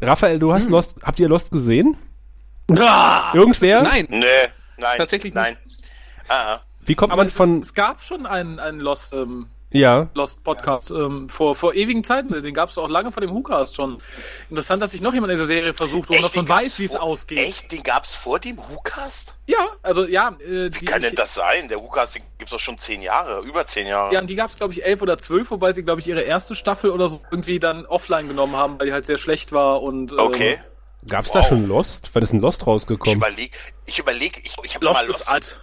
Raphael, 0.00 0.38
du 0.40 0.52
hast 0.52 0.68
Lost, 0.68 0.96
habt 1.04 1.20
ihr 1.20 1.28
Lost 1.28 1.52
gesehen? 1.52 1.96
Irgendwer? 2.68 3.82
Nein, 3.82 4.06
Nee, 4.10 4.26
nein. 4.78 4.98
Tatsächlich 4.98 5.32
nein. 5.32 5.56
Ah, 6.28 6.54
ah. 6.54 6.60
Wie 6.84 6.94
kommt 6.94 7.12
Aber 7.12 7.20
man 7.22 7.28
es, 7.28 7.34
von, 7.34 7.60
es 7.60 7.72
gab 7.72 8.02
schon 8.02 8.26
einen, 8.26 8.58
einen 8.58 8.80
Lost, 8.80 9.14
ähm, 9.14 9.46
ja, 9.72 10.08
Lost 10.14 10.42
Podcast 10.44 10.90
ähm, 10.90 11.28
vor, 11.28 11.54
vor 11.54 11.74
ewigen 11.74 12.04
Zeiten. 12.04 12.40
Den 12.42 12.54
gab 12.54 12.68
es 12.68 12.78
auch 12.78 12.88
lange 12.88 13.12
vor 13.12 13.20
dem 13.20 13.32
WhoCast 13.34 13.74
schon. 13.76 14.00
Interessant, 14.50 14.82
dass 14.82 14.92
sich 14.92 15.00
noch 15.00 15.12
jemand 15.14 15.30
in 15.32 15.36
dieser 15.36 15.46
Serie 15.46 15.74
versucht 15.74 16.10
den 16.10 16.20
schon 16.20 16.46
gab's 16.46 16.62
weiß, 16.62 16.78
wie 16.78 16.84
es 16.84 16.94
ausgeht. 16.94 17.38
Echt? 17.38 17.72
Den 17.72 17.82
gab's 17.82 18.14
vor 18.14 18.38
dem 18.38 18.58
WhoCast? 18.58 19.34
Ja, 19.46 19.68
also 19.82 20.06
ja. 20.06 20.36
Äh, 20.40 20.70
Wie 20.72 20.84
kann 20.84 21.02
denn 21.02 21.14
das 21.14 21.34
sein? 21.34 21.68
Der 21.68 21.80
WhoCast 21.80 22.14
den 22.16 22.22
gibt's 22.38 22.52
doch 22.52 22.60
schon 22.60 22.78
zehn 22.78 23.02
Jahre, 23.02 23.40
über 23.46 23.66
zehn 23.66 23.86
Jahre. 23.86 24.12
Ja, 24.14 24.20
und 24.20 24.28
die 24.28 24.34
gab 24.36 24.50
es, 24.50 24.56
glaube 24.56 24.72
ich, 24.72 24.84
elf 24.84 25.02
oder 25.02 25.18
zwölf, 25.18 25.50
wobei 25.50 25.72
sie, 25.72 25.82
glaube 25.82 26.00
ich, 26.00 26.06
ihre 26.08 26.22
erste 26.22 26.54
Staffel 26.54 26.90
oder 26.90 27.08
so 27.08 27.20
irgendwie 27.30 27.58
dann 27.58 27.86
offline 27.86 28.28
genommen 28.28 28.56
haben, 28.56 28.78
weil 28.78 28.86
die 28.86 28.92
halt 28.92 29.06
sehr 29.06 29.18
schlecht 29.18 29.52
war 29.52 29.82
und. 29.82 30.12
ähm, 30.12 30.18
okay. 30.18 30.58
Gab's 31.08 31.32
da 31.32 31.40
Wow. 31.40 31.48
schon 31.48 31.66
Lost? 31.66 32.10
Wann 32.12 32.22
ist 32.22 32.32
ein 32.32 32.40
Lost 32.40 32.62
Ich 32.62 32.66
rausgekommen? 32.68 33.16
überlege, 33.16 33.56
ich 33.86 33.98
überlege, 33.98 34.40
ich, 34.44 34.54
ich 34.62 34.74
habe 34.76 34.84
Lost 34.84 35.02
mal 35.02 35.10
ist 35.10 35.28
alt. 35.28 35.60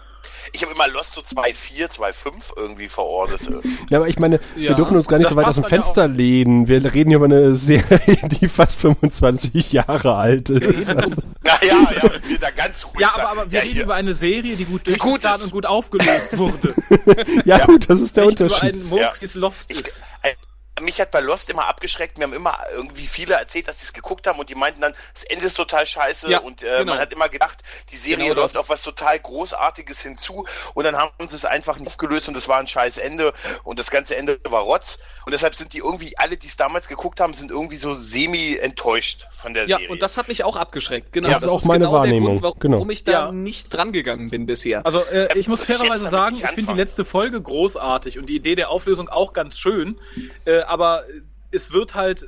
Ich 0.54 0.62
habe 0.64 0.74
immer 0.74 0.88
Lost 0.88 1.14
so 1.14 1.22
2,4, 1.22 1.90
2,5 1.92 2.14
irgendwie 2.56 2.88
verortet. 2.88 3.42
Ja, 3.90 4.00
aber 4.00 4.08
ich 4.08 4.20
meine, 4.20 4.40
wir 4.56 4.70
Ja, 4.70 4.74
dürfen 4.76 4.98
uns 4.98 5.08
gar 5.08 5.18
nicht 5.18 5.26
das 5.28 5.34
so 5.34 5.38
weit 5.38 5.46
aus 5.48 5.56
dem 5.56 5.64
dann 5.64 5.72
ja 5.72 5.82
Fenster 5.84 6.08
lehnen. 6.08 6.68
Wir 6.68 6.84
reden 6.94 7.10
hier 7.10 7.18
über 7.18 7.26
eine 7.26 7.56
Serie, 7.56 8.00
die 8.42 8.48
fast 8.48 8.80
25 8.82 9.72
Jahre 9.74 10.16
alt 10.16 10.50
ist. 10.50 10.90
Also, 10.90 11.22
Na 11.44 11.52
ja, 11.64 11.74
ja, 11.92 12.10
wir 12.28 12.38
da 12.40 12.50
ganz 12.52 12.86
ruhig 12.86 13.00
Ja, 13.00 13.12
aber, 13.16 13.30
aber 13.32 13.52
wir 13.52 13.60
ja, 13.60 13.64
reden 13.64 13.74
hier. 13.76 13.84
über 13.84 13.96
eine 13.96 14.14
Serie, 14.14 14.56
die 14.56 14.66
gut 14.66 14.88
durchgeplant 14.88 15.38
ist. 15.38 15.44
und 15.46 15.52
gut 15.52 15.66
aufgelöst 15.66 16.38
wurde. 16.38 16.74
ja, 17.46 17.66
gut, 17.66 17.90
das 17.90 18.02
ist 18.02 18.16
der 18.18 18.24
über 18.24 18.32
Unterschied. 18.32 18.74
einen 18.76 18.88
Murks, 18.90 19.36
Lost 19.36 19.72
Ich, 19.72 19.80
ist. 19.80 20.04
äh, 20.24 20.34
mich 20.82 21.00
hat 21.02 21.12
bei 21.12 21.20
Lost 21.20 21.50
immer 21.50 21.68
abgeschreckt. 21.68 22.18
Mir 22.18 22.26
haben 22.26 22.34
immer 22.34 22.58
irgendwie 22.74 23.08
viele 23.08 23.36
erzählt, 23.36 23.68
dass 23.68 23.80
sie 23.80 23.86
es 23.86 23.94
geguckt 23.94 24.28
haben 24.28 24.40
und 24.40 24.50
die 24.50 24.56
meinten 24.56 24.82
dann, 24.82 24.94
das 25.14 25.24
Ende 25.26 25.46
ist 25.46 25.56
total 25.56 25.86
scheiße 25.86 26.30
Ja, 26.30 26.40
und 26.40 26.64
äh, 26.64 26.80
genau. 26.80 26.94
man 26.94 27.00
hat 27.02 27.12
immer 27.14 27.30
gedacht, 27.30 27.60
die 27.92 27.98
Serie 27.98 28.26
Genau 28.30 28.42
läuft 28.42 28.56
das. 28.56 28.60
auf 28.62 28.70
was 28.70 28.82
total 28.84 29.20
Großartiges 29.20 30.02
hinzu 30.02 30.46
und 30.74 30.84
dann 30.84 30.96
haben 30.98 31.12
sie 31.28 31.36
es 31.36 31.46
einfach 31.46 31.78
nicht 31.78 31.88
aufgelöst 31.88 32.28
und 32.28 32.36
es 32.38 32.48
war 32.48 32.60
ein 32.60 32.68
scheiß 32.68 32.98
Ende 32.98 33.34
und 33.64 33.80
das 33.80 33.90
ganze 33.92 34.16
Ende 34.16 34.40
war 34.50 34.62
Rotz 34.62 34.98
und 35.26 35.32
deshalb 35.32 35.56
sind 35.56 35.74
die 35.74 35.80
irgendwie, 35.80 36.18
alle, 36.18 36.38
die 36.38 36.48
es 36.48 36.58
damals 36.58 36.88
geguckt 36.88 37.20
haben, 37.20 37.34
sind 37.34 37.52
irgendwie 37.52 37.78
so 37.78 37.94
semi 37.94 38.56
enttäuscht 38.56 39.28
von 39.32 39.54
der 39.54 39.68
Ja, 39.68 39.78
Serie. 39.78 39.90
und 39.92 40.02
das 40.02 40.18
hat 40.18 40.28
mich 40.28 40.44
auch 40.44 40.56
abgeschreckt. 40.56 41.12
Genau, 41.14 41.30
Ja, 41.30 41.36
das 41.40 41.44
ist 41.44 41.50
auch 41.50 41.66
meine 41.66 41.86
genau 41.86 41.92
der 41.92 42.00
Wahrnehmung. 42.02 42.30
Grund, 42.40 42.44
warum 42.44 42.60
Genau. 42.60 42.90
ich 42.90 43.04
da 43.04 43.12
Ja. 43.12 43.32
nicht 43.32 43.70
drangegangen 43.70 44.30
bin 44.30 44.46
bisher. 44.46 44.86
Also 44.86 45.04
äh, 45.06 45.38
ich 45.38 45.48
muss 45.48 45.64
fairerweise 45.64 46.10
sagen, 46.10 46.36
nicht 46.36 46.44
ich 46.46 46.50
finde 46.52 46.74
die 46.74 46.78
letzte 46.78 47.06
Folge 47.06 47.42
großartig 47.42 48.18
und 48.20 48.28
die 48.28 48.36
Idee 48.36 48.56
der 48.56 48.70
Auflösung 48.70 49.10
auch 49.10 49.34
ganz 49.34 49.58
schön, 49.60 50.00
äh, 50.46 50.62
aber 50.70 51.08
äh, 51.10 51.22
es 51.52 51.72
wird 51.74 51.96
halt 51.96 52.24
äh, 52.24 52.28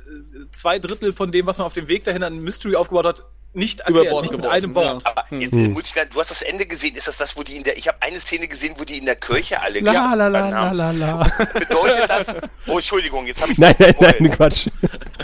zwei 0.52 0.78
Drittel 0.78 1.12
von 1.12 1.30
dem, 1.32 1.46
was 1.46 1.58
man 1.58 1.66
auf 1.66 1.72
dem 1.74 1.88
Weg 1.88 2.04
dahin 2.04 2.22
an 2.22 2.38
Mystery 2.40 2.74
aufgebaut 2.76 3.06
hat, 3.06 3.22
nicht 3.54 3.80
Über 3.80 3.98
erklärt, 3.98 4.10
Bord 4.12 4.22
nicht 4.22 4.36
mit 4.36 4.46
einem 4.46 4.74
Wort. 4.74 5.06
aber 5.06 5.24
jetzt 5.38 5.52
Hm. 5.52 5.72
muss 5.74 5.84
ich 5.84 5.94
gar, 5.94 6.06
du 6.06 6.18
hast 6.18 6.30
das 6.30 6.40
Ende 6.40 6.64
gesehen, 6.64 6.96
ist 6.96 7.06
das 7.06 7.18
das, 7.18 7.36
wo 7.36 7.42
die 7.42 7.54
in 7.56 7.64
der, 7.64 7.76
ich 7.76 7.86
habe 7.86 7.98
eine 8.00 8.18
Szene 8.18 8.48
gesehen, 8.48 8.74
wo 8.78 8.84
die 8.84 8.96
in 8.96 9.04
der 9.04 9.16
Kirche 9.16 9.60
alle 9.60 9.80
La 9.80 10.14
la 10.14 10.26
la 10.28 10.48
la 10.48 10.70
la 10.72 10.90
la. 10.92 11.30
Bedeutet 11.52 12.08
das, 12.08 12.26
oh 12.66 12.76
Entschuldigung, 12.76 13.26
jetzt 13.26 13.42
habe 13.42 13.52
ich 13.52 13.58
Nein, 13.58 13.74
nein, 13.78 13.94
nein, 14.00 14.30
Quatsch. 14.30 14.68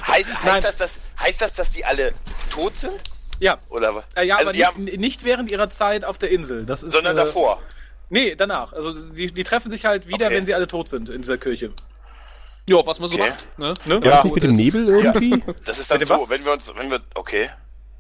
Heißt, 0.07 0.29
Nein. 0.45 0.53
heißt, 0.55 0.67
das, 0.67 0.77
dass, 0.77 0.91
heißt 1.19 1.41
das, 1.41 1.55
dass 1.55 1.71
die 1.71 1.85
alle 1.87 2.13
tot 2.53 2.77
sind? 2.77 3.01
Ja. 3.41 3.59
Oder 3.71 3.95
was? 3.95 4.05
Ja, 4.23 4.37
also 4.37 4.51
aber 4.51 4.53
die 4.53 4.59
nicht, 4.59 4.67
haben, 4.69 4.85
nicht 4.85 5.25
während 5.25 5.51
ihrer 5.51 5.71
Zeit 5.71 6.05
auf 6.05 6.19
der 6.19 6.31
Insel. 6.31 6.67
Das 6.67 6.83
ist, 6.83 6.93
sondern 6.93 7.17
äh, 7.17 7.21
davor. 7.25 7.63
Nee, 8.11 8.35
danach. 8.35 8.73
Also 8.75 8.93
die, 8.93 9.33
die 9.33 9.45
treffen 9.45 9.71
sich 9.71 9.85
halt 9.87 10.07
wieder, 10.07 10.27
Okay. 10.27 10.35
wenn 10.35 10.45
sie 10.47 10.55
alle 10.55 10.67
tot 10.69 10.89
sind 10.91 11.09
in 11.09 11.23
dieser 11.23 11.39
Kirche. 11.39 11.73
Ja, 12.69 12.87
was 12.87 13.01
man 13.01 13.09
so 13.09 13.17
Okay. 13.17 13.31
macht. 13.31 13.59
Ne? 13.59 13.75
Ne? 13.87 13.95
Ja, 13.95 14.11
das 14.11 14.25
nicht 14.25 14.35
mit 14.35 14.45
dem 14.45 14.57
Nebel 14.57 14.89
irgendwie? 14.89 15.43
Das 15.65 15.79
ist 15.79 15.91
dann 15.91 16.05
so, 16.05 16.15
was? 16.15 16.31
wenn 16.31 16.45
wir 16.45 16.53
uns, 16.53 16.73
wenn 16.77 16.91
wir, 16.91 17.01
okay. 17.15 17.49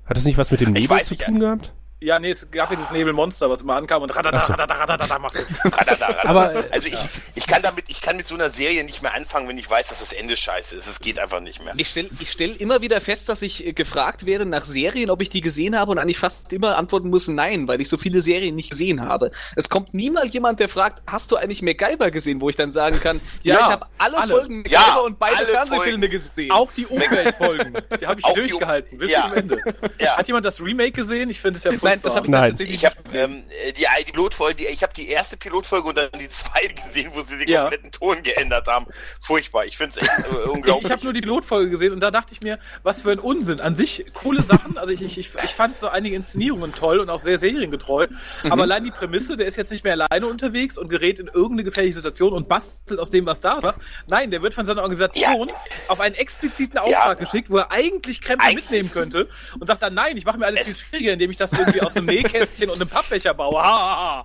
Hat 0.04 0.16
das 0.16 0.24
nicht 0.24 0.36
was 0.38 0.50
mit 0.50 0.60
dem 0.60 0.76
Ich 0.76 0.88
Nebel 0.88 1.02
zu 1.04 1.16
tun 1.16 1.40
gehabt? 1.40 1.72
Ja, 2.00 2.20
nee, 2.20 2.30
es 2.30 2.48
gab 2.52 2.70
ja 2.70 2.76
dieses 2.76 2.92
Nebelmonster, 2.92 3.50
was 3.50 3.62
immer 3.62 3.74
ankam 3.74 4.02
und 4.02 4.14
radada, 4.14 4.38
so. 4.40 4.52
radada, 4.52 4.74
radada 4.74 5.18
machte. 5.18 5.44
Radada, 5.64 6.06
radada. 6.06 6.28
Aber, 6.28 6.54
äh, 6.54 6.68
also 6.70 6.86
ich, 6.86 6.98
ich 7.34 7.44
kann 7.48 7.60
damit, 7.60 7.86
ich 7.88 8.00
kann 8.00 8.16
mit 8.16 8.28
so 8.28 8.36
einer 8.36 8.50
Serie 8.50 8.84
nicht 8.84 9.02
mehr 9.02 9.14
anfangen, 9.14 9.48
wenn 9.48 9.58
ich 9.58 9.68
weiß, 9.68 9.88
dass 9.88 9.98
das 9.98 10.12
Ende 10.12 10.36
scheiße 10.36 10.76
ist. 10.76 10.86
Es 10.86 11.00
geht 11.00 11.18
einfach 11.18 11.40
nicht 11.40 11.64
mehr. 11.64 11.74
Ich 11.76 11.88
stelle 11.88 12.08
ich 12.20 12.30
stell 12.30 12.50
immer 12.56 12.82
wieder 12.82 13.00
fest, 13.00 13.28
dass 13.28 13.42
ich 13.42 13.66
äh, 13.66 13.72
gefragt 13.72 14.26
werde 14.26 14.46
nach 14.46 14.64
Serien, 14.64 15.10
ob 15.10 15.20
ich 15.22 15.28
die 15.28 15.40
gesehen 15.40 15.76
habe 15.76 15.90
und 15.90 15.98
eigentlich 15.98 16.18
fast 16.18 16.52
immer 16.52 16.78
antworten 16.78 17.10
muss 17.10 17.26
nein, 17.26 17.66
weil 17.66 17.80
ich 17.80 17.88
so 17.88 17.96
viele 17.96 18.22
Serien 18.22 18.54
nicht 18.54 18.70
gesehen 18.70 19.00
habe. 19.04 19.32
Es 19.56 19.68
kommt 19.68 19.92
niemals 19.92 20.32
jemand, 20.32 20.60
der 20.60 20.68
fragt, 20.68 21.02
hast 21.08 21.32
du 21.32 21.36
eigentlich 21.36 21.62
MacGyver 21.62 22.12
gesehen, 22.12 22.40
wo 22.40 22.48
ich 22.48 22.54
dann 22.54 22.70
sagen 22.70 23.00
kann, 23.00 23.20
ja, 23.42 23.54
Ja, 23.56 23.60
ich 23.60 23.66
habe 23.66 23.86
alle, 23.98 24.18
alle. 24.18 24.34
Folgen 24.34 24.62
Ja, 24.68 24.78
MacGyver 24.80 25.02
und 25.04 25.18
beide 25.18 25.46
Fernsehfilme 25.46 26.06
Folgen. 26.06 26.10
gesehen. 26.12 26.50
Auch 26.52 26.70
die 26.72 26.86
Umweltfolgen, 26.86 27.76
die 28.00 28.06
habe 28.06 28.20
ich 28.20 28.24
Auch 28.24 28.34
durchgehalten, 28.34 28.98
bis 28.98 29.10
Ja. 29.10 29.22
zum 29.22 29.32
Ende. 29.34 29.60
Ja. 29.98 30.16
Hat 30.16 30.28
jemand 30.28 30.44
das 30.46 30.60
Remake 30.60 30.92
gesehen? 30.92 31.28
Ich 31.30 31.40
finde 31.40 31.56
es 31.56 31.64
ja 31.64 31.70
furchtbar. 31.72 31.87
Nein, 31.90 32.00
das 32.02 32.16
habe 32.16 32.26
ich 32.26 32.30
Nein. 32.30 32.50
tatsächlich 32.50 32.76
Ich 32.76 32.84
habe 32.84 32.96
nicht 32.96 33.04
gesehen. 33.04 33.32
ähm, 33.32 33.44
äh, 33.68 33.72
die, 33.72 33.86
die 34.06 34.12
Pilotfolge, 34.12 34.54
die, 34.56 34.66
ich 34.66 34.82
habe 34.82 34.92
die 34.94 35.08
erste 35.08 35.36
Pilotfolge 35.36 35.88
und 35.88 35.96
dann 35.98 36.08
die 36.18 36.28
zweite 36.28 36.74
gesehen, 36.74 37.10
wo 37.14 37.22
sie 37.22 37.38
den 37.38 37.48
Ja. 37.48 37.60
kompletten 37.62 37.90
Ton 37.92 38.22
geändert 38.22 38.66
haben. 38.68 38.86
Furchtbar. 39.20 39.64
Ich 39.66 39.76
finde 39.76 39.94
es 39.96 40.02
echt 40.02 40.10
äh, 40.18 40.22
Ich, 40.44 40.46
unglaublich. 40.52 40.86
ich 40.86 40.92
habe 40.92 41.04
nur 41.04 41.12
die 41.12 41.20
Pilotfolge 41.20 41.70
gesehen 41.70 41.92
und 41.92 42.00
da 42.00 42.10
dachte 42.10 42.32
ich 42.32 42.40
mir, 42.42 42.58
was 42.82 43.02
für 43.02 43.12
ein 43.12 43.18
Unsinn. 43.18 43.60
An 43.60 43.74
sich 43.74 44.04
coole 44.14 44.42
Sachen. 44.42 44.78
Also 44.78 44.92
ich, 44.92 45.02
ich, 45.02 45.18
ich, 45.18 45.30
ich 45.42 45.50
fand 45.54 45.78
so 45.78 45.88
einige 45.88 46.16
Inszenierungen 46.16 46.74
toll 46.74 47.00
und 47.00 47.10
auch 47.10 47.18
sehr 47.20 47.38
seriengetreu. 47.38 48.06
Mhm. 48.42 48.52
Aber 48.52 48.62
allein 48.62 48.84
die 48.84 48.90
Prämisse, 48.90 49.36
der 49.36 49.46
ist 49.46 49.56
jetzt 49.56 49.70
nicht 49.70 49.84
mehr 49.84 49.94
alleine 49.94 50.26
unterwegs 50.26 50.78
und 50.78 50.88
gerät 50.88 51.18
in 51.20 51.26
irgendeine 51.28 51.64
gefährliche 51.64 51.96
Situation 51.96 52.32
und 52.32 52.48
bastelt 52.48 53.00
aus 53.00 53.10
dem, 53.10 53.26
was 53.26 53.40
da 53.40 53.58
ist. 53.58 53.64
Was? 53.64 53.78
Nein, 54.06 54.30
der 54.30 54.42
wird 54.42 54.54
von 54.54 54.66
seiner 54.66 54.82
Organisation 54.82 55.50
auf 55.88 56.00
einen 56.00 56.14
expliziten 56.14 56.78
Auftrag 56.78 57.18
geschickt, 57.18 57.50
wo 57.50 57.58
er 57.58 57.70
eigentlich 57.70 58.20
Krempel 58.20 58.46
Eigentlich- 58.48 58.70
mitnehmen 58.70 58.90
könnte 58.92 59.28
und 59.58 59.66
sagt 59.66 59.82
dann, 59.82 59.94
nein, 59.94 60.16
ich 60.16 60.24
mache 60.24 60.38
mir 60.38 60.46
alles 60.46 60.62
viel 60.62 60.74
schwieriger, 60.74 61.12
indem 61.12 61.30
ich 61.30 61.36
das 61.36 61.52
irgendwie 61.52 61.77
aus 61.80 61.96
einem 61.96 62.06
Nähkästchen 62.06 62.70
und 62.70 62.76
einem 62.80 62.88
Pappbecher 62.88 63.34
baue. 63.34 63.62
Ha, 63.62 63.64
ha, 63.64 63.96
ha. 63.96 64.24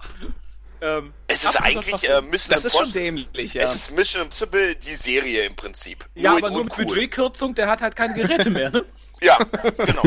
Ähm, 0.81 1.13
es 1.27 1.43
ist 1.45 1.55
eigentlich 1.61 2.09
äh, 2.09 2.19
Mission 2.21 2.49
Das 2.49 2.65
ist 2.65 2.73
schon 2.73 2.81
Impossible. 2.81 3.01
dämlich, 3.03 3.53
ja. 3.53 3.63
Es 3.63 3.73
ist 3.75 3.91
Mission 3.95 4.23
Impossible, 4.23 4.75
die 4.75 4.95
Serie 4.95 5.45
im 5.45 5.55
Prinzip. 5.55 6.05
Ja, 6.13 6.31
Nur 6.31 6.39
aber 6.39 6.49
nur 6.51 6.63
mit. 6.65 6.75
Budgetkürzung, 6.75 7.55
der 7.55 7.67
hat 7.69 7.81
halt 7.81 7.95
keine 7.95 8.13
Geräte 8.15 8.49
mehr. 8.49 8.69
Ne? 8.69 8.85
Ja, 9.21 9.38
genau. 9.38 10.01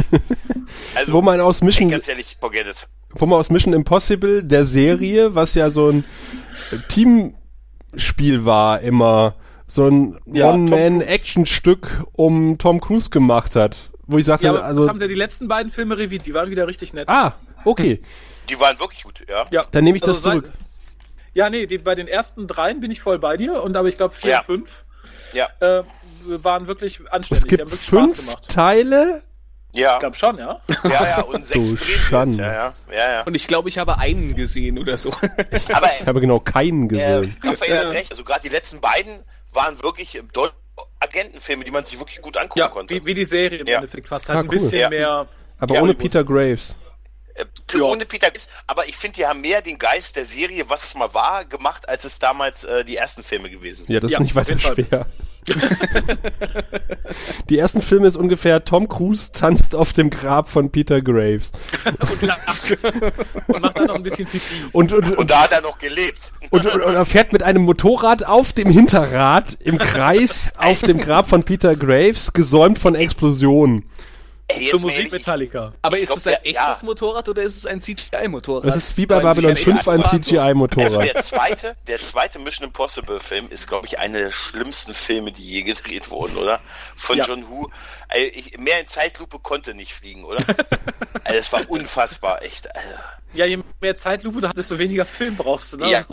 Also, 0.94 1.12
Wo 1.14 1.22
man 1.22 1.40
aus 1.40 1.62
ey, 1.62 1.66
Mission, 1.66 1.88
ganz 1.88 2.06
ehrlich, 2.06 2.36
forget 2.38 2.66
it. 2.66 2.86
wo 3.12 3.24
man 3.24 3.38
aus 3.38 3.48
Mission 3.48 3.72
Impossible, 3.72 4.42
der 4.42 4.66
Serie, 4.66 5.34
was 5.34 5.54
ja 5.54 5.70
so 5.70 5.88
ein 5.88 6.04
Teamspiel 6.88 8.44
war, 8.44 8.80
immer 8.80 9.34
so 9.66 9.88
ein 9.88 10.18
Ja, 10.26 10.50
One-Man-Action-Stück 10.52 12.04
um 12.12 12.58
Tom 12.58 12.80
Cruise 12.80 13.10
gemacht 13.10 13.56
hat. 13.56 13.90
Wo 14.06 14.18
ich 14.18 14.24
sagte, 14.24 14.46
Ja, 14.46 14.54
also, 14.54 14.82
das 14.82 14.88
haben 14.90 14.98
sie 14.98 15.04
ja 15.04 15.08
die 15.08 15.14
letzten 15.14 15.48
beiden 15.48 15.72
Filme 15.72 15.96
revidiert, 15.98 16.26
die 16.26 16.34
waren 16.34 16.50
wieder 16.50 16.66
richtig 16.66 16.92
nett. 16.92 17.08
ah, 17.08 17.34
okay, 17.64 18.00
Die 18.48 18.58
waren 18.60 18.78
wirklich 18.78 19.02
gut, 19.02 19.22
ja. 19.28 19.46
Ja. 19.50 19.62
dann 19.70 19.84
nehme 19.84 19.96
ich 19.96 20.02
Also 20.04 20.12
das 20.14 20.22
seit- 20.22 20.44
zurück. 20.44 20.52
Ja, 21.34 21.50
nee, 21.50 21.66
die, 21.66 21.78
bei 21.78 21.94
den 21.94 22.08
ersten 22.08 22.46
dreien 22.46 22.80
bin 22.80 22.90
ich 22.90 23.00
voll 23.02 23.18
bei 23.18 23.36
dir 23.36 23.62
und 23.62 23.76
aber 23.76 23.88
ich 23.88 23.96
glaube 23.96 24.14
vier 24.14 24.30
Ja. 24.30 24.38
und 24.38 24.44
fünf 24.46 24.84
Ja, 25.32 25.48
äh, 25.60 25.82
waren 26.42 26.66
wirklich 26.66 27.00
anständig. 27.12 27.30
Es 27.32 27.40
die 27.42 27.48
gibt 27.48 27.62
haben 27.62 27.70
wirklich 27.70 27.86
Spaß 27.88 28.00
fünf 28.00 28.26
gemacht. 28.26 28.48
Teile. 28.48 29.22
ja, 29.72 29.94
Ich 29.94 29.98
glaube 29.98 30.16
schon, 30.16 30.38
ja. 30.38 30.60
ja, 30.84 30.90
ja, 30.90 31.20
und 31.22 31.46
sechs 31.46 31.70
Du 31.72 31.76
Schande. 31.76 32.36
jetzt. 32.38 32.46
Ja, 32.46 32.52
ja, 32.54 32.74
ja, 32.96 33.12
ja. 33.12 33.22
Und 33.24 33.34
ich 33.34 33.46
glaube, 33.48 33.68
ich 33.68 33.76
habe 33.78 33.98
einen 33.98 34.34
gesehen 34.34 34.78
oder 34.78 34.96
so. 34.96 35.10
Aber 35.12 35.90
Ich 36.00 36.06
habe 36.06 36.20
genau 36.20 36.40
keinen 36.40 36.84
äh, 36.84 36.88
gesehen. 36.88 37.36
Raphael 37.44 37.78
hat 37.80 37.88
recht, 37.88 38.10
also 38.12 38.24
gerade 38.24 38.40
die 38.40 38.48
letzten 38.48 38.80
beiden 38.80 39.22
waren 39.52 39.82
wirklich 39.82 40.22
Deu 40.32 40.48
Agentenfilme, 41.00 41.64
die 41.64 41.70
man 41.70 41.84
sich 41.84 41.98
wirklich 41.98 42.20
gut 42.20 42.36
angucken 42.36 42.58
Ja, 42.58 42.68
konnte. 42.68 42.94
wie, 42.94 43.04
wie 43.04 43.14
die 43.14 43.24
Serie 43.24 43.58
im 43.58 43.66
Ja. 43.66 43.76
Endeffekt 43.76 44.08
fast. 44.08 44.28
Halt 44.28 44.36
Ah, 44.36 44.40
ein 44.40 44.46
cool. 44.48 44.54
bisschen 44.54 44.78
Ja. 44.80 44.88
mehr. 44.88 45.28
Aber 45.58 45.74
ja, 45.74 45.80
ohne 45.80 45.88
Hollywood. 45.92 45.98
Peter 45.98 46.24
Graves. 46.24 46.76
Äh, 47.34 47.44
Ohne 47.80 48.06
Peter 48.06 48.30
Gibbs, 48.30 48.48
aber 48.66 48.86
ich 48.88 48.96
finde, 48.96 49.16
die 49.16 49.26
haben 49.26 49.42
mehr 49.42 49.60
den 49.60 49.78
Geist 49.78 50.16
der 50.16 50.24
Serie, 50.24 50.70
was 50.70 50.84
es 50.84 50.94
mal 50.94 51.12
war, 51.12 51.44
gemacht, 51.44 51.86
als 51.86 52.04
es 52.04 52.18
damals 52.18 52.64
äh, 52.64 52.82
die 52.82 52.96
ersten 52.96 53.22
Filme 53.22 53.50
gewesen 53.50 53.84
sind. 53.84 53.92
Ja, 53.94 54.00
das 54.00 54.10
Ja, 54.12 54.18
ist 54.20 54.22
nicht 54.24 54.34
weiter 54.34 54.58
schwer. 54.58 55.06
Die 57.48 57.58
ersten 57.58 57.80
Filme 57.80 58.06
ist 58.06 58.16
ungefähr 58.16 58.64
Tom 58.64 58.88
Cruise 58.88 59.30
tanzt 59.32 59.74
auf 59.74 59.92
dem 59.92 60.10
Grab 60.10 60.48
von 60.48 60.70
Peter 60.70 61.00
Graves. 61.00 61.52
Und 63.46 63.60
macht 63.60 63.78
dann 63.78 63.86
noch 63.86 63.94
ein 63.94 64.02
bisschen 64.02 64.26
Pipi. 64.26 64.40
Und, 64.72 64.92
und, 64.92 65.10
Und 65.10 65.18
und, 65.18 65.30
da 65.30 65.42
hat 65.42 65.52
er 65.52 65.60
noch 65.60 65.78
gelebt. 65.78 66.32
und, 66.50 66.66
und, 66.66 66.82
und 66.82 66.94
er 66.94 67.04
fährt 67.04 67.32
mit 67.32 67.42
einem 67.42 67.62
Motorrad 67.62 68.24
auf 68.24 68.52
dem 68.52 68.70
Hinterrad 68.70 69.56
im 69.60 69.78
Kreis 69.78 70.52
auf 70.56 70.80
dem 70.80 70.98
Grab 70.98 71.28
von 71.28 71.44
Peter 71.44 71.76
Graves, 71.76 72.32
gesäumt 72.32 72.78
von 72.78 72.94
Explosionen. 72.94 73.84
Ey, 74.48 74.68
Zur 74.70 74.80
Musik 74.80 74.96
ehrlich, 74.98 75.12
Metallica. 75.12 75.72
Aber 75.82 75.96
Ich 75.96 76.04
ist 76.04 76.08
glaub, 76.10 76.18
es 76.18 76.26
ein 76.28 76.36
der- 76.44 76.52
ja. 76.52 76.68
echtes 76.68 76.84
Motorrad 76.84 77.28
oder 77.28 77.42
ist 77.42 77.56
es 77.56 77.66
ein 77.66 77.80
CGI-Motorrad? 77.80 78.64
Das 78.64 78.76
ist 78.76 78.96
wie 78.96 79.04
bei 79.04 79.18
Babylon 79.18 79.56
sie 79.56 79.64
5 79.64 79.88
ein 79.88 79.96
nicht 79.96 80.06
Also 80.12 80.18
CGI-Motorrad. 80.22 81.14
der 81.14 81.22
zweite, 81.22 81.76
der 81.88 81.98
zweite 81.98 82.38
Mission 82.38 82.68
Impossible 82.68 83.18
Film 83.18 83.48
ist, 83.50 83.66
glaube 83.66 83.88
ich, 83.88 83.98
einer 83.98 84.18
der 84.20 84.30
schlimmsten 84.30 84.94
Filme, 84.94 85.32
die 85.32 85.42
je 85.44 85.62
gedreht 85.62 86.10
wurden, 86.10 86.36
oder? 86.36 86.60
Von 86.96 87.18
Ja. 87.18 87.24
John 87.26 87.48
Woo. 87.50 87.68
Ey, 88.08 88.28
ich, 88.28 88.56
mehr 88.58 88.78
in 88.78 88.86
Zeitlupe 88.86 89.40
konnte 89.40 89.74
nicht 89.74 89.92
fliegen, 89.92 90.22
oder? 90.24 90.38
also, 91.24 91.36
das 91.38 91.52
war 91.52 91.68
unfassbar, 91.68 92.42
echt. 92.42 92.72
Also, 92.74 92.88
Ja, 93.34 93.46
je 93.46 93.58
mehr 93.80 93.96
Zeitlupe 93.96 94.40
du 94.42 94.46
hast, 94.46 94.56
desto 94.56 94.78
weniger 94.78 95.06
Film 95.06 95.36
brauchst 95.36 95.72
du. 95.72 95.78
Ne? 95.78 95.90
Ja. 95.90 96.04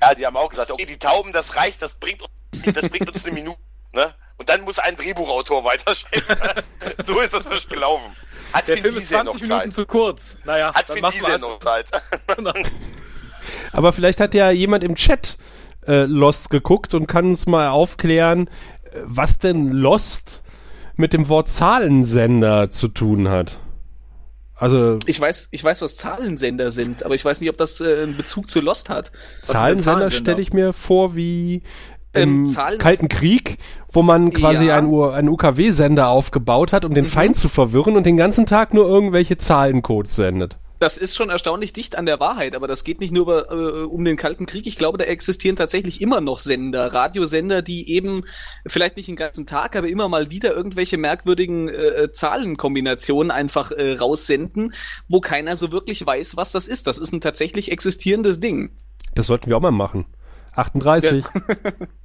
ja, 0.00 0.14
die 0.16 0.26
haben 0.26 0.36
auch 0.36 0.48
gesagt, 0.50 0.72
okay, 0.72 0.86
die 0.86 0.98
Tauben, 0.98 1.32
das 1.32 1.54
reicht, 1.54 1.80
das 1.82 1.94
bringt 1.94 2.20
uns, 2.20 2.74
das 2.74 2.88
bringt 2.88 3.08
uns 3.08 3.24
eine 3.24 3.32
Minute, 3.32 3.58
ne? 3.92 4.12
Und 4.36 4.48
dann 4.48 4.62
muss 4.62 4.78
ein 4.78 4.96
Drehbuchautor 4.96 5.64
weiterschreiben. 5.64 6.36
so 7.04 7.20
ist 7.20 7.32
das 7.32 7.44
wirklich 7.44 7.68
gelaufen. 7.68 8.16
Hat 8.52 8.66
Der 8.68 8.76
Vin 8.76 8.82
Film 8.82 8.96
ist 8.96 9.02
Diesel 9.10 9.18
20 9.22 9.26
noch 9.26 9.40
Minuten 9.48 9.70
Zeit. 9.70 9.72
zu 9.72 9.86
kurz. 9.86 10.36
Naja, 10.44 10.74
Hat 10.74 10.88
dann 10.88 10.96
Vin 10.96 11.02
machen 11.02 11.18
Diesel 11.20 11.38
noch 11.38 11.58
Zeit. 11.60 11.86
Aber 13.72 13.92
vielleicht 13.92 14.20
hat 14.20 14.34
ja 14.34 14.50
jemand 14.50 14.82
im 14.84 14.94
Chat 14.94 15.36
äh, 15.86 16.04
Lost 16.04 16.50
geguckt 16.50 16.94
und 16.94 17.06
kann 17.06 17.26
uns 17.26 17.46
mal 17.46 17.68
aufklären, 17.68 18.48
äh, 18.84 19.00
was 19.04 19.38
denn 19.38 19.70
Lost 19.70 20.42
mit 20.96 21.12
dem 21.12 21.28
Wort 21.28 21.48
Zahlensender 21.48 22.70
zu 22.70 22.88
tun 22.88 23.28
hat. 23.28 23.58
Also 24.56 25.00
Ich 25.06 25.20
weiß, 25.20 25.48
ich 25.50 25.62
weiß, 25.64 25.82
was 25.82 25.96
Zahlensender 25.96 26.70
sind, 26.70 27.02
aber 27.02 27.14
ich 27.16 27.24
weiß 27.24 27.40
nicht, 27.40 27.50
ob 27.50 27.56
das 27.56 27.80
äh, 27.80 28.02
einen 28.02 28.16
Bezug 28.16 28.48
zu 28.48 28.60
Lost 28.60 28.88
hat. 28.88 29.10
Zahlensender 29.42 29.82
Zahlensender? 29.82 30.10
stelle 30.10 30.40
ich 30.40 30.52
mir 30.52 30.72
vor 30.72 31.16
wie 31.16 31.62
im 32.22 32.46
Zahlen- 32.46 32.78
Kalten 32.78 33.08
Krieg, 33.08 33.58
wo 33.92 34.02
man 34.02 34.32
quasi 34.32 34.66
Ja. 34.66 34.78
einen, 34.78 34.88
U- 34.88 35.04
einen 35.04 35.28
UKW-Sender 35.28 36.08
aufgebaut 36.08 36.72
hat, 36.72 36.84
um 36.84 36.94
den 36.94 37.06
Feind 37.06 37.36
zu 37.36 37.48
verwirren 37.48 37.96
und 37.96 38.06
den 38.06 38.16
ganzen 38.16 38.46
Tag 38.46 38.74
nur 38.74 38.86
irgendwelche 38.88 39.36
Zahlencodes 39.36 40.14
sendet. 40.16 40.58
Das 40.80 40.98
ist 40.98 41.14
schon 41.16 41.30
erstaunlich 41.30 41.72
dicht 41.72 41.96
an 41.96 42.04
der 42.04 42.18
Wahrheit, 42.20 42.54
aber 42.56 42.66
das 42.66 42.82
geht 42.84 43.00
nicht 43.00 43.12
nur 43.12 43.22
über, 43.22 43.50
äh, 43.50 43.84
um 43.84 44.04
den 44.04 44.16
Kalten 44.16 44.44
Krieg. 44.44 44.66
Ich 44.66 44.76
glaube, 44.76 44.98
da 44.98 45.04
existieren 45.04 45.56
tatsächlich 45.56 46.02
immer 46.02 46.20
noch 46.20 46.40
Sender, 46.40 46.92
Radiosender, 46.92 47.62
die 47.62 47.88
eben 47.90 48.24
vielleicht 48.66 48.96
nicht 48.96 49.08
den 49.08 49.16
ganzen 49.16 49.46
Tag, 49.46 49.76
aber 49.76 49.86
immer 49.88 50.08
mal 50.08 50.30
wieder 50.30 50.52
irgendwelche 50.54 50.98
merkwürdigen 50.98 51.68
äh, 51.68 52.10
Zahlenkombinationen 52.12 53.30
einfach 53.30 53.70
äh, 53.70 53.92
raussenden, 53.94 54.74
wo 55.08 55.20
keiner 55.20 55.56
so 55.56 55.72
wirklich 55.72 56.04
weiß, 56.04 56.36
was 56.36 56.52
das 56.52 56.66
ist. 56.68 56.86
Das 56.86 56.98
ist 56.98 57.12
ein 57.12 57.20
tatsächlich 57.20 57.70
existierendes 57.70 58.40
Ding. 58.40 58.70
Das 59.14 59.28
sollten 59.28 59.46
wir 59.48 59.56
auch 59.56 59.62
mal 59.62 59.70
machen. 59.70 60.06
38. 60.56 61.24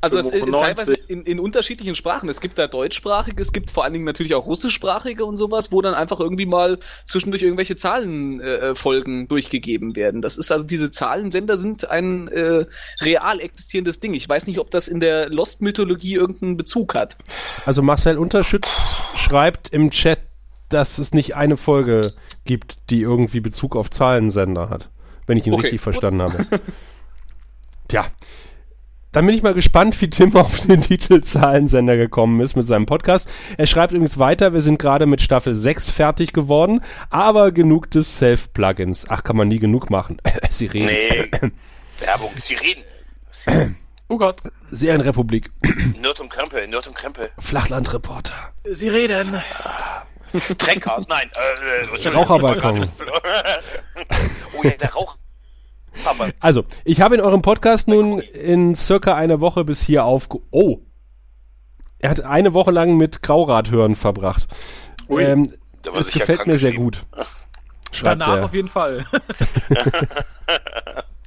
Also 0.00 0.18
es, 0.18 0.30
in, 0.30 0.52
teilweise 0.52 0.94
in, 0.94 1.24
in 1.24 1.40
unterschiedlichen 1.40 1.96
Sprachen. 1.96 2.28
Es 2.28 2.40
gibt 2.40 2.56
da 2.56 2.68
deutschsprachige, 2.68 3.42
es 3.42 3.52
gibt 3.52 3.70
vor 3.70 3.82
allen 3.82 3.92
Dingen 3.92 4.04
natürlich 4.04 4.34
auch 4.34 4.46
russischsprachige 4.46 5.24
und 5.24 5.36
sowas, 5.36 5.72
wo 5.72 5.82
dann 5.82 5.94
einfach 5.94 6.20
irgendwie 6.20 6.46
mal 6.46 6.78
zwischendurch 7.04 7.42
irgendwelche 7.42 7.74
Zahlenfolgen 7.74 9.24
äh, 9.24 9.26
durchgegeben 9.26 9.96
werden. 9.96 10.22
Das 10.22 10.36
ist 10.36 10.52
also 10.52 10.64
diese 10.64 10.92
Zahlensender 10.92 11.56
sind 11.56 11.90
ein 11.90 12.28
äh, 12.28 12.66
real 13.00 13.40
existierendes 13.40 13.98
Ding. 13.98 14.14
Ich 14.14 14.28
weiß 14.28 14.46
nicht, 14.46 14.60
ob 14.60 14.70
das 14.70 14.86
in 14.86 15.00
der 15.00 15.30
Lost-Mythologie 15.30 16.14
irgendeinen 16.14 16.56
Bezug 16.56 16.94
hat. 16.94 17.16
Also 17.66 17.82
Marcel 17.82 18.18
Unterschütz 18.18 18.68
schreibt 19.16 19.70
im 19.70 19.90
Chat, 19.90 20.20
dass 20.68 20.98
es 20.98 21.12
nicht 21.12 21.34
eine 21.34 21.56
Folge 21.56 22.12
gibt, 22.44 22.76
die 22.90 23.00
irgendwie 23.00 23.40
Bezug 23.40 23.74
auf 23.74 23.90
Zahlensender 23.90 24.70
hat, 24.70 24.90
wenn 25.26 25.38
ich 25.38 25.46
ihn 25.46 25.54
Okay, 25.54 25.62
richtig 25.62 25.80
verstanden 25.80 26.22
habe. 26.22 26.46
Tja, 27.88 28.06
dann 29.12 29.26
bin 29.26 29.34
ich 29.34 29.42
mal 29.42 29.54
gespannt, 29.54 30.00
wie 30.00 30.10
Tim 30.10 30.36
auf 30.36 30.66
den 30.66 30.82
Titel 30.82 31.22
Zahlensender 31.22 31.96
gekommen 31.96 32.40
ist 32.40 32.56
mit 32.56 32.66
seinem 32.66 32.86
Podcast. 32.86 33.28
Er 33.56 33.66
schreibt 33.66 33.92
übrigens 33.92 34.18
weiter, 34.18 34.52
wir 34.52 34.60
sind 34.60 34.78
gerade 34.78 35.06
mit 35.06 35.20
Staffel 35.20 35.54
6 35.54 35.90
fertig 35.90 36.32
geworden, 36.32 36.80
aber 37.10 37.52
genug 37.52 37.90
des 37.90 38.18
Self-Plugins. 38.18 39.06
Ach, 39.08 39.24
kann 39.24 39.36
man 39.36 39.48
nie 39.48 39.58
genug 39.58 39.90
machen. 39.90 40.18
Sie 40.50 40.66
reden. 40.66 40.86
Nee. 40.86 41.50
Werbung. 42.00 42.30
Sie 42.38 42.54
reden. 42.54 42.84
Lukas, 44.08 44.36
Serienrepublik. 44.70 45.50
Nerd 46.00 46.20
und 46.20 46.30
Krempel, 46.30 46.66
Nerd 46.66 46.86
und 46.86 46.96
Krempel. 46.96 47.30
Flachlandreporter. 47.38 48.52
Sie 48.64 48.88
reden. 48.88 49.42
Trecker, 50.56 51.02
nein. 51.08 51.30
Äh, 51.34 52.06
äh. 52.06 52.08
Raucherbalkon. 52.08 52.88
oh 54.58 54.62
ja, 54.62 54.70
der 54.70 54.92
Rauch. 54.92 55.17
Aber 56.04 56.30
Also, 56.40 56.64
ich 56.84 57.00
habe 57.00 57.14
in 57.14 57.20
eurem 57.20 57.42
Podcast 57.42 57.88
nun 57.88 58.20
in 58.20 58.74
circa 58.74 59.14
einer 59.14 59.40
Woche 59.40 59.64
bis 59.64 59.82
hier 59.82 60.04
aufge... 60.04 60.40
Oh! 60.50 60.78
Er 62.00 62.10
hat 62.10 62.20
eine 62.20 62.54
Woche 62.54 62.70
lang 62.70 62.96
mit 62.96 63.22
Grauradhören 63.22 63.96
verbracht. 63.96 64.48
Ui. 65.08 65.22
Ähm, 65.22 65.52
es 65.96 66.10
gefällt 66.10 66.38
krank 66.38 66.48
mir 66.48 66.58
sehr 66.58 66.74
gut. 66.74 67.04
Schreibt 67.90 68.20
Danach 68.20 68.36
er. 68.36 68.44
auf 68.44 68.54
jeden 68.54 68.68
Fall. 68.68 69.04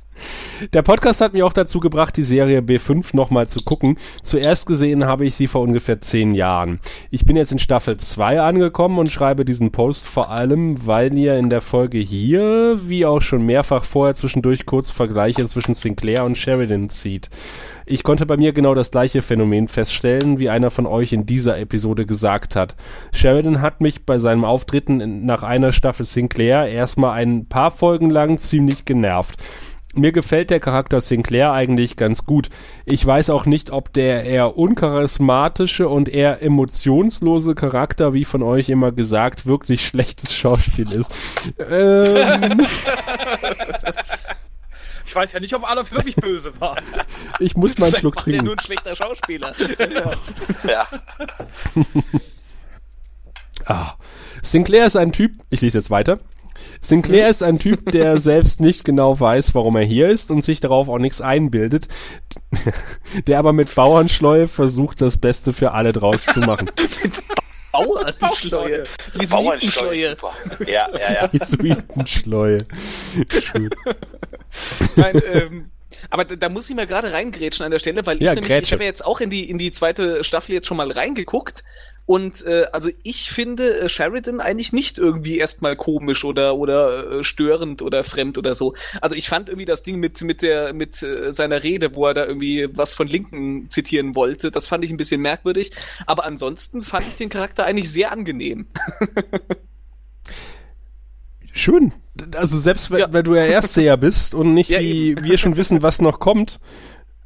Der 0.74 0.82
Podcast 0.82 1.22
hat 1.22 1.34
mich 1.34 1.44
auch 1.44 1.54
dazu 1.54 1.80
gebracht, 1.80 2.16
die 2.18 2.24
Serie 2.24 2.60
B5 2.62 3.16
nochmal 3.16 3.48
zu 3.48 3.64
gucken. 3.64 3.98
Zuerst 4.24 4.68
gesehen 4.68 5.06
habe 5.06 5.26
ich 5.26 5.36
sie 5.36 5.48
vor 5.48 5.62
ungefähr 5.62 6.02
zehn 6.02 6.34
Jahren. 6.34 6.80
Ich 7.10 7.26
bin 7.26 7.36
jetzt 7.36 7.52
in 7.52 7.60
Staffel 7.60 7.98
2 7.98 8.42
angekommen 8.42 9.00
und 9.00 9.10
schreibe 9.10 9.46
diesen 9.46 9.72
Post 9.72 10.06
vor 10.06 10.30
allem, 10.30 10.86
weil 10.86 11.18
ihr 11.18 11.38
in 11.38 11.50
der 11.50 11.62
Folge 11.62 11.98
hier, 11.98 12.80
wie 12.84 13.06
auch 13.06 13.22
schon 13.22 13.46
mehrfach 13.46 13.86
vorher 13.86 14.16
zwischendurch 14.16 14.66
kurz 14.66 14.92
Vergleiche 14.92 15.46
zwischen 15.46 15.74
Sinclair 15.74 16.26
und 16.26 16.38
Sheridan 16.38 16.90
zieht. 16.90 17.30
Ich 17.86 18.04
konnte 18.04 18.26
bei 18.26 18.38
mir 18.38 18.54
genau 18.54 18.74
das 18.74 18.92
gleiche 18.92 19.22
Phänomen 19.22 19.68
feststellen, 19.68 20.40
wie 20.40 20.50
einer 20.50 20.72
von 20.72 20.86
euch 20.86 21.14
in 21.14 21.26
dieser 21.26 21.58
Episode 21.58 22.06
gesagt 22.06 22.56
hat. 22.56 22.76
Sheridan 23.12 23.62
hat 23.62 23.82
mich 23.82 24.06
bei 24.06 24.20
seinem 24.20 24.46
Auftritten 24.46 25.02
in, 25.02 25.26
nach 25.26 25.44
einer 25.44 25.72
Staffel 25.72 26.06
Sinclair 26.06 26.68
erstmal 26.68 27.20
ein 27.20 27.48
paar 27.48 27.72
Folgen 27.72 28.10
lang 28.10 28.38
ziemlich 28.38 28.86
genervt. 28.86 29.36
Mir 29.94 30.12
gefällt 30.14 30.50
der 30.50 30.60
Charakter 30.62 31.02
Sinclair 31.02 31.52
eigentlich 31.52 31.98
ganz 31.98 32.26
gut. 32.26 32.50
Ich 32.86 33.06
weiß 33.06 33.30
auch 33.30 33.46
nicht, 33.46 33.72
ob 33.72 33.92
der 33.92 34.24
eher 34.24 34.58
uncharismatische 34.58 35.90
und 35.90 36.08
eher 36.08 36.42
emotionslose 36.42 37.56
Charakter, 37.56 38.14
wie 38.14 38.24
von 38.24 38.42
euch 38.42 38.70
immer 38.70 38.92
gesagt, 38.92 39.46
wirklich 39.46 39.86
schlechtes 39.88 40.34
Schauspiel 40.34 40.92
ist. 40.92 41.12
ähm, 41.70 42.66
Ich 45.12 45.16
weiß 45.16 45.34
ja 45.34 45.42
nicht, 45.42 45.54
ob 45.54 45.70
Adolf 45.70 45.92
wirklich 45.92 46.16
böse 46.16 46.54
war. 46.62 46.78
ich 47.40 47.58
muss 47.58 47.78
mal 47.78 47.88
einen 47.88 47.96
Schluck 47.96 48.16
trinken. 48.16 48.46
nur 48.46 48.56
ein 48.56 48.60
schlechter 48.60 48.96
Schauspieler. 48.96 49.54
ja. 50.64 50.88
Ah. 53.66 53.96
Sinclair 54.42 54.86
ist 54.86 54.96
ein 54.96 55.12
Typ, 55.12 55.34
ich 55.50 55.60
lese 55.60 55.80
jetzt 55.80 55.92
weiter. 55.92 56.20
Sinclair 56.82 57.30
ist 57.30 57.44
ein 57.44 57.60
Typ, 57.60 57.92
der 57.92 58.18
selbst 58.22 58.60
nicht 58.60 58.84
genau 58.84 59.20
weiß, 59.20 59.54
warum 59.56 59.76
er 59.76 59.84
hier 59.84 60.10
ist 60.10 60.32
und 60.32 60.44
sich 60.44 60.60
darauf 60.60 60.90
auch 60.90 60.98
nichts 61.00 61.22
einbildet, 61.22 61.88
der 63.28 63.40
aber 63.40 63.54
mit 63.54 63.74
Bauernschleue 63.74 64.48
versucht, 64.48 65.02
das 65.02 65.18
Beste 65.18 65.54
für 65.54 65.72
alle 65.72 65.92
draus 65.92 66.26
zu 66.26 66.40
machen. 66.42 66.70
Bauernschleue. 67.72 68.84
Jesuitenschleue. 69.20 70.18
Ja, 70.68 70.90
ja, 70.94 71.14
ja. 71.14 71.30
Jesuitenschleue. 71.32 72.66
Schön. 73.30 73.70
Nein, 74.98 75.22
ähm, 75.34 75.72
aber 76.10 76.26
da, 76.26 76.36
da 76.36 76.50
muss 76.50 76.70
ich 76.70 76.76
mal 76.76 76.88
gerade 76.88 77.14
reingrätschen 77.14 77.64
an 77.64 77.72
der 77.72 77.80
Stelle, 77.80 78.06
weil 78.06 78.18
ich 78.18 78.24
Ja, 78.24 78.34
nämlich, 78.34 78.50
grätsche. 78.50 78.66
ich 78.66 78.72
habe 78.74 78.84
ja 78.84 78.88
jetzt 78.90 79.06
auch 79.06 79.22
in 79.22 79.30
die, 79.30 79.50
in 79.50 79.58
die 79.58 79.72
zweite 79.72 80.24
Staffel 80.24 80.54
jetzt 80.54 80.68
schon 80.68 80.78
mal 80.78 80.92
reingeguckt 80.92 81.64
und 82.12 82.46
äh, 82.46 82.66
also 82.74 82.90
ich 83.04 83.32
finde 83.32 83.84
äh, 83.84 83.88
Sheridan 83.88 84.42
eigentlich 84.42 84.74
nicht 84.74 84.98
irgendwie 84.98 85.38
erstmal 85.38 85.78
komisch 85.78 86.26
oder 86.26 86.58
oder 86.58 87.20
äh, 87.20 87.24
störend 87.24 87.82
oder 87.82 88.04
fremd 88.04 88.38
oder 88.38 88.54
so. 88.54 88.74
Also 89.00 89.16
ich 89.16 89.30
fand 89.30 89.48
irgendwie 89.48 89.64
das 89.64 89.82
Ding 89.82 89.98
mit 89.98 90.22
mit 90.22 90.42
der 90.42 90.74
mit 90.74 91.02
äh, 91.04 91.32
seiner 91.32 91.64
Rede, 91.64 91.96
wo 91.96 92.06
er 92.08 92.14
da 92.14 92.26
irgendwie 92.26 92.68
was 92.74 92.94
von 92.94 93.08
Linken 93.08 93.70
zitieren 93.70 94.14
wollte, 94.14 94.52
das 94.52 94.68
fand 94.68 94.84
ich 94.84 94.92
ein 94.92 94.98
bisschen 94.98 95.22
merkwürdig, 95.22 95.72
aber 96.06 96.26
ansonsten 96.26 96.82
fand 96.82 97.08
ich 97.08 97.16
den 97.16 97.30
Charakter 97.30 97.66
eigentlich 97.66 97.90
sehr 97.90 98.12
angenehm. 98.12 98.68
Schön. 101.54 101.94
Also 102.36 102.60
selbst 102.60 102.92
wenn, 102.92 103.00
Ja. 103.00 103.14
wenn 103.14 103.24
du 103.24 103.36
ja 103.36 103.46
Erstseher 103.46 103.96
bist 103.96 104.36
und 104.36 104.54
nicht 104.54 104.70
Ja, 104.70 104.82
wie 104.82 105.16
wir 105.22 105.38
schon 105.38 105.56
wissen, 105.56 105.82
was 105.82 106.02
noch 106.02 106.20
kommt. 106.20 106.60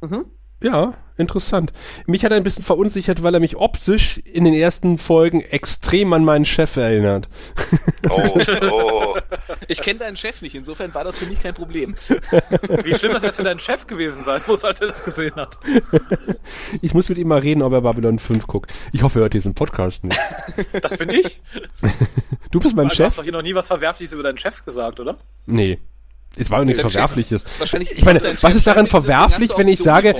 Mhm. 0.00 0.26
Ja, 0.62 0.94
interessant. 1.18 1.72
Mich 2.06 2.24
hat 2.24 2.30
er 2.32 2.38
ein 2.38 2.42
bisschen 2.42 2.64
verunsichert, 2.64 3.22
weil 3.22 3.34
er 3.34 3.40
mich 3.40 3.56
optisch 3.56 4.18
in 4.18 4.44
den 4.44 4.54
ersten 4.54 4.96
Folgen 4.98 5.42
extrem 5.42 6.12
an 6.14 6.24
meinen 6.24 6.44
Chef 6.46 6.76
erinnert. 6.76 7.28
Oh, 8.10 8.22
oh. 8.70 9.16
Ich 9.68 9.80
kenne 9.82 9.98
deinen 10.00 10.16
Chef 10.16 10.42
nicht, 10.42 10.54
insofern 10.54 10.94
war 10.94 11.02
das 11.04 11.18
für 11.18 11.26
mich 11.26 11.42
kein 11.42 11.52
Problem. 11.54 11.94
Wie 12.84 12.94
schlimm 12.94 13.12
das 13.12 13.22
jetzt 13.22 13.36
für 13.36 13.42
deinen 13.42 13.58
Chef 13.60 13.86
gewesen 13.86 14.22
sein 14.24 14.40
muss, 14.46 14.64
als 14.64 14.80
er 14.80 14.88
das 14.88 15.02
gesehen 15.04 15.34
hat. 15.36 15.58
Ich 16.82 16.94
muss 16.94 17.08
mit 17.08 17.18
ihm 17.18 17.28
mal 17.28 17.38
reden, 17.40 17.62
ob 17.62 17.72
er 17.72 17.80
Babylon 17.80 18.18
5 18.18 18.46
guckt. 18.46 18.72
Ich 18.92 19.02
hoffe, 19.02 19.18
er 19.18 19.22
hört 19.22 19.34
diesen 19.34 19.54
Podcast 19.54 20.04
nicht. 20.04 20.18
Das 20.82 20.96
bin 20.96 21.10
ich. 21.10 21.40
Du 22.50 22.60
bist 22.60 22.76
mein 22.76 22.86
Also, 22.86 22.96
Du 22.96 23.04
hast 23.04 23.12
Chef? 23.14 23.16
doch 23.16 23.24
hier 23.24 23.32
noch 23.32 23.42
nie 23.42 23.54
was 23.54 23.66
Verwerfliches 23.66 24.12
über 24.12 24.22
deinen 24.22 24.38
Chef 24.38 24.64
gesagt, 24.64 25.00
oder? 25.00 25.16
Nee. 25.46 25.78
Es 26.36 26.50
war 26.50 26.58
doch 26.58 26.66
nichts 26.66 26.80
Verwerfliches. 26.80 27.44
Wahrscheinlich 27.58 27.92
Ich 27.92 28.04
meine, 28.04 28.20
was 28.40 28.54
ist 28.54 28.66
daran 28.66 28.84
hast 28.84 28.90
verwerflich, 28.90 29.50
wenn 29.56 29.68
ich 29.68 29.78
sage, 29.78 30.14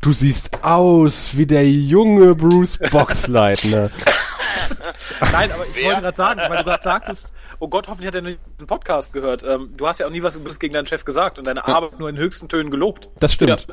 du 0.00 0.12
siehst 0.12 0.64
aus 0.64 1.36
wie 1.36 1.46
der 1.46 1.68
junge 1.68 2.34
Bruce 2.34 2.78
Boxleitner? 2.90 3.90
Nein, 5.32 5.50
aber 5.52 5.64
ich 5.66 5.76
Wer? 5.76 5.84
wollte 5.86 6.00
gerade 6.02 6.16
sagen, 6.16 6.40
weil 6.48 6.58
du 6.58 6.64
gerade 6.64 6.82
sagtest, 6.82 7.32
oh 7.58 7.68
Gott, 7.68 7.86
hoffentlich 7.88 8.08
hat 8.08 8.14
er 8.16 8.22
nicht 8.22 8.40
den 8.60 8.66
Podcast 8.66 9.12
gehört. 9.12 9.44
Ähm, 9.44 9.74
du 9.76 9.86
hast 9.86 10.00
ja 10.00 10.06
auch 10.06 10.10
nie 10.10 10.22
was 10.22 10.38
gegen 10.58 10.74
deinen 10.74 10.86
Chef 10.86 11.04
gesagt 11.04 11.38
und 11.38 11.46
deine 11.46 11.66
Arbeit 11.66 11.98
nur 11.98 12.08
in 12.08 12.16
höchsten 12.16 12.48
Tönen 12.48 12.70
gelobt. 12.70 13.08
Das 13.20 13.32
stimmt. 13.32 13.68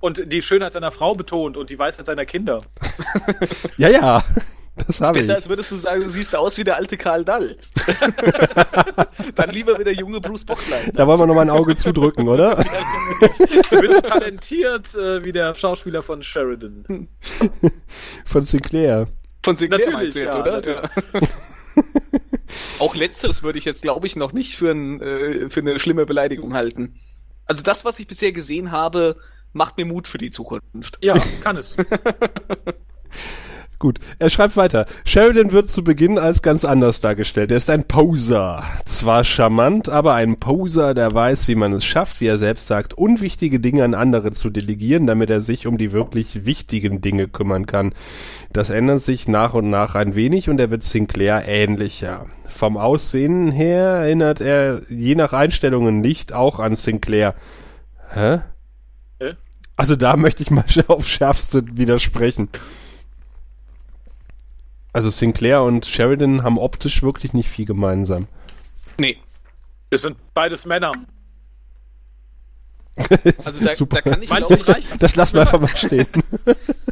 Und 0.00 0.32
die 0.32 0.42
Schönheit 0.42 0.72
seiner 0.72 0.90
Frau 0.90 1.14
betont 1.14 1.56
und 1.56 1.70
die 1.70 1.78
Weisheit 1.78 2.06
seiner 2.06 2.24
Kinder. 2.24 2.62
Ja, 3.76 3.88
ja. 3.88 4.22
Das 4.76 4.88
ist 4.88 5.00
habe 5.02 5.18
ich. 5.18 5.26
besser, 5.26 5.34
als 5.36 5.48
würdest 5.48 5.70
du 5.70 5.76
sagen, 5.76 6.02
du 6.02 6.08
siehst 6.08 6.34
aus 6.34 6.56
wie 6.56 6.64
der 6.64 6.76
alte 6.76 6.96
Karl 6.96 7.24
Dall. 7.24 7.58
Dann 9.34 9.50
lieber 9.50 9.78
wie 9.78 9.84
der 9.84 9.92
junge 9.92 10.20
Bruce 10.20 10.44
Boxlein. 10.44 10.90
Da 10.94 11.06
wollen 11.06 11.20
wir 11.20 11.26
noch 11.26 11.34
mal 11.34 11.42
ein 11.42 11.50
Auge 11.50 11.74
zudrücken, 11.74 12.26
oder? 12.26 12.56
Du 12.56 13.80
bist 13.80 13.94
so 13.94 14.00
talentiert 14.00 14.94
äh, 14.94 15.22
wie 15.24 15.32
der 15.32 15.54
Schauspieler 15.54 16.02
von 16.02 16.22
Sheridan. 16.22 17.08
Von 18.24 18.44
Sinclair. 18.44 19.08
Von 19.44 19.56
Sinclair 19.56 19.80
Natürlich, 19.80 19.98
meinst 19.98 20.16
du 20.16 20.20
jetzt, 20.20 20.34
ja, 20.34 20.40
oder? 20.40 20.52
natürlich. 20.52 21.30
Auch 22.78 22.94
letzteres 22.94 23.42
würde 23.42 23.58
ich 23.58 23.64
jetzt, 23.64 23.82
glaube 23.82 24.06
ich, 24.06 24.16
noch 24.16 24.32
nicht 24.32 24.56
für, 24.56 24.70
ein, 24.70 25.00
äh, 25.00 25.50
für 25.50 25.60
eine 25.60 25.78
schlimme 25.80 26.06
Beleidigung 26.06 26.54
halten. 26.54 26.94
Also 27.44 27.62
das, 27.62 27.84
was 27.84 27.98
ich 27.98 28.06
bisher 28.06 28.32
gesehen 28.32 28.72
habe, 28.72 29.16
macht 29.52 29.76
mir 29.76 29.84
Mut 29.84 30.08
für 30.08 30.18
die 30.18 30.30
Zukunft. 30.30 30.98
Ja, 31.02 31.14
kann 31.42 31.56
es. 31.56 31.76
Gut, 33.82 33.98
er 34.20 34.30
schreibt 34.30 34.56
weiter. 34.56 34.86
Sheridan 35.04 35.50
wird 35.50 35.68
zu 35.68 35.82
Beginn 35.82 36.16
als 36.16 36.40
ganz 36.40 36.64
anders 36.64 37.00
dargestellt. 37.00 37.50
Er 37.50 37.56
ist 37.56 37.68
ein 37.68 37.82
Poser. 37.82 38.62
Zwar 38.84 39.24
charmant, 39.24 39.88
aber 39.88 40.14
ein 40.14 40.38
Poser, 40.38 40.94
der 40.94 41.12
weiß, 41.12 41.48
wie 41.48 41.56
man 41.56 41.72
es 41.72 41.84
schafft, 41.84 42.20
wie 42.20 42.28
er 42.28 42.38
selbst 42.38 42.68
sagt, 42.68 42.94
unwichtige 42.94 43.58
Dinge 43.58 43.82
an 43.82 43.94
andere 43.94 44.30
zu 44.30 44.50
delegieren, 44.50 45.08
damit 45.08 45.30
er 45.30 45.40
sich 45.40 45.66
um 45.66 45.78
die 45.78 45.90
wirklich 45.90 46.46
wichtigen 46.46 47.00
Dinge 47.00 47.26
kümmern 47.26 47.66
kann. 47.66 47.92
Das 48.52 48.70
ändert 48.70 49.02
sich 49.02 49.26
nach 49.26 49.52
und 49.52 49.68
nach 49.68 49.96
ein 49.96 50.14
wenig 50.14 50.48
und 50.48 50.60
er 50.60 50.70
wird 50.70 50.84
Sinclair 50.84 51.42
ähnlicher. 51.48 52.26
Vom 52.48 52.76
Aussehen 52.76 53.50
her 53.50 53.82
erinnert 53.82 54.40
er 54.40 54.82
je 54.90 55.16
nach 55.16 55.32
Einstellungen 55.32 56.00
nicht 56.00 56.32
auch 56.32 56.60
an 56.60 56.76
Sinclair. 56.76 57.34
Hä? 58.14 58.42
Hä? 59.18 59.32
Also 59.74 59.96
da 59.96 60.16
möchte 60.16 60.44
ich 60.44 60.52
mal 60.52 60.62
auf 60.86 61.08
schärfste 61.08 61.64
widersprechen. 61.76 62.48
Also 64.92 65.10
Sinclair 65.10 65.62
und 65.62 65.86
Sheridan 65.86 66.42
haben 66.42 66.58
optisch 66.58 67.02
wirklich 67.02 67.32
nicht 67.32 67.48
viel 67.48 67.64
gemeinsam. 67.64 68.26
Nee. 68.98 69.18
Das 69.90 70.02
sind 70.02 70.16
beides 70.34 70.64
Männer. 70.66 70.92
Also 72.96 73.64
da, 73.64 73.74
Super. 73.74 74.02
da 74.02 74.10
kann 74.10 74.22
ich 74.22 74.28
glaube. 74.28 74.58
Das 74.98 75.16
lassen 75.16 75.34
wir 75.34 75.40
einfach 75.42 75.60
mal 75.60 75.68
stehen. 75.76 76.06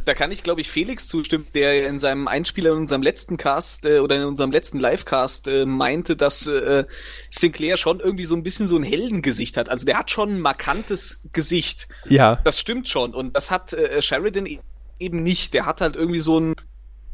da 0.05 0.15
kann 0.15 0.31
ich 0.31 0.41
glaube 0.41 0.61
ich 0.61 0.69
Felix 0.71 1.07
zustimmen, 1.07 1.45
der 1.53 1.87
in 1.87 1.99
seinem 1.99 2.27
Einspieler 2.27 2.71
in 2.71 2.77
unserem 2.77 3.03
letzten 3.03 3.37
Cast 3.37 3.85
äh, 3.85 3.99
oder 3.99 4.15
in 4.17 4.23
unserem 4.23 4.51
letzten 4.51 4.79
Livecast 4.79 5.47
äh, 5.47 5.65
meinte, 5.65 6.15
dass 6.15 6.47
äh, 6.47 6.85
Sinclair 7.29 7.77
schon 7.77 7.99
irgendwie 7.99 8.25
so 8.25 8.35
ein 8.35 8.41
bisschen 8.41 8.67
so 8.67 8.77
ein 8.77 8.83
Heldengesicht 8.83 9.57
hat. 9.57 9.69
Also 9.69 9.85
der 9.85 9.97
hat 9.99 10.09
schon 10.09 10.29
ein 10.37 10.41
markantes 10.41 11.19
Gesicht. 11.33 11.87
ja. 12.05 12.37
Das 12.43 12.59
stimmt 12.59 12.87
schon 12.87 13.13
und 13.13 13.35
das 13.35 13.51
hat 13.51 13.73
äh, 13.73 14.01
Sheridan 14.01 14.47
e- 14.47 14.59
eben 14.97 15.21
nicht. 15.21 15.53
Der 15.53 15.67
hat 15.67 15.81
halt 15.81 15.95
irgendwie 15.95 16.19
so 16.19 16.39
ein 16.39 16.55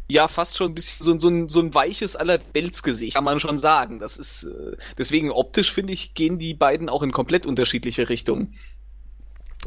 ja, 0.09 0.27
fast 0.27 0.55
schon 0.57 0.71
ein 0.71 0.73
bisschen 0.73 1.03
so, 1.05 1.11
ein- 1.11 1.19
so, 1.19 1.27
ein, 1.29 1.49
so 1.49 1.59
ein 1.59 1.73
weiches 1.73 2.15
Allerweltsgesicht, 2.15 3.15
kann 3.15 3.23
man 3.23 3.39
schon 3.39 3.57
sagen. 3.57 3.99
Das 3.99 4.17
ist, 4.17 4.43
äh, 4.43 4.77
deswegen 4.97 5.31
optisch, 5.31 5.71
finde 5.73 5.93
ich, 5.93 6.13
gehen 6.13 6.37
die 6.39 6.53
beiden 6.53 6.87
auch 6.89 7.03
in 7.03 7.11
komplett 7.11 7.45
unterschiedliche 7.45 8.07
Richtungen. 8.09 8.53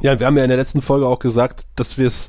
Ja, 0.02 0.18
wir 0.18 0.26
haben 0.26 0.36
ja 0.36 0.44
in 0.44 0.48
der 0.48 0.56
letzten 0.56 0.80
Folge 0.82 1.06
auch 1.06 1.18
gesagt, 1.18 1.66
dass 1.76 1.98
wir 1.98 2.06
es 2.06 2.28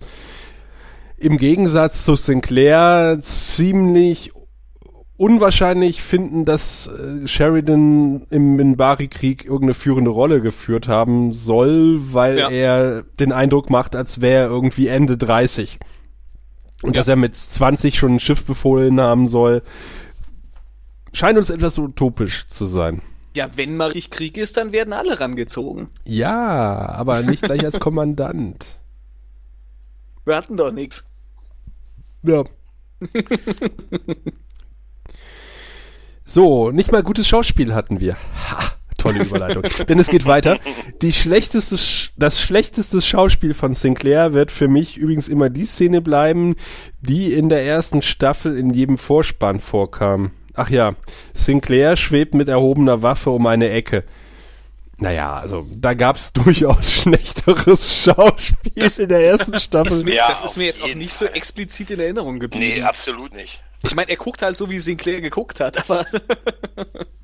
im 1.18 1.38
Gegensatz 1.38 2.04
zu 2.04 2.16
Sinclair 2.16 3.20
ziemlich 3.22 4.32
unwahrscheinlich 5.18 6.02
finden, 6.02 6.46
dass 6.46 6.88
äh, 6.88 7.28
Sheridan 7.28 8.26
im 8.32 8.56
Minbari-Krieg 8.56 9.46
irgendeine 9.46 9.76
führende 9.76 10.10
Rolle 10.10 10.42
geführt 10.42 10.88
haben 10.88 11.32
soll, 11.32 12.00
weil 12.14 12.40
Ja. 12.40 12.50
er 12.50 13.04
den 13.20 13.32
Eindruck 13.32 13.70
macht, 13.70 13.96
als 13.96 14.22
wäre 14.22 14.46
er 14.46 14.50
irgendwie 14.50 14.88
Ende 14.88 15.18
30. 15.18 15.78
Und 16.82 16.96
dass 16.96 17.08
er 17.08 17.16
mit 17.16 17.36
20 17.36 17.96
schon 17.98 18.16
ein 18.16 18.20
Schiff 18.20 18.46
befohlen 18.46 19.00
haben 19.00 19.28
soll, 19.28 19.62
scheint 21.14 21.38
uns 21.38 21.50
etwas 21.50 21.78
utopisch 21.78 22.48
zu 22.48 22.66
sein. 22.66 23.02
Ja, 23.36 23.50
wenn 23.56 23.78
mal 23.78 23.92
richtig 23.92 24.12
Krieg 24.12 24.38
ist, 24.38 24.58
dann 24.58 24.72
werden 24.72 24.94
alle 24.94 25.20
rangezogen. 25.20 25.88
Ja, 26.06 26.90
aber 26.90 27.22
nicht 27.22 27.44
gleich 27.44 27.64
als 27.64 27.80
Kommandant. 27.80 28.80
Wir 30.26 30.36
hatten 30.36 30.58
doch 30.58 30.72
nichts. 30.72 31.06
Ja. 32.24 32.44
So, 36.34 36.72
nicht 36.72 36.94
mal 36.94 37.04
gutes 37.04 37.28
Schauspiel 37.28 37.74
hatten 37.76 38.00
wir. 38.00 38.16
Ha, 38.50 38.72
tolle 39.02 39.24
Überleitung. 39.24 39.64
Denn 39.90 40.00
es 40.00 40.08
geht 40.08 40.26
weiter. 40.26 40.58
Die 41.02 41.12
schlechteste, 41.14 41.76
Sch- 41.76 42.10
das 42.18 42.42
schlechteste 42.42 43.02
Schauspiel 43.02 43.54
von 43.54 43.74
Sinclair 43.74 44.34
wird 44.34 44.52
für 44.52 44.68
mich 44.68 44.98
übrigens 44.98 45.28
immer 45.28 45.50
die 45.50 45.66
Szene 45.66 46.02
bleiben, 46.02 46.56
die 47.02 47.34
in 47.34 47.50
der 47.50 47.66
ersten 47.66 48.02
Staffel 48.02 48.58
in 48.58 48.70
jedem 48.74 48.98
Vorspann 48.98 49.60
vorkam. 49.60 50.32
Ach 50.54 50.70
ja, 50.70 50.94
Sinclair 51.34 51.96
schwebt 51.96 52.34
mit 52.34 52.50
erhobener 52.50 53.02
Waffe 53.04 53.30
um 53.32 53.48
eine 53.48 53.70
Ecke. 53.70 54.04
Naja, 54.98 55.34
also 55.40 55.66
da 55.74 55.96
gab's 55.96 56.32
durchaus 56.34 56.92
schlechteres 56.92 58.04
Schauspiel 58.04 58.88
in 59.00 59.10
der 59.10 59.26
ersten 59.26 59.60
Staffel. 59.60 59.92
Ist 59.94 60.06
mir, 60.06 60.14
Ja, 60.16 60.28
das 60.30 60.44
ist 60.44 60.58
mir 60.58 60.66
jetzt 60.66 60.84
auch 60.84 60.94
nicht 60.94 61.14
so 61.14 61.26
explizit 61.26 61.90
in 61.90 62.00
Erinnerung 62.00 62.36
Nee, 62.36 62.40
geblieben. 62.42 62.86
absolut 62.86 63.34
nicht. 63.34 63.64
ich 63.84 63.96
meine, 63.96 64.12
er 64.12 64.18
guckt 64.18 64.44
halt 64.44 64.58
so, 64.58 64.70
wie 64.70 64.78
Sinclair 64.78 65.22
geguckt 65.22 65.60
hat, 65.60 65.90
aber 65.90 66.06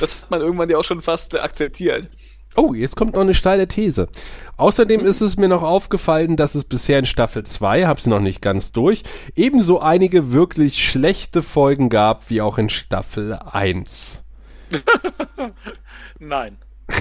das 0.00 0.22
hat 0.22 0.30
man 0.30 0.40
irgendwann 0.40 0.70
ja 0.70 0.78
auch 0.78 0.84
schon 0.84 1.02
fast 1.02 1.38
akzeptiert. 1.38 2.08
Oh, 2.56 2.72
jetzt 2.72 2.96
kommt 2.96 3.14
noch 3.14 3.20
eine 3.20 3.34
steile 3.34 3.68
These. 3.68 4.08
Außerdem 4.56 5.04
ist 5.04 5.20
es 5.20 5.36
mir 5.36 5.48
noch 5.48 5.62
aufgefallen, 5.62 6.36
dass 6.36 6.54
es 6.54 6.64
bisher 6.64 6.98
in 6.98 7.04
Staffel 7.06 7.44
2, 7.44 7.86
hab's 7.86 8.06
noch 8.06 8.20
nicht 8.20 8.40
ganz 8.40 8.72
durch, 8.72 9.02
ebenso 9.34 9.80
einige 9.80 10.32
wirklich 10.32 10.82
schlechte 10.82 11.42
Folgen 11.42 11.90
gab, 11.90 12.30
wie 12.30 12.40
auch 12.40 12.56
in 12.56 12.70
Staffel 12.70 13.34
1. 13.34 14.24
Nein. 16.18 16.56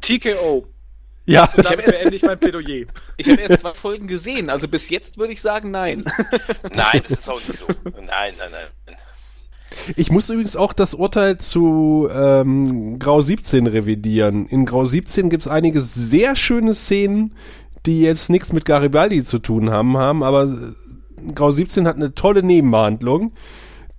TKO. 0.00 0.66
Ja, 1.26 1.48
Damit 1.54 1.84
beende 1.84 2.16
ich 2.16 2.22
mein 2.22 2.38
Plädoyer. 2.38 2.86
Ich 3.16 3.28
habe 3.28 3.40
erst 3.42 3.60
zwei 3.60 3.74
Folgen 3.74 4.08
gesehen, 4.08 4.50
also 4.50 4.66
bis 4.66 4.88
jetzt 4.88 5.18
würde 5.18 5.32
ich 5.32 5.40
sagen, 5.40 5.70
nein. 5.70 6.04
Nein, 6.74 7.02
das 7.06 7.20
ist 7.20 7.28
auch 7.28 7.40
nicht 7.46 7.56
so. 7.56 7.66
Nein, 7.84 8.34
nein, 8.36 8.50
nein. 8.50 8.66
Ich 9.96 10.10
muss 10.10 10.28
übrigens 10.30 10.56
auch 10.56 10.72
das 10.72 10.94
Urteil 10.94 11.38
zu 11.38 12.08
ähm, 12.12 12.98
Grau 12.98 13.20
17 13.20 13.66
revidieren. 13.66 14.46
In 14.46 14.66
Grau 14.66 14.84
17 14.84 15.30
gibt's 15.30 15.48
einige 15.48 15.80
sehr 15.80 16.36
schöne 16.36 16.74
Szenen, 16.74 17.34
die 17.86 18.02
jetzt 18.02 18.30
nichts 18.30 18.52
mit 18.52 18.64
Garibaldi 18.64 19.24
zu 19.24 19.38
tun 19.38 19.70
haben, 19.70 19.96
haben 19.96 20.22
aber 20.22 20.44
äh, 20.44 21.32
Grau 21.34 21.50
17 21.50 21.86
hat 21.86 21.96
eine 21.96 22.14
tolle 22.14 22.42
Nebenbehandlung, 22.42 23.32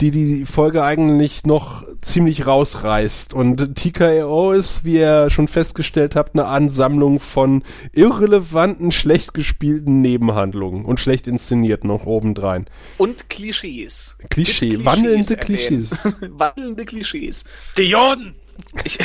die 0.01 0.09
die 0.11 0.45
Folge 0.45 0.83
eigentlich 0.83 1.45
noch 1.45 1.85
ziemlich 1.99 2.47
rausreißt. 2.47 3.33
Und 3.33 3.75
TKO 3.75 4.51
ist, 4.51 4.83
wie 4.83 4.97
ihr 4.97 5.29
schon 5.29 5.47
festgestellt 5.47 6.15
habt, 6.15 6.33
eine 6.33 6.47
Ansammlung 6.47 7.19
von 7.19 7.63
irrelevanten, 7.93 8.91
schlecht 8.91 9.33
gespielten 9.33 10.01
Nebenhandlungen 10.01 10.85
und 10.85 10.99
schlecht 10.99 11.27
inszeniert 11.27 11.83
noch 11.83 12.05
obendrein. 12.07 12.65
Und 12.97 13.29
Klischees. 13.29 14.17
Klischee, 14.29 14.77
Mit 14.77 14.85
wandelnde. 14.85 15.37
Klischees. 15.37 15.91
wandelnde 16.21 16.85
Klischees. 16.85 17.43
Die 17.77 17.83
Jorden! 17.83 18.35
Ich, 18.83 18.99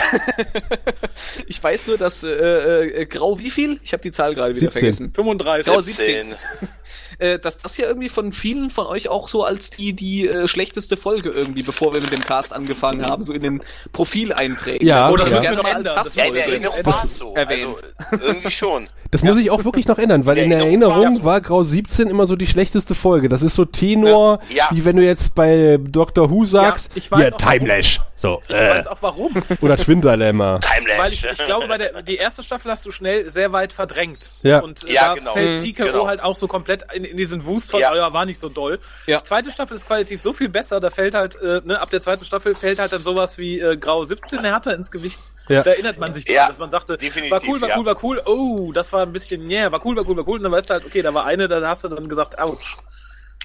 ich 1.47 1.62
weiß 1.62 1.86
nur, 1.86 1.98
dass 1.98 2.23
äh, 2.24 2.28
äh, 2.28 3.06
Grau 3.06 3.39
wie 3.39 3.51
viel? 3.51 3.81
Ich 3.82 3.93
habe 3.93 4.02
die 4.02 4.12
Zahl 4.12 4.35
gerade 4.35 4.51
wieder 4.51 4.70
17. 4.70 4.73
vergessen. 4.73 5.10
35. 5.10 5.73
Grau 5.73 5.81
17. 5.81 6.35
Äh, 7.18 7.38
dass 7.38 7.59
das 7.59 7.76
ja 7.78 7.86
irgendwie 7.86 8.09
von 8.09 8.32
vielen 8.32 8.70
von 8.70 8.86
euch 8.86 9.09
auch 9.09 9.28
so 9.28 9.44
als 9.44 9.70
die 9.70 9.94
die 9.94 10.28
äh, 10.28 10.48
schlechteste 10.48 10.97
Folge 10.97 11.30
irgendwie, 11.30 11.62
bevor 11.62 11.94
wir 11.94 12.01
mit 12.01 12.12
dem 12.12 12.20
Cast 12.24 12.52
angefangen 12.52 13.06
haben, 13.06 13.24
so 13.24 13.32
in 13.32 13.43
den 13.43 13.62
Profileinträgen. 13.93 14.86
Ja, 14.86 15.10
Oh, 15.10 15.16
das 15.16 15.28
ja. 15.30 15.36
müssen 15.36 15.51
wir 15.51 15.56
noch 15.56 15.64
Gerne 15.64 15.78
ändern. 15.78 15.97
als 15.98 16.06
Das 16.09 16.14
Ja, 16.16 16.24
in 16.24 16.34
der 16.34 16.43
Hassfolge. 16.44 16.66
Erinnerung 16.66 16.76
Das 16.84 16.97
war 16.97 17.05
es 17.05 17.16
so. 17.16 17.34
erwähnt. 17.34 17.76
Also, 18.10 18.24
irgendwie 18.26 18.51
schon. 18.51 18.88
Das 19.12 19.22
muss 19.22 19.38
ich 19.38 19.52
auch 19.52 19.64
wirklich 19.64 19.86
noch 19.86 19.98
ändern, 20.01 20.26
weil 20.26 20.36
In 20.36 20.51
der 20.51 20.59
der 20.59 20.66
Erinnerung 20.66 21.24
war 21.24 21.40
Grau 21.40 21.62
17 21.62 22.09
immer 22.09 22.26
so 22.26 22.34
die 22.34 22.48
schlechteste 22.48 22.97
Folge. 22.97 23.28
Das 23.28 23.40
ist 23.40 23.55
so 23.55 23.64
Tenor, 23.64 24.40
Ja. 24.52 24.68
wie 24.72 24.84
wenn 24.84 24.97
du 24.97 25.05
jetzt 25.05 25.36
bei 25.36 25.78
Doctor 25.80 26.28
Who 26.28 26.44
sagst, 26.44 26.90
ich 26.97 27.09
weiß 27.12 27.20
ja, 27.20 27.32
auch, 27.32 27.36
Timelash. 27.36 28.01
So, 28.16 28.43
Ich 28.48 28.55
äh, 28.55 28.68
weiß 28.70 28.88
auch 28.88 28.98
warum. 29.02 29.32
oder 29.60 29.76
Dilemma. 29.76 30.59
Timelash. 30.59 30.98
Weil 30.98 31.12
ich, 31.12 31.24
ich 31.24 31.44
glaube, 31.44 31.68
bei 31.68 31.78
der 31.78 32.02
die 32.02 32.16
erste 32.16 32.43
Staffel 32.43 32.70
hast 32.72 32.84
du 32.84 32.90
schnell 32.90 33.30
sehr 33.30 33.52
weit 33.52 33.72
verdrängt. 33.72 34.30
Ja. 34.43 34.59
Und 34.59 34.82
äh, 34.84 34.93
Ja, 34.94 35.09
da 35.10 35.14
genau. 35.14 35.32
fällt 35.34 35.62
TKO 35.62 35.84
genau. 35.84 36.06
halt 36.09 36.20
auch 36.20 36.34
so 36.34 36.48
komplett 36.48 36.82
in, 36.93 37.05
in 37.10 37.16
diesen 37.16 37.44
Wust 37.46 37.70
von, 37.70 37.80
Ja. 37.80 37.94
ja. 37.94 38.12
war 38.12 38.24
nicht 38.26 38.38
so 38.38 38.48
doll. 38.48 38.78
Ja. 39.06 39.18
Die 39.18 39.24
zweite 39.24 39.50
Staffel 39.52 39.74
ist 39.76 39.86
qualitativ 39.86 40.20
so 40.22 40.32
viel 40.32 40.48
besser, 40.48 40.80
da 40.80 40.90
fällt 40.90 41.14
halt, 41.14 41.36
äh, 41.36 41.60
ne, 41.64 41.80
ab 41.80 41.90
der 41.90 42.00
zweiten 42.00 42.24
Staffel 42.24 42.54
fällt 42.54 42.78
halt 42.78 42.92
dann 42.92 43.02
sowas 43.02 43.38
wie 43.38 43.60
äh, 43.60 43.76
Grau 43.76 44.04
17 44.04 44.40
härter 44.44 44.74
ins 44.74 44.90
Gewicht. 44.90 45.26
Ja. 45.48 45.62
Da 45.62 45.70
erinnert 45.70 45.98
man 45.98 46.12
sich 46.12 46.24
dran, 46.24 46.34
Ja, 46.34 46.48
dass 46.48 46.58
man 46.58 46.70
sagte, 46.70 46.96
definitiv, 46.96 47.30
war 47.32 47.42
cool, 47.46 47.60
war 47.60 47.68
ja. 47.68 47.78
cool, 47.78 47.86
war 47.86 48.04
cool, 48.04 48.20
oh, 48.26 48.72
das 48.72 48.92
war 48.92 49.02
ein 49.02 49.12
bisschen, 49.12 49.48
yeah, 49.50 49.70
war 49.70 49.84
cool, 49.86 49.96
war 49.96 50.06
cool, 50.08 50.16
war 50.16 50.26
cool. 50.26 50.38
Und 50.38 50.42
dann 50.44 50.52
weißt 50.52 50.70
du 50.70 50.74
halt, 50.74 50.84
okay, 50.86 51.02
da 51.02 51.12
war 51.14 51.24
eine, 51.24 51.46
da 51.48 51.60
hast 51.68 51.84
du 51.84 51.88
dann 51.88 52.08
gesagt, 52.08 52.38
ouch. 52.38 52.76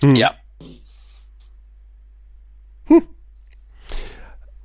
Ja. 0.02 0.34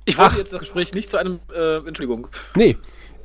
Ich 0.05 0.17
wollte 0.17 0.33
Ach. 0.35 0.37
jetzt 0.37 0.53
das 0.53 0.59
Gespräch 0.61 0.93
nicht 0.93 1.11
zu 1.11 1.17
einem, 1.17 1.41
äh, 1.53 1.77
Entschuldigung. 1.79 2.27
Nee. 2.55 2.77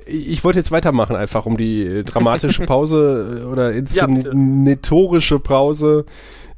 Ich 0.06 0.42
wollte 0.44 0.58
jetzt 0.58 0.72
weitermachen, 0.72 1.16
einfach 1.16 1.46
um 1.46 1.56
die 1.56 1.82
äh, 1.82 2.04
dramatische 2.04 2.62
Pause 2.66 3.42
äh, 3.42 3.46
oder 3.46 3.72
inszenatorische 3.72 5.38
Pause 5.38 6.04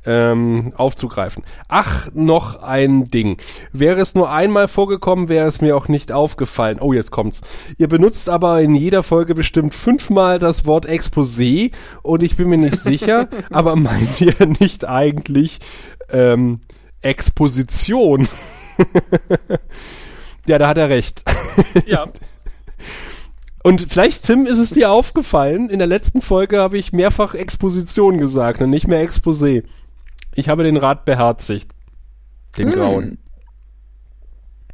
ähm, 0.07 0.73
aufzugreifen. 0.77 1.45
Ach, 1.69 2.09
noch 2.15 2.63
ein 2.63 3.11
Ding. 3.11 3.39
Wäre 3.73 4.01
es 4.01 4.15
nur 4.15 4.31
einmal 4.31 4.69
vorgekommen, 4.69 5.29
wäre 5.29 5.47
es 5.47 5.61
mir 5.61 5.77
auch 5.77 5.89
nicht 5.89 6.13
aufgefallen. 6.13 6.79
Oh, 6.81 6.93
jetzt 6.93 7.11
kommt's. 7.11 7.41
Ihr 7.79 7.89
benutzt 7.89 8.29
aber 8.29 8.61
in 8.61 8.75
jeder 8.75 9.03
Folge 9.03 9.35
bestimmt 9.35 9.75
fünfmal 9.75 10.39
das 10.39 10.67
Wort 10.67 10.87
Exposé 10.87 11.73
und 12.03 12.23
ich 12.23 12.37
bin 12.37 12.49
mir 12.49 12.59
nicht 12.59 12.79
sicher, 12.79 13.29
aber 13.51 13.77
meint 13.77 14.21
ihr 14.21 14.35
nicht 14.61 14.87
eigentlich 14.87 15.61
ähm, 16.11 16.61
Exposition? 17.01 18.29
ja, 20.47 20.59
da 20.59 20.69
hat 20.69 20.79
er 20.79 20.89
recht. 20.91 21.23
Ja. 21.87 22.07
Und 23.67 23.81
vielleicht, 23.89 24.25
Tim, 24.25 24.45
ist 24.45 24.59
es 24.59 24.71
dir 24.71 24.91
aufgefallen, 24.93 25.71
in 25.71 25.79
der 25.79 25.89
letzten 25.89 26.21
Folge 26.21 26.61
habe 26.61 26.77
ich 26.77 26.93
mehrfach 26.93 27.33
Exposition 27.35 28.19
gesagt 28.19 28.61
und 28.61 28.69
nicht 28.69 28.89
mehr 28.89 29.03
Exposé. 29.03 29.65
Ich 30.35 30.51
habe 30.51 30.65
den 30.65 30.77
Rat 30.77 31.07
beherzigt. 31.07 31.71
Den 32.59 32.71
grauen. 32.71 33.17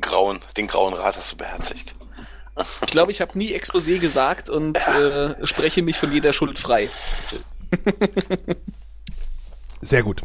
Grauen, 0.00 0.40
den 0.56 0.66
grauen 0.66 0.94
Rat 0.94 1.16
hast 1.16 1.30
du 1.30 1.36
beherzigt. 1.36 1.94
Ich 2.84 2.90
glaube, 2.90 3.12
ich 3.12 3.20
habe 3.20 3.38
nie 3.38 3.54
Exposé 3.54 4.00
gesagt 4.00 4.50
und 4.50 4.76
äh, 4.76 5.46
spreche 5.46 5.82
mich 5.82 5.96
von 5.96 6.12
jeder 6.12 6.32
Schuld 6.32 6.58
frei. 6.58 6.88
Sehr 9.80 10.02
gut. 10.02 10.22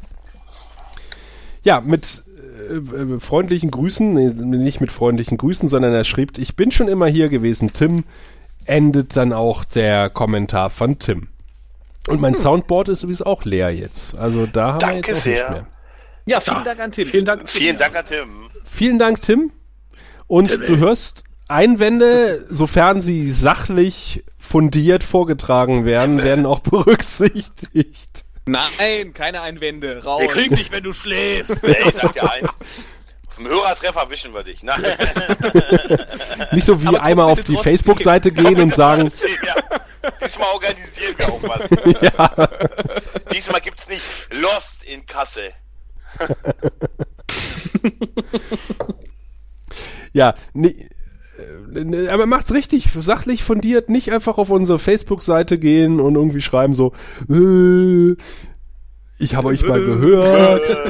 Ja, 1.63 1.81
mit 1.81 2.23
äh, 2.69 2.73
äh, 2.77 3.19
freundlichen 3.19 3.69
Grüßen, 3.69 4.11
nee, 4.11 4.57
nicht 4.57 4.81
mit 4.81 4.91
freundlichen 4.91 5.37
Grüßen, 5.37 5.69
sondern 5.69 5.93
er 5.93 6.03
schrieb, 6.03 6.39
ich 6.39 6.55
bin 6.55 6.71
schon 6.71 6.87
immer 6.87 7.05
hier 7.05 7.29
gewesen, 7.29 7.71
Tim, 7.73 8.05
endet 8.65 9.15
dann 9.15 9.33
auch 9.33 9.63
der 9.63 10.09
Kommentar 10.09 10.69
von 10.69 10.99
Tim. 10.99 11.27
Und 12.07 12.21
mein 12.21 12.35
Soundboard 12.35 12.89
ist 12.89 13.03
übrigens 13.03 13.21
auch 13.21 13.45
leer 13.45 13.73
jetzt. 13.73 14.15
Also 14.15 14.45
da 14.45 14.73
haben 14.73 14.81
wir 14.81 14.87
Danke 14.87 15.11
jetzt 15.11 15.17
auch 15.17 15.23
sehr. 15.23 15.49
nicht 15.49 15.51
mehr. 15.51 15.67
Ja, 16.27 16.39
vielen 16.39 16.63
Dank 16.63 16.79
an 16.79 16.91
Tim. 16.91 17.07
Vielen 17.07 17.25
Dank. 17.25 17.49
Vielen 17.49 17.77
Dank 17.77 17.95
an 17.95 18.05
Tim. 18.05 18.29
Vielen 18.63 18.99
Dank, 18.99 19.21
Tim. 19.21 19.51
Und 20.27 20.51
du 20.51 20.77
hörst 20.77 21.23
Einwände, 21.47 22.45
sofern 22.49 23.01
sie 23.01 23.31
sachlich 23.31 24.23
fundiert 24.37 25.03
vorgetragen 25.03 25.85
werden, 25.85 26.23
werden 26.23 26.45
auch 26.45 26.59
berücksichtigt. 26.59 28.25
Nein, 28.47 29.13
keine 29.13 29.41
Einwände. 29.41 30.03
Raus. 30.03 30.21
Wir 30.21 30.27
kriegen 30.27 30.55
dich, 30.55 30.71
wenn 30.71 30.83
du 30.83 30.93
schläfst. 30.93 31.63
Ich 31.63 31.93
sag 31.93 32.13
dir 32.13 32.31
eins. 32.31 32.49
Dem 33.37 33.47
Hörertreffer 33.47 34.09
wischen 34.09 34.33
wir 34.33 34.43
dich. 34.43 34.63
Nein. 34.63 34.81
Nicht 36.51 36.65
so 36.65 36.81
wie 36.81 36.87
Aber 36.87 37.03
einmal 37.03 37.31
auf 37.31 37.43
die. 37.43 37.57
Facebook-Seite 37.57 38.31
gehen 38.31 38.59
und 38.59 38.73
sagen, 38.73 39.11
ja. 39.45 39.55
Diesmal 40.23 40.49
organisieren 40.53 41.15
wir 41.17 41.27
auch 41.27 41.43
was. 41.43 42.01
ja, 42.01 42.49
Diesmal 43.33 43.61
gibt's 43.61 43.87
nicht 43.89 44.03
Lost 44.29 44.83
in 44.83 45.05
Kassel. 45.07 45.51
ja, 50.13 50.35
nee, 50.53 50.87
äh, 51.73 52.07
aber 52.09 52.25
macht's 52.25 52.53
richtig, 52.53 52.87
sachlich 52.93 53.43
fundiert, 53.43 53.89
nicht 53.89 54.11
einfach 54.11 54.37
auf 54.37 54.49
unsere 54.49 54.79
Facebook-Seite 54.79 55.57
gehen 55.57 55.99
und 55.99 56.15
irgendwie 56.15 56.41
schreiben 56.41 56.73
so, 56.73 56.93
äh, 57.29 58.15
ich 59.17 59.35
habe 59.35 59.47
euch 59.49 59.63
mal 59.63 59.79
gehört 59.79 60.81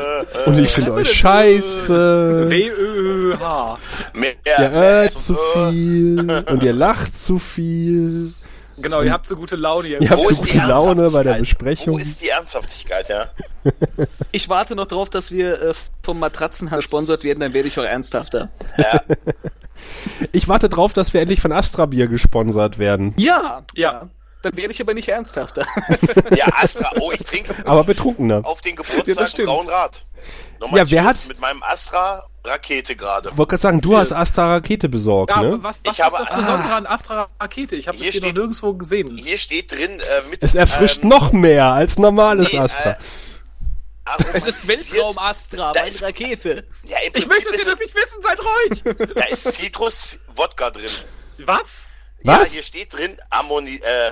und 0.46 0.58
ich 0.58 0.70
finde 0.72 0.94
euch 0.94 1.12
scheiße. 1.12 2.46
W-Ö-H. 2.50 3.78
Mehr, 4.14 4.34
Ihr 4.60 4.70
hört 4.72 5.18
zu 5.18 5.36
viel 5.54 6.44
und 6.50 6.64
ihr 6.64 6.74
lacht 6.74 7.18
zu 7.18 7.40
viel. 7.40 8.34
Genau, 8.78 9.02
ihr 9.02 9.14
habt 9.14 9.26
so 9.28 9.38
gute 9.38 9.56
Laune 9.56 9.88
hier. 9.88 10.02
Ihr 10.02 10.10
habt 10.10 10.28
so 10.28 10.36
gute 10.36 10.58
Laune 10.58 11.10
bei 11.10 11.24
der? 11.24 11.36
Besprechung. 11.36 11.94
Wo 11.96 11.98
ist 11.98 12.22
die 12.22 12.30
Ernsthaftigkeit, 12.30 13.08
ja? 13.10 13.28
Ich 14.32 14.50
warte 14.50 14.76
noch 14.76 14.88
drauf, 14.88 15.10
dass 15.10 15.32
wir 15.32 15.62
äh, 15.62 15.74
vom 16.04 16.20
Matratzenhall 16.20 16.80
gesponsert 16.80 17.24
werden, 17.24 17.40
dann 17.40 17.54
werde 17.54 17.68
ich 17.68 17.80
auch 17.80 17.84
ernsthafter. 17.86 18.50
ja. 18.78 19.02
Ich 20.32 20.48
warte 20.48 20.70
drauf, 20.70 20.94
dass 20.94 21.14
wir 21.14 21.20
endlich 21.22 21.42
von 21.42 21.52
Astra 21.52 21.86
Bier 21.86 22.08
gesponsert 22.08 22.80
werden. 22.80 23.14
Ja, 23.18 23.64
Ja. 23.76 24.08
Dann 24.46 24.58
werde 24.58 24.72
ich 24.74 24.80
aber 24.82 24.94
nicht 24.94 25.08
ernsthafter. 25.10 25.66
Ja, 26.36 26.46
Astra. 26.62 26.92
Oh, 27.00 27.12
ich 27.12 27.24
trinke 27.24 27.56
Aber 27.66 27.84
betrunkener. 27.84 28.42
auf 28.46 28.62
den 28.62 28.76
Ja, 28.76 28.84
Geburtstag 28.84 29.16
das 29.18 29.32
stimmt. 29.32 29.48
Grauen 29.48 29.68
Rad. 29.68 30.06
Ja, 30.72 30.90
wer 30.92 31.04
hat- 31.04 31.28
Mit 31.28 31.40
meinem 31.40 31.64
Astra 31.64 32.28
Rakete 32.44 32.96
gerade. 32.96 33.36
Wollte 33.38 33.50
gerade 33.50 33.62
sagen, 33.62 33.82
du 33.82 33.98
hast 33.98 34.12
Astra 34.12 34.54
Rakete 34.54 34.88
besorgt, 34.88 35.32
Ja, 35.32 35.42
ne? 35.42 35.58
was, 35.64 35.80
was 35.84 35.94
Ich 35.94 36.00
ist 36.00 36.06
habe- 36.06 36.18
das 36.20 36.30
Besondere 36.36 36.74
an 36.76 36.86
Astra 36.86 37.28
Rakete? 37.40 37.76
Ich 37.76 37.88
habe 37.88 37.98
das 37.98 38.04
Hier 38.04 38.12
hier 38.12 38.22
noch 38.22 38.28
steht- 38.28 38.36
nirgendwo 38.38 38.74
gesehen. 38.76 39.18
Hier 39.18 39.38
steht 39.40 39.72
drin 39.72 40.00
äh, 40.00 40.30
mit. 40.30 40.44
Es 40.44 40.54
erfrischt 40.54 41.02
ähm, 41.02 41.10
noch 41.10 41.32
mehr 41.32 41.66
als 41.74 41.98
normales 41.98 42.54
nee, 42.54 42.60
Astra. 42.60 42.92
Äh, 42.92 42.96
Es 44.34 44.46
ist 44.46 44.68
Weltraum 44.68 45.18
Astra, 45.18 45.74
Da 45.74 45.80
meine 45.80 45.90
ist- 45.90 46.04
Rakete. 46.04 46.68
Ja, 46.84 46.98
im 47.04 47.14
Ich 47.16 47.26
möchte 47.28 47.50
es 47.56 47.66
wirklich 47.66 47.94
wissen, 47.96 48.22
seid 48.22 48.40
ruhig! 48.40 49.14
Da 49.16 49.24
ist 49.24 49.52
Zitrus-Wodka 49.54 50.70
drin. 50.70 50.86
Was? 51.40 51.58
Was? 52.24 52.48
Ja, 52.50 52.54
hier 52.54 52.64
steht 52.64 52.94
drin, 52.94 53.18
ammoni 53.32 53.76
äh, 53.78 54.12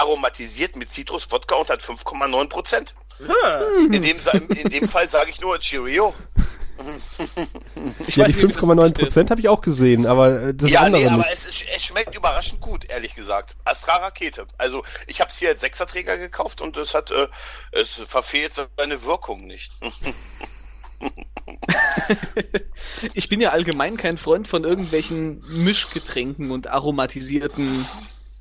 aromatisiert 0.00 0.76
mit 0.76 0.90
Zitrus-Wodka 0.90 1.54
und 1.56 1.70
hat 1.70 1.82
5,9 1.82 2.48
Prozent. 2.48 2.94
Hm. 3.18 3.92
In, 3.92 4.02
dem, 4.02 4.18
in 4.48 4.68
dem 4.70 4.88
Fall 4.88 5.08
sage 5.08 5.30
ich 5.30 5.40
nur 5.40 5.58
Cheerio. 5.58 6.14
Ich 8.06 8.16
ja, 8.16 8.24
die 8.24 8.32
nicht, 8.32 8.42
wie 8.42 8.52
das 8.52 8.62
5,9 8.62 8.86
ist. 8.86 8.94
Prozent 8.94 9.30
habe 9.30 9.40
ich 9.40 9.48
auch 9.48 9.60
gesehen, 9.60 10.06
aber 10.06 10.42
äh, 10.42 10.54
das 10.54 10.70
ja, 10.70 10.80
andere 10.80 11.02
nee, 11.02 11.08
aber 11.08 11.18
nicht. 11.18 11.32
es, 11.32 11.44
ist, 11.44 11.64
es 11.74 11.82
schmeckt 11.82 12.16
überraschend 12.16 12.60
gut, 12.60 12.86
ehrlich 12.88 13.14
gesagt. 13.14 13.54
Astra 13.64 13.96
Rakete. 13.96 14.46
Also 14.56 14.82
ich 15.06 15.20
habe 15.20 15.30
es 15.30 15.36
hier 15.36 15.50
als 15.50 15.60
Sechserträger 15.60 16.16
gekauft 16.16 16.62
und 16.62 16.76
es 16.78 16.94
hat, 16.94 17.10
äh, 17.10 17.28
es 17.72 17.90
verfehlt 18.06 18.54
seine 18.76 19.04
Wirkung 19.04 19.46
nicht. 19.46 19.72
Ich 23.14 23.28
bin 23.28 23.40
ja 23.40 23.50
allgemein 23.50 23.96
kein 23.96 24.18
Freund 24.18 24.48
von 24.48 24.64
irgendwelchen 24.64 25.40
Mischgetränken 25.48 26.50
und 26.50 26.66
aromatisierten 26.66 27.86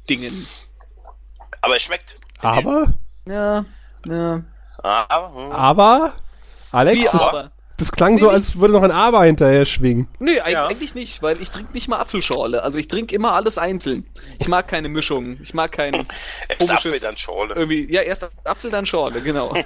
Dingen. 0.10 0.48
Aber 1.62 1.76
es 1.76 1.82
schmeckt. 1.84 2.16
Aber, 2.40 2.94
Ja, 3.26 3.66
ja. 4.06 4.42
Ah, 4.82 5.32
hm. 5.34 5.52
aber, 5.52 6.14
Alex, 6.72 7.00
Wie 7.00 7.04
das, 7.06 7.26
aber? 7.26 7.52
das 7.78 7.92
klang 7.92 8.18
so, 8.18 8.30
als 8.30 8.58
würde 8.60 8.74
noch 8.74 8.84
ein 8.84 8.92
Aber 8.92 9.26
hinterher 9.26 9.66
schwingen. 9.66 10.08
Nee, 10.20 10.38
Ja. 10.38 10.68
eigentlich 10.68 10.96
nicht, 10.96 11.22
weil 11.22 11.42
ich 11.42 11.52
trinke 11.52 11.74
nicht 11.74 11.88
mal 11.90 11.98
Apfelschorle. 12.00 12.64
Also 12.64 12.78
ich 12.80 12.88
trinke 12.88 13.14
immer 13.14 13.34
alles 13.34 13.58
einzeln. 13.58 14.06
Ich 14.40 14.48
mag 14.48 14.68
keine 14.70 14.88
Mischung. 14.88 15.38
Ich 15.42 15.54
mag 15.54 15.72
kein 15.74 15.96
Erst 16.48 16.72
Apfel, 16.72 16.98
dann 17.00 17.18
Schorle. 17.18 17.56
Irgendwie, 17.56 17.92
ja, 17.92 18.02
erst 18.02 18.30
Apfel, 18.46 18.70
dann 18.72 18.86
Schorle, 18.86 19.22
genau. 19.22 19.54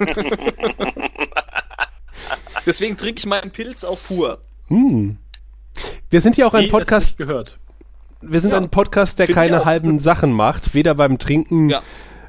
Deswegen 2.66 2.96
trinke 2.96 3.18
ich 3.18 3.26
meinen 3.26 3.50
Pilz 3.50 3.84
auch 3.84 3.98
pur. 4.06 4.38
Hm. 4.68 5.18
Wir 6.10 6.20
sind 6.20 6.36
ja 6.36 6.46
auch 6.46 6.54
ein 6.54 6.64
es 6.66 6.70
Podcast, 6.70 7.18
gehört. 7.18 7.58
Wir 8.28 8.40
sind 8.40 8.52
Ja. 8.52 8.58
ein 8.58 8.68
Podcast, 8.70 9.18
der 9.18 9.26
Find 9.26 9.36
keine 9.36 9.64
halben 9.64 9.98
Sachen 9.98 10.32
macht, 10.32 10.74
weder 10.74 10.94
beim 10.94 11.18
Trinken 11.18 11.70
Ja. 11.70 11.82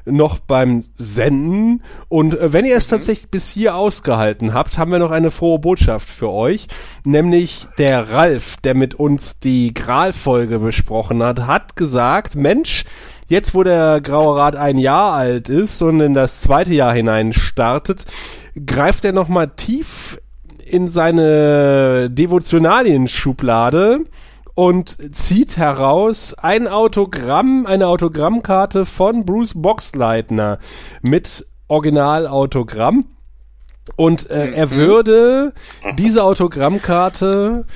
noch 0.04 0.38
beim 0.38 0.84
Senden. 0.96 1.82
Und 2.08 2.38
äh, 2.38 2.52
wenn 2.52 2.64
ihr 2.64 2.74
Mhm. 2.74 2.78
es 2.78 2.86
tatsächlich 2.86 3.28
bis 3.30 3.48
hier 3.50 3.74
ausgehalten 3.74 4.54
habt, 4.54 4.78
haben 4.78 4.92
wir 4.92 4.98
noch 5.00 5.10
eine 5.10 5.30
frohe 5.32 5.58
Botschaft 5.58 6.08
für 6.08 6.30
euch. 6.30 6.68
Nämlich 7.04 7.66
der 7.78 8.10
Ralf, 8.10 8.56
der 8.62 8.74
mit 8.76 8.94
uns 8.94 9.38
die 9.40 9.74
Gral-Folge 9.74 10.60
besprochen 10.60 11.22
hat, 11.22 11.46
hat 11.46 11.74
gesagt, 11.76 12.36
Mensch, 12.36 12.84
jetzt 13.28 13.54
wo 13.54 13.64
der 13.64 14.00
Graue 14.00 14.38
Rat 14.38 14.54
ein 14.54 14.78
Jahr 14.78 15.12
alt 15.14 15.48
ist 15.48 15.82
und 15.82 16.00
in 16.00 16.14
das 16.14 16.40
zweite 16.40 16.72
Jahr 16.74 16.94
hinein 16.94 17.32
startet, 17.32 18.04
greift 18.64 19.04
er 19.04 19.12
noch 19.12 19.26
mal 19.28 19.48
tief 19.48 20.20
in 20.64 20.86
seine 20.88 22.08
Devotionalien-Schublade 22.10 24.00
und 24.56 25.14
zieht 25.14 25.58
heraus 25.58 26.32
ein 26.34 26.66
Autogramm, 26.66 27.66
eine 27.66 27.86
Autogrammkarte 27.88 28.86
von 28.86 29.26
Bruce 29.26 29.52
Boxleitner 29.54 30.58
mit 31.02 31.46
Originalautogramm. 31.68 33.04
Und 33.96 34.30
äh, 34.30 34.52
er 34.52 34.70
würde 34.70 35.52
diese 35.98 36.24
Autogrammkarte 36.24 37.66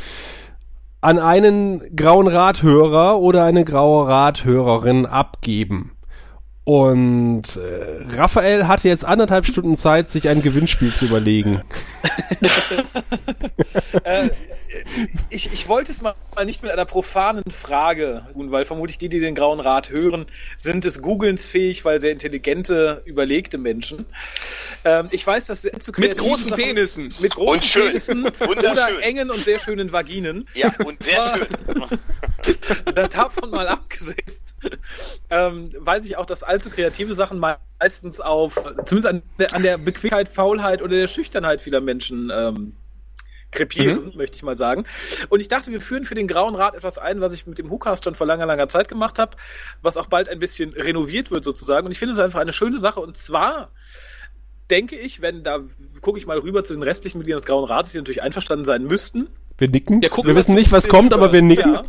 an 1.02 1.18
einen 1.18 1.94
grauen 1.94 2.28
Rathörer 2.28 3.18
oder 3.18 3.44
eine 3.44 3.64
graue 3.64 4.08
Rathörerin 4.08 5.04
abgeben. 5.04 5.92
Und 6.70 7.42
äh, 7.56 8.14
Raphael 8.16 8.68
hatte 8.68 8.86
jetzt 8.86 9.04
anderthalb 9.04 9.44
Stunden 9.44 9.74
Zeit, 9.74 10.08
sich 10.08 10.28
ein 10.28 10.40
Gewinnspiel 10.40 10.94
zu 10.94 11.06
überlegen. 11.06 11.62
Äh, 14.04 14.30
ich, 15.30 15.52
ich 15.52 15.68
wollte 15.68 15.90
es 15.90 16.00
mal 16.00 16.14
nicht 16.44 16.62
mit 16.62 16.70
einer 16.70 16.84
profanen 16.84 17.42
Frage 17.50 18.24
tun, 18.32 18.50
weil 18.52 18.64
vermutlich 18.64 18.98
die, 18.98 19.08
die 19.08 19.18
den 19.18 19.34
Grauen 19.34 19.58
Rat 19.60 19.90
hören, 19.90 20.26
sind 20.56 20.84
es 20.84 21.02
googlensfähig, 21.02 21.84
weil 21.84 22.00
sehr 22.00 22.12
intelligente, 22.12 23.02
überlegte 23.04 23.58
Menschen. 23.58 24.06
Ähm, 24.84 25.08
ich 25.10 25.26
weiß, 25.26 25.46
dass 25.46 25.62
sehr 25.62 25.78
zu 25.80 25.92
Mit 25.98 26.16
großen 26.18 26.50
Sachen- 26.50 26.62
Penissen. 26.62 27.14
Mit 27.20 27.34
großen 27.34 27.54
Und 27.54 27.64
schön. 27.66 27.86
Penissen 27.88 28.24
oder 28.48 29.02
engen 29.02 29.30
und 29.30 29.40
sehr 29.40 29.58
schönen 29.58 29.92
Vaginen. 29.92 30.46
Ja, 30.54 30.72
und 30.84 31.02
sehr 31.02 31.22
schön. 31.36 31.98
Da- 32.94 33.08
davon 33.08 33.50
mal 33.50 33.66
abgesehen, 33.68 34.16
ähm, 35.30 35.70
weiß 35.78 36.04
ich 36.04 36.16
auch, 36.16 36.26
dass 36.26 36.42
allzu 36.42 36.70
kreative 36.70 37.14
Sachen 37.14 37.38
meistens 37.38 38.20
auf, 38.20 38.54
zumindest 38.84 39.06
an 39.06 39.22
der, 39.38 39.54
an 39.54 39.62
der 39.62 39.78
Bequemlichkeit, 39.78 40.28
Faulheit 40.28 40.82
oder 40.82 40.96
der 40.96 41.06
Schüchternheit 41.06 41.60
vieler 41.60 41.80
Menschen 41.80 42.30
ähm, 42.32 42.74
krepieren, 43.50 44.12
möchte 44.16 44.36
ich 44.36 44.42
mal 44.42 44.56
sagen. 44.56 44.84
Und 45.28 45.40
ich 45.40 45.48
dachte, 45.48 45.70
wir 45.70 45.80
führen 45.80 46.04
für 46.04 46.14
den 46.14 46.28
Grauen 46.28 46.54
Rat 46.54 46.74
etwas 46.74 46.98
ein, 46.98 47.20
was 47.20 47.32
ich 47.32 47.46
mit 47.46 47.58
dem 47.58 47.70
WhoCast 47.70 48.04
schon 48.04 48.14
vor 48.14 48.26
langer, 48.26 48.46
langer 48.46 48.68
Zeit 48.68 48.88
gemacht 48.88 49.18
habe, 49.18 49.36
was 49.82 49.96
auch 49.96 50.06
bald 50.06 50.28
ein 50.28 50.38
bisschen 50.38 50.72
renoviert 50.72 51.30
wird 51.30 51.44
sozusagen. 51.44 51.86
Und 51.86 51.92
ich 51.92 51.98
finde 51.98 52.14
es 52.14 52.20
einfach 52.20 52.40
eine 52.40 52.52
schöne 52.52 52.78
Sache. 52.78 53.00
Und 53.00 53.16
zwar 53.16 53.70
denke 54.70 54.96
ich, 54.96 55.20
wenn 55.20 55.42
da 55.42 55.60
gucke 56.00 56.18
ich 56.18 56.26
mal 56.26 56.38
rüber 56.38 56.64
zu 56.64 56.74
den 56.74 56.82
restlichen 56.82 57.18
Mitgliedern 57.18 57.40
des 57.40 57.46
Grauen 57.46 57.64
Rates, 57.64 57.92
die 57.92 57.98
natürlich 57.98 58.22
einverstanden 58.22 58.64
sein 58.64 58.84
müssten. 58.84 59.28
Wir 59.58 59.68
nicken. 59.68 60.00
Ja, 60.00 60.08
gucken 60.08 60.28
wir 60.28 60.34
wir 60.34 60.38
wissen 60.38 60.54
nicht, 60.54 60.72
was 60.72 60.88
kommt, 60.88 61.12
aber 61.12 61.32
wir 61.32 61.42
nicken. 61.42 61.74
Ja. 61.74 61.82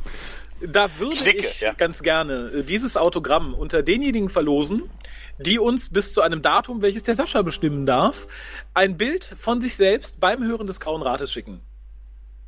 Da 0.67 0.89
würde 0.99 1.13
Ich 1.15 1.23
nicke, 1.23 1.47
ich 1.47 1.61
ja. 1.61 1.73
ganz 1.73 2.03
gerne 2.03 2.51
äh, 2.53 2.63
dieses 2.63 2.97
Autogramm 2.97 3.53
unter 3.53 3.83
denjenigen 3.83 4.29
verlosen, 4.29 4.83
die 5.39 5.59
uns 5.59 5.89
bis 5.89 6.13
zu 6.13 6.21
einem 6.21 6.41
Datum, 6.41 6.81
welches 6.81 7.03
der 7.03 7.15
Sascha 7.15 7.41
bestimmen 7.41 7.85
darf, 7.85 8.27
ein 8.73 8.97
Bild 8.97 9.23
von 9.23 9.61
sich 9.61 9.75
selbst 9.75 10.19
beim 10.19 10.43
Hören 10.43 10.67
des 10.67 10.79
Grauen 10.79 11.01
Rates 11.01 11.31
schicken. 11.31 11.61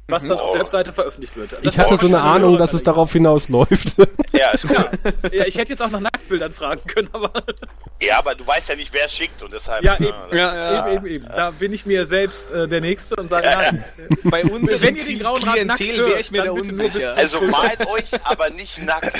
Was 0.07 0.27
dann 0.27 0.37
auf 0.37 0.51
der 0.51 0.61
Webseite 0.61 0.91
veröffentlicht 0.91 1.35
wird. 1.37 1.53
Das 1.53 1.59
Ich 1.63 1.79
hatte 1.79 1.95
so 1.95 2.07
eine 2.07 2.19
Ahnung, 2.21 2.57
dass 2.57 2.73
es 2.73 2.83
darauf 2.83 3.11
hinausläuft. 3.13 3.95
Ja, 4.33 4.49
ist 4.49 4.65
cool. 4.65 4.89
Ja, 5.31 5.45
ich 5.45 5.55
hätte 5.57 5.73
jetzt 5.73 5.81
auch 5.81 5.91
nach 5.91 5.99
Nacktbildern 5.99 6.51
fragen 6.53 6.81
können, 6.87 7.07
aber 7.13 7.31
ja, 8.01 8.17
aber 8.17 8.33
du 8.33 8.45
weißt 8.45 8.67
ja 8.69 8.75
nicht, 8.75 8.91
wer 8.91 9.05
es 9.05 9.13
schickt 9.13 9.43
und 9.43 9.53
deshalb. 9.53 9.83
ja, 9.83 9.93
äh, 9.93 10.05
eben, 10.05 10.13
Ja, 10.37 10.87
eben, 10.87 10.97
eben, 10.97 11.15
eben. 11.15 11.25
Da 11.27 11.51
bin 11.51 11.71
ich 11.71 11.85
mir 11.85 12.07
selbst 12.07 12.49
äh, 12.51 12.67
der 12.67 12.81
Nächste 12.81 13.15
und 13.15 13.29
sage, 13.29 13.47
nein, 13.47 13.85
Bei 14.23 14.43
unserem 14.43 14.81
wenn 14.81 14.95
ihr 14.95 15.05
den 15.05 15.19
Grauen 15.19 15.43
Rat 15.43 15.63
nackt 15.65 15.79
hört, 15.81 16.19
ich 16.19 16.31
mir 16.31 16.39
da 16.39 16.45
dann 16.45 16.55
bitte 16.55 16.67
nur 16.69 16.77
bis 16.85 16.95
unsicher. 16.95 17.15
Also 17.15 17.41
malt 17.43 17.87
euch, 17.87 18.09
aber 18.23 18.49
nicht 18.49 18.81
nackt. 18.83 19.15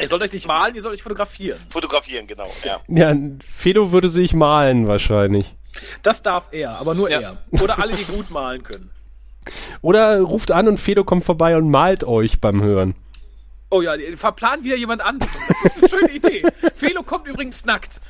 ihr 0.00 0.08
sollt 0.08 0.22
euch 0.22 0.32
nicht 0.32 0.46
malen, 0.46 0.74
ihr 0.74 0.82
sollt 0.82 0.94
euch 0.94 1.02
fotografieren. 1.02 1.58
Fotografieren, 1.70 2.26
genau. 2.26 2.50
Ja. 2.64 2.80
ja, 2.88 3.16
Fedo 3.50 3.92
würde 3.92 4.08
sich 4.10 4.34
malen 4.34 4.86
wahrscheinlich. 4.86 5.56
Das 6.02 6.22
darf 6.22 6.48
er, 6.52 6.78
aber 6.78 6.94
nur 6.94 7.10
Ja. 7.10 7.20
er. 7.20 7.62
Oder 7.62 7.82
alle, 7.82 7.94
die 7.94 8.04
gut 8.04 8.30
malen 8.30 8.62
können. 8.62 8.90
Oder 9.80 10.20
ruft 10.20 10.50
an 10.50 10.68
und 10.68 10.78
Fedo 10.78 11.04
kommt 11.04 11.24
vorbei 11.24 11.56
und 11.56 11.68
malt 11.70 12.04
euch 12.04 12.40
beim 12.40 12.62
Hören. 12.62 12.94
Oh 13.72 13.80
ja, 13.80 13.94
verplan 14.16 14.62
wieder 14.64 14.76
jemand 14.76 15.02
an. 15.02 15.18
Das 15.18 15.76
ist 15.76 15.82
eine 15.82 15.88
schöne 15.88 16.10
Idee. 16.12 16.42
Felo 16.76 17.02
kommt 17.02 17.26
übrigens 17.26 17.64
nackt. 17.64 18.00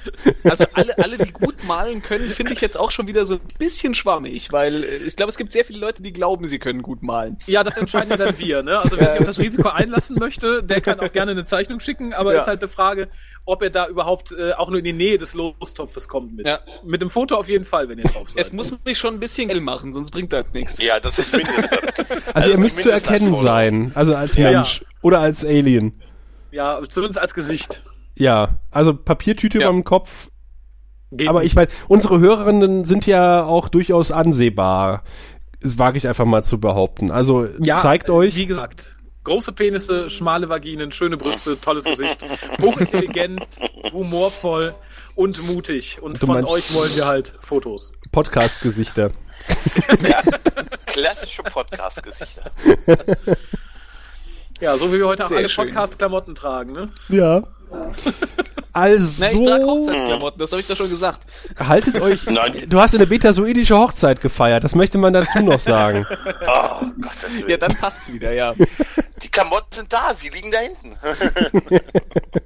Also 0.42 0.64
alle, 0.74 0.98
alle, 0.98 1.18
die 1.18 1.30
gut 1.32 1.54
malen 1.68 2.02
können, 2.02 2.28
finde 2.30 2.52
ich 2.52 2.60
jetzt 2.60 2.76
auch 2.78 2.90
schon 2.90 3.06
wieder 3.06 3.24
so 3.24 3.34
ein 3.34 3.40
bisschen 3.58 3.94
schwammig, 3.94 4.50
weil 4.50 4.82
äh, 4.82 4.96
ich 4.98 5.14
glaube, 5.14 5.30
es 5.30 5.36
gibt 5.36 5.52
sehr 5.52 5.64
viele 5.64 5.78
Leute, 5.78 6.02
die 6.02 6.12
glauben, 6.12 6.46
sie 6.46 6.58
können 6.58 6.82
gut 6.82 7.02
malen. 7.02 7.38
Ja, 7.46 7.62
das 7.62 7.76
entscheiden 7.76 8.10
ja 8.10 8.16
dann 8.16 8.36
wir. 8.38 8.62
Ne? 8.64 8.76
Also 8.78 8.98
wer 8.98 9.10
sich 9.12 9.20
auf 9.20 9.26
das 9.26 9.38
Risiko 9.38 9.68
einlassen 9.68 10.18
möchte, 10.18 10.64
der 10.64 10.80
kann 10.80 10.98
auch 10.98 11.12
gerne 11.12 11.30
eine 11.30 11.44
Zeichnung 11.44 11.78
schicken, 11.80 12.12
aber 12.12 12.34
Ja. 12.34 12.40
ist 12.40 12.46
halt 12.48 12.60
eine 12.60 12.68
Frage, 12.68 13.08
ob 13.44 13.62
er 13.62 13.70
da 13.70 13.86
überhaupt 13.86 14.32
äh, 14.32 14.52
auch 14.54 14.68
nur 14.68 14.78
in 14.78 14.84
die 14.84 14.92
Nähe 14.92 15.16
des 15.18 15.34
Lostopfes 15.34 16.08
kommt 16.08 16.34
mit. 16.34 16.46
Ja. 16.46 16.58
Mit 16.84 17.02
dem 17.02 17.10
Foto 17.10 17.36
auf 17.36 17.48
jeden 17.48 17.64
Fall, 17.64 17.88
wenn 17.88 17.98
ihr 17.98 18.04
drauf 18.04 18.30
seid. 18.30 18.40
Es 18.40 18.52
muss 18.52 18.72
mich 18.84 18.98
schon 18.98 19.14
ein 19.14 19.20
bisschen 19.20 19.48
hell 19.48 19.60
machen, 19.60 19.92
sonst 19.92 20.10
bringt 20.10 20.32
das 20.32 20.52
nichts. 20.54 20.78
ja, 20.78 20.98
das 20.98 21.18
ist 21.20 21.32
Mindeste. 21.32 21.78
Also 22.34 22.48
ihr 22.48 22.54
das 22.54 22.60
müsst 22.62 22.82
zu 22.82 22.90
erkennen 22.90 23.32
sein. 23.34 23.92
Also 23.94 24.16
als 24.16 24.36
Ja. 24.36 24.50
Mensch. 24.50 24.84
Oder 25.02 25.20
als 25.20 25.44
Alien. 25.44 26.00
ja, 26.50 26.80
zumindest 26.88 27.18
als 27.18 27.34
Gesicht. 27.34 27.82
Ja. 28.16 28.58
Also 28.70 28.94
Papiertüte 28.94 29.58
Ja. 29.58 29.64
über 29.68 29.72
dem 29.72 29.84
Kopf. 29.84 30.28
Geht 31.10 31.28
Aber 31.28 31.44
ich 31.44 31.54
weiß, 31.54 31.68
unsere 31.88 32.20
Hörerinnen 32.20 32.84
sind 32.84 33.06
ja 33.06 33.44
auch 33.44 33.68
durchaus 33.68 34.12
ansehbar. 34.12 35.02
Das 35.60 35.78
wage 35.78 35.98
ich 35.98 36.08
einfach 36.08 36.24
mal 36.24 36.42
zu 36.42 36.58
behaupten. 36.58 37.10
Also 37.10 37.46
Ja, 37.62 37.76
zeigt 37.80 38.08
äh, 38.08 38.12
euch. 38.12 38.34
Wie 38.36 38.46
gesagt, 38.46 38.96
große 39.24 39.52
Penisse, 39.52 40.08
schmale 40.10 40.48
Vaginen, 40.48 40.90
schöne 40.92 41.16
Brüste, 41.16 41.60
tolles 41.60 41.84
Gesicht, 41.84 42.24
hochintelligent, 42.62 43.46
humorvoll 43.92 44.74
und 45.14 45.42
mutig. 45.42 45.98
Und 46.00 46.22
Du 46.22 46.26
von 46.26 46.44
euch 46.44 46.72
wollen 46.74 46.94
wir 46.96 47.06
halt 47.06 47.34
Fotos. 47.40 47.92
Podcast-Gesichter. 48.10 49.10
Klassische 50.86 51.42
Podcast-Gesichter. 51.42 52.50
Ja, 54.62 54.78
so 54.78 54.92
wie 54.92 54.98
wir 54.98 55.08
heute 55.08 55.24
auch 55.24 55.28
Sehr 55.28 55.38
alle. 55.38 55.48
Podcast-Klamotten 55.48 56.36
tragen, 56.36 56.72
ne? 56.72 56.84
Ja. 57.08 57.42
Also, 58.74 59.22
Na, 59.22 59.30
ich 59.30 59.46
trage 59.46 59.66
Hochzeitsklamotten, 59.66 60.38
das 60.38 60.50
habe 60.50 60.62
ich 60.62 60.66
doch 60.66 60.76
schon 60.76 60.88
gesagt. 60.88 61.26
haltet 61.58 62.00
euch. 62.00 62.24
Nein. 62.30 62.64
Du 62.70 62.80
hast 62.80 62.94
eine 62.94 63.06
betasoidische 63.06 63.76
Hochzeit 63.76 64.22
gefeiert, 64.22 64.64
das 64.64 64.74
möchte 64.74 64.96
man 64.96 65.12
dazu 65.12 65.40
noch 65.40 65.58
sagen. 65.58 66.06
Oh, 66.44 66.86
Gottes 67.00 67.38
Willen. 67.38 67.50
Ja, 67.50 67.56
dann 67.58 67.72
passt's 67.74 68.12
wieder, 68.12 68.32
ja. 68.32 68.54
Die 69.22 69.28
Klamotten 69.28 69.72
sind 69.72 69.92
da, 69.92 70.12
sie 70.14 70.28
liegen 70.30 70.50
da 70.50 70.58
hinten. 70.58 70.96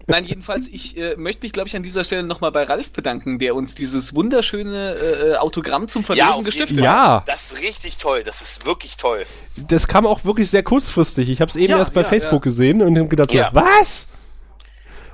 Nein, 0.07 0.24
jedenfalls, 0.24 0.69
ich 0.69 0.97
äh, 0.97 1.15
möchte 1.16 1.44
mich, 1.44 1.53
glaube 1.53 1.69
ich, 1.69 1.77
an 1.77 1.82
dieser 1.82 2.05
Stelle 2.05 2.23
nochmal 2.24 2.53
bei 2.53 2.65
Ralf 2.65 2.90
bedanken, 2.93 3.39
der 3.39 3.55
uns 3.55 3.74
dieses 3.74 4.15
wunderschöne 4.15 4.94
äh, 4.94 5.36
Autogramm 5.36 5.89
zum 5.89 6.03
Ja, 6.03 6.07
Verlesen 6.07 6.32
jeden 6.32 6.44
gestiftet 6.44 6.78
hat. 6.78 6.85
Ja. 6.85 7.23
Das 7.27 7.53
ist 7.53 7.61
richtig 7.61 7.98
toll, 7.98 8.24
das 8.24 8.40
ist 8.40 8.66
wirklich 8.66 8.97
toll. 8.97 9.24
Das 9.57 9.86
kam 9.89 10.07
auch 10.07 10.24
wirklich 10.24 10.51
sehr 10.51 10.62
kurzfristig. 10.62 11.28
Ich 11.31 11.40
habe 11.40 11.48
es 11.48 11.57
eben 11.57 11.70
Ja, 11.73 11.78
erst 11.78 11.94
bei 11.94 12.03
ja, 12.03 12.09
Facebook 12.09 12.44
ja. 12.44 12.51
gesehen 12.51 12.82
und 12.82 12.97
habe 12.98 13.09
gedacht, 13.09 13.32
Ja. 13.32 13.51
so, 13.53 13.61
was? 13.61 14.09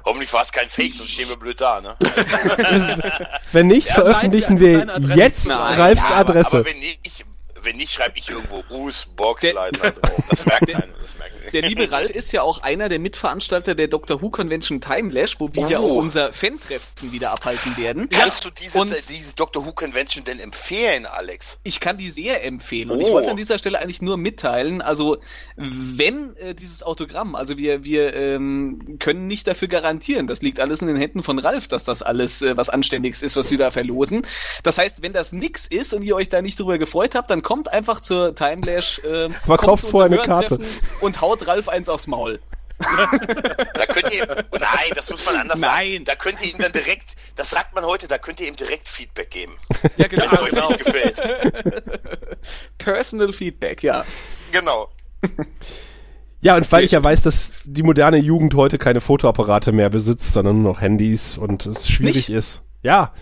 Hoffentlich 0.04 0.32
war 0.32 0.42
es 0.42 0.50
kein 0.52 0.68
Fake, 0.68 0.94
sonst 0.94 1.10
stehen 1.12 1.28
wir 1.28 1.36
blöd 1.36 1.60
da, 1.60 1.80
ne? 1.80 1.96
Wenn 3.52 3.68
nicht, 3.68 3.88
Ja, 3.88 3.94
veröffentlichen 3.94 4.54
nein, 4.54 4.90
wir 5.08 5.16
jetzt 5.16 5.48
Nein, 5.48 5.80
Ralfs 5.80 6.08
Ja, 6.08 6.16
aber, 6.16 6.30
Adresse. 6.30 6.56
aber 6.58 6.66
wenn 6.66 6.78
nicht, 6.78 7.24
wenn 7.60 7.76
nicht, 7.76 7.92
schreibe 7.92 8.18
ich 8.18 8.28
irgendwo 8.28 8.64
Us 8.70 9.06
Boxleiter 9.16 9.92
drauf. 9.92 10.24
Das 10.28 10.44
merkt 10.44 10.66
keiner, 10.66 10.80
das 11.00 11.18
merkt 11.18 11.31
Der 11.52 11.62
liebe 11.62 11.90
Ralf 11.90 12.10
ist 12.10 12.32
ja 12.32 12.42
auch 12.42 12.62
einer 12.62 12.88
der 12.88 12.98
Mitveranstalter 12.98 13.74
der 13.74 13.88
Doctor 13.88 14.22
Who 14.22 14.30
Convention 14.30 14.80
Timelash, 14.80 15.38
wo 15.38 15.48
wir 15.52 15.68
ja 15.68 15.78
Oh. 15.80 15.92
auch 15.92 15.96
unser 15.96 16.32
Fan-Treffen 16.32 17.12
wieder 17.12 17.30
abhalten 17.32 17.76
werden. 17.76 18.08
Kannst 18.10 18.44
du 18.44 18.50
diese, 18.50 18.78
Und- 18.78 18.94
diese 19.08 19.34
Doctor 19.34 19.66
Who 19.66 19.72
Convention 19.72 20.24
denn 20.24 20.40
empfehlen, 20.40 21.06
Alex? 21.06 21.58
Ich 21.64 21.80
kann 21.80 21.98
die 21.98 22.10
sehr 22.10 22.44
empfehlen 22.44 22.90
und 22.90 23.00
ich 23.00 23.08
Oh. 23.08 23.12
wollte 23.14 23.30
an 23.30 23.36
dieser 23.36 23.58
Stelle 23.58 23.78
eigentlich 23.80 24.02
nur 24.02 24.16
mitteilen, 24.16 24.82
also 24.82 25.18
wenn 25.56 26.36
äh, 26.36 26.54
dieses 26.54 26.82
Autogramm, 26.82 27.34
also 27.34 27.56
wir 27.58 27.84
wir 27.84 28.14
ähm, 28.14 28.96
können 28.98 29.26
nicht 29.26 29.46
dafür 29.46 29.68
garantieren, 29.68 30.26
das 30.26 30.42
liegt 30.42 30.60
alles 30.60 30.82
in 30.82 30.88
den 30.88 30.96
Händen 30.96 31.22
von 31.22 31.38
Ralf, 31.38 31.68
dass 31.68 31.84
das 31.84 32.02
alles 32.02 32.42
äh, 32.42 32.56
was 32.56 32.68
anständiges 32.68 33.22
ist, 33.22 33.36
was 33.36 33.50
wir 33.50 33.58
da 33.58 33.70
verlosen. 33.70 34.22
Das 34.62 34.78
heißt, 34.78 35.02
wenn 35.02 35.12
das 35.12 35.32
nix 35.32 35.66
ist 35.66 35.92
und 35.94 36.02
ihr 36.02 36.16
euch 36.16 36.28
da 36.28 36.42
nicht 36.42 36.58
drüber 36.58 36.78
gefreut 36.78 37.14
habt, 37.14 37.30
dann 37.30 37.42
kommt 37.42 37.68
einfach 37.72 38.00
zur 38.00 38.34
Timelash, 38.34 39.00
äh, 39.04 39.28
Aber 39.44 39.58
kauft 39.58 39.86
vorher 39.86 40.06
eine 40.10 40.22
Karte. 40.22 40.58
Und 41.00 41.20
haut 41.20 41.41
Ralf 41.42 41.68
eins 41.68 41.88
aufs 41.88 42.06
Maul. 42.06 42.40
Da 43.74 43.86
könnt 43.86 44.12
ihr, 44.12 44.44
oh 44.50 44.56
nein, 44.58 44.92
das 44.94 45.08
muss 45.08 45.24
man 45.24 45.36
anders 45.36 45.60
Nein. 45.60 45.92
sagen. 45.92 46.04
Da 46.04 46.14
könnt 46.16 46.40
ihr 46.42 46.52
ihm 46.52 46.58
dann 46.58 46.72
direkt, 46.72 47.14
das 47.36 47.50
sagt 47.50 47.74
man 47.74 47.84
heute, 47.84 48.08
da 48.08 48.18
könnt 48.18 48.40
ihr 48.40 48.48
ihm 48.48 48.56
direkt 48.56 48.88
Feedback 48.88 49.30
geben. 49.30 49.52
Ja, 49.96 50.06
Wenn 50.10 50.20
es 50.20 50.38
euch 50.40 50.52
nicht 50.52 50.84
gefällt. 50.84 51.22
Personal 52.78 53.32
Feedback, 53.32 53.82
ja. 53.82 54.04
Genau. 54.50 54.88
Ja, 56.40 56.56
und 56.56 56.70
weil 56.72 56.84
ich 56.84 56.90
ja 56.90 57.02
weiß, 57.02 57.22
dass 57.22 57.52
die 57.64 57.84
moderne 57.84 58.16
Jugend 58.16 58.54
heute 58.54 58.78
keine 58.78 59.00
Fotoapparate 59.00 59.70
mehr 59.70 59.90
besitzt, 59.90 60.32
sondern 60.32 60.62
nur 60.62 60.72
noch 60.72 60.80
Handys 60.80 61.38
und 61.38 61.66
es 61.66 61.88
schwierig 61.88 62.30
ist. 62.30 62.62
Ja. 62.82 63.12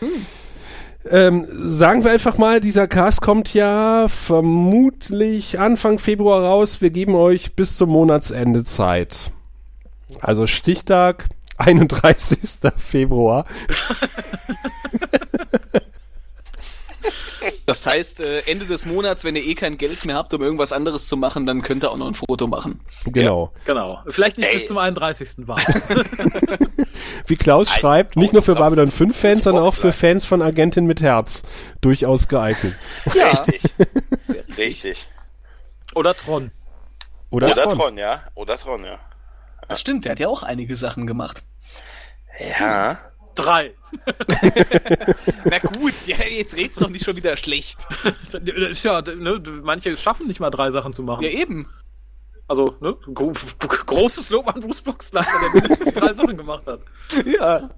Ähm, 1.09 1.47
sagen 1.48 2.05
wir 2.05 2.10
einfach 2.10 2.36
mal, 2.36 2.60
dieser 2.60 2.86
Cast 2.86 3.22
kommt 3.22 3.55
ja 3.55 4.06
vermutlich 4.09 5.59
Anfang 5.59 5.98
Februar 5.98 6.43
raus. 6.43 6.82
Wir 6.82 6.90
geben 6.90 7.14
euch 7.14 7.55
bis 7.55 7.77
zum 7.77 7.90
Monatsende 7.90 8.64
Zeit. 8.64 9.32
Also 10.20 10.47
Stichtag 10.47 11.27
31. 11.56 12.39
Februar. 12.77 13.44
Das 17.66 17.86
heißt, 17.86 18.20
äh, 18.20 18.40
Ende 18.40 18.66
des 18.66 18.86
Monats, 18.86 19.24
wenn 19.24 19.36
ihr 19.36 19.44
eh 19.44 19.55
kein 19.55 19.78
Geld 19.78 20.05
mehr 20.05 20.16
habt, 20.16 20.35
um 20.35 20.43
irgendwas 20.43 20.72
anderes 20.72 21.09
zu 21.09 21.16
machen, 21.16 21.47
dann 21.47 21.62
könnt 21.62 21.85
ihr 21.85 21.90
auch 21.90 21.97
noch 21.97 22.09
ein 22.09 22.14
Foto 22.14 22.47
machen. 22.47 22.81
Genau. 23.06 23.52
Genau. 23.64 24.02
Vielleicht 24.09 24.39
nicht 24.39 24.48
Ey. 24.48 24.59
bis 24.59 24.66
zum 24.66 24.78
31. 24.78 25.47
warten. 25.47 26.05
Wie 27.27 27.36
Klaus 27.36 27.68
Ein 27.68 27.81
schreibt, 27.81 28.16
nicht 28.16 28.32
nur 28.32 28.43
für 28.43 28.55
Babylon 28.55 28.90
5 28.90 29.16
Fans, 29.16 29.44
sondern 29.44 29.64
auch 29.64 29.74
für. 29.74 29.93
Fans 29.93 30.24
von 30.24 30.43
Agentin 30.43 30.86
mit 30.86 31.01
Herz. 31.02 31.43
Durchaus 31.81 32.28
geeignet. 32.28 32.74
Ja, 33.14 33.28
Richtig. 33.28 33.62
Richtig. 34.56 35.06
Oder 35.94 36.14
Tron. 36.14 36.52
Oder, 37.31 37.48
Oder 37.48 37.64
Tron. 37.64 37.78
Tron, 37.78 37.98
ja. 37.98 38.22
Oder 38.35 38.59
Tron, 38.59 38.85
ja. 38.85 38.98
das 39.68 39.81
stimmt, 39.81 40.05
der 40.05 40.12
hat 40.12 40.20
ja 40.20 40.28
auch 40.28 40.43
einige 40.43 40.77
Sachen 40.77 41.06
gemacht. 41.06 41.43
Ja. 42.59 43.10
Drei. 43.35 43.74
Na 45.44 45.59
gut, 45.59 45.94
ja, 46.07 46.16
jetzt 46.24 46.57
red's 46.57 46.77
doch 46.77 46.89
nicht 46.89 47.05
schon 47.05 47.16
wieder 47.16 47.36
schlecht. 47.36 47.78
Ja, 48.82 49.02
ne, 49.02 49.43
manche 49.62 49.97
schaffen 49.97 50.27
nicht 50.27 50.40
mal 50.40 50.51
drei 50.51 50.70
Sachen 50.70 50.93
zu 50.93 51.02
machen. 51.02 51.23
Ja, 51.24 51.31
eben. 51.31 51.66
Also, 52.48 52.77
ne, 52.81 52.97
gro 53.15 53.32
großes 53.61 54.31
Lob 54.31 54.48
an 54.48 54.61
Bruce 54.61 54.81
Boxleiter, 54.81 55.31
der 55.40 55.61
mindestens 55.61 55.94
drei 55.94 56.12
Sachen 56.12 56.36
gemacht 56.36 56.66
hat. 56.66 56.81
Ja. 57.24 57.70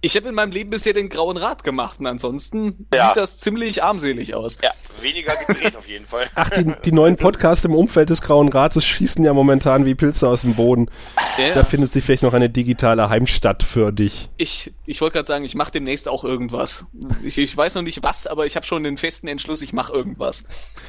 Ich 0.00 0.14
habe 0.16 0.28
in 0.28 0.34
meinem 0.36 0.52
Leben 0.52 0.70
bisher 0.70 0.92
den 0.92 1.08
grauen 1.08 1.36
Rat 1.36 1.64
gemacht 1.64 1.98
und 1.98 2.06
ansonsten 2.06 2.86
Ja. 2.94 3.08
sieht 3.08 3.16
das 3.16 3.38
ziemlich 3.38 3.82
armselig 3.82 4.32
aus. 4.34 4.56
Ja, 4.62 4.70
weniger 5.02 5.34
gedreht 5.34 5.74
auf 5.74 5.88
jeden 5.88 6.06
Fall. 6.06 6.26
Ach, 6.36 6.48
die, 6.50 6.72
die 6.84 6.92
neuen 6.92 7.16
Podcasts 7.16 7.64
im 7.64 7.74
Umfeld 7.74 8.10
des 8.10 8.22
Grauen 8.22 8.48
Rates 8.48 8.86
schießen 8.86 9.24
ja 9.24 9.32
momentan 9.32 9.86
wie 9.86 9.96
Pilze 9.96 10.28
aus 10.28 10.42
dem 10.42 10.54
Boden. 10.54 10.88
Ja, 11.36 11.52
Da 11.52 11.64
findet 11.64 11.90
sich 11.90 12.04
vielleicht 12.04 12.22
noch 12.22 12.32
eine 12.32 12.48
digitale 12.48 13.08
Heimstatt 13.08 13.64
für 13.64 13.90
dich. 13.92 14.28
ich 14.36 14.72
ich 14.86 15.00
wollte 15.00 15.14
gerade 15.14 15.26
sagen, 15.26 15.44
ich 15.44 15.56
mache 15.56 15.72
demnächst 15.72 16.08
auch 16.08 16.22
irgendwas. 16.22 16.86
Ich, 17.24 17.36
ich 17.38 17.56
weiß 17.56 17.74
noch 17.74 17.82
nicht 17.82 18.02
was, 18.04 18.28
aber 18.28 18.46
ich 18.46 18.54
habe 18.54 18.64
schon 18.66 18.84
den 18.84 18.96
festen 18.98 19.26
Entschluss, 19.26 19.62
ich 19.62 19.72
mache 19.72 19.92
irgendwas. 19.92 20.44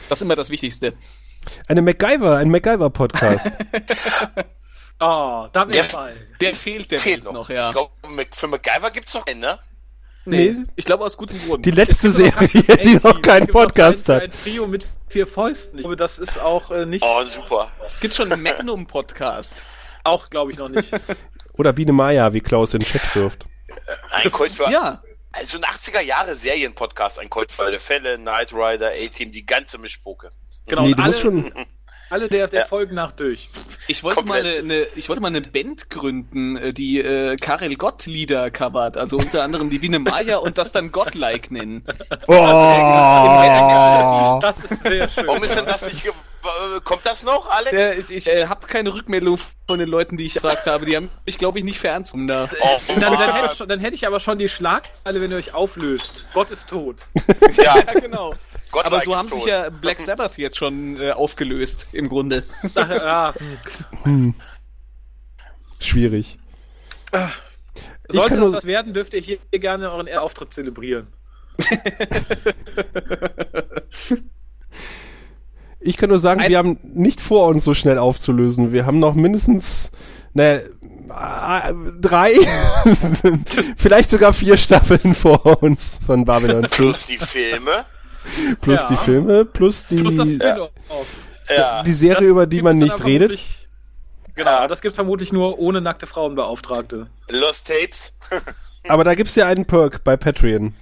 Das 0.08 0.20
ist 0.20 0.22
immer 0.22 0.36
das 0.36 0.52
Wichtigste. 0.52 0.94
Eine 1.68 1.82
MacGyver, 1.82 2.38
ein 2.38 2.50
MacGyver-Podcast. 2.52 3.50
Oh, 5.00 5.48
da 5.52 5.64
bin 5.64 5.72
Der-. 5.72 5.86
Der 6.42 6.56
fehlt 6.56 6.92
der 6.92 7.00
Fehlt 7.00 7.24
noch. 7.24 7.32
noch, 7.34 7.50
ja. 7.50 7.70
Ich 7.70 7.76
glaube, 7.76 7.92
für 8.32 8.48
MacGyver 8.48 8.92
gibt's 8.92 9.14
noch 9.14 9.26
einen, 9.26 9.40
ne? 9.40 9.60
Nee, 10.26 10.52
Nee. 10.52 10.66
ich 10.76 10.86
glaube 10.86 11.06
aus 11.06 11.16
gutem 11.18 11.40
Grund. 11.48 11.66
Die 11.66 11.72
letzte 11.72 12.10
Es 12.10 12.18
gibt 12.18 12.36
noch 12.36 12.48
Serie, 12.50 12.78
die 12.84 12.94
noch 12.96 13.22
keinen 13.22 13.44
Es 13.44 13.48
gibt 13.48 13.54
noch 13.54 13.62
Podcast 13.62 14.10
ein, 14.10 14.16
hat. 14.18 14.24
Ein 14.24 14.32
Trio 14.44 14.68
mit 14.68 14.86
vier 15.08 15.26
Fäusten. 15.26 15.78
Ich 15.80 15.84
glaube, 15.84 15.96
das 15.96 16.20
ist 16.20 16.38
auch 16.40 16.70
äh, 16.72 16.86
nicht, 16.86 17.04
Oh, 17.04 17.24
super. 17.24 17.72
Gibt's 18.02 18.18
schon 18.18 18.32
einen 18.32 18.44
Magnum-Podcast? 18.44 19.64
auch 20.04 20.30
glaube 20.30 20.52
ich 20.52 20.58
noch 20.58 20.70
nicht. 20.70 20.90
Oder 21.54 21.74
Biene 21.74 21.92
Maya, 21.94 22.32
wie 22.34 22.40
Klaus 22.42 22.74
in 22.74 22.80
den 22.82 22.88
Chat 22.88 23.16
wirft. 23.16 23.46
Ein 24.12 24.32
für, 24.32 24.72
Ja. 24.72 25.02
Also 25.32 25.58
ein 25.58 25.64
80er 25.64 26.02
Jahre 26.02 26.36
Serienpodcast, 26.36 27.20
ein 27.20 27.30
Colt 27.30 27.52
für 27.52 27.64
alle 27.64 27.80
Fälle, 27.80 28.18
Knight 28.18 28.52
Rider, 28.54 28.90
A-Team, 28.92 29.32
die 29.32 29.46
ganze 29.46 29.78
Mischpoke. 29.78 30.32
Genau, 30.68 30.82
nee, 30.82 30.90
und 30.92 30.98
du 31.00 31.04
alle, 31.04 31.10
musst 31.12 31.22
schon. 31.22 31.54
Alle 32.10 32.28
der, 32.30 32.48
der 32.48 32.62
Ja. 32.62 32.66
Folgen 32.66 32.96
nach 32.96 33.12
durch. 33.12 33.50
Ich 33.88 34.04
wollte 34.04 34.24
mal 34.26 34.40
eine, 34.40 34.58
eine, 34.60 34.88
ich 34.96 35.10
wollte 35.10 35.22
mal 35.22 35.28
eine 35.30 35.42
Band 35.42 35.90
gründen, 35.90 36.58
äh, 36.58 36.74
die 36.74 37.00
äh, 37.00 37.36
Karel 37.38 37.76
Gott 37.76 38.06
Lieder 38.06 38.52
covert, 38.52 38.98
also 38.98 39.18
unter 39.18 39.44
anderem 39.44 39.70
die 39.70 39.80
Biene 39.80 40.00
Maya 40.00 40.38
und 40.38 40.58
das 40.58 40.72
dann 40.72 40.92
Godlike 40.92 41.54
nennen. 41.54 41.84
Oh! 42.28 42.34
Das 44.42 44.58
ist 44.60 44.84
sehr 44.84 45.08
schön. 45.08 45.28
Warum 45.28 45.44
ist 45.44 45.56
denn 45.56 45.66
das 45.66 45.82
nicht... 45.84 46.04
Kommt 46.86 47.06
das 47.06 47.24
noch, 47.24 47.50
Alex? 47.50 47.74
Äh, 47.74 47.94
ich 47.96 48.12
ich 48.12 48.28
äh, 48.28 48.48
habe 48.48 48.66
keine 48.66 48.94
Rückmeldung 48.94 49.38
von 49.68 49.78
den 49.78 49.90
Leuten, 49.90 50.16
die 50.16 50.26
ich 50.26 50.36
gefragt 50.36 50.66
habe. 50.68 50.86
Die 50.86 50.96
haben 50.96 51.12
mich, 51.26 51.38
glaube 51.38 51.60
ich, 51.60 51.66
nicht 51.66 51.80
für 51.80 51.90
ernst 51.90 52.14
genommen 52.14 52.30
da. 52.30 52.50
Oh, 52.62 52.68
Dann, 52.88 53.00
dann, 53.02 53.14
Mann. 53.14 53.34
hätte 53.34 53.50
ich 53.52 53.58
schon, 53.58 53.68
dann 53.68 53.80
hätte 53.82 53.96
ich 53.96 54.08
aber 54.08 54.22
schon 54.22 54.40
die 54.40 54.48
Schlagzeile, 54.48 55.22
wenn 55.22 55.32
ihr 55.32 55.38
euch 55.38 55.54
auflöst. 55.54 56.24
Gott 56.34 56.50
ist 56.50 56.70
tot. 56.70 56.96
ja, 57.58 57.76
Ja, 57.86 58.00
genau. 58.00 58.34
Gott 58.72 58.86
Aber 58.86 59.02
so 59.02 59.16
haben 59.16 59.28
tot. 59.28 59.40
sich 59.40 59.48
ja 59.48 59.70
Black 59.70 60.00
Sabbath 60.00 60.38
jetzt 60.38 60.58
schon 60.58 61.00
äh, 61.00 61.12
aufgelöst, 61.12 61.88
im 61.92 62.08
Grunde. 62.10 62.44
ja, 62.76 63.34
Schwierig. 65.80 66.38
sollte 68.10 68.36
kann 68.36 68.42
das 68.42 68.54
was 68.54 68.66
werden, 68.66 68.94
dürft 68.94 69.14
ihr 69.14 69.22
hier 69.22 69.38
gerne 69.52 69.90
euren 69.92 70.08
Auftritt 70.18 70.54
zelebrieren. 70.54 71.08
Ich 75.82 75.96
kann 75.96 76.10
nur 76.10 76.20
sagen, 76.20 76.42
Ein- 76.42 76.50
wir 76.52 76.58
haben 76.58 76.78
nicht 76.84 77.22
vor, 77.22 77.48
uns 77.48 77.64
so 77.64 77.74
schnell 77.74 77.98
aufzulösen. 77.98 78.74
Wir 78.74 78.86
haben 78.86 79.00
noch 79.00 79.14
mindestens, 79.16 79.92
naja, 80.34 80.58
äh, 80.60 81.74
drei, 82.02 82.34
vielleicht 83.78 84.10
sogar 84.10 84.34
vier 84.34 84.58
Staffeln 84.58 85.14
vor 85.16 85.64
uns 85.64 85.98
von 86.06 86.26
Babylon 86.26 86.64
5. 86.68 86.72
Plus 86.76 87.06
die 87.08 87.18
Filme. 87.18 87.86
Plus 88.62 88.82
Ja. 88.82 88.88
die 88.90 88.98
Filme, 88.98 89.46
plus 89.46 89.86
die, 89.86 90.02
Plus 90.02 90.16
das 90.16 90.28
Spin-off. 90.30 90.70
Ja. 91.50 91.84
die 91.84 91.94
Serie, 91.94 92.16
Das 92.16 92.24
über 92.24 92.46
die 92.48 92.62
man 92.62 92.78
nicht 92.78 93.04
redet. 93.04 93.40
Genau, 94.36 94.68
das 94.68 94.82
gibt 94.82 94.96
vermutlich 94.96 95.34
nur 95.34 95.60
ohne 95.60 95.82
nackte 95.82 96.08
Frauenbeauftragte. 96.08 97.08
Lost 97.30 97.68
Tapes. 97.68 98.14
Aber 98.88 99.04
da 99.04 99.14
gibt's 99.16 99.36
ja 99.36 99.48
einen 99.48 99.66
Perk 99.66 100.04
bei 100.04 100.16
Patreon. 100.16 100.74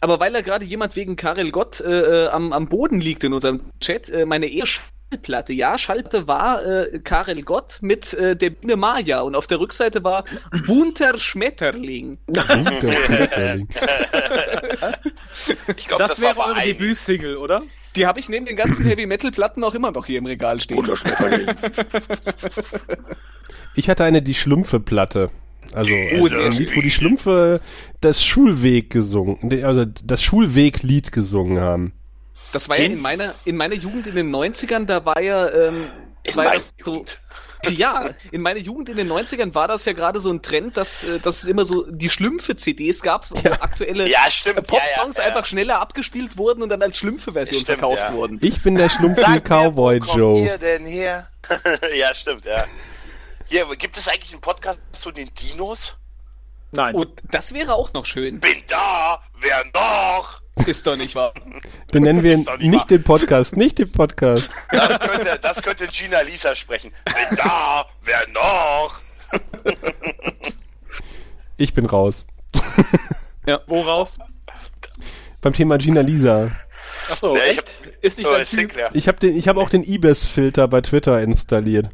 Aber 0.00 0.20
weil 0.20 0.32
da 0.32 0.40
gerade 0.42 0.64
jemand 0.64 0.96
wegen 0.96 1.16
Karel 1.16 1.50
Gott 1.50 1.80
äh, 1.80 2.24
äh, 2.24 2.28
am, 2.28 2.52
am 2.52 2.68
Boden 2.68 3.00
liegt 3.00 3.24
in 3.24 3.32
unserem 3.32 3.60
Chat, 3.80 4.08
äh, 4.10 4.26
meine 4.26 4.46
Ehe-Schallplatte, 5.12 5.52
ja, 5.52 5.78
Schallplatte 5.78 6.26
war 6.26 6.64
äh, 6.64 7.00
Karel 7.00 7.42
Gott 7.42 7.78
mit 7.80 8.14
äh, 8.14 8.36
der 8.36 8.50
Biene 8.50 8.76
Maya 8.76 9.20
und 9.20 9.34
auf 9.34 9.46
der 9.46 9.60
Rückseite 9.60 10.02
war 10.04 10.24
bunter 10.66 11.18
Schmetterling. 11.18 12.18
Der 12.28 12.42
Schmetterling. 12.42 13.68
Ich 15.76 15.88
glaube, 15.88 16.02
Das, 16.02 16.12
das, 16.12 16.20
wäre 16.20 16.38
eure 16.38 16.54
einigen. 16.56 16.78
Debütsingle, 16.78 17.38
oder? 17.38 17.62
Die 17.96 18.06
habe 18.06 18.20
ich 18.20 18.28
neben 18.28 18.46
den 18.46 18.56
ganzen 18.56 18.86
Heavy-Metal-Platten 18.86 19.62
auch 19.64 19.74
immer 19.74 19.90
noch 19.90 20.06
hier 20.06 20.18
im 20.18 20.26
Regal 20.26 20.60
stehen. 20.60 20.82
Ich 23.74 23.88
hatte 23.88 24.04
eine 24.04 24.22
Die 24.22 24.34
Schlümpfe-Platte. 24.34 25.30
Also, 25.72 25.94
Oh, 25.94 26.24
also 26.24 26.40
ein 26.42 26.52
Lied, 26.52 26.76
wo 26.76 26.80
die 26.80 26.90
Schlümpfe 26.90 27.60
das 28.00 28.22
Schulweg 28.22 28.90
gesungen, 28.90 29.64
also 29.64 29.84
das 29.84 30.22
Schulweglied 30.22 31.12
gesungen 31.12 31.60
haben. 31.60 31.92
Das 32.52 32.68
war 32.68 32.78
ja 32.78 32.84
in 32.84 32.98
meiner, 33.00 33.34
in 33.44 33.56
meiner 33.56 33.74
Jugend 33.74 34.06
in 34.06 34.14
den 34.14 34.34
90ern, 34.34 34.84
da 34.86 35.04
war 35.04 35.20
ja, 35.20 35.48
ähm, 35.50 35.90
In 36.22 36.36
war 36.36 36.44
ja 36.44 36.50
meiner 36.50 36.54
das 36.60 36.74
so, 36.82 36.92
Jugend. 36.92 37.18
ja, 37.70 38.10
in 38.30 38.42
meiner 38.42 38.58
Jugend 38.58 38.88
in 38.88 38.96
den 38.96 39.10
90ern 39.10 39.54
war 39.54 39.68
das 39.68 39.84
ja 39.84 39.92
gerade 39.92 40.20
so 40.20 40.30
ein 40.30 40.42
Trend, 40.42 40.76
dass, 40.76 41.04
äh, 41.04 41.20
dass 41.20 41.42
es 41.42 41.48
immer 41.48 41.64
so 41.64 41.86
die 41.88 42.10
Schlümpfe-CDs 42.10 43.02
gab, 43.02 43.30
wo 43.30 43.50
aktuelle 43.50 44.08
Ja, 44.08 44.28
stimmt. 44.30 44.58
äh, 44.58 44.62
Pop-Songs 44.62 45.16
ja, 45.16 45.24
ja, 45.24 45.30
ja. 45.30 45.34
einfach 45.34 45.46
schneller 45.46 45.80
abgespielt 45.80 46.36
wurden 46.36 46.62
und 46.62 46.68
dann 46.68 46.82
als 46.82 46.98
Schlümpfe-Version 46.98 47.62
Stimmt, 47.62 47.80
verkauft 47.80 48.04
ja. 48.08 48.12
wurden. 48.12 48.38
Ich 48.42 48.62
bin 48.62 48.76
der 48.76 48.90
mir, 49.00 49.40
Cowboy 49.40 50.00
wo 50.00 50.06
kommt 50.06 50.18
Joe. 50.18 50.38
ihr 50.38 50.58
denn 50.58 50.84
her? 50.84 51.28
ja, 51.94 52.14
stimmt, 52.14 52.44
ja. 52.44 52.64
Hier, 53.46 53.66
gibt 53.76 53.96
es 53.96 54.08
eigentlich 54.08 54.32
einen 54.32 54.40
Podcast 54.40 54.80
zu 54.92 55.10
den 55.12 55.30
Dinos? 55.34 55.96
Nein. 56.72 56.94
Und 56.94 57.10
das 57.30 57.52
wäre 57.52 57.74
auch 57.74 57.92
noch 57.92 58.06
schön. 58.06 58.40
Bin 58.40 58.62
da, 58.66 59.22
wer 59.38 59.64
noch? 59.74 60.41
Ist 60.66 60.86
doch 60.86 60.96
nicht 60.96 61.14
wahr. 61.14 61.32
Dann 61.92 62.02
nennen 62.02 62.22
wir 62.22 62.36
doch 62.44 62.58
nicht 62.58 62.72
wahr. 62.80 62.86
den 62.86 63.02
Podcast, 63.02 63.56
nicht 63.56 63.78
den 63.78 63.90
Podcast. 63.90 64.50
Das 64.70 64.98
könnte, 65.00 65.38
das 65.40 65.62
könnte 65.62 65.88
Gina 65.88 66.20
Lisa 66.20 66.54
sprechen. 66.54 66.92
Bin 67.04 67.36
da, 67.38 67.86
wer 68.02 68.28
noch? 68.28 69.00
Ich 71.56 71.72
bin 71.72 71.86
raus. 71.86 72.26
Woraus? 73.66 74.18
Beim 75.40 75.52
Thema 75.52 75.78
Gina 75.78 76.00
Lisa. 76.00 76.52
Achso, 77.10 77.34
Ja, 77.36 77.42
echt? 77.44 77.74
Ist 78.00 78.18
nicht 78.18 78.26
Oh, 78.26 78.32
dein 78.32 78.42
ist 78.42 78.50
Typ? 78.50 78.72
Ich 78.92 79.08
habe 79.08 79.18
den, 79.18 79.36
ich 79.36 79.48
habe 79.48 79.60
auch 79.60 79.70
den 79.70 79.82
Ibis-Filter 79.82 80.68
bei 80.68 80.80
Twitter 80.80 81.20
installiert. 81.20 81.88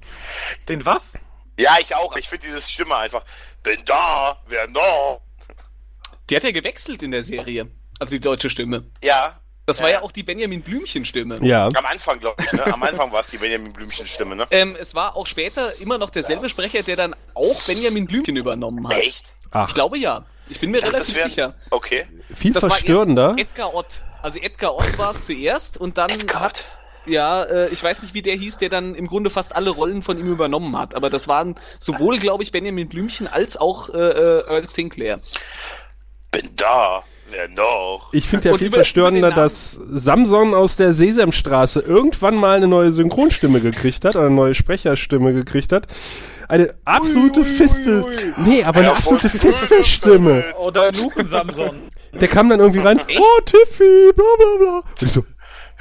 Den 0.68 0.84
was? 0.84 1.14
Ja, 1.58 1.76
ich 1.80 1.94
auch. 1.94 2.16
Ich 2.16 2.28
finde 2.28 2.46
diese 2.46 2.60
Stimme 2.60 2.96
einfach. 2.96 3.24
Bin 3.62 3.80
da, 3.84 4.38
wer 4.48 4.66
noch? 4.68 5.20
Die 6.28 6.36
hat 6.36 6.44
ja 6.44 6.50
gewechselt 6.50 7.02
in 7.02 7.10
der 7.10 7.22
Serie. 7.24 7.68
Also 7.98 8.12
die 8.12 8.20
deutsche 8.20 8.50
Stimme. 8.50 8.84
Ja. 9.02 9.38
Das 9.66 9.82
war 9.82 9.88
Ja. 9.90 9.96
ja 9.96 10.02
auch 10.02 10.12
die 10.12 10.22
Benjamin 10.22 10.62
Blümchen-Stimme. 10.62 11.38
Ja. 11.42 11.66
Am 11.66 11.84
Anfang, 11.84 12.18
glaube 12.20 12.42
ich, 12.42 12.52
ne? 12.52 12.64
Am 12.72 12.82
Anfang 12.82 13.12
war 13.12 13.20
es 13.20 13.26
die 13.26 13.36
Benjamin 13.36 13.72
Blümchen-Stimme, 13.74 14.34
ne? 14.34 14.46
Ähm, 14.50 14.76
es 14.80 14.94
war 14.94 15.14
auch 15.14 15.26
später 15.26 15.78
immer 15.80 15.98
noch 15.98 16.08
derselbe 16.08 16.48
Sprecher, 16.48 16.82
der 16.82 16.96
dann 16.96 17.14
auch 17.34 17.60
Benjamin 17.62 18.06
Blümchen 18.06 18.36
übernommen 18.36 18.88
hat. 18.88 18.96
Echt? 18.96 19.30
Ach, 19.50 19.68
Ich 19.68 19.74
glaube 19.74 19.98
ja. 19.98 20.24
Ich 20.48 20.58
bin 20.60 20.70
mir 20.70 20.80
dachte, 20.80 20.94
relativ 20.94 21.16
wär- 21.16 21.28
sicher. 21.28 21.54
Okay. 21.70 22.06
viel 22.34 22.52
Das 22.54 22.64
verstörender. 22.64 23.34
Edgar 23.36 23.74
Ott. 23.74 24.02
Also 24.22 24.38
Edgar 24.38 24.74
Ott 24.74 24.96
war 24.98 25.10
es 25.10 25.26
zuerst 25.26 25.76
und 25.76 25.98
dann 25.98 26.08
Edgar 26.08 26.40
Ott. 26.40 26.48
hat 26.48 26.80
ja, 27.04 27.42
äh, 27.44 27.68
ich 27.68 27.82
weiß 27.82 28.02
nicht, 28.02 28.12
wie 28.14 28.22
der 28.22 28.36
hieß, 28.36 28.56
der 28.58 28.68
dann 28.70 28.94
im 28.94 29.06
Grunde 29.06 29.28
fast 29.30 29.54
alle 29.56 29.68
Rollen 29.70 30.02
von 30.02 30.18
ihm 30.18 30.30
übernommen 30.32 30.76
hat. 30.78 30.94
Aber 30.94 31.08
das 31.10 31.28
waren 31.28 31.56
sowohl, 31.78 32.18
glaube 32.18 32.42
ich, 32.42 32.52
Benjamin 32.52 32.88
Blümchen 32.88 33.26
als 33.26 33.56
auch 33.58 33.90
äh, 33.90 33.96
äh, 33.98 34.46
Earl 34.48 34.66
Sinclair. 34.66 35.20
Bin 36.30 36.48
da, 36.56 37.02
wer 37.30 37.48
noch? 37.48 38.10
Ich 38.12 38.26
finde 38.26 38.46
ja 38.46 38.52
Und 38.52 38.58
viel 38.58 38.70
verstörender, 38.70 39.30
dass 39.30 39.80
Samson 39.90 40.54
aus 40.54 40.76
der 40.76 40.92
Sesamstraße 40.92 41.80
irgendwann 41.80 42.36
mal 42.36 42.56
eine 42.56 42.68
neue 42.68 42.90
Synchronstimme 42.90 43.60
gekriegt 43.60 44.04
hat, 44.04 44.16
oder 44.16 44.26
eine 44.26 44.34
neue 44.34 44.54
Sprecherstimme 44.54 45.32
gekriegt 45.34 45.72
hat. 45.72 45.86
Eine 46.48 46.74
absolute 46.84 47.44
Fistel. 47.44 48.04
Nee, 48.38 48.64
aber 48.64 48.78
eine 48.78 48.88
Ja, 48.88 48.94
absolute. 48.94 49.28
Fistelstimme. 49.28 50.44
Oder 50.58 50.92
Luchen 50.92 51.26
Samson. 51.26 51.82
Der 52.12 52.28
kam 52.28 52.48
dann 52.48 52.60
irgendwie 52.60 52.80
rein, 52.80 53.00
oh 53.00 53.40
Tiffy, 53.44 54.12
bla 54.14 54.24
bla 54.38 54.56
bla. 54.58 54.76
Und 54.78 55.02
ich 55.02 55.12
so, 55.12 55.24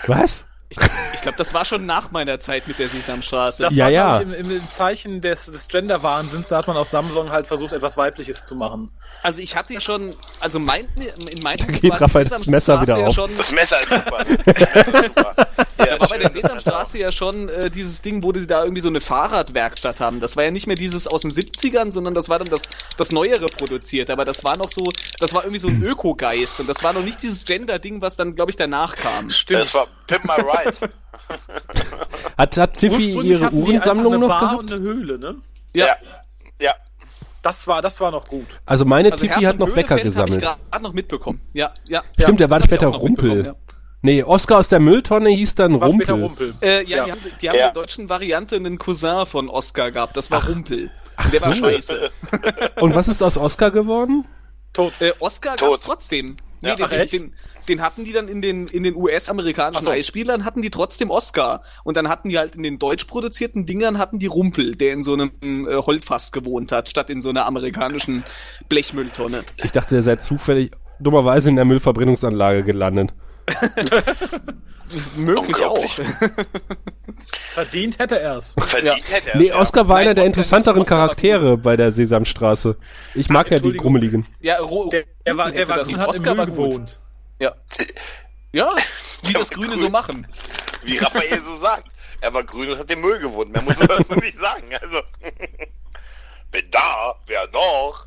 was? 0.08 0.48
Ich, 0.70 0.78
ich 1.14 1.22
glaube, 1.22 1.38
das 1.38 1.54
war 1.54 1.64
schon 1.66 1.86
nach 1.86 2.12
meiner 2.12 2.40
Zeit 2.40 2.68
mit 2.68 2.78
der 2.78 2.90
Sesamstraße. 2.90 3.64
Das 3.64 3.76
Ja, 3.76 3.86
war, 3.86 3.92
ja. 3.92 4.20
ich, 4.20 4.28
im, 4.28 4.52
im 4.52 4.72
Zeichen 4.72 5.22
des, 5.22 5.46
des 5.46 5.68
Gender-Wahnsinns, 5.70 6.50
da 6.50 6.58
hat 6.58 6.68
man 6.68 6.76
aus 6.76 6.92
Samsung 6.92 7.32
halt 7.32 7.48
versucht, 7.48 7.74
etwas 7.74 7.96
Weibliches 7.96 8.46
zu 8.46 8.56
machen. 8.56 8.92
Also 9.24 9.42
ich 9.42 9.56
hatte 9.56 9.74
ja 9.74 9.80
schon, 9.80 10.14
also 10.40 10.60
mein, 10.60 10.86
in 11.32 11.42
meinem 11.42 11.58
da 11.58 11.66
geht 11.68 12.02
Raphaels 12.02 12.48
Messer 12.48 12.82
wieder 12.82 13.00
ja 13.00 13.08
auf. 13.08 13.16
Schon, 13.16 13.36
Das 13.38 13.52
Messer 13.52 13.80
ist 13.80 13.90
super. 13.90 14.26
super. 15.06 15.36
Ja, 15.80 15.86
da 15.86 16.00
war 16.00 16.08
bei 16.10 16.18
der. 16.18 16.28
Sesamstraße 16.30 16.98
ja 16.98 17.12
schon 17.12 17.50
äh, 17.50 17.70
dieses 17.70 18.02
Ding, 18.02 18.24
wo 18.24 18.32
die 18.32 18.46
da 18.46 18.64
irgendwie 18.64 18.82
so 18.82 18.90
eine 18.90 19.02
Fahrradwerkstatt 19.02 20.00
haben. 20.00 20.20
Das 20.20 20.36
war 20.36 20.44
ja 20.44 20.52
nicht 20.52 20.68
mehr 20.68 20.76
dieses 20.76 21.08
aus 21.08 21.22
den 21.22 21.32
70ern, 21.32 21.92
sondern 21.92 22.14
das 22.14 22.30
war 22.30 22.40
dann 22.40 22.50
das, 22.50 22.64
das 22.98 23.12
Neuere 23.12 23.46
produziert. 23.48 24.10
Aber 24.10 24.26
das 24.26 24.44
war 24.44 24.58
noch 24.58 24.70
so, 24.70 24.90
das 25.20 25.34
war 25.34 25.44
irgendwie 25.44 25.60
so 25.60 25.68
ein 25.68 25.82
Ökogeist. 25.84 26.60
Und 26.60 26.68
das 26.68 26.84
war 26.84 26.94
noch 26.94 27.04
nicht 27.04 27.22
dieses 27.22 27.46
Gender-Ding, 27.46 28.02
was 28.02 28.16
dann, 28.16 28.36
glaube 28.36 28.52
ich, 28.52 28.58
danach 28.58 28.96
kam. 28.96 29.30
Das 29.50 29.74
war 29.74 29.88
Pimp 30.08 30.26
My 30.26 30.34
Ride. 30.34 30.57
Hat, 32.38 32.58
hat 32.58 32.74
Tiffy 32.76 33.20
ihre 33.22 33.52
Uhrensammlung 33.52 34.20
noch 34.20 34.28
Bar 34.30 34.40
gehabt? 34.40 34.60
und 34.60 34.72
eine 34.74 34.82
Höhle, 34.82 35.18
ne? 35.20 35.36
Ja. 35.76 35.96
Ja. 36.62 36.74
Das 37.42 37.66
war, 37.68 37.82
das 37.82 38.00
war 38.02 38.12
noch 38.12 38.26
gut. 38.26 38.46
Also 38.66 38.84
meine 38.86 39.12
Also 39.12 39.26
Tiffy 39.26 39.42
hat 39.44 39.58
noch 39.58 39.76
Wecker 39.76 39.96
Höhlefeld 39.96 40.18
hab 40.18 40.26
gesammelt. 40.28 40.44
Ich 40.44 40.70
gerade 40.70 40.84
noch 40.84 40.94
mitbekommen. 40.94 41.42
Ja, 41.54 41.72
ja. 41.88 42.04
Stimmt, 42.20 42.40
der 42.40 42.50
war 42.50 42.62
später 42.62 42.88
Rumpel. 42.88 43.56
Nee, 44.02 44.24
Oscar 44.24 44.60
aus 44.60 44.70
der 44.70 44.80
Mülltonne 44.80 45.30
hieß 45.30 45.56
dann 45.56 45.80
War 45.80 45.88
Rumpel. 45.88 46.22
Rumpel. 46.22 46.56
Äh, 46.62 46.84
ja, 46.86 46.98
Ja. 46.98 47.06
die 47.06 47.12
haben, 47.12 47.22
die 47.42 47.50
haben 47.50 47.56
Ja. 47.56 47.68
in 47.68 47.74
der 47.74 47.82
deutschen 47.82 48.10
Variante 48.10 48.56
einen 48.56 48.78
Cousin 48.78 49.26
von 49.26 49.50
Oscar 49.50 49.92
gehabt. 49.92 50.16
Das 50.18 50.30
war 50.30 50.46
Rumpel. 50.48 50.92
ach 51.16 51.30
der 51.32 51.42
war 51.42 51.54
so. 51.54 51.60
scheiße. 51.64 52.12
Und 52.82 52.96
was 52.96 53.08
ist 53.08 53.24
aus 53.24 53.38
Oscar 53.38 53.72
geworden? 53.72 54.28
Tot. 54.74 54.94
Äh, 55.00 55.14
Oscar 55.20 55.56
Tot. 55.56 55.70
gab's 55.70 55.82
trotzdem. 55.82 56.36
Nee, 56.62 56.70
Ja, 56.70 56.76
den, 56.76 56.86
ach, 56.86 56.90
den, 56.90 57.08
den, 57.08 57.34
den 57.68 57.82
hatten 57.82 58.06
die 58.06 58.14
dann 58.14 58.28
in 58.28 58.42
den, 58.42 58.68
in 58.68 58.84
den 58.84 58.96
US-amerikanischen 58.96 59.80
Ach 59.80 59.86
so. 59.86 59.90
Eisspielern, 59.92 60.46
hatten 60.46 60.62
die 60.62 60.70
trotzdem 60.70 61.10
Oscar. 61.12 61.62
Und 61.84 61.98
dann 61.98 62.10
hatten 62.10 62.30
die 62.30 62.38
halt 62.38 62.56
in 62.56 62.64
den 62.64 62.80
deutsch 62.80 63.06
produzierten 63.06 63.66
Dingern, 63.66 63.98
hatten 63.98 64.20
die 64.20 64.28
Rumpel, 64.28 64.76
der 64.76 64.94
in 64.94 65.04
so 65.04 65.14
einem 65.14 65.32
äh, 65.42 65.76
Holzfass 65.76 66.32
gewohnt 66.32 66.72
hat, 66.72 66.90
statt 66.90 67.10
in 67.10 67.22
so 67.22 67.30
einer 67.30 67.46
amerikanischen 67.46 68.24
Blechmülltonne. 68.70 69.44
Ich 69.64 69.72
dachte, 69.72 69.96
der 69.96 70.02
sei 70.02 70.16
zufällig 70.16 70.72
dummerweise 71.00 71.50
in 71.50 71.56
der 71.56 71.66
Müllverbrennungsanlage 71.66 72.64
gelandet. 72.64 73.14
Möglich 75.18 75.64
auch. 75.64 75.86
Verdient 77.54 78.00
hätte 78.00 78.20
er's. 78.20 78.56
Verdient 78.58 79.12
hätte 79.12 79.32
er 79.32 79.38
Nee, 79.38 79.52
Oscar 79.52 79.88
war 79.90 79.98
Nein, 79.98 80.06
einer 80.08 80.14
der 80.16 80.26
interessanteren. 80.26 80.82
Oscar 80.82 80.98
Charaktere 80.98 81.58
bei 81.58 81.76
der 81.76 81.92
Sesamstraße. 81.92 82.78
Ich 83.14 83.30
mag 83.30 83.52
ja 83.52 83.60
die. 83.60 83.74
Grummeligen. 83.74 84.26
Ja, 84.40 84.60
Ro 84.60 84.90
Der, 84.90 85.04
der 85.26 85.38
war, 85.38 85.52
der 85.52 85.68
war 85.68 85.80
hat 85.80 85.90
im 85.90 86.00
Oscar 86.00 86.36
Müll 86.36 86.38
war 86.38 86.46
gut. 86.48 86.56
gewohnt. 86.56 87.00
Ja. 87.40 87.56
Ja, 88.52 88.76
wie 89.24 89.34
das 89.34 89.50
Grüne 89.50 89.68
grün. 89.68 89.80
so 89.80 89.90
machen. 89.90 90.28
Wie 90.84 90.98
Raphael 90.98 91.42
so 91.42 91.58
sagt. 91.58 91.88
Er 92.22 92.34
war 92.34 92.44
grün 92.44 92.72
und 92.72 92.80
hat 92.80 92.90
den 92.90 93.02
Müll 93.02 93.20
gewohnt. 93.20 93.52
Mehr 93.52 93.62
muss 93.62 93.78
man 93.78 93.88
dazu 93.88 94.16
nicht 94.16 94.38
sagen. 94.38 94.68
Also, 94.82 95.02
bin 96.52 96.72
da, 96.72 97.16
wer 97.28 97.48
noch? 97.50 98.06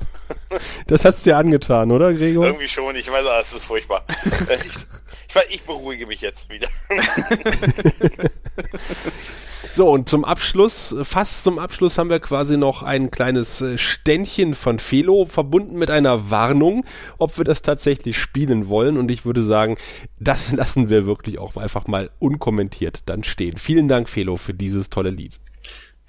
Das 0.86 1.05
hat's 1.05 1.23
dir 1.23 1.36
angetan, 1.36 1.93
oder, 1.93 2.12
Gregor? 2.12 2.47
Irgendwie 2.47 2.69
schon, 2.69 2.97
ich 2.97 3.11
weiß, 3.11 3.24
es 3.43 3.52
ist 3.52 3.65
furchtbar. 3.65 4.05
Ich, 5.32 5.36
ich, 5.36 5.55
ich 5.55 5.62
beruhige 5.62 6.07
mich 6.07 6.20
jetzt 6.23 6.48
wieder. 6.48 6.69
So, 9.72 9.88
und 9.88 10.09
zum 10.09 10.24
Abschluss, 10.24 10.97
fast 11.02 11.44
zum 11.44 11.60
Abschluss 11.60 11.97
haben 11.97 12.10
wir 12.10 12.18
quasi 12.18 12.56
noch 12.56 12.82
ein 12.82 13.10
kleines 13.10 13.60
äh, 13.60 13.78
Ständchen 13.78 14.55
von 14.55 14.80
Felo, 14.80 15.26
verbunden 15.26 15.78
mit 15.78 15.90
einer 15.90 16.30
Warnung, 16.30 16.84
ob 17.18 17.38
wir 17.38 17.44
das 17.44 17.62
tatsächlich 17.62 18.18
spielen 18.18 18.68
wollen. 18.68 18.97
Und 18.97 19.10
ich 19.12 19.24
würde 19.24 19.42
sagen, 19.42 19.76
das 20.18 20.51
lassen 20.60 20.88
wir 20.88 21.06
wirklich 21.06 21.38
auch 21.38 21.56
einfach 21.56 21.86
mal 21.86 22.10
unkommentiert 22.18 23.09
dann 23.09 23.22
stehen. 23.22 23.59
Vielen 23.59 23.86
Dank, 23.86 24.09
Felo, 24.09 24.36
für 24.36 24.55
dieses 24.55 24.90
tolle 24.90 25.10
Lied. 25.10 25.38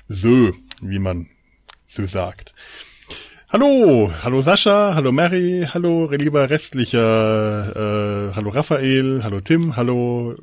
So, 0.07 0.51
wie 0.81 0.99
man 0.99 1.27
so 1.85 2.05
sagt. 2.07 2.55
Hallo, 3.49 4.11
hallo 4.23 4.41
Sascha, 4.41 4.95
hallo 4.95 5.11
Mary, 5.11 5.67
hallo 5.71 6.09
lieber 6.09 6.49
restlicher, 6.49 8.29
äh, 8.29 8.33
hallo 8.33 8.49
Raphael, 8.49 9.23
hallo 9.23 9.41
Tim, 9.41 9.75
hallo 9.75 10.35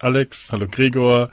Alex, 0.00 0.50
hallo 0.50 0.66
Gregor, 0.68 1.30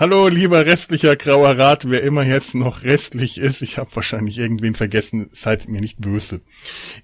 hallo 0.00 0.28
lieber 0.28 0.64
restlicher 0.64 1.14
grauer 1.14 1.58
Rat, 1.58 1.90
wer 1.90 2.02
immer 2.02 2.22
jetzt 2.22 2.54
noch 2.54 2.84
restlich 2.84 3.36
ist, 3.36 3.60
ich 3.60 3.76
habe 3.76 3.94
wahrscheinlich 3.94 4.38
irgendwen 4.38 4.74
vergessen, 4.74 5.28
seid 5.34 5.68
mir 5.68 5.82
nicht 5.82 6.00
böse. 6.00 6.40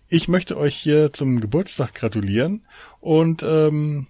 Ich 0.08 0.28
möchte 0.28 0.56
euch 0.56 0.74
hier 0.74 1.12
zum 1.12 1.40
Geburtstag 1.42 1.94
gratulieren 1.94 2.64
und 3.00 3.42
ähm, 3.42 4.06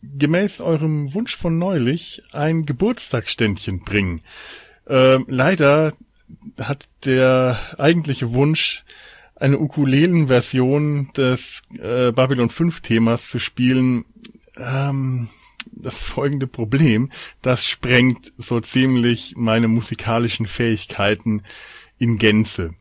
gemäß 0.00 0.60
eurem 0.60 1.12
Wunsch 1.12 1.36
von 1.36 1.58
neulich 1.58 2.22
ein 2.30 2.66
Geburtstagsständchen 2.66 3.80
bringen. 3.80 4.22
Ähm, 4.86 5.24
leider 5.26 5.94
hat 6.56 6.88
der 7.04 7.58
eigentliche 7.78 8.32
Wunsch, 8.32 8.84
eine 9.34 9.58
Ukulelen-Version 9.58 11.10
des 11.16 11.62
äh, 11.76 12.12
Babylon 12.12 12.48
5 12.48 12.80
Themas 12.80 13.28
zu 13.28 13.40
spielen, 13.40 14.04
ähm, 14.56 15.30
das 15.72 15.96
folgende 15.96 16.46
Problem, 16.46 17.10
das 17.42 17.66
sprengt 17.66 18.32
so 18.38 18.60
ziemlich 18.60 19.34
meine 19.36 19.68
musikalischen 19.68 20.46
Fähigkeiten 20.46 21.42
in 21.98 22.18
Gänze. 22.18 22.74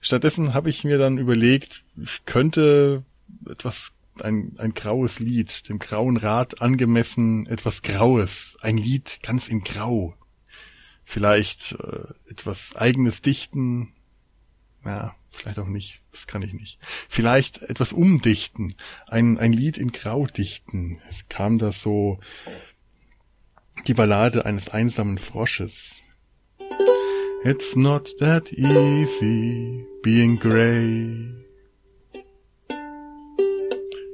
Stattdessen 0.00 0.52
habe 0.52 0.70
ich 0.70 0.84
mir 0.84 0.98
dann 0.98 1.18
überlegt, 1.18 1.84
ich 1.96 2.24
könnte 2.24 3.04
etwas, 3.48 3.92
ein, 4.20 4.54
ein 4.58 4.74
graues 4.74 5.20
Lied, 5.20 5.68
dem 5.68 5.78
grauen 5.78 6.16
Rat 6.16 6.60
angemessen 6.60 7.46
etwas 7.46 7.82
Graues, 7.82 8.56
ein 8.60 8.76
Lied 8.76 9.20
ganz 9.22 9.48
in 9.48 9.62
Grau, 9.62 10.14
vielleicht 11.04 11.72
äh, 11.72 12.30
etwas 12.30 12.74
eigenes 12.76 13.22
dichten, 13.22 13.92
ja, 14.84 15.14
vielleicht 15.36 15.58
auch 15.58 15.66
nicht, 15.66 16.02
das 16.10 16.26
kann 16.26 16.42
ich 16.42 16.52
nicht. 16.52 16.78
Vielleicht 17.08 17.62
etwas 17.62 17.92
umdichten, 17.92 18.74
ein, 19.06 19.38
ein 19.38 19.52
Lied 19.52 19.78
in 19.78 19.92
Grau 19.92 20.26
dichten. 20.26 21.00
Es 21.08 21.28
kam 21.28 21.58
da 21.58 21.72
so 21.72 22.20
die 23.86 23.94
Ballade 23.94 24.44
eines 24.44 24.68
einsamen 24.68 25.18
Frosches. 25.18 25.96
It's 27.44 27.74
not 27.74 28.16
that 28.18 28.52
easy 28.52 29.84
being 30.02 30.38
grey. 30.38 31.34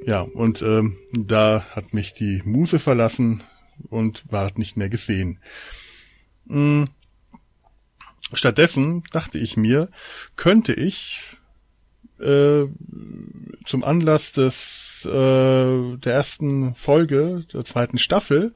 Ja, 0.03 0.21
und 0.21 0.63
ähm, 0.63 0.97
da 1.11 1.67
hat 1.75 1.93
mich 1.93 2.13
die 2.13 2.41
Muse 2.43 2.79
verlassen 2.79 3.43
und 3.89 4.23
ward 4.31 4.57
nicht 4.57 4.77
mehr 4.77 4.89
gesehen. 4.89 5.39
Mm. 6.45 6.85
Stattdessen 8.33 9.03
dachte 9.11 9.37
ich 9.37 9.57
mir, 9.57 9.89
könnte 10.35 10.73
ich 10.73 11.21
äh, 12.19 12.65
zum 13.65 13.83
Anlass 13.83 14.31
des 14.31 15.05
äh, 15.05 15.97
der 15.97 16.13
ersten 16.13 16.75
Folge 16.75 17.45
der 17.53 17.65
zweiten 17.65 17.97
Staffel 17.97 18.53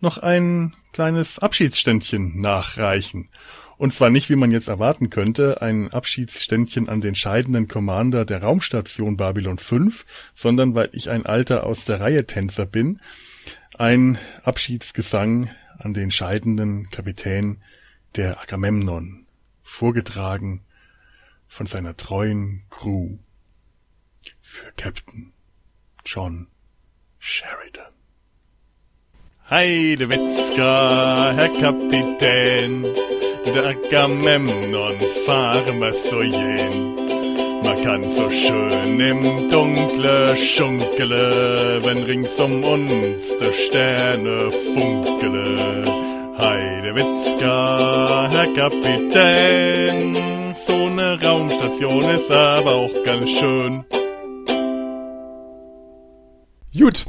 noch 0.00 0.18
ein 0.18 0.74
kleines 0.92 1.38
Abschiedsständchen 1.38 2.40
nachreichen. 2.40 3.28
Und 3.78 3.94
zwar 3.94 4.10
nicht, 4.10 4.28
wie 4.28 4.36
man 4.36 4.50
jetzt 4.50 4.68
erwarten 4.68 5.08
könnte, 5.08 5.62
ein 5.62 5.90
Abschiedsständchen 5.90 6.90
an 6.90 7.00
den 7.00 7.14
scheidenden 7.14 7.66
Commander 7.66 8.26
der 8.26 8.42
Raumstation 8.42 9.16
Babylon 9.16 9.56
5, 9.56 10.04
sondern 10.34 10.74
weil 10.74 10.90
ich 10.92 11.08
ein 11.08 11.24
alter 11.24 11.64
aus 11.64 11.86
der 11.86 11.98
Reihe 12.00 12.26
Tänzer 12.26 12.66
bin, 12.66 13.00
ein 13.78 14.18
Abschiedsgesang 14.42 15.50
an 15.78 15.94
den 15.94 16.10
scheidenden 16.10 16.90
Kapitän 16.90 17.62
der 18.16 18.40
Agamemnon, 18.40 19.26
vorgetragen 19.62 20.62
von 21.46 21.66
seiner 21.66 21.96
treuen 21.96 22.64
Crew 22.70 23.18
für 24.40 24.72
Captain 24.76 25.32
John 26.04 26.48
Sheridan. 27.18 27.92
Heidewitzka, 29.48 31.32
Herr 31.32 31.48
Kapitän, 31.48 32.82
der 33.46 33.66
Agamemnon 33.66 34.96
fahren 35.26 35.80
wir 35.80 35.92
so 35.92 36.22
jen. 36.22 36.94
Man 37.62 37.82
kann 37.82 38.02
so 38.02 38.30
schön 38.30 39.00
im 39.00 39.50
Dunkle 39.50 40.36
schunkele, 40.36 41.80
wenn 41.82 41.98
rings 42.04 42.28
um 42.38 42.64
uns 42.64 43.24
der 43.40 43.52
Sterne 43.52 44.50
funkele. 44.50 46.09
Heidewitzka, 46.40 48.28
Herr 48.30 48.46
Kapitän, 48.54 50.14
so 50.66 50.88
ne 50.88 51.18
Raumstation 51.22 52.02
ist 52.02 52.30
aber 52.30 52.74
auch 52.74 53.04
ganz 53.04 53.28
schön. 53.30 53.84
Gut. 56.76 57.06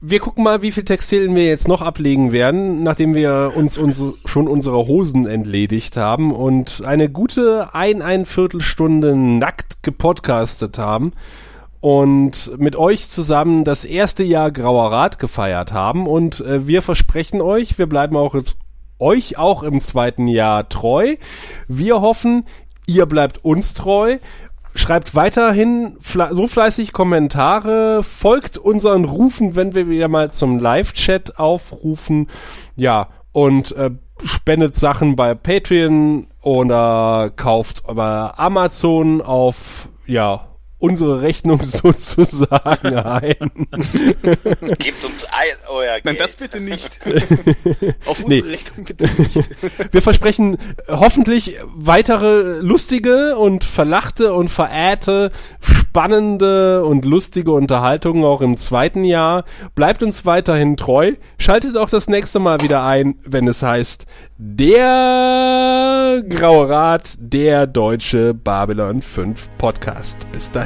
Wir 0.00 0.20
gucken 0.20 0.44
mal, 0.44 0.60
wie 0.62 0.72
viel 0.72 0.84
Textilien 0.84 1.34
wir 1.34 1.46
jetzt 1.46 1.68
noch 1.68 1.80
ablegen 1.82 2.30
werden, 2.30 2.82
nachdem 2.82 3.14
wir 3.14 3.52
uns 3.56 3.78
unsere, 3.78 4.14
schon 4.24 4.46
unserer 4.46 4.86
Hosen 4.86 5.26
entledigt 5.26 5.96
haben 5.96 6.32
und 6.32 6.84
eine 6.84 7.08
gute 7.08 7.74
ein, 7.74 8.02
ein 8.02 8.26
Viertelstunde 8.26 9.16
nackt 9.16 9.82
gepodcastet 9.82 10.78
haben 10.78 11.12
und 11.86 12.58
mit 12.58 12.74
euch 12.74 13.08
zusammen 13.08 13.62
das 13.62 13.84
erste 13.84 14.24
Jahr 14.24 14.50
Grauer 14.50 14.90
Rat 14.90 15.20
gefeiert 15.20 15.70
haben 15.70 16.08
und 16.08 16.40
äh, 16.40 16.66
wir 16.66 16.82
versprechen 16.82 17.40
euch, 17.40 17.78
wir 17.78 17.86
bleiben 17.86 18.16
auch 18.16 18.34
jetzt 18.34 18.56
euch 18.98 19.38
auch 19.38 19.62
im 19.62 19.80
zweiten 19.80 20.26
Jahr 20.26 20.68
treu. 20.68 21.14
Wir 21.68 22.00
hoffen, 22.00 22.44
ihr 22.88 23.06
bleibt 23.06 23.44
uns 23.44 23.74
treu. 23.74 24.18
Schreibt 24.74 25.14
weiterhin 25.14 25.96
fle 26.00 26.30
so 26.32 26.48
fleißig 26.48 26.92
Kommentare, 26.92 28.02
folgt 28.02 28.58
unseren 28.58 29.04
Rufen, 29.04 29.54
wenn 29.54 29.76
wir 29.76 29.88
wieder 29.88 30.08
mal 30.08 30.32
zum 30.32 30.58
Live-Chat 30.58 31.38
aufrufen. 31.38 32.26
Ja, 32.74 33.10
und 33.30 33.76
äh, 33.76 33.92
spendet 34.24 34.74
Sachen 34.74 35.14
bei 35.14 35.36
Patreon 35.36 36.26
oder 36.42 37.30
kauft 37.36 37.84
bei 37.86 38.36
Amazon 38.36 39.22
auf, 39.22 39.88
ja, 40.04 40.48
unsere 40.78 41.22
Rechnung 41.22 41.62
sozusagen 41.64 42.94
ein. 42.94 43.34
Gebt 44.78 45.04
uns 45.04 45.24
ein 45.30 45.56
euer 45.68 45.92
Geld. 45.94 46.04
Nein, 46.04 46.16
das 46.18 46.36
bitte 46.36 46.60
nicht. 46.60 46.98
Auf 48.06 48.26
Nee. 48.26 48.36
unsere 48.40 48.52
Rechnung 48.52 48.84
bitte 48.84 49.04
nicht. 49.18 49.48
Wir 49.92 50.02
versprechen 50.02 50.54
äh, 50.54 50.92
hoffentlich 50.92 51.56
weitere 51.74 52.58
lustige 52.60 53.36
und 53.38 53.64
verlachte 53.64 54.34
und 54.34 54.48
verehrte, 54.48 55.30
spannende 55.60 56.84
und 56.84 57.04
lustige 57.04 57.52
Unterhaltungen 57.52 58.24
auch 58.24 58.42
im 58.42 58.56
zweiten 58.56 59.04
Jahr. 59.04 59.44
Bleibt 59.74 60.02
uns 60.02 60.26
weiterhin 60.26 60.76
treu. 60.76 61.12
Schaltet 61.38 61.76
auch 61.76 61.88
das 61.88 62.08
nächste 62.08 62.38
Mal 62.38 62.60
wieder 62.60 62.84
ein, 62.84 63.18
wenn 63.24 63.48
es 63.48 63.62
heißt, 63.62 64.06
der 64.38 66.22
Graue 66.28 66.68
Rat, 66.68 67.14
der 67.18 67.66
deutsche 67.66 68.34
Babylon 68.34 69.00
5 69.00 69.48
Podcast. 69.56 70.30
Bis 70.32 70.50
dahin. 70.50 70.65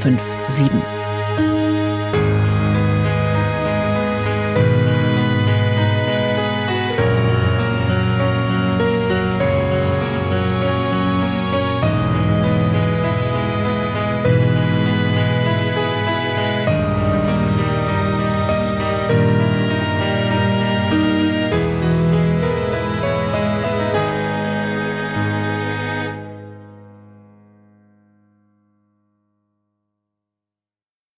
8257. 0.00 0.97